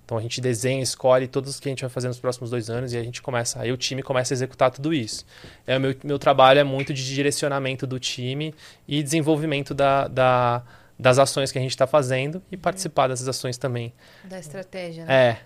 Então 0.09 0.17
a 0.17 0.21
gente 0.21 0.41
desenha, 0.41 0.81
escolhe 0.81 1.27
todos 1.27 1.51
os 1.51 1.59
que 1.59 1.69
a 1.69 1.71
gente 1.71 1.81
vai 1.81 1.89
fazer 1.91 2.07
nos 2.07 2.17
próximos 2.19 2.49
dois 2.49 2.67
anos 2.67 2.93
e 2.93 2.97
a 2.97 3.03
gente 3.03 3.21
começa, 3.21 3.61
aí 3.61 3.71
o 3.71 3.77
time 3.77 4.01
começa 4.01 4.33
a 4.33 4.35
executar 4.35 4.71
tudo 4.71 4.91
isso. 4.91 5.23
É, 5.67 5.77
o 5.77 5.79
meu, 5.79 5.95
meu 6.03 6.17
trabalho 6.17 6.59
é 6.59 6.63
muito 6.63 6.91
de 6.95 7.05
direcionamento 7.05 7.85
do 7.85 7.99
time 7.99 8.55
e 8.87 9.03
desenvolvimento 9.03 9.71
da, 9.71 10.07
da- 10.07 10.63
das 10.97 11.19
ações 11.19 11.51
que 11.51 11.59
a 11.59 11.61
gente 11.61 11.69
está 11.69 11.85
fazendo 11.85 12.41
e 12.51 12.57
participar 12.57 13.07
dessas 13.07 13.27
ações 13.27 13.55
também. 13.55 13.93
Da 14.23 14.39
estratégia, 14.39 15.05
né? 15.05 15.13
É. 15.13 15.37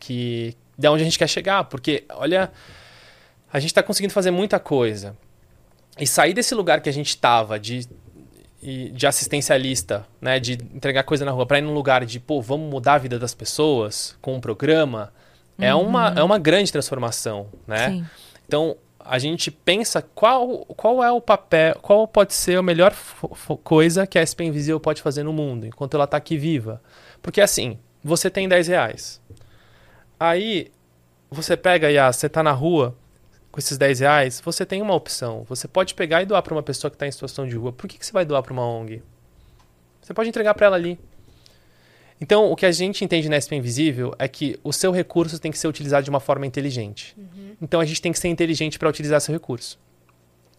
Que. 0.00 0.56
De 0.76 0.88
onde 0.88 1.02
a 1.02 1.04
gente 1.04 1.16
quer 1.18 1.28
chegar. 1.28 1.62
Porque, 1.62 2.02
olha. 2.10 2.50
A 3.52 3.60
gente 3.60 3.70
está 3.70 3.84
conseguindo 3.84 4.12
fazer 4.12 4.32
muita 4.32 4.58
coisa. 4.58 5.16
E 5.96 6.08
sair 6.08 6.34
desse 6.34 6.56
lugar 6.56 6.80
que 6.80 6.88
a 6.88 6.92
gente 6.92 7.10
estava 7.10 7.58
de, 7.58 7.86
de 8.60 9.06
assistencialista, 9.06 10.06
né? 10.20 10.38
De 10.38 10.52
entregar 10.52 11.02
coisa 11.02 11.24
na 11.24 11.30
rua, 11.30 11.46
para 11.46 11.58
ir 11.58 11.62
num 11.62 11.72
lugar 11.72 12.04
de, 12.04 12.20
pô, 12.20 12.42
vamos 12.42 12.70
mudar 12.70 12.94
a 12.94 12.98
vida 12.98 13.18
das 13.18 13.34
pessoas 13.34 14.16
com 14.20 14.34
um 14.34 14.40
programa. 14.40 15.12
É, 15.58 15.74
uma, 15.74 16.08
é 16.16 16.22
uma 16.22 16.38
grande 16.38 16.70
transformação, 16.72 17.46
né? 17.66 17.90
Sim. 17.90 18.06
Então, 18.46 18.76
a 18.98 19.18
gente 19.18 19.50
pensa 19.50 20.02
qual, 20.02 20.64
qual 20.76 21.02
é 21.02 21.10
o 21.10 21.20
papel, 21.20 21.74
qual 21.82 22.06
pode 22.06 22.34
ser 22.34 22.58
a 22.58 22.62
melhor 22.62 22.94
coisa 23.64 24.06
que 24.06 24.18
a 24.18 24.24
SP 24.24 24.44
Invisível 24.44 24.80
pode 24.80 25.02
fazer 25.02 25.22
no 25.22 25.32
mundo, 25.32 25.66
enquanto 25.66 25.94
ela 25.94 26.04
está 26.04 26.16
aqui 26.16 26.36
viva. 26.36 26.82
Porque 27.22 27.40
assim, 27.40 27.78
você 28.02 28.30
tem 28.30 28.48
10 28.48 28.68
reais. 28.68 29.20
Aí, 30.18 30.70
você 31.30 31.56
pega 31.56 31.90
e 31.90 31.98
ah, 31.98 32.12
você 32.12 32.28
tá 32.28 32.42
na 32.42 32.52
rua 32.52 32.94
com 33.50 33.58
esses 33.58 33.76
10 33.76 34.00
reais, 34.00 34.40
você 34.44 34.64
tem 34.64 34.80
uma 34.80 34.94
opção. 34.94 35.44
Você 35.48 35.66
pode 35.66 35.94
pegar 35.94 36.22
e 36.22 36.26
doar 36.26 36.42
para 36.42 36.54
uma 36.54 36.62
pessoa 36.62 36.90
que 36.90 36.94
está 36.94 37.06
em 37.06 37.10
situação 37.10 37.46
de 37.46 37.56
rua. 37.56 37.72
Por 37.72 37.88
que, 37.88 37.98
que 37.98 38.06
você 38.06 38.12
vai 38.12 38.24
doar 38.24 38.42
para 38.42 38.52
uma 38.52 38.64
ONG? 38.64 39.02
Você 40.00 40.14
pode 40.14 40.28
entregar 40.28 40.54
para 40.54 40.66
ela 40.66 40.76
ali. 40.76 40.98
Então, 42.20 42.50
o 42.50 42.56
que 42.56 42.66
a 42.66 42.72
gente 42.72 43.02
entende 43.04 43.28
na 43.28 43.40
SP 43.40 43.56
Invisível 43.56 44.14
é 44.18 44.28
que 44.28 44.58
o 44.62 44.72
seu 44.72 44.92
recurso 44.92 45.38
tem 45.38 45.50
que 45.50 45.58
ser 45.58 45.68
utilizado 45.68 46.04
de 46.04 46.10
uma 46.10 46.20
forma 46.20 46.46
inteligente. 46.46 47.16
Então, 47.60 47.80
a 47.80 47.84
gente 47.84 48.00
tem 48.00 48.12
que 48.12 48.18
ser 48.18 48.28
inteligente 48.28 48.78
para 48.78 48.88
utilizar 48.88 49.20
seu 49.20 49.32
recurso. 49.32 49.78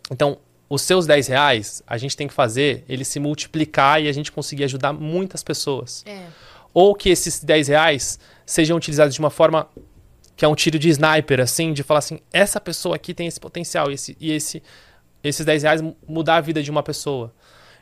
Então, 0.09 0.39
os 0.67 0.81
seus 0.81 1.05
10 1.05 1.27
reais, 1.27 1.83
a 1.85 1.97
gente 1.97 2.17
tem 2.17 2.27
que 2.27 2.33
fazer 2.33 2.83
ele 2.89 3.05
se 3.05 3.19
multiplicar 3.19 4.01
e 4.01 4.07
a 4.07 4.11
gente 4.11 4.31
conseguir 4.31 4.63
ajudar 4.63 4.91
muitas 4.91 5.43
pessoas. 5.43 6.03
É. 6.07 6.25
Ou 6.73 6.95
que 6.95 7.09
esses 7.09 7.43
10 7.43 7.67
reais 7.67 8.19
sejam 8.45 8.77
utilizados 8.77 9.13
de 9.13 9.19
uma 9.19 9.29
forma 9.29 9.67
que 10.35 10.45
é 10.45 10.47
um 10.47 10.55
tiro 10.55 10.79
de 10.79 10.89
sniper, 10.89 11.39
assim, 11.39 11.73
de 11.73 11.83
falar 11.83 11.99
assim, 11.99 12.19
essa 12.33 12.59
pessoa 12.59 12.95
aqui 12.95 13.13
tem 13.13 13.27
esse 13.27 13.39
potencial 13.39 13.91
e, 13.91 13.93
esse, 13.93 14.17
e 14.19 14.31
esse, 14.31 14.63
esses 15.23 15.45
10 15.45 15.63
reais 15.63 15.81
mu- 15.81 15.95
mudar 16.07 16.37
a 16.37 16.41
vida 16.41 16.63
de 16.63 16.71
uma 16.71 16.81
pessoa. 16.81 17.33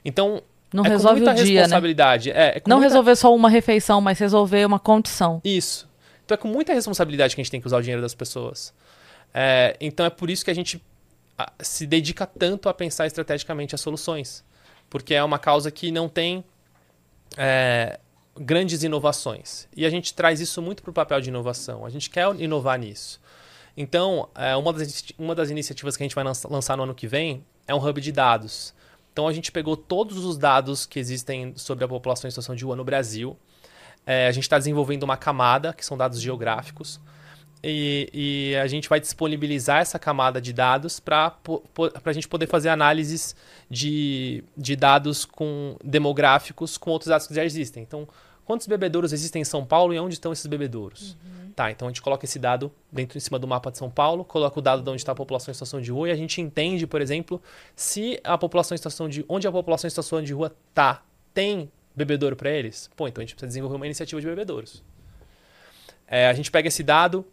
Então, 0.03 0.41
Não 0.73 0.85
é 0.85 0.89
resolve 0.89 1.21
com 1.21 1.25
muita 1.27 1.41
o 1.41 1.45
dia, 1.45 1.53
né? 1.55 1.59
responsabilidade. 1.61 2.31
É, 2.31 2.57
é 2.57 2.59
com 2.59 2.69
Não 2.69 2.77
muita- 2.77 2.89
resolver 2.89 3.15
só 3.15 3.33
uma 3.33 3.49
refeição, 3.49 4.01
mas 4.01 4.19
resolver 4.19 4.65
uma 4.65 4.79
condição. 4.79 5.41
isso. 5.43 5.87
Então 6.25 6.35
é 6.35 6.37
com 6.37 6.47
muita 6.47 6.73
responsabilidade 6.73 7.33
que 7.33 7.41
a 7.41 7.43
gente 7.43 7.49
tem 7.51 7.59
que 7.59 7.65
usar 7.65 7.77
o 7.77 7.81
dinheiro 7.81 8.01
das 8.03 8.13
pessoas. 8.13 8.71
É, 9.33 9.75
então 9.81 10.05
é 10.05 10.09
por 10.11 10.29
isso 10.29 10.45
que 10.45 10.51
a 10.51 10.53
gente 10.53 10.79
se 11.59 11.87
dedica 11.87 12.27
tanto 12.27 12.69
a 12.69 12.73
pensar 12.73 13.07
estrategicamente 13.07 13.73
as 13.73 13.81
soluções. 13.81 14.43
Porque 14.91 15.15
é 15.15 15.23
uma 15.23 15.39
causa 15.39 15.71
que 15.71 15.91
não 15.91 16.07
tem 16.07 16.43
é, 17.37 17.99
grandes 18.39 18.83
inovações. 18.83 19.67
E 19.75 19.85
a 19.85 19.89
gente 19.89 20.13
traz 20.13 20.39
isso 20.39 20.61
muito 20.61 20.81
para 20.81 20.91
o 20.91 20.93
papel 20.93 21.19
de 21.19 21.29
inovação. 21.29 21.85
A 21.85 21.89
gente 21.89 22.09
quer 22.09 22.33
inovar 22.39 22.79
nisso. 22.79 23.19
Então, 23.75 24.29
é, 24.35 24.55
uma, 24.55 24.73
das, 24.73 25.03
uma 25.17 25.35
das 25.35 25.49
iniciativas 25.49 25.95
que 25.95 26.03
a 26.03 26.05
gente 26.05 26.15
vai 26.15 26.23
lança- 26.23 26.47
lançar 26.49 26.75
no 26.77 26.83
ano 26.83 26.95
que 26.95 27.07
vem 27.07 27.43
é 27.67 27.75
um 27.75 27.85
hub 27.85 28.01
de 28.01 28.11
dados. 28.11 28.73
Então, 29.11 29.27
a 29.27 29.33
gente 29.33 29.51
pegou 29.51 29.75
todos 29.75 30.23
os 30.23 30.37
dados 30.37 30.85
que 30.85 30.99
existem 30.99 31.53
sobre 31.55 31.83
a 31.83 31.87
população 31.87 32.27
em 32.27 32.31
situação 32.31 32.55
de 32.55 32.63
rua 32.63 32.75
no 32.75 32.83
Brasil. 32.83 33.37
É, 34.05 34.27
a 34.27 34.31
gente 34.31 34.43
está 34.43 34.57
desenvolvendo 34.57 35.03
uma 35.03 35.17
camada, 35.17 35.73
que 35.73 35.85
são 35.85 35.97
dados 35.97 36.21
geográficos. 36.21 36.99
E, 37.61 38.09
e 38.13 38.55
a 38.55 38.67
gente 38.67 38.87
vai 38.87 39.01
disponibilizar 39.01 39.81
essa 39.81 39.99
camada 39.99 40.39
de 40.39 40.53
dados 40.53 40.99
para 40.99 41.35
a 42.05 42.13
gente 42.13 42.27
poder 42.27 42.47
fazer 42.47 42.69
análises 42.69 43.35
de, 43.69 44.43
de 44.55 44.77
dados 44.77 45.25
com 45.25 45.75
demográficos 45.83 46.77
com 46.77 46.91
outros 46.91 47.09
dados 47.09 47.27
que 47.27 47.33
já 47.33 47.43
existem. 47.43 47.83
Então, 47.83 48.07
quantos 48.49 48.65
bebedouros 48.65 49.13
existem 49.13 49.43
em 49.43 49.45
São 49.45 49.63
Paulo 49.63 49.93
e 49.93 49.99
onde 49.99 50.15
estão 50.15 50.33
esses 50.33 50.47
bebedouros? 50.47 51.15
Tá, 51.55 51.69
então 51.69 51.87
a 51.87 51.91
gente 51.91 52.01
coloca 52.01 52.25
esse 52.25 52.39
dado 52.39 52.71
dentro 52.91 53.15
em 53.15 53.21
cima 53.21 53.37
do 53.37 53.47
mapa 53.47 53.69
de 53.69 53.77
São 53.77 53.91
Paulo, 53.91 54.25
coloca 54.25 54.57
o 54.57 54.61
dado 54.61 54.81
de 54.81 54.89
onde 54.89 54.99
está 54.99 55.11
a 55.11 55.15
população 55.15 55.51
em 55.51 55.53
situação 55.53 55.79
de 55.79 55.91
rua 55.91 56.09
e 56.09 56.11
a 56.11 56.15
gente 56.15 56.41
entende, 56.41 56.87
por 56.87 56.99
exemplo, 56.99 57.39
se 57.75 58.19
a 58.23 58.39
população 58.39 58.73
em 58.73 58.77
situação 58.79 59.07
de 59.07 59.23
onde 59.29 59.47
a 59.47 59.51
população 59.51 59.87
em 59.87 59.91
situação 59.91 60.23
de 60.23 60.33
rua 60.33 60.51
tá, 60.73 61.03
tem 61.31 61.71
bebedouro 61.95 62.35
para 62.35 62.49
eles. 62.49 62.89
Pô, 62.95 63.07
então 63.07 63.21
a 63.21 63.23
gente 63.23 63.35
precisa 63.35 63.49
desenvolver 63.49 63.75
uma 63.75 63.85
iniciativa 63.85 64.19
de 64.19 64.25
bebedouros. 64.25 64.83
É, 66.07 66.27
a 66.27 66.33
gente 66.33 66.49
pega 66.49 66.69
esse 66.69 66.81
dado, 66.81 67.23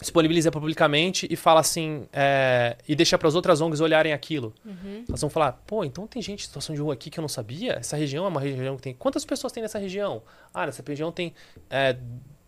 disponibiliza 0.00 0.50
publicamente 0.50 1.26
e 1.30 1.36
fala 1.36 1.60
assim, 1.60 2.06
é, 2.12 2.76
e 2.86 2.94
deixa 2.94 3.16
para 3.16 3.28
as 3.28 3.34
outras 3.34 3.60
ONGs 3.60 3.80
olharem 3.80 4.12
aquilo. 4.12 4.52
Uhum. 4.64 5.04
Elas 5.08 5.20
vão 5.20 5.30
falar, 5.30 5.52
pô, 5.66 5.84
então 5.84 6.06
tem 6.06 6.20
gente 6.20 6.40
em 6.40 6.46
situação 6.46 6.74
de 6.74 6.80
rua 6.80 6.94
aqui 6.94 7.10
que 7.10 7.18
eu 7.18 7.22
não 7.22 7.28
sabia? 7.28 7.74
Essa 7.74 7.96
região 7.96 8.24
é 8.24 8.28
uma 8.28 8.40
região 8.40 8.76
que 8.76 8.82
tem. 8.82 8.94
Quantas 8.94 9.24
pessoas 9.24 9.52
tem 9.52 9.62
nessa 9.62 9.78
região? 9.78 10.22
Ah, 10.52 10.66
nessa 10.66 10.82
região 10.86 11.12
tem 11.12 11.32
é, 11.70 11.96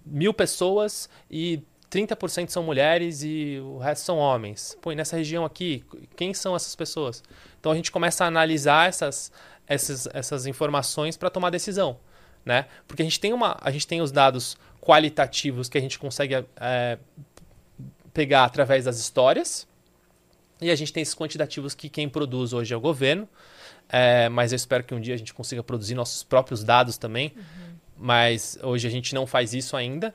mil 0.05 0.34
pessoas 0.34 1.09
e 1.30 1.62
30% 1.90 2.49
são 2.49 2.62
mulheres 2.62 3.22
e 3.22 3.61
o 3.62 3.78
resto 3.78 4.05
são 4.05 4.18
homens. 4.18 4.76
Pô, 4.82 4.92
e 4.92 4.97
nessa 4.97 5.16
região 5.16 5.44
aqui, 5.44 5.84
quem 6.16 6.34
são 6.34 6.57
essas 6.57 6.74
pessoas? 6.74 7.22
Então 7.61 7.70
a 7.70 7.76
gente 7.76 7.92
começa 7.92 8.24
a 8.24 8.26
analisar 8.26 8.88
essas, 8.88 9.30
essas, 9.66 10.09
essas 10.12 10.47
informações 10.47 11.16
para 11.16 11.30
tomar 11.30 11.51
decisão. 11.51 11.99
Né? 12.44 12.66
Porque 12.86 13.03
a 13.03 13.05
gente 13.05 13.18
tem 13.18 13.32
uma. 13.32 13.57
A 13.61 13.72
gente 13.72 13.86
tem 13.88 14.01
os 14.01 14.12
dados 14.12 14.57
qualitativos 14.80 15.68
que 15.68 15.76
a 15.76 15.80
gente 15.80 15.99
consegue 15.99 16.34
é, 16.61 16.97
pegar 18.16 18.44
através 18.44 18.86
das 18.86 18.98
histórias. 18.98 19.68
E 20.58 20.70
a 20.70 20.74
gente 20.74 20.90
tem 20.90 21.02
esses 21.02 21.14
quantitativos 21.14 21.74
que 21.74 21.90
quem 21.90 22.08
produz 22.08 22.54
hoje 22.54 22.72
é 22.72 22.76
o 22.76 22.80
governo. 22.80 23.28
É, 23.90 24.30
mas 24.30 24.52
eu 24.52 24.56
espero 24.56 24.82
que 24.82 24.94
um 24.94 25.00
dia 25.00 25.14
a 25.14 25.18
gente 25.18 25.34
consiga 25.34 25.62
produzir 25.62 25.94
nossos 25.94 26.22
próprios 26.22 26.64
dados 26.64 26.96
também. 26.96 27.34
Uhum. 27.36 27.74
Mas 27.98 28.58
hoje 28.62 28.88
a 28.88 28.90
gente 28.90 29.14
não 29.14 29.26
faz 29.26 29.52
isso 29.52 29.76
ainda. 29.76 30.14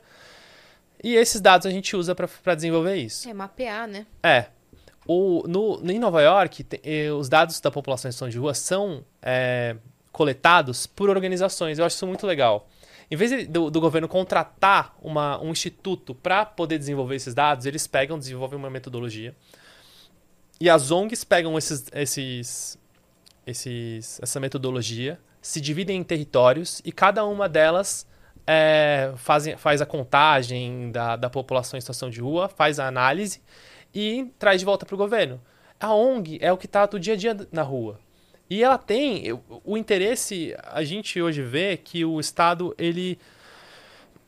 E 1.02 1.14
esses 1.14 1.40
dados 1.40 1.64
a 1.64 1.70
gente 1.70 1.94
usa 1.94 2.12
para 2.12 2.54
desenvolver 2.56 2.96
isso. 2.96 3.28
É 3.28 3.32
mapear, 3.32 3.86
né? 3.86 4.04
É. 4.20 4.46
O, 5.06 5.44
no, 5.46 5.80
em 5.88 5.98
Nova 5.98 6.20
York, 6.22 6.64
te, 6.64 6.80
os 7.16 7.28
dados 7.28 7.60
da 7.60 7.70
população 7.70 8.08
em 8.08 8.12
situação 8.12 8.28
de 8.28 8.38
rua 8.38 8.52
são 8.52 9.04
é, 9.22 9.76
coletados 10.10 10.88
por 10.88 11.08
organizações. 11.08 11.78
Eu 11.78 11.84
acho 11.84 11.94
isso 11.94 12.06
muito 12.06 12.26
legal. 12.26 12.68
Em 13.10 13.16
vez 13.16 13.48
do, 13.48 13.70
do, 13.70 13.80
governo 13.80 14.08
contratar 14.08 14.94
uma, 15.02 15.40
um 15.42 15.50
instituto 15.50 16.14
para 16.14 16.46
poder 16.46 16.78
desenvolver 16.78 17.16
esses 17.16 17.34
dados, 17.34 17.66
eles 17.66 17.86
pegam, 17.86 18.18
desenvolvem 18.18 18.58
uma 18.58 18.70
metodologia. 18.70 19.34
E 20.60 20.70
as 20.70 20.90
ONGs 20.90 21.24
pegam 21.24 21.58
esses, 21.58 21.86
esses, 21.92 22.78
esses, 23.46 24.20
essa 24.22 24.38
metodologia, 24.38 25.18
se 25.40 25.60
dividem 25.60 25.98
em 25.98 26.04
territórios 26.04 26.80
e 26.84 26.92
cada 26.92 27.24
uma 27.24 27.48
delas 27.48 28.06
é, 28.46 29.12
faz, 29.16 29.46
faz 29.58 29.80
a 29.82 29.86
contagem 29.86 30.90
da, 30.90 31.16
da 31.16 31.28
população 31.28 31.76
em 31.76 31.80
situação 31.80 32.08
de 32.08 32.20
rua, 32.20 32.48
faz 32.48 32.78
a 32.78 32.86
análise 32.86 33.42
e 33.94 34.32
traz 34.38 34.60
de 34.60 34.64
volta 34.64 34.86
para 34.86 34.94
o 34.94 34.98
governo. 34.98 35.40
A 35.78 35.92
ONG 35.94 36.38
é 36.40 36.52
o 36.52 36.56
que 36.56 36.66
está 36.66 36.86
do 36.86 36.98
dia 36.98 37.14
a 37.14 37.16
dia 37.16 37.36
na 37.50 37.62
rua. 37.62 37.98
E 38.52 38.62
ela 38.62 38.76
tem 38.76 39.32
o 39.64 39.78
interesse, 39.78 40.54
a 40.62 40.84
gente 40.84 41.22
hoje 41.22 41.40
vê 41.40 41.74
que 41.74 42.04
o 42.04 42.20
Estado, 42.20 42.74
ele 42.76 43.18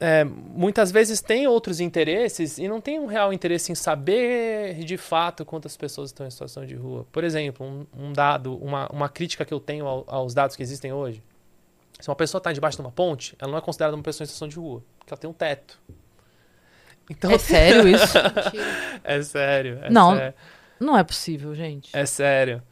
é, 0.00 0.24
muitas 0.24 0.90
vezes 0.90 1.20
tem 1.20 1.46
outros 1.46 1.78
interesses 1.78 2.56
e 2.56 2.66
não 2.66 2.80
tem 2.80 2.98
um 2.98 3.04
real 3.04 3.34
interesse 3.34 3.70
em 3.70 3.74
saber 3.74 4.82
de 4.82 4.96
fato 4.96 5.44
quantas 5.44 5.76
pessoas 5.76 6.08
estão 6.08 6.26
em 6.26 6.30
situação 6.30 6.64
de 6.64 6.74
rua. 6.74 7.06
Por 7.12 7.22
exemplo, 7.22 7.66
um, 7.66 7.86
um 7.94 8.12
dado, 8.14 8.56
uma, 8.56 8.88
uma 8.90 9.10
crítica 9.10 9.44
que 9.44 9.52
eu 9.52 9.60
tenho 9.60 9.86
ao, 9.86 10.04
aos 10.08 10.32
dados 10.32 10.56
que 10.56 10.62
existem 10.62 10.90
hoje. 10.90 11.22
Se 12.00 12.08
uma 12.08 12.16
pessoa 12.16 12.38
está 12.38 12.50
debaixo 12.50 12.78
de 12.78 12.80
uma 12.80 12.92
ponte, 12.92 13.36
ela 13.38 13.52
não 13.52 13.58
é 13.58 13.60
considerada 13.60 13.94
uma 13.94 14.02
pessoa 14.02 14.24
em 14.24 14.26
situação 14.26 14.48
de 14.48 14.56
rua, 14.56 14.82
porque 15.00 15.12
ela 15.12 15.20
tem 15.20 15.28
um 15.28 15.34
teto. 15.34 15.78
Então, 17.10 17.30
é 17.30 17.36
sério 17.36 17.86
isso? 17.86 18.16
é 19.04 19.20
sério. 19.20 19.80
É 19.82 19.90
não, 19.90 20.16
sério. 20.16 20.34
não 20.80 20.96
é 20.96 21.04
possível, 21.04 21.54
gente. 21.54 21.94
É 21.94 22.06
sério. 22.06 22.62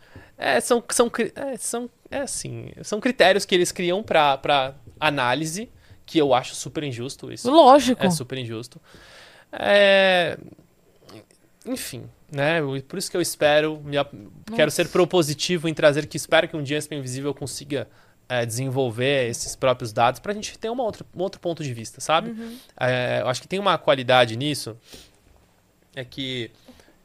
É, 0.42 0.60
são, 0.60 0.82
são, 0.90 1.08
é, 1.36 1.56
são, 1.56 1.88
é 2.10 2.18
assim, 2.18 2.72
são 2.82 3.00
critérios 3.00 3.44
que 3.44 3.54
eles 3.54 3.70
criam 3.70 4.02
para 4.02 4.74
análise, 4.98 5.70
que 6.04 6.18
eu 6.18 6.34
acho 6.34 6.56
super 6.56 6.82
injusto 6.82 7.32
isso. 7.32 7.48
Lógico. 7.48 8.04
É 8.04 8.10
super 8.10 8.36
injusto. 8.38 8.80
É... 9.52 10.36
Enfim, 11.64 12.10
né? 12.28 12.58
Por 12.88 12.98
isso 12.98 13.08
que 13.08 13.16
eu 13.16 13.20
espero, 13.20 13.80
me, 13.84 13.96
quero 14.56 14.68
ser 14.72 14.88
propositivo 14.88 15.68
em 15.68 15.74
trazer 15.74 16.06
que 16.06 16.16
espero 16.16 16.48
que 16.48 16.56
um 16.56 16.62
dia 16.62 16.76
a 16.76 16.80
SP 16.82 16.96
Invisível 16.96 17.32
consiga 17.32 17.86
é, 18.28 18.44
desenvolver 18.44 19.28
esses 19.28 19.54
próprios 19.54 19.92
dados 19.92 20.18
para 20.18 20.32
a 20.32 20.34
gente 20.34 20.58
ter 20.58 20.70
uma 20.70 20.82
outra, 20.82 21.06
um 21.14 21.22
outro 21.22 21.40
ponto 21.40 21.62
de 21.62 21.72
vista, 21.72 22.00
sabe? 22.00 22.32
Uhum. 22.32 22.58
É, 22.80 23.20
eu 23.20 23.28
acho 23.28 23.40
que 23.40 23.46
tem 23.46 23.60
uma 23.60 23.78
qualidade 23.78 24.36
nisso, 24.36 24.76
é 25.94 26.04
que 26.04 26.50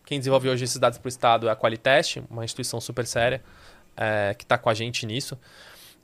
quem 0.07 0.19
desenvolve 0.19 0.47
hoje 0.47 0.63
esses 0.63 0.79
dados 0.79 0.97
para 0.97 1.05
o 1.05 1.09
Estado 1.09 1.49
é 1.49 1.51
a 1.51 1.55
Qualitest, 1.55 2.21
uma 2.29 2.45
instituição 2.45 2.79
super 2.79 3.05
séria, 3.05 3.43
é, 3.97 4.33
que 4.37 4.45
está 4.45 4.57
com 4.57 4.69
a 4.69 4.73
gente 4.73 5.05
nisso. 5.05 5.37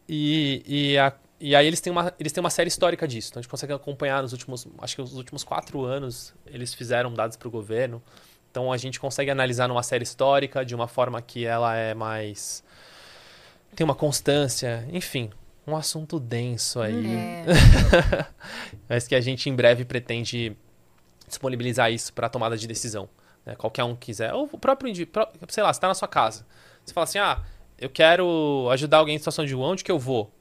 E, 0.10 0.62
e, 0.68 0.98
a, 0.98 1.14
e 1.40 1.56
aí 1.56 1.66
eles 1.66 1.80
têm, 1.80 1.90
uma, 1.90 2.14
eles 2.20 2.34
têm 2.34 2.42
uma 2.42 2.50
série 2.50 2.68
histórica 2.68 3.08
disso. 3.08 3.30
Então 3.30 3.40
a 3.40 3.42
gente 3.42 3.50
consegue 3.50 3.72
acompanhar 3.72 4.22
nos 4.22 4.34
últimos, 4.34 4.68
acho 4.80 4.96
que 4.98 5.02
os 5.02 5.14
últimos 5.14 5.46
quatro 5.46 5.86
anos, 5.86 6.34
eles 6.46 6.74
fizeram 6.74 7.14
dados 7.14 7.38
para 7.38 7.48
o 7.48 7.52
governo. 7.52 8.04
Então 8.52 8.74
a 8.74 8.76
gente 8.76 9.00
consegue 9.00 9.32
analisar 9.32 9.70
numa 9.70 9.82
série 9.82 10.04
histórica 10.04 10.66
de 10.66 10.76
uma 10.76 10.90
forma 10.90 11.22
que 11.22 11.46
ela 11.46 11.74
é 11.74 11.94
mais. 11.94 12.62
tem 13.74 13.86
uma 13.86 13.96
constância, 13.96 14.86
enfim. 14.92 15.30
Um 15.66 15.78
assunto 15.78 16.20
denso 16.20 16.82
aí. 16.82 17.08
É. 17.08 17.46
Mas 18.90 19.08
que 19.08 19.16
a 19.16 19.22
gente 19.22 19.50
em 19.50 19.56
breve 19.56 19.86
pretende 19.86 20.58
disponibilizar 21.26 21.90
isso 21.90 22.12
para 22.12 22.28
tomada 22.28 22.58
de 22.58 22.68
decisão. 22.68 23.08
Né? 23.46 23.56
Qualquer 23.56 23.84
um 23.84 23.96
quiser. 23.96 24.34
Ou 24.34 24.50
o 24.52 24.58
próprio, 24.58 24.94
sei 24.96 25.64
lá, 25.64 25.72
você 25.74 25.78
está 25.78 25.88
na 25.88 25.94
sua 25.94 26.08
casa. 26.08 26.46
Você 26.84 26.94
fala 26.94 27.04
assim, 27.04 27.20
ah, 27.20 27.42
eu 27.78 27.90
quero 27.90 28.70
ajudar 28.72 28.98
alguém 28.98 29.16
em 29.16 29.18
situação 29.18 29.46
de 29.46 29.54
rua, 29.54 29.68
onde 29.68 29.84
que 29.84 29.92
eu 29.92 30.00
vou? 30.00 30.32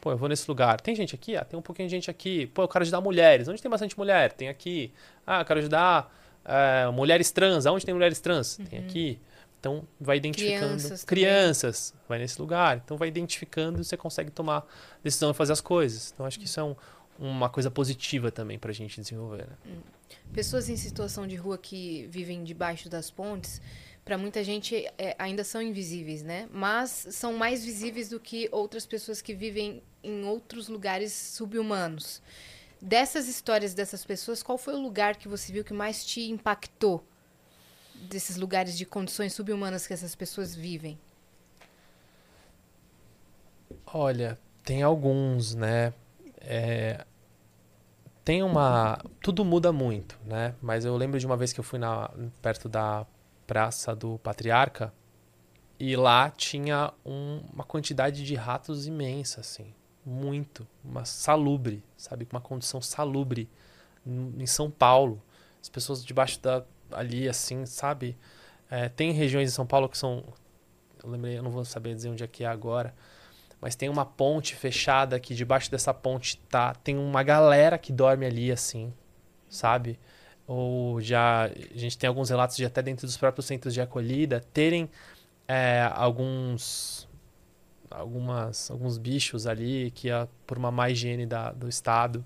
Pô, 0.00 0.12
eu 0.12 0.16
vou 0.16 0.28
nesse 0.28 0.48
lugar. 0.48 0.80
Tem 0.80 0.94
gente 0.94 1.14
aqui? 1.14 1.36
Ah, 1.36 1.44
tem 1.44 1.58
um 1.58 1.62
pouquinho 1.62 1.88
de 1.88 1.94
gente 1.94 2.10
aqui. 2.10 2.46
Pô, 2.46 2.62
eu 2.62 2.68
quero 2.68 2.82
ajudar 2.82 3.00
mulheres. 3.00 3.48
Onde 3.48 3.60
tem 3.60 3.70
bastante 3.70 3.98
mulher? 3.98 4.32
Tem 4.32 4.48
aqui. 4.48 4.92
Ah, 5.26 5.40
eu 5.40 5.44
quero 5.44 5.58
ajudar 5.58 6.14
é, 6.44 6.88
mulheres 6.92 7.30
trans. 7.32 7.66
Onde 7.66 7.84
tem 7.84 7.92
mulheres 7.92 8.20
trans? 8.20 8.58
Uhum. 8.58 8.66
Tem 8.66 8.78
aqui. 8.78 9.20
Então, 9.58 9.82
vai 10.00 10.18
identificando. 10.18 10.76
Crianças. 10.76 11.04
Crianças. 11.04 11.94
Vai 12.08 12.18
nesse 12.20 12.40
lugar. 12.40 12.80
Então, 12.84 12.96
vai 12.96 13.08
identificando 13.08 13.80
e 13.80 13.84
você 13.84 13.96
consegue 13.96 14.30
tomar 14.30 14.64
decisão 15.02 15.32
e 15.32 15.34
fazer 15.34 15.54
as 15.54 15.60
coisas. 15.60 16.12
Então, 16.12 16.24
acho 16.24 16.38
que 16.38 16.44
isso 16.44 16.60
é 16.60 16.62
um, 16.62 16.76
uma 17.18 17.48
coisa 17.48 17.68
positiva 17.68 18.30
também 18.30 18.60
para 18.60 18.70
a 18.70 18.74
gente 18.74 19.00
desenvolver. 19.00 19.48
Né? 19.48 19.56
Hum. 19.66 19.95
Pessoas 20.32 20.68
em 20.68 20.76
situação 20.76 21.26
de 21.26 21.36
rua 21.36 21.56
que 21.56 22.06
vivem 22.08 22.44
debaixo 22.44 22.88
das 22.88 23.10
pontes, 23.10 23.60
para 24.04 24.16
muita 24.16 24.44
gente 24.44 24.86
é, 24.96 25.16
ainda 25.18 25.42
são 25.42 25.60
invisíveis, 25.60 26.22
né? 26.22 26.48
Mas 26.52 27.08
são 27.10 27.32
mais 27.32 27.64
visíveis 27.64 28.08
do 28.08 28.20
que 28.20 28.48
outras 28.52 28.86
pessoas 28.86 29.20
que 29.20 29.34
vivem 29.34 29.82
em 30.02 30.24
outros 30.24 30.68
lugares 30.68 31.12
subhumanos. 31.12 32.22
Dessas 32.80 33.26
histórias 33.26 33.74
dessas 33.74 34.04
pessoas, 34.04 34.42
qual 34.42 34.56
foi 34.56 34.74
o 34.74 34.80
lugar 34.80 35.16
que 35.16 35.26
você 35.26 35.52
viu 35.52 35.64
que 35.64 35.72
mais 35.72 36.04
te 36.04 36.30
impactou? 36.30 37.04
Desses 37.94 38.36
lugares 38.36 38.78
de 38.78 38.86
condições 38.86 39.32
subhumanas 39.32 39.86
que 39.86 39.92
essas 39.92 40.14
pessoas 40.14 40.54
vivem? 40.54 40.96
Olha, 43.86 44.38
tem 44.62 44.82
alguns, 44.82 45.54
né? 45.54 45.92
É, 46.40 47.04
tem 48.26 48.42
uma. 48.42 48.98
Tudo 49.22 49.44
muda 49.44 49.72
muito, 49.72 50.18
né? 50.24 50.56
Mas 50.60 50.84
eu 50.84 50.96
lembro 50.96 51.16
de 51.16 51.24
uma 51.24 51.36
vez 51.36 51.52
que 51.52 51.60
eu 51.60 51.64
fui 51.64 51.78
na, 51.78 52.10
perto 52.42 52.68
da 52.68 53.06
Praça 53.46 53.94
do 53.94 54.18
Patriarca 54.18 54.92
e 55.78 55.94
lá 55.94 56.28
tinha 56.28 56.92
um, 57.04 57.40
uma 57.54 57.62
quantidade 57.62 58.24
de 58.24 58.34
ratos 58.34 58.84
imensa, 58.84 59.42
assim. 59.42 59.72
Muito. 60.04 60.66
Uma 60.84 61.04
salubre, 61.04 61.84
sabe? 61.96 62.26
Uma 62.32 62.40
condição 62.40 62.82
salubre 62.82 63.48
em 64.04 64.46
São 64.46 64.72
Paulo. 64.72 65.22
As 65.62 65.68
pessoas 65.68 66.04
debaixo 66.04 66.40
da. 66.42 66.64
ali, 66.90 67.28
assim, 67.28 67.64
sabe? 67.64 68.18
É, 68.68 68.88
tem 68.88 69.12
regiões 69.12 69.50
em 69.50 69.54
São 69.54 69.66
Paulo 69.68 69.88
que 69.88 69.96
são. 69.96 70.24
Eu 71.00 71.10
lembrei, 71.10 71.38
eu 71.38 71.44
não 71.44 71.52
vou 71.52 71.64
saber 71.64 71.94
dizer 71.94 72.08
onde 72.08 72.24
é 72.24 72.26
que 72.26 72.42
é 72.42 72.48
agora 72.48 72.92
mas 73.60 73.74
tem 73.74 73.88
uma 73.88 74.04
ponte 74.04 74.54
fechada 74.54 75.18
que 75.18 75.34
debaixo 75.34 75.70
dessa 75.70 75.92
ponte 75.94 76.38
tá 76.48 76.74
tem 76.74 76.96
uma 76.96 77.22
galera 77.22 77.78
que 77.78 77.92
dorme 77.92 78.26
ali 78.26 78.52
assim, 78.52 78.92
sabe? 79.48 79.98
Ou 80.46 81.00
já 81.00 81.44
a 81.46 81.78
gente 81.78 81.98
tem 81.98 82.08
alguns 82.08 82.30
relatos 82.30 82.56
de 82.56 82.64
até 82.64 82.82
dentro 82.82 83.06
dos 83.06 83.16
próprios 83.16 83.46
centros 83.46 83.74
de 83.74 83.80
acolhida 83.80 84.40
terem 84.52 84.88
é, 85.48 85.88
alguns 85.92 87.08
algumas 87.90 88.70
alguns 88.70 88.98
bichos 88.98 89.46
ali 89.46 89.90
que 89.92 90.10
é 90.10 90.28
por 90.46 90.58
uma 90.58 90.70
má 90.70 90.90
higiene 90.90 91.24
da, 91.24 91.52
do 91.52 91.68
estado 91.68 92.24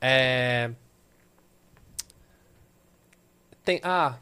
é, 0.00 0.70
tem 3.64 3.80
ah 3.82 4.18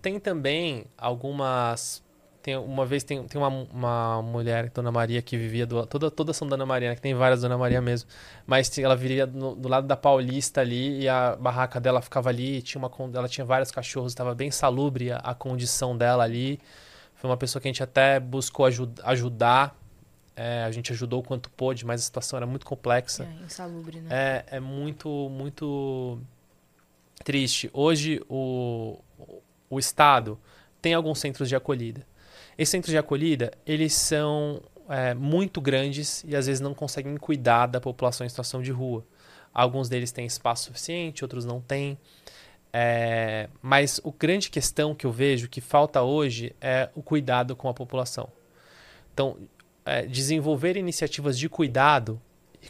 tem 0.00 0.20
também 0.20 0.84
algumas 0.96 2.02
tem, 2.42 2.56
uma 2.56 2.86
vez 2.86 3.02
tem, 3.02 3.22
tem 3.24 3.40
uma, 3.40 3.48
uma 3.48 4.22
mulher, 4.22 4.70
Dona 4.70 4.90
Maria, 4.92 5.20
que 5.20 5.36
vivia 5.36 5.66
do, 5.66 5.86
toda 5.86 6.10
toda 6.10 6.32
são 6.32 6.46
Dona 6.48 6.64
Maria, 6.64 6.90
né, 6.90 6.94
que 6.94 7.00
tem 7.00 7.14
várias 7.14 7.42
Dona 7.42 7.58
Maria 7.58 7.80
mesmo, 7.80 8.08
mas 8.46 8.76
ela 8.78 8.96
vivia 8.96 9.26
no, 9.26 9.54
do 9.54 9.68
lado 9.68 9.86
da 9.86 9.96
Paulista 9.96 10.60
ali 10.60 11.00
e 11.00 11.08
a 11.08 11.36
barraca 11.36 11.80
dela 11.80 12.00
ficava 12.00 12.28
ali, 12.28 12.62
tinha 12.62 12.80
uma 12.80 12.90
ela 13.14 13.28
tinha 13.28 13.44
vários 13.44 13.70
cachorros, 13.70 14.12
estava 14.12 14.34
bem 14.34 14.50
salubre 14.50 15.10
a, 15.12 15.16
a, 15.16 15.34
condição 15.34 15.96
dela 15.96 16.24
ali. 16.24 16.60
Foi 17.14 17.28
uma 17.28 17.36
pessoa 17.36 17.60
que 17.60 17.66
a 17.66 17.70
gente 17.70 17.82
até 17.82 18.20
buscou 18.20 18.66
ajud, 18.66 18.92
ajudar, 19.02 19.76
é, 20.36 20.62
a 20.62 20.70
gente 20.70 20.92
ajudou 20.92 21.20
o 21.20 21.22
quanto 21.22 21.50
pôde, 21.50 21.84
mas 21.84 22.00
a 22.00 22.04
situação 22.04 22.36
era 22.36 22.46
muito 22.46 22.64
complexa. 22.64 23.24
É, 23.24 23.44
insalubre, 23.44 24.00
né? 24.00 24.08
É, 24.48 24.56
é 24.56 24.60
muito, 24.60 25.28
muito 25.28 26.20
triste. 27.24 27.68
Hoje 27.72 28.22
o, 28.28 29.00
o 29.68 29.78
Estado 29.78 30.38
tem 30.80 30.94
alguns 30.94 31.18
centros 31.18 31.48
de 31.48 31.56
acolhida. 31.56 32.06
Esses 32.58 32.72
centros 32.72 32.90
de 32.90 32.98
acolhida, 32.98 33.52
eles 33.64 33.94
são 33.94 34.60
é, 34.88 35.14
muito 35.14 35.60
grandes 35.60 36.24
e 36.26 36.34
às 36.34 36.46
vezes 36.46 36.60
não 36.60 36.74
conseguem 36.74 37.16
cuidar 37.16 37.66
da 37.66 37.80
população 37.80 38.26
em 38.26 38.28
situação 38.28 38.60
de 38.60 38.72
rua. 38.72 39.06
Alguns 39.54 39.88
deles 39.88 40.10
têm 40.10 40.26
espaço 40.26 40.64
suficiente, 40.64 41.24
outros 41.24 41.44
não 41.44 41.60
têm. 41.60 41.96
É, 42.72 43.48
mas 43.62 44.00
a 44.04 44.10
grande 44.18 44.50
questão 44.50 44.94
que 44.94 45.06
eu 45.06 45.12
vejo 45.12 45.48
que 45.48 45.60
falta 45.60 46.02
hoje 46.02 46.54
é 46.60 46.90
o 46.94 47.02
cuidado 47.02 47.54
com 47.54 47.68
a 47.68 47.74
população. 47.74 48.28
Então, 49.14 49.36
é, 49.86 50.02
desenvolver 50.02 50.76
iniciativas 50.76 51.38
de 51.38 51.48
cuidado, 51.48 52.20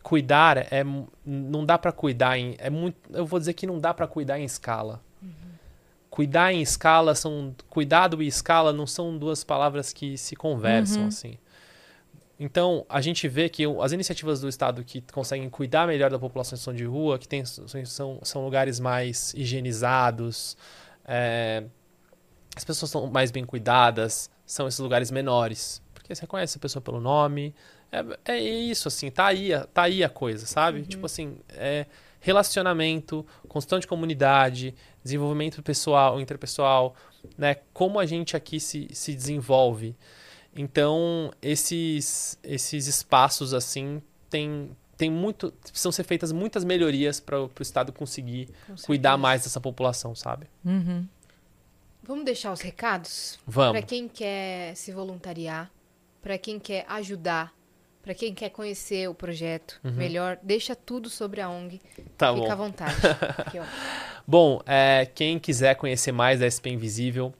cuidar 0.02 0.58
é 0.72 0.84
não 1.24 1.64
dá 1.64 1.78
para 1.78 1.90
cuidar 1.92 2.38
em 2.38 2.54
é 2.58 2.70
muito, 2.70 2.96
eu 3.10 3.26
vou 3.26 3.38
dizer 3.40 3.54
que 3.54 3.66
não 3.66 3.78
dá 3.78 3.92
para 3.92 4.06
cuidar 4.06 4.38
em 4.38 4.44
escala. 4.44 5.02
Cuidar 6.10 6.52
em 6.52 6.62
escala 6.62 7.14
são 7.14 7.54
cuidado 7.68 8.22
e 8.22 8.26
escala 8.26 8.72
não 8.72 8.86
são 8.86 9.16
duas 9.16 9.44
palavras 9.44 9.92
que 9.92 10.16
se 10.16 10.34
conversam 10.34 11.02
uhum. 11.02 11.08
assim. 11.08 11.38
Então, 12.40 12.86
a 12.88 13.00
gente 13.00 13.26
vê 13.26 13.48
que 13.48 13.64
as 13.80 13.92
iniciativas 13.92 14.40
do 14.40 14.48
Estado 14.48 14.84
que 14.84 15.02
conseguem 15.12 15.50
cuidar 15.50 15.88
melhor 15.88 16.08
da 16.08 16.18
população 16.18 16.54
em 16.54 16.58
situação 16.58 16.74
de 16.74 16.84
rua, 16.84 17.18
que 17.18 17.26
tem, 17.26 17.44
são, 17.44 18.20
são 18.22 18.44
lugares 18.44 18.78
mais 18.78 19.34
higienizados, 19.34 20.56
é, 21.04 21.64
as 22.54 22.64
pessoas 22.64 22.90
são 22.92 23.06
mais 23.08 23.32
bem 23.32 23.44
cuidadas, 23.44 24.30
são 24.46 24.68
esses 24.68 24.78
lugares 24.78 25.10
menores. 25.10 25.82
Porque 25.92 26.14
você 26.14 26.20
reconhece 26.20 26.58
a 26.58 26.60
pessoa 26.60 26.80
pelo 26.80 27.00
nome. 27.00 27.54
É, 27.90 28.32
é 28.32 28.38
isso, 28.40 28.86
assim, 28.86 29.10
tá 29.10 29.26
aí, 29.26 29.50
tá 29.74 29.82
aí 29.82 30.04
a 30.04 30.08
coisa, 30.08 30.46
sabe? 30.46 30.78
Uhum. 30.78 30.84
Tipo 30.84 31.06
assim, 31.06 31.38
é 31.50 31.86
relacionamento, 32.20 33.24
construção 33.48 33.78
de 33.78 33.86
comunidade, 33.86 34.74
desenvolvimento 35.08 35.62
pessoal, 35.62 36.20
interpessoal, 36.20 36.94
né? 37.36 37.56
Como 37.72 37.98
a 37.98 38.06
gente 38.06 38.36
aqui 38.36 38.60
se, 38.60 38.88
se 38.92 39.14
desenvolve. 39.14 39.96
Então, 40.54 41.30
esses, 41.42 42.38
esses 42.42 42.86
espaços, 42.86 43.54
assim, 43.54 44.02
tem, 44.28 44.70
tem 44.96 45.10
muito. 45.10 45.52
Precisam 45.52 45.92
ser 45.92 46.04
feitas 46.04 46.32
muitas 46.32 46.64
melhorias 46.64 47.20
para 47.20 47.40
o 47.40 47.50
Estado 47.60 47.92
conseguir 47.92 48.48
cuidar 48.84 49.16
mais 49.16 49.44
dessa 49.44 49.60
população, 49.60 50.14
sabe? 50.14 50.46
Uhum. 50.64 51.06
Vamos 52.02 52.24
deixar 52.24 52.52
os 52.52 52.60
recados? 52.60 53.38
Vamos. 53.46 53.72
Para 53.78 53.86
quem 53.86 54.08
quer 54.08 54.74
se 54.74 54.92
voluntariar, 54.92 55.70
para 56.22 56.38
quem 56.38 56.58
quer 56.58 56.84
ajudar, 56.88 57.54
para 58.08 58.14
quem 58.14 58.32
quer 58.32 58.48
conhecer 58.48 59.06
o 59.06 59.12
projeto 59.12 59.78
uhum. 59.84 59.92
melhor, 59.92 60.38
deixa 60.42 60.74
tudo 60.74 61.10
sobre 61.10 61.42
a 61.42 61.50
ONG. 61.50 61.78
Tá 62.16 62.32
Fica 62.32 62.46
bom. 62.46 62.50
à 62.50 62.54
vontade. 62.54 62.96
Aqui, 63.36 63.60
bom, 64.26 64.62
é, 64.64 65.06
quem 65.14 65.38
quiser 65.38 65.74
conhecer 65.74 66.10
mais 66.10 66.40
da 66.40 66.48
SP 66.48 66.72
Invisível, 66.72 67.34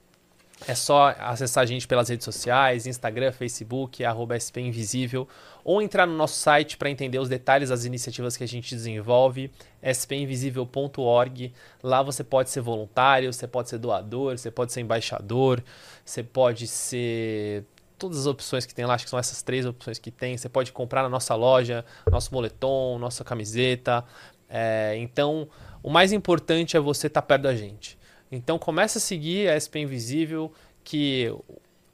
é 0.67 0.75
só 0.75 1.15
acessar 1.17 1.63
a 1.63 1.65
gente 1.65 1.87
pelas 1.87 2.07
redes 2.07 2.23
sociais, 2.23 2.85
Instagram, 2.85 3.31
Facebook, 3.31 4.05
arroba 4.05 4.37
SP 4.37 4.61
Invisível, 4.61 5.27
ou 5.63 5.81
entrar 5.81 6.05
no 6.05 6.13
nosso 6.13 6.35
site 6.35 6.77
para 6.77 6.91
entender 6.91 7.17
os 7.17 7.29
detalhes 7.29 7.69
das 7.69 7.83
iniciativas 7.83 8.37
que 8.37 8.43
a 8.43 8.47
gente 8.47 8.75
desenvolve, 8.75 9.49
spinvisível.org. 9.81 11.51
Lá 11.81 12.03
você 12.03 12.23
pode 12.23 12.51
ser 12.51 12.61
voluntário, 12.61 13.33
você 13.33 13.47
pode 13.47 13.69
ser 13.69 13.79
doador, 13.79 14.37
você 14.37 14.51
pode 14.51 14.71
ser 14.71 14.81
embaixador, 14.81 15.63
você 16.05 16.21
pode 16.21 16.67
ser 16.67 17.65
todas 17.99 18.17
as 18.17 18.25
opções 18.25 18.65
que 18.65 18.73
tem 18.73 18.85
lá, 18.85 18.95
acho 18.95 19.03
que 19.03 19.09
são 19.09 19.19
essas 19.19 19.41
três 19.41 19.65
opções 19.65 19.99
que 19.99 20.09
tem. 20.09 20.37
Você 20.37 20.49
pode 20.49 20.71
comprar 20.71 21.03
na 21.03 21.09
nossa 21.09 21.35
loja, 21.35 21.85
nosso 22.09 22.33
moletom, 22.33 22.97
nossa 22.97 23.23
camiseta. 23.23 24.03
É, 24.49 24.95
então, 24.97 25.47
o 25.83 25.89
mais 25.89 26.11
importante 26.11 26.75
é 26.75 26.79
você 26.79 27.07
estar 27.07 27.21
tá 27.21 27.27
perto 27.27 27.43
da 27.43 27.55
gente. 27.55 27.99
Então 28.31 28.59
começa 28.59 28.99
a 28.99 29.01
seguir 29.01 29.49
a 29.49 29.59
SP 29.59 29.79
Invisível, 29.79 30.51
que 30.83 31.33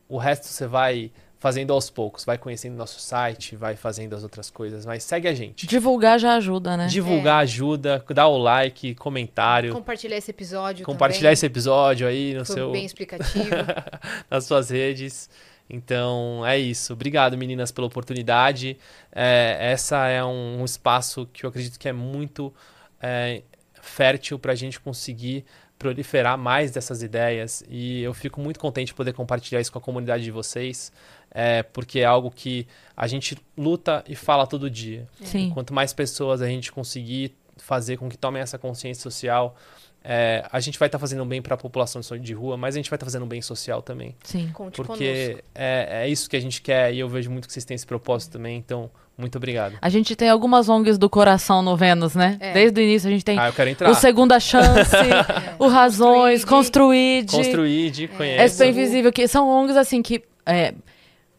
o 0.08 0.18
resto 0.18 0.48
você 0.48 0.68
vai 0.68 1.12
fazendo 1.38 1.72
aos 1.74 1.90
poucos, 1.90 2.26
vai 2.26 2.38
conhecendo 2.38 2.76
nosso 2.76 3.00
site, 3.00 3.56
vai 3.56 3.76
fazendo 3.76 4.16
as 4.16 4.24
outras 4.24 4.50
coisas, 4.50 4.86
mas 4.86 5.04
segue 5.04 5.28
a 5.28 5.34
gente. 5.34 5.68
Divulgar 5.68 6.20
já 6.20 6.36
ajuda, 6.36 6.76
né? 6.76 6.88
Divulgar 6.88 7.42
é. 7.42 7.44
ajuda, 7.44 8.04
dá 8.10 8.28
o 8.28 8.38
like, 8.38 8.96
comentário. 8.96 9.72
Compartilhar 9.72 10.18
esse 10.18 10.32
episódio 10.32 10.86
Compartilhar 10.86 11.30
também. 11.30 11.34
esse 11.34 11.46
episódio 11.46 12.08
aí 12.08 12.34
no 12.34 12.46
Foi 12.46 12.56
seu 12.56 12.72
bem 12.72 12.86
explicativo. 12.86 13.50
nas 14.30 14.46
suas 14.46 14.70
redes. 14.70 15.30
Então 15.70 16.46
é 16.46 16.58
isso. 16.58 16.94
Obrigado, 16.94 17.38
meninas, 17.38 17.72
pela 17.72 17.88
oportunidade. 17.88 18.78
É, 19.12 19.58
essa 19.60 20.08
é 20.08 20.24
um, 20.24 20.62
um, 20.62 20.66
espaço 20.66 21.28
que 21.34 21.46
eu 21.46 21.50
acredito 21.50 21.80
que 21.80 21.90
é 21.90 21.94
muito 21.94 22.54
é, 23.02 23.42
fértil 23.82 24.38
para 24.38 24.52
a 24.52 24.56
gente 24.56 24.80
conseguir 24.80 25.46
proliferar 25.78 26.38
mais 26.38 26.72
dessas 26.72 27.02
ideias 27.02 27.64
e 27.68 28.02
eu 28.02 28.14
fico 28.14 28.40
muito 28.40 28.60
contente 28.60 28.88
de 28.88 28.94
poder 28.94 29.14
compartilhar 29.14 29.60
isso 29.60 29.72
com 29.72 29.78
a 29.78 29.82
comunidade 29.82 30.24
de 30.24 30.32
vocês, 30.32 30.92
é, 31.30 31.64
porque 31.64 32.00
é 32.00 32.06
algo 32.06 32.32
que 32.32 32.66
a 32.96 33.08
gente 33.08 33.38
luta 33.58 34.04
e 34.08 34.16
fala 34.16 34.48
todo 34.48 34.70
dia. 34.70 35.06
Sim. 35.22 35.52
Quanto 35.54 35.74
mais 35.74 35.92
pessoas 35.94 36.42
a 36.42 36.48
gente 36.48 36.72
conseguir 36.72 37.36
fazer 37.58 37.98
com 37.98 38.10
que 38.10 38.18
tomem 38.18 38.42
essa 38.42 38.58
consciência 38.58 39.02
social, 39.04 39.56
é, 40.08 40.46
a 40.52 40.60
gente 40.60 40.78
vai 40.78 40.88
estar 40.88 41.00
tá 41.00 41.02
fazendo 41.02 41.26
bem 41.26 41.42
para 41.42 41.56
a 41.56 41.58
população 41.58 42.00
de 42.20 42.34
rua, 42.34 42.56
mas 42.56 42.76
a 42.76 42.78
gente 42.78 42.92
vai 42.92 42.96
estar 42.96 43.06
tá 43.06 43.12
fazendo 43.12 43.26
bem 43.26 43.42
social 43.42 43.82
também. 43.82 44.16
Sim. 44.24 44.52
Conte 44.54 44.76
porque 44.76 45.44
é, 45.56 46.04
é, 46.04 46.08
isso 46.08 46.30
que 46.30 46.36
a 46.36 46.40
gente 46.40 46.62
quer 46.62 46.94
e 46.94 47.00
eu 47.00 47.10
vejo 47.10 47.32
muito 47.32 47.48
que 47.48 47.54
vocês 47.54 47.66
têm 47.66 47.74
esse 47.74 47.88
propósito 47.88 48.34
também, 48.34 48.58
então 48.58 48.90
muito 49.18 49.38
obrigado. 49.38 49.78
A 49.82 49.90
gente 49.90 50.16
tem 50.16 50.30
algumas 50.30 50.70
ONGs 50.70 51.00
do 51.00 51.10
coração 51.10 51.64
no 51.64 51.76
Vênus, 51.76 52.14
né? 52.14 52.38
É. 52.40 52.54
Desde 52.54 52.80
o 52.80 52.84
início 52.84 53.10
a 53.10 53.12
gente 53.12 53.26
tem 53.26 53.40
ah, 53.40 53.48
eu 53.48 53.54
quero 53.54 53.70
entrar. 53.70 53.90
o 53.90 53.96
Segunda 53.96 54.40
Chance, 54.40 54.96
é. 54.96 55.56
o 55.58 55.68
Razões, 55.68 56.46
Construíde. 56.46 57.36
Construíde, 57.36 58.04
é. 58.04 58.08
conhece. 58.08 58.58
SP 58.62 58.70
Invisível, 58.70 59.12
que 59.12 59.28
são 59.28 59.50
ONGs 59.50 59.76
assim 59.76 60.04
que... 60.04 60.24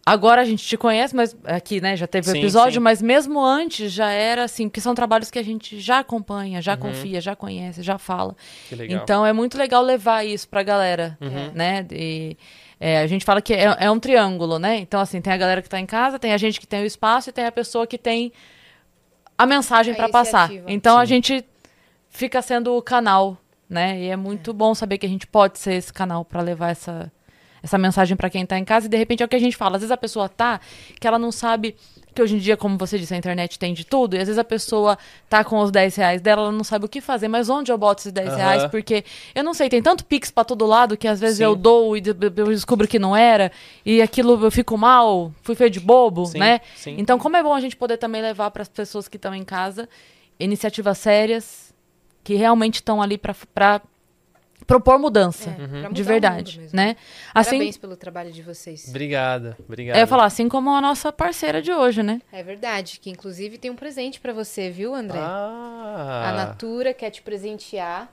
Agora 0.08 0.40
a 0.40 0.44
gente 0.44 0.64
te 0.64 0.76
conhece, 0.76 1.16
mas 1.16 1.36
aqui, 1.42 1.80
né, 1.80 1.96
já 1.96 2.06
teve 2.06 2.30
o 2.30 2.36
episódio, 2.36 2.74
sim. 2.74 2.78
mas 2.80 3.02
mesmo 3.02 3.44
antes 3.44 3.90
já 3.90 4.08
era 4.08 4.44
assim, 4.44 4.68
porque 4.68 4.80
são 4.80 4.94
trabalhos 4.94 5.32
que 5.32 5.38
a 5.38 5.42
gente 5.42 5.80
já 5.80 5.98
acompanha, 5.98 6.62
já 6.62 6.74
uhum. 6.74 6.78
confia, 6.78 7.20
já 7.20 7.34
conhece, 7.34 7.82
já 7.82 7.98
fala. 7.98 8.36
Que 8.68 8.76
legal. 8.76 9.02
Então 9.02 9.26
é 9.26 9.32
muito 9.32 9.58
legal 9.58 9.82
levar 9.82 10.24
isso 10.24 10.48
pra 10.48 10.62
galera, 10.62 11.18
uhum. 11.20 11.50
né? 11.52 11.84
E, 11.90 12.36
é, 12.78 13.00
a 13.00 13.06
gente 13.08 13.24
fala 13.24 13.42
que 13.42 13.52
é, 13.52 13.64
é, 13.80 13.90
um 13.90 13.98
triângulo, 13.98 14.60
né? 14.60 14.76
Então, 14.76 15.00
assim, 15.00 15.20
tem 15.20 15.32
a 15.32 15.36
galera 15.36 15.60
que 15.60 15.68
tá 15.68 15.80
em 15.80 15.86
casa, 15.86 16.20
tem 16.20 16.32
a 16.32 16.36
gente 16.36 16.60
que 16.60 16.68
tem 16.68 16.82
o 16.82 16.86
espaço 16.86 17.30
e 17.30 17.32
tem 17.32 17.44
a 17.44 17.50
pessoa 17.50 17.84
que 17.84 17.98
tem 17.98 18.32
a 19.36 19.44
mensagem 19.44 19.92
para 19.92 20.08
passar. 20.08 20.50
Então 20.68 20.96
sim. 20.96 21.02
a 21.02 21.04
gente 21.04 21.44
fica 22.08 22.40
sendo 22.40 22.76
o 22.76 22.80
canal, 22.80 23.36
né? 23.68 23.98
E 23.98 24.08
é 24.08 24.16
muito 24.16 24.52
é. 24.52 24.54
bom 24.54 24.72
saber 24.72 24.98
que 24.98 25.06
a 25.06 25.08
gente 25.08 25.26
pode 25.26 25.58
ser 25.58 25.74
esse 25.74 25.92
canal 25.92 26.24
para 26.24 26.40
levar 26.40 26.70
essa 26.70 27.10
essa 27.66 27.76
mensagem 27.76 28.16
para 28.16 28.30
quem 28.30 28.43
está 28.43 28.59
em 28.59 28.64
casa 28.64 28.86
e 28.86 28.88
de 28.88 28.97
repente 28.97 29.22
é 29.22 29.26
o 29.26 29.28
que 29.28 29.36
a 29.36 29.40
gente 29.40 29.56
fala. 29.56 29.76
Às 29.76 29.82
vezes 29.82 29.90
a 29.90 29.97
pessoa 29.97 30.28
tá 30.28 30.60
que 30.98 31.06
ela 31.06 31.18
não 31.18 31.30
sabe 31.30 31.76
que 32.14 32.22
hoje 32.22 32.36
em 32.36 32.38
dia, 32.38 32.56
como 32.56 32.78
você 32.78 32.98
disse, 32.98 33.12
a 33.12 33.16
internet 33.16 33.59
tem 33.59 33.74
de 33.74 33.84
tudo, 33.84 34.16
e 34.16 34.18
às 34.18 34.26
vezes 34.26 34.38
a 34.38 34.44
pessoa 34.44 34.97
tá 35.28 35.44
com 35.44 35.59
os 35.59 35.70
10 35.70 35.97
reais 35.97 36.22
dela, 36.22 36.44
ela 36.44 36.52
não 36.52 36.64
sabe 36.64 36.86
o 36.86 36.88
que 36.88 37.02
fazer, 37.02 37.28
mas 37.28 37.51
onde 37.51 37.70
eu 37.70 37.76
boto 37.76 38.01
esses 38.01 38.12
10 38.12 38.30
uhum. 38.30 38.36
reais? 38.36 38.66
Porque 38.70 39.05
eu 39.34 39.44
não 39.44 39.52
sei, 39.52 39.68
tem 39.68 39.82
tanto 39.82 40.02
Pix 40.02 40.30
para 40.30 40.43
todo 40.43 40.64
lado 40.64 40.97
que 40.97 41.06
às 41.06 41.20
vezes 41.20 41.36
Sim. 41.36 41.44
eu 41.44 41.55
dou 41.55 41.94
e 41.94 42.02
eu 42.06 42.47
descubro 42.47 42.88
que 42.88 42.98
não 42.98 43.14
era, 43.14 43.52
e 43.84 44.01
aquilo 44.01 44.43
eu 44.43 44.51
fico 44.51 44.78
mal, 44.78 45.30
fui 45.43 45.55
feio 45.55 45.68
de 45.68 45.78
bobo, 45.78 46.24
Sim. 46.24 46.38
né? 46.38 46.62
Sim. 46.74 46.97
Então, 46.98 47.18
como 47.18 47.36
é 47.36 47.43
bom 47.43 47.52
a 47.52 47.60
gente 47.60 47.76
poder 47.76 47.98
também 47.98 48.22
levar 48.22 48.51
para 48.51 48.62
as 48.62 48.68
pessoas 48.68 49.09
que 49.09 49.16
estão 49.16 49.34
em 49.34 49.44
casa 49.44 49.86
iniciativas 50.40 50.97
sérias 50.97 51.74
que 52.24 52.34
realmente 52.34 52.76
estão 52.76 53.02
ali 53.02 53.18
para 53.18 53.80
propor 54.66 54.98
mudança, 54.98 55.51
é, 55.51 55.88
de 55.93 56.02
verdade, 56.02 56.68
né? 56.72 56.97
Assim, 57.32 57.51
Parabéns 57.51 57.78
pelo 57.78 57.97
trabalho 57.97 58.32
de 58.32 58.43
vocês. 58.43 58.86
Obrigada, 58.88 59.56
obrigada. 59.64 59.98
Eu 59.98 60.02
ia 60.02 60.06
falar, 60.06 60.24
assim 60.24 60.48
como 60.48 60.70
a 60.70 60.80
nossa 60.80 61.12
parceira 61.12 61.62
de 61.62 61.72
hoje, 61.72 62.02
né? 62.02 62.20
É 62.32 62.43
verdade, 62.43 62.98
que 63.01 63.09
inclusive 63.10 63.59
tem 63.59 63.70
um 63.70 63.76
presente 63.76 64.20
para 64.20 64.32
você, 64.32 64.70
viu, 64.70 64.94
André? 64.94 65.20
Ah. 65.20 66.30
A 66.30 66.32
Natura 66.32 66.93
quer 66.93 67.10
te 67.10 67.22
presentear 67.22 68.12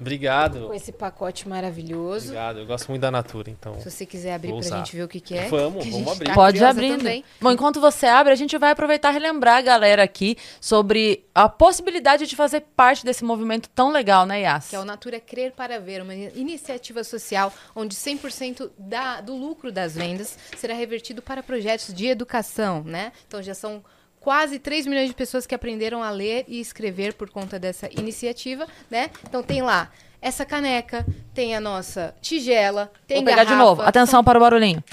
Obrigado. 0.00 0.66
Com 0.66 0.74
esse 0.74 0.92
pacote 0.92 1.46
maravilhoso. 1.46 2.28
Obrigado, 2.28 2.58
eu 2.60 2.66
gosto 2.66 2.88
muito 2.88 3.02
da 3.02 3.10
Natura, 3.10 3.50
então. 3.50 3.78
Se 3.80 3.90
você 3.90 4.06
quiser 4.06 4.34
abrir 4.34 4.52
pra 4.52 4.78
gente 4.78 4.96
ver 4.96 5.02
o 5.02 5.08
que, 5.08 5.20
que 5.20 5.36
é. 5.36 5.48
Vamos, 5.48 5.84
que 5.84 5.90
vamos 5.90 6.12
abrir. 6.12 6.26
Tá 6.26 6.34
Pode 6.34 6.64
abrir. 6.64 6.96
Também. 6.96 7.24
Bom, 7.40 7.50
enquanto 7.50 7.80
você 7.80 8.06
abre, 8.06 8.32
a 8.32 8.36
gente 8.36 8.56
vai 8.56 8.70
aproveitar 8.70 9.10
e 9.10 9.12
relembrar 9.12 9.58
a 9.58 9.62
galera 9.62 10.02
aqui 10.02 10.36
sobre 10.60 11.24
a 11.34 11.48
possibilidade 11.48 12.26
de 12.26 12.34
fazer 12.34 12.62
parte 12.74 13.04
desse 13.04 13.22
movimento 13.24 13.68
tão 13.68 13.92
legal, 13.92 14.24
né, 14.24 14.40
Yas? 14.40 14.70
Que 14.70 14.76
é 14.76 14.80
o 14.80 14.84
Natura 14.84 15.20
Crer 15.20 15.52
para 15.52 15.78
Ver, 15.78 16.02
uma 16.02 16.14
iniciativa 16.14 17.04
social 17.04 17.52
onde 17.74 17.94
100% 17.94 18.70
da, 18.78 19.20
do 19.20 19.36
lucro 19.36 19.70
das 19.70 19.94
vendas 19.94 20.38
será 20.56 20.74
revertido 20.74 21.20
para 21.20 21.42
projetos 21.42 21.92
de 21.92 22.06
educação, 22.06 22.82
né? 22.84 23.12
Então 23.26 23.42
já 23.42 23.54
são 23.54 23.82
quase 24.20 24.58
3 24.58 24.86
milhões 24.86 25.08
de 25.08 25.14
pessoas 25.14 25.46
que 25.46 25.54
aprenderam 25.54 26.02
a 26.02 26.10
ler 26.10 26.44
e 26.46 26.60
escrever 26.60 27.14
por 27.14 27.30
conta 27.30 27.58
dessa 27.58 27.88
iniciativa, 27.98 28.68
né? 28.90 29.10
Então 29.26 29.42
tem 29.42 29.62
lá 29.62 29.90
essa 30.22 30.44
caneca, 30.44 31.04
tem 31.32 31.56
a 31.56 31.60
nossa 31.60 32.14
tigela, 32.20 32.92
tem 33.06 33.18
Vou 33.18 33.24
pegar 33.24 33.44
garrafa, 33.44 33.56
de 33.56 33.58
novo. 33.58 33.82
Atenção 33.82 34.18
são... 34.18 34.24
para 34.24 34.38
o 34.38 34.42
barulhinho. 34.42 34.84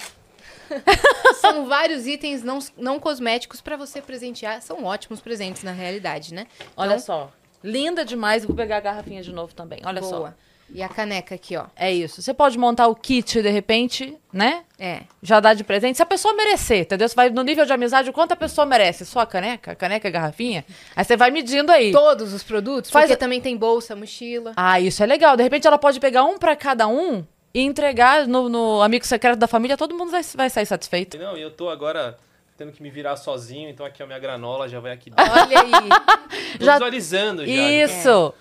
são 1.40 1.66
vários 1.66 2.08
itens 2.08 2.44
não, 2.44 2.60
não 2.78 3.00
cosméticos 3.00 3.62
para 3.62 3.76
você 3.76 4.02
presentear. 4.02 4.62
São 4.62 4.86
ótimos 4.86 5.20
presentes 5.20 5.64
na 5.64 5.72
realidade, 5.72 6.34
né? 6.34 6.48
Então, 6.60 6.74
Olha 6.78 7.00
só. 7.00 7.32
Linda 7.64 8.06
demais. 8.06 8.46
Vou 8.46 8.56
pegar 8.56 8.78
a 8.78 8.82
garrafinha 8.82 9.22
de 9.22 9.34
novo 9.34 9.54
também. 9.54 9.82
Olha 9.86 10.02
só. 10.02 10.34
E 10.74 10.84
a 10.84 10.90
caneca 10.90 11.34
aqui, 11.34 11.56
ó. 11.56 11.66
É 11.76 11.92
isso. 11.92 12.22
Você 12.22 12.34
pode 12.34 12.58
montar 12.58 12.88
o 12.88 12.96
kit 12.96 13.42
de 13.42 13.50
repente, 13.50 14.18
né? 14.34 14.64
É. 14.78 15.02
Já 15.24 15.40
dá 15.40 15.54
de 15.54 15.64
presente. 15.64 15.96
Se 15.96 16.04
a 16.04 16.06
pessoa 16.06 16.34
merecer, 16.36 16.80
entendeu? 16.82 17.08
Você 17.08 17.16
vai 17.16 17.30
no 17.30 17.42
nível 17.42 17.66
de 17.66 17.72
amizade, 17.72 18.10
o 18.10 18.14
quanto 18.14 18.34
a 18.34 18.36
pessoa 18.36 18.66
merece. 18.66 19.06
Só 19.06 19.22
a 19.22 19.26
caneca, 19.26 19.72
a 19.72 19.76
caneca, 19.76 20.08
a 20.08 20.12
garrafinha. 20.12 20.66
Aí 20.96 21.04
você 21.06 21.16
vai 21.16 21.32
medindo 21.32 21.72
aí. 21.72 21.92
Todos 21.92 22.34
os 22.34 22.44
produtos? 22.44 22.92
Faz 22.92 23.06
Porque 23.08 23.18
também 23.18 23.40
tem 23.40 23.56
bolsa, 23.56 23.96
mochila. 23.96 24.52
Ah, 24.58 24.80
isso 24.80 25.02
é 25.02 25.06
legal. 25.06 25.38
De 25.38 25.44
repente 25.44 25.66
ela 25.66 25.78
pode 25.78 26.00
pegar 26.00 26.24
um 26.26 26.38
pra 26.38 26.56
cada 26.56 26.88
um 26.88 27.26
e 27.54 27.62
entregar 27.62 28.28
no, 28.28 28.50
no 28.50 28.82
amigo 28.82 29.06
secreto 29.06 29.40
da 29.40 29.48
família. 29.48 29.78
Todo 29.78 29.96
mundo 29.96 30.12
vai, 30.12 30.22
vai 30.36 30.50
sair 30.50 30.66
satisfeito. 30.66 31.18
Não, 31.18 31.38
e 31.38 31.42
eu 31.42 31.50
tô 31.50 31.70
agora 31.70 32.18
tendo 32.58 32.72
que 32.72 32.82
me 32.84 32.90
virar 32.90 33.16
sozinho, 33.16 33.70
então 33.70 33.86
aqui 33.86 34.02
a 34.02 34.06
minha 34.06 34.20
granola 34.20 34.68
já 34.68 34.80
vai 34.80 34.92
aqui. 34.92 35.12
Olha 35.16 35.62
aí. 35.62 35.72
Já- 36.60 36.74
visualizando 36.74 37.46
já. 37.46 37.52
Isso. 37.52 38.34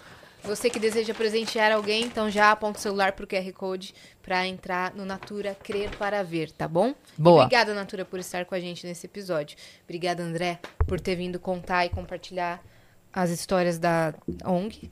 Você 0.46 0.70
que 0.70 0.78
deseja 0.78 1.12
presentear 1.12 1.72
alguém, 1.72 2.04
então 2.04 2.30
já 2.30 2.52
aponta 2.52 2.78
o 2.78 2.80
celular 2.80 3.12
pro 3.12 3.26
QR 3.26 3.52
Code 3.52 3.92
pra 4.22 4.46
entrar 4.46 4.94
no 4.94 5.04
Natura 5.04 5.56
Crer 5.56 5.90
para 5.98 6.22
Ver, 6.22 6.52
tá 6.52 6.68
bom? 6.68 6.94
Boa. 7.18 7.42
E 7.42 7.44
obrigada, 7.46 7.74
Natura, 7.74 8.04
por 8.04 8.20
estar 8.20 8.44
com 8.44 8.54
a 8.54 8.60
gente 8.60 8.86
nesse 8.86 9.06
episódio. 9.06 9.56
Obrigada, 9.82 10.22
André, 10.22 10.60
por 10.86 11.00
ter 11.00 11.16
vindo 11.16 11.40
contar 11.40 11.84
e 11.84 11.88
compartilhar 11.88 12.62
as 13.12 13.30
histórias 13.30 13.76
da 13.76 14.14
ONG. 14.44 14.88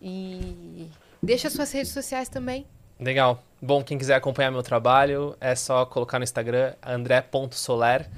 E 0.00 0.88
deixa 1.20 1.50
suas 1.50 1.72
redes 1.72 1.90
sociais 1.90 2.28
também. 2.28 2.64
Legal. 3.00 3.42
Bom, 3.60 3.82
quem 3.82 3.98
quiser 3.98 4.14
acompanhar 4.14 4.52
meu 4.52 4.62
trabalho, 4.62 5.36
é 5.40 5.56
só 5.56 5.84
colocar 5.84 6.20
no 6.20 6.24
Instagram 6.24 6.72
andré.soler, 6.80 8.08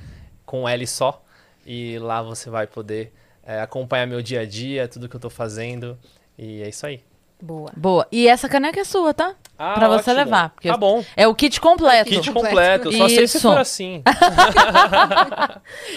com 0.45 0.69
L 0.69 0.87
só. 0.87 1.25
E 1.65 1.99
lá 1.99 2.23
você 2.23 2.51
vai 2.51 2.67
poder 2.67 3.15
é, 3.43 3.61
acompanhar 3.61 4.07
meu 4.07 4.21
dia 4.21 4.41
a 4.41 4.47
dia, 4.47 4.87
tudo 4.87 5.09
que 5.09 5.17
eu 5.17 5.21
tô 5.21 5.31
fazendo. 5.31 5.99
E 6.39 6.63
é 6.63 6.69
isso 6.69 6.87
aí. 6.87 7.01
Boa. 7.41 7.71
Boa. 7.77 8.07
E 8.11 8.27
essa 8.29 8.49
caneca 8.49 8.81
é 8.81 8.85
sua, 8.85 9.13
tá? 9.13 9.35
Ah, 9.59 9.75
pra 9.75 9.89
você 9.89 10.11
ótimo. 10.11 10.17
levar. 10.25 10.51
Porque 10.51 10.69
Tá 10.69 10.77
bom. 10.77 11.05
É 11.15 11.29
o 11.29 11.35
kit 11.35 11.61
completo. 11.61 12.09
Kit 12.11 12.31
completo. 12.33 12.91
Só 12.93 13.09
sei 13.09 13.29
se 13.29 13.37
Isso. 13.37 13.41
for 13.51 13.59
assim. 13.59 14.03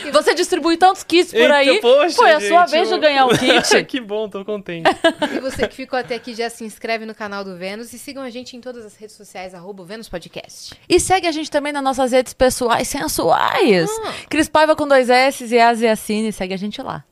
E 0.06 0.12
você 0.12 0.34
distribui 0.34 0.76
tantos 0.78 1.04
kits 1.04 1.32
por 1.32 1.40
Eita, 1.40 1.54
aí. 1.56 1.80
poxa, 1.82 2.16
Foi 2.16 2.32
a 2.32 2.40
sua 2.42 2.62
gente, 2.62 2.72
vez 2.72 2.88
de 2.90 2.94
eu- 2.94 3.00
ganhar 3.00 3.26
o 3.26 3.30
kit. 3.38 3.84
que 3.86 4.02
bom, 4.02 4.28
tô 4.30 4.44
contente. 4.44 4.90
E 5.34 5.40
você 5.40 5.66
que 5.68 5.76
ficou 5.76 5.98
até 5.98 6.16
aqui, 6.16 6.34
já 6.34 6.50
se 6.50 6.64
inscreve 6.66 7.06
no 7.06 7.16
canal 7.16 7.44
do 7.44 7.56
Vênus 7.58 7.94
e 7.94 8.00
sigam 8.00 8.24
a 8.24 8.30
gente 8.30 8.56
em 8.58 8.62
todas 8.62 8.86
as 8.86 8.96
redes 8.98 9.16
sociais, 9.16 9.54
arroba 9.54 9.84
Vênus 9.86 10.10
Podcast. 10.10 10.74
E 10.88 11.00
segue 11.00 11.26
a 11.28 11.32
gente 11.32 11.50
também 11.50 11.72
nas 11.72 11.84
nossas 11.84 12.12
redes 12.12 12.34
pessoais 12.34 12.88
sensuais. 12.88 13.90
Ah. 14.06 14.14
Cris 14.30 14.50
Paiva 14.50 14.76
com 14.76 14.88
dois 14.88 15.10
S 15.10 15.46
e 15.46 15.60
Asiacine. 15.60 16.32
Segue 16.34 16.54
a 16.54 16.58
gente 16.58 16.82
lá. 16.82 17.04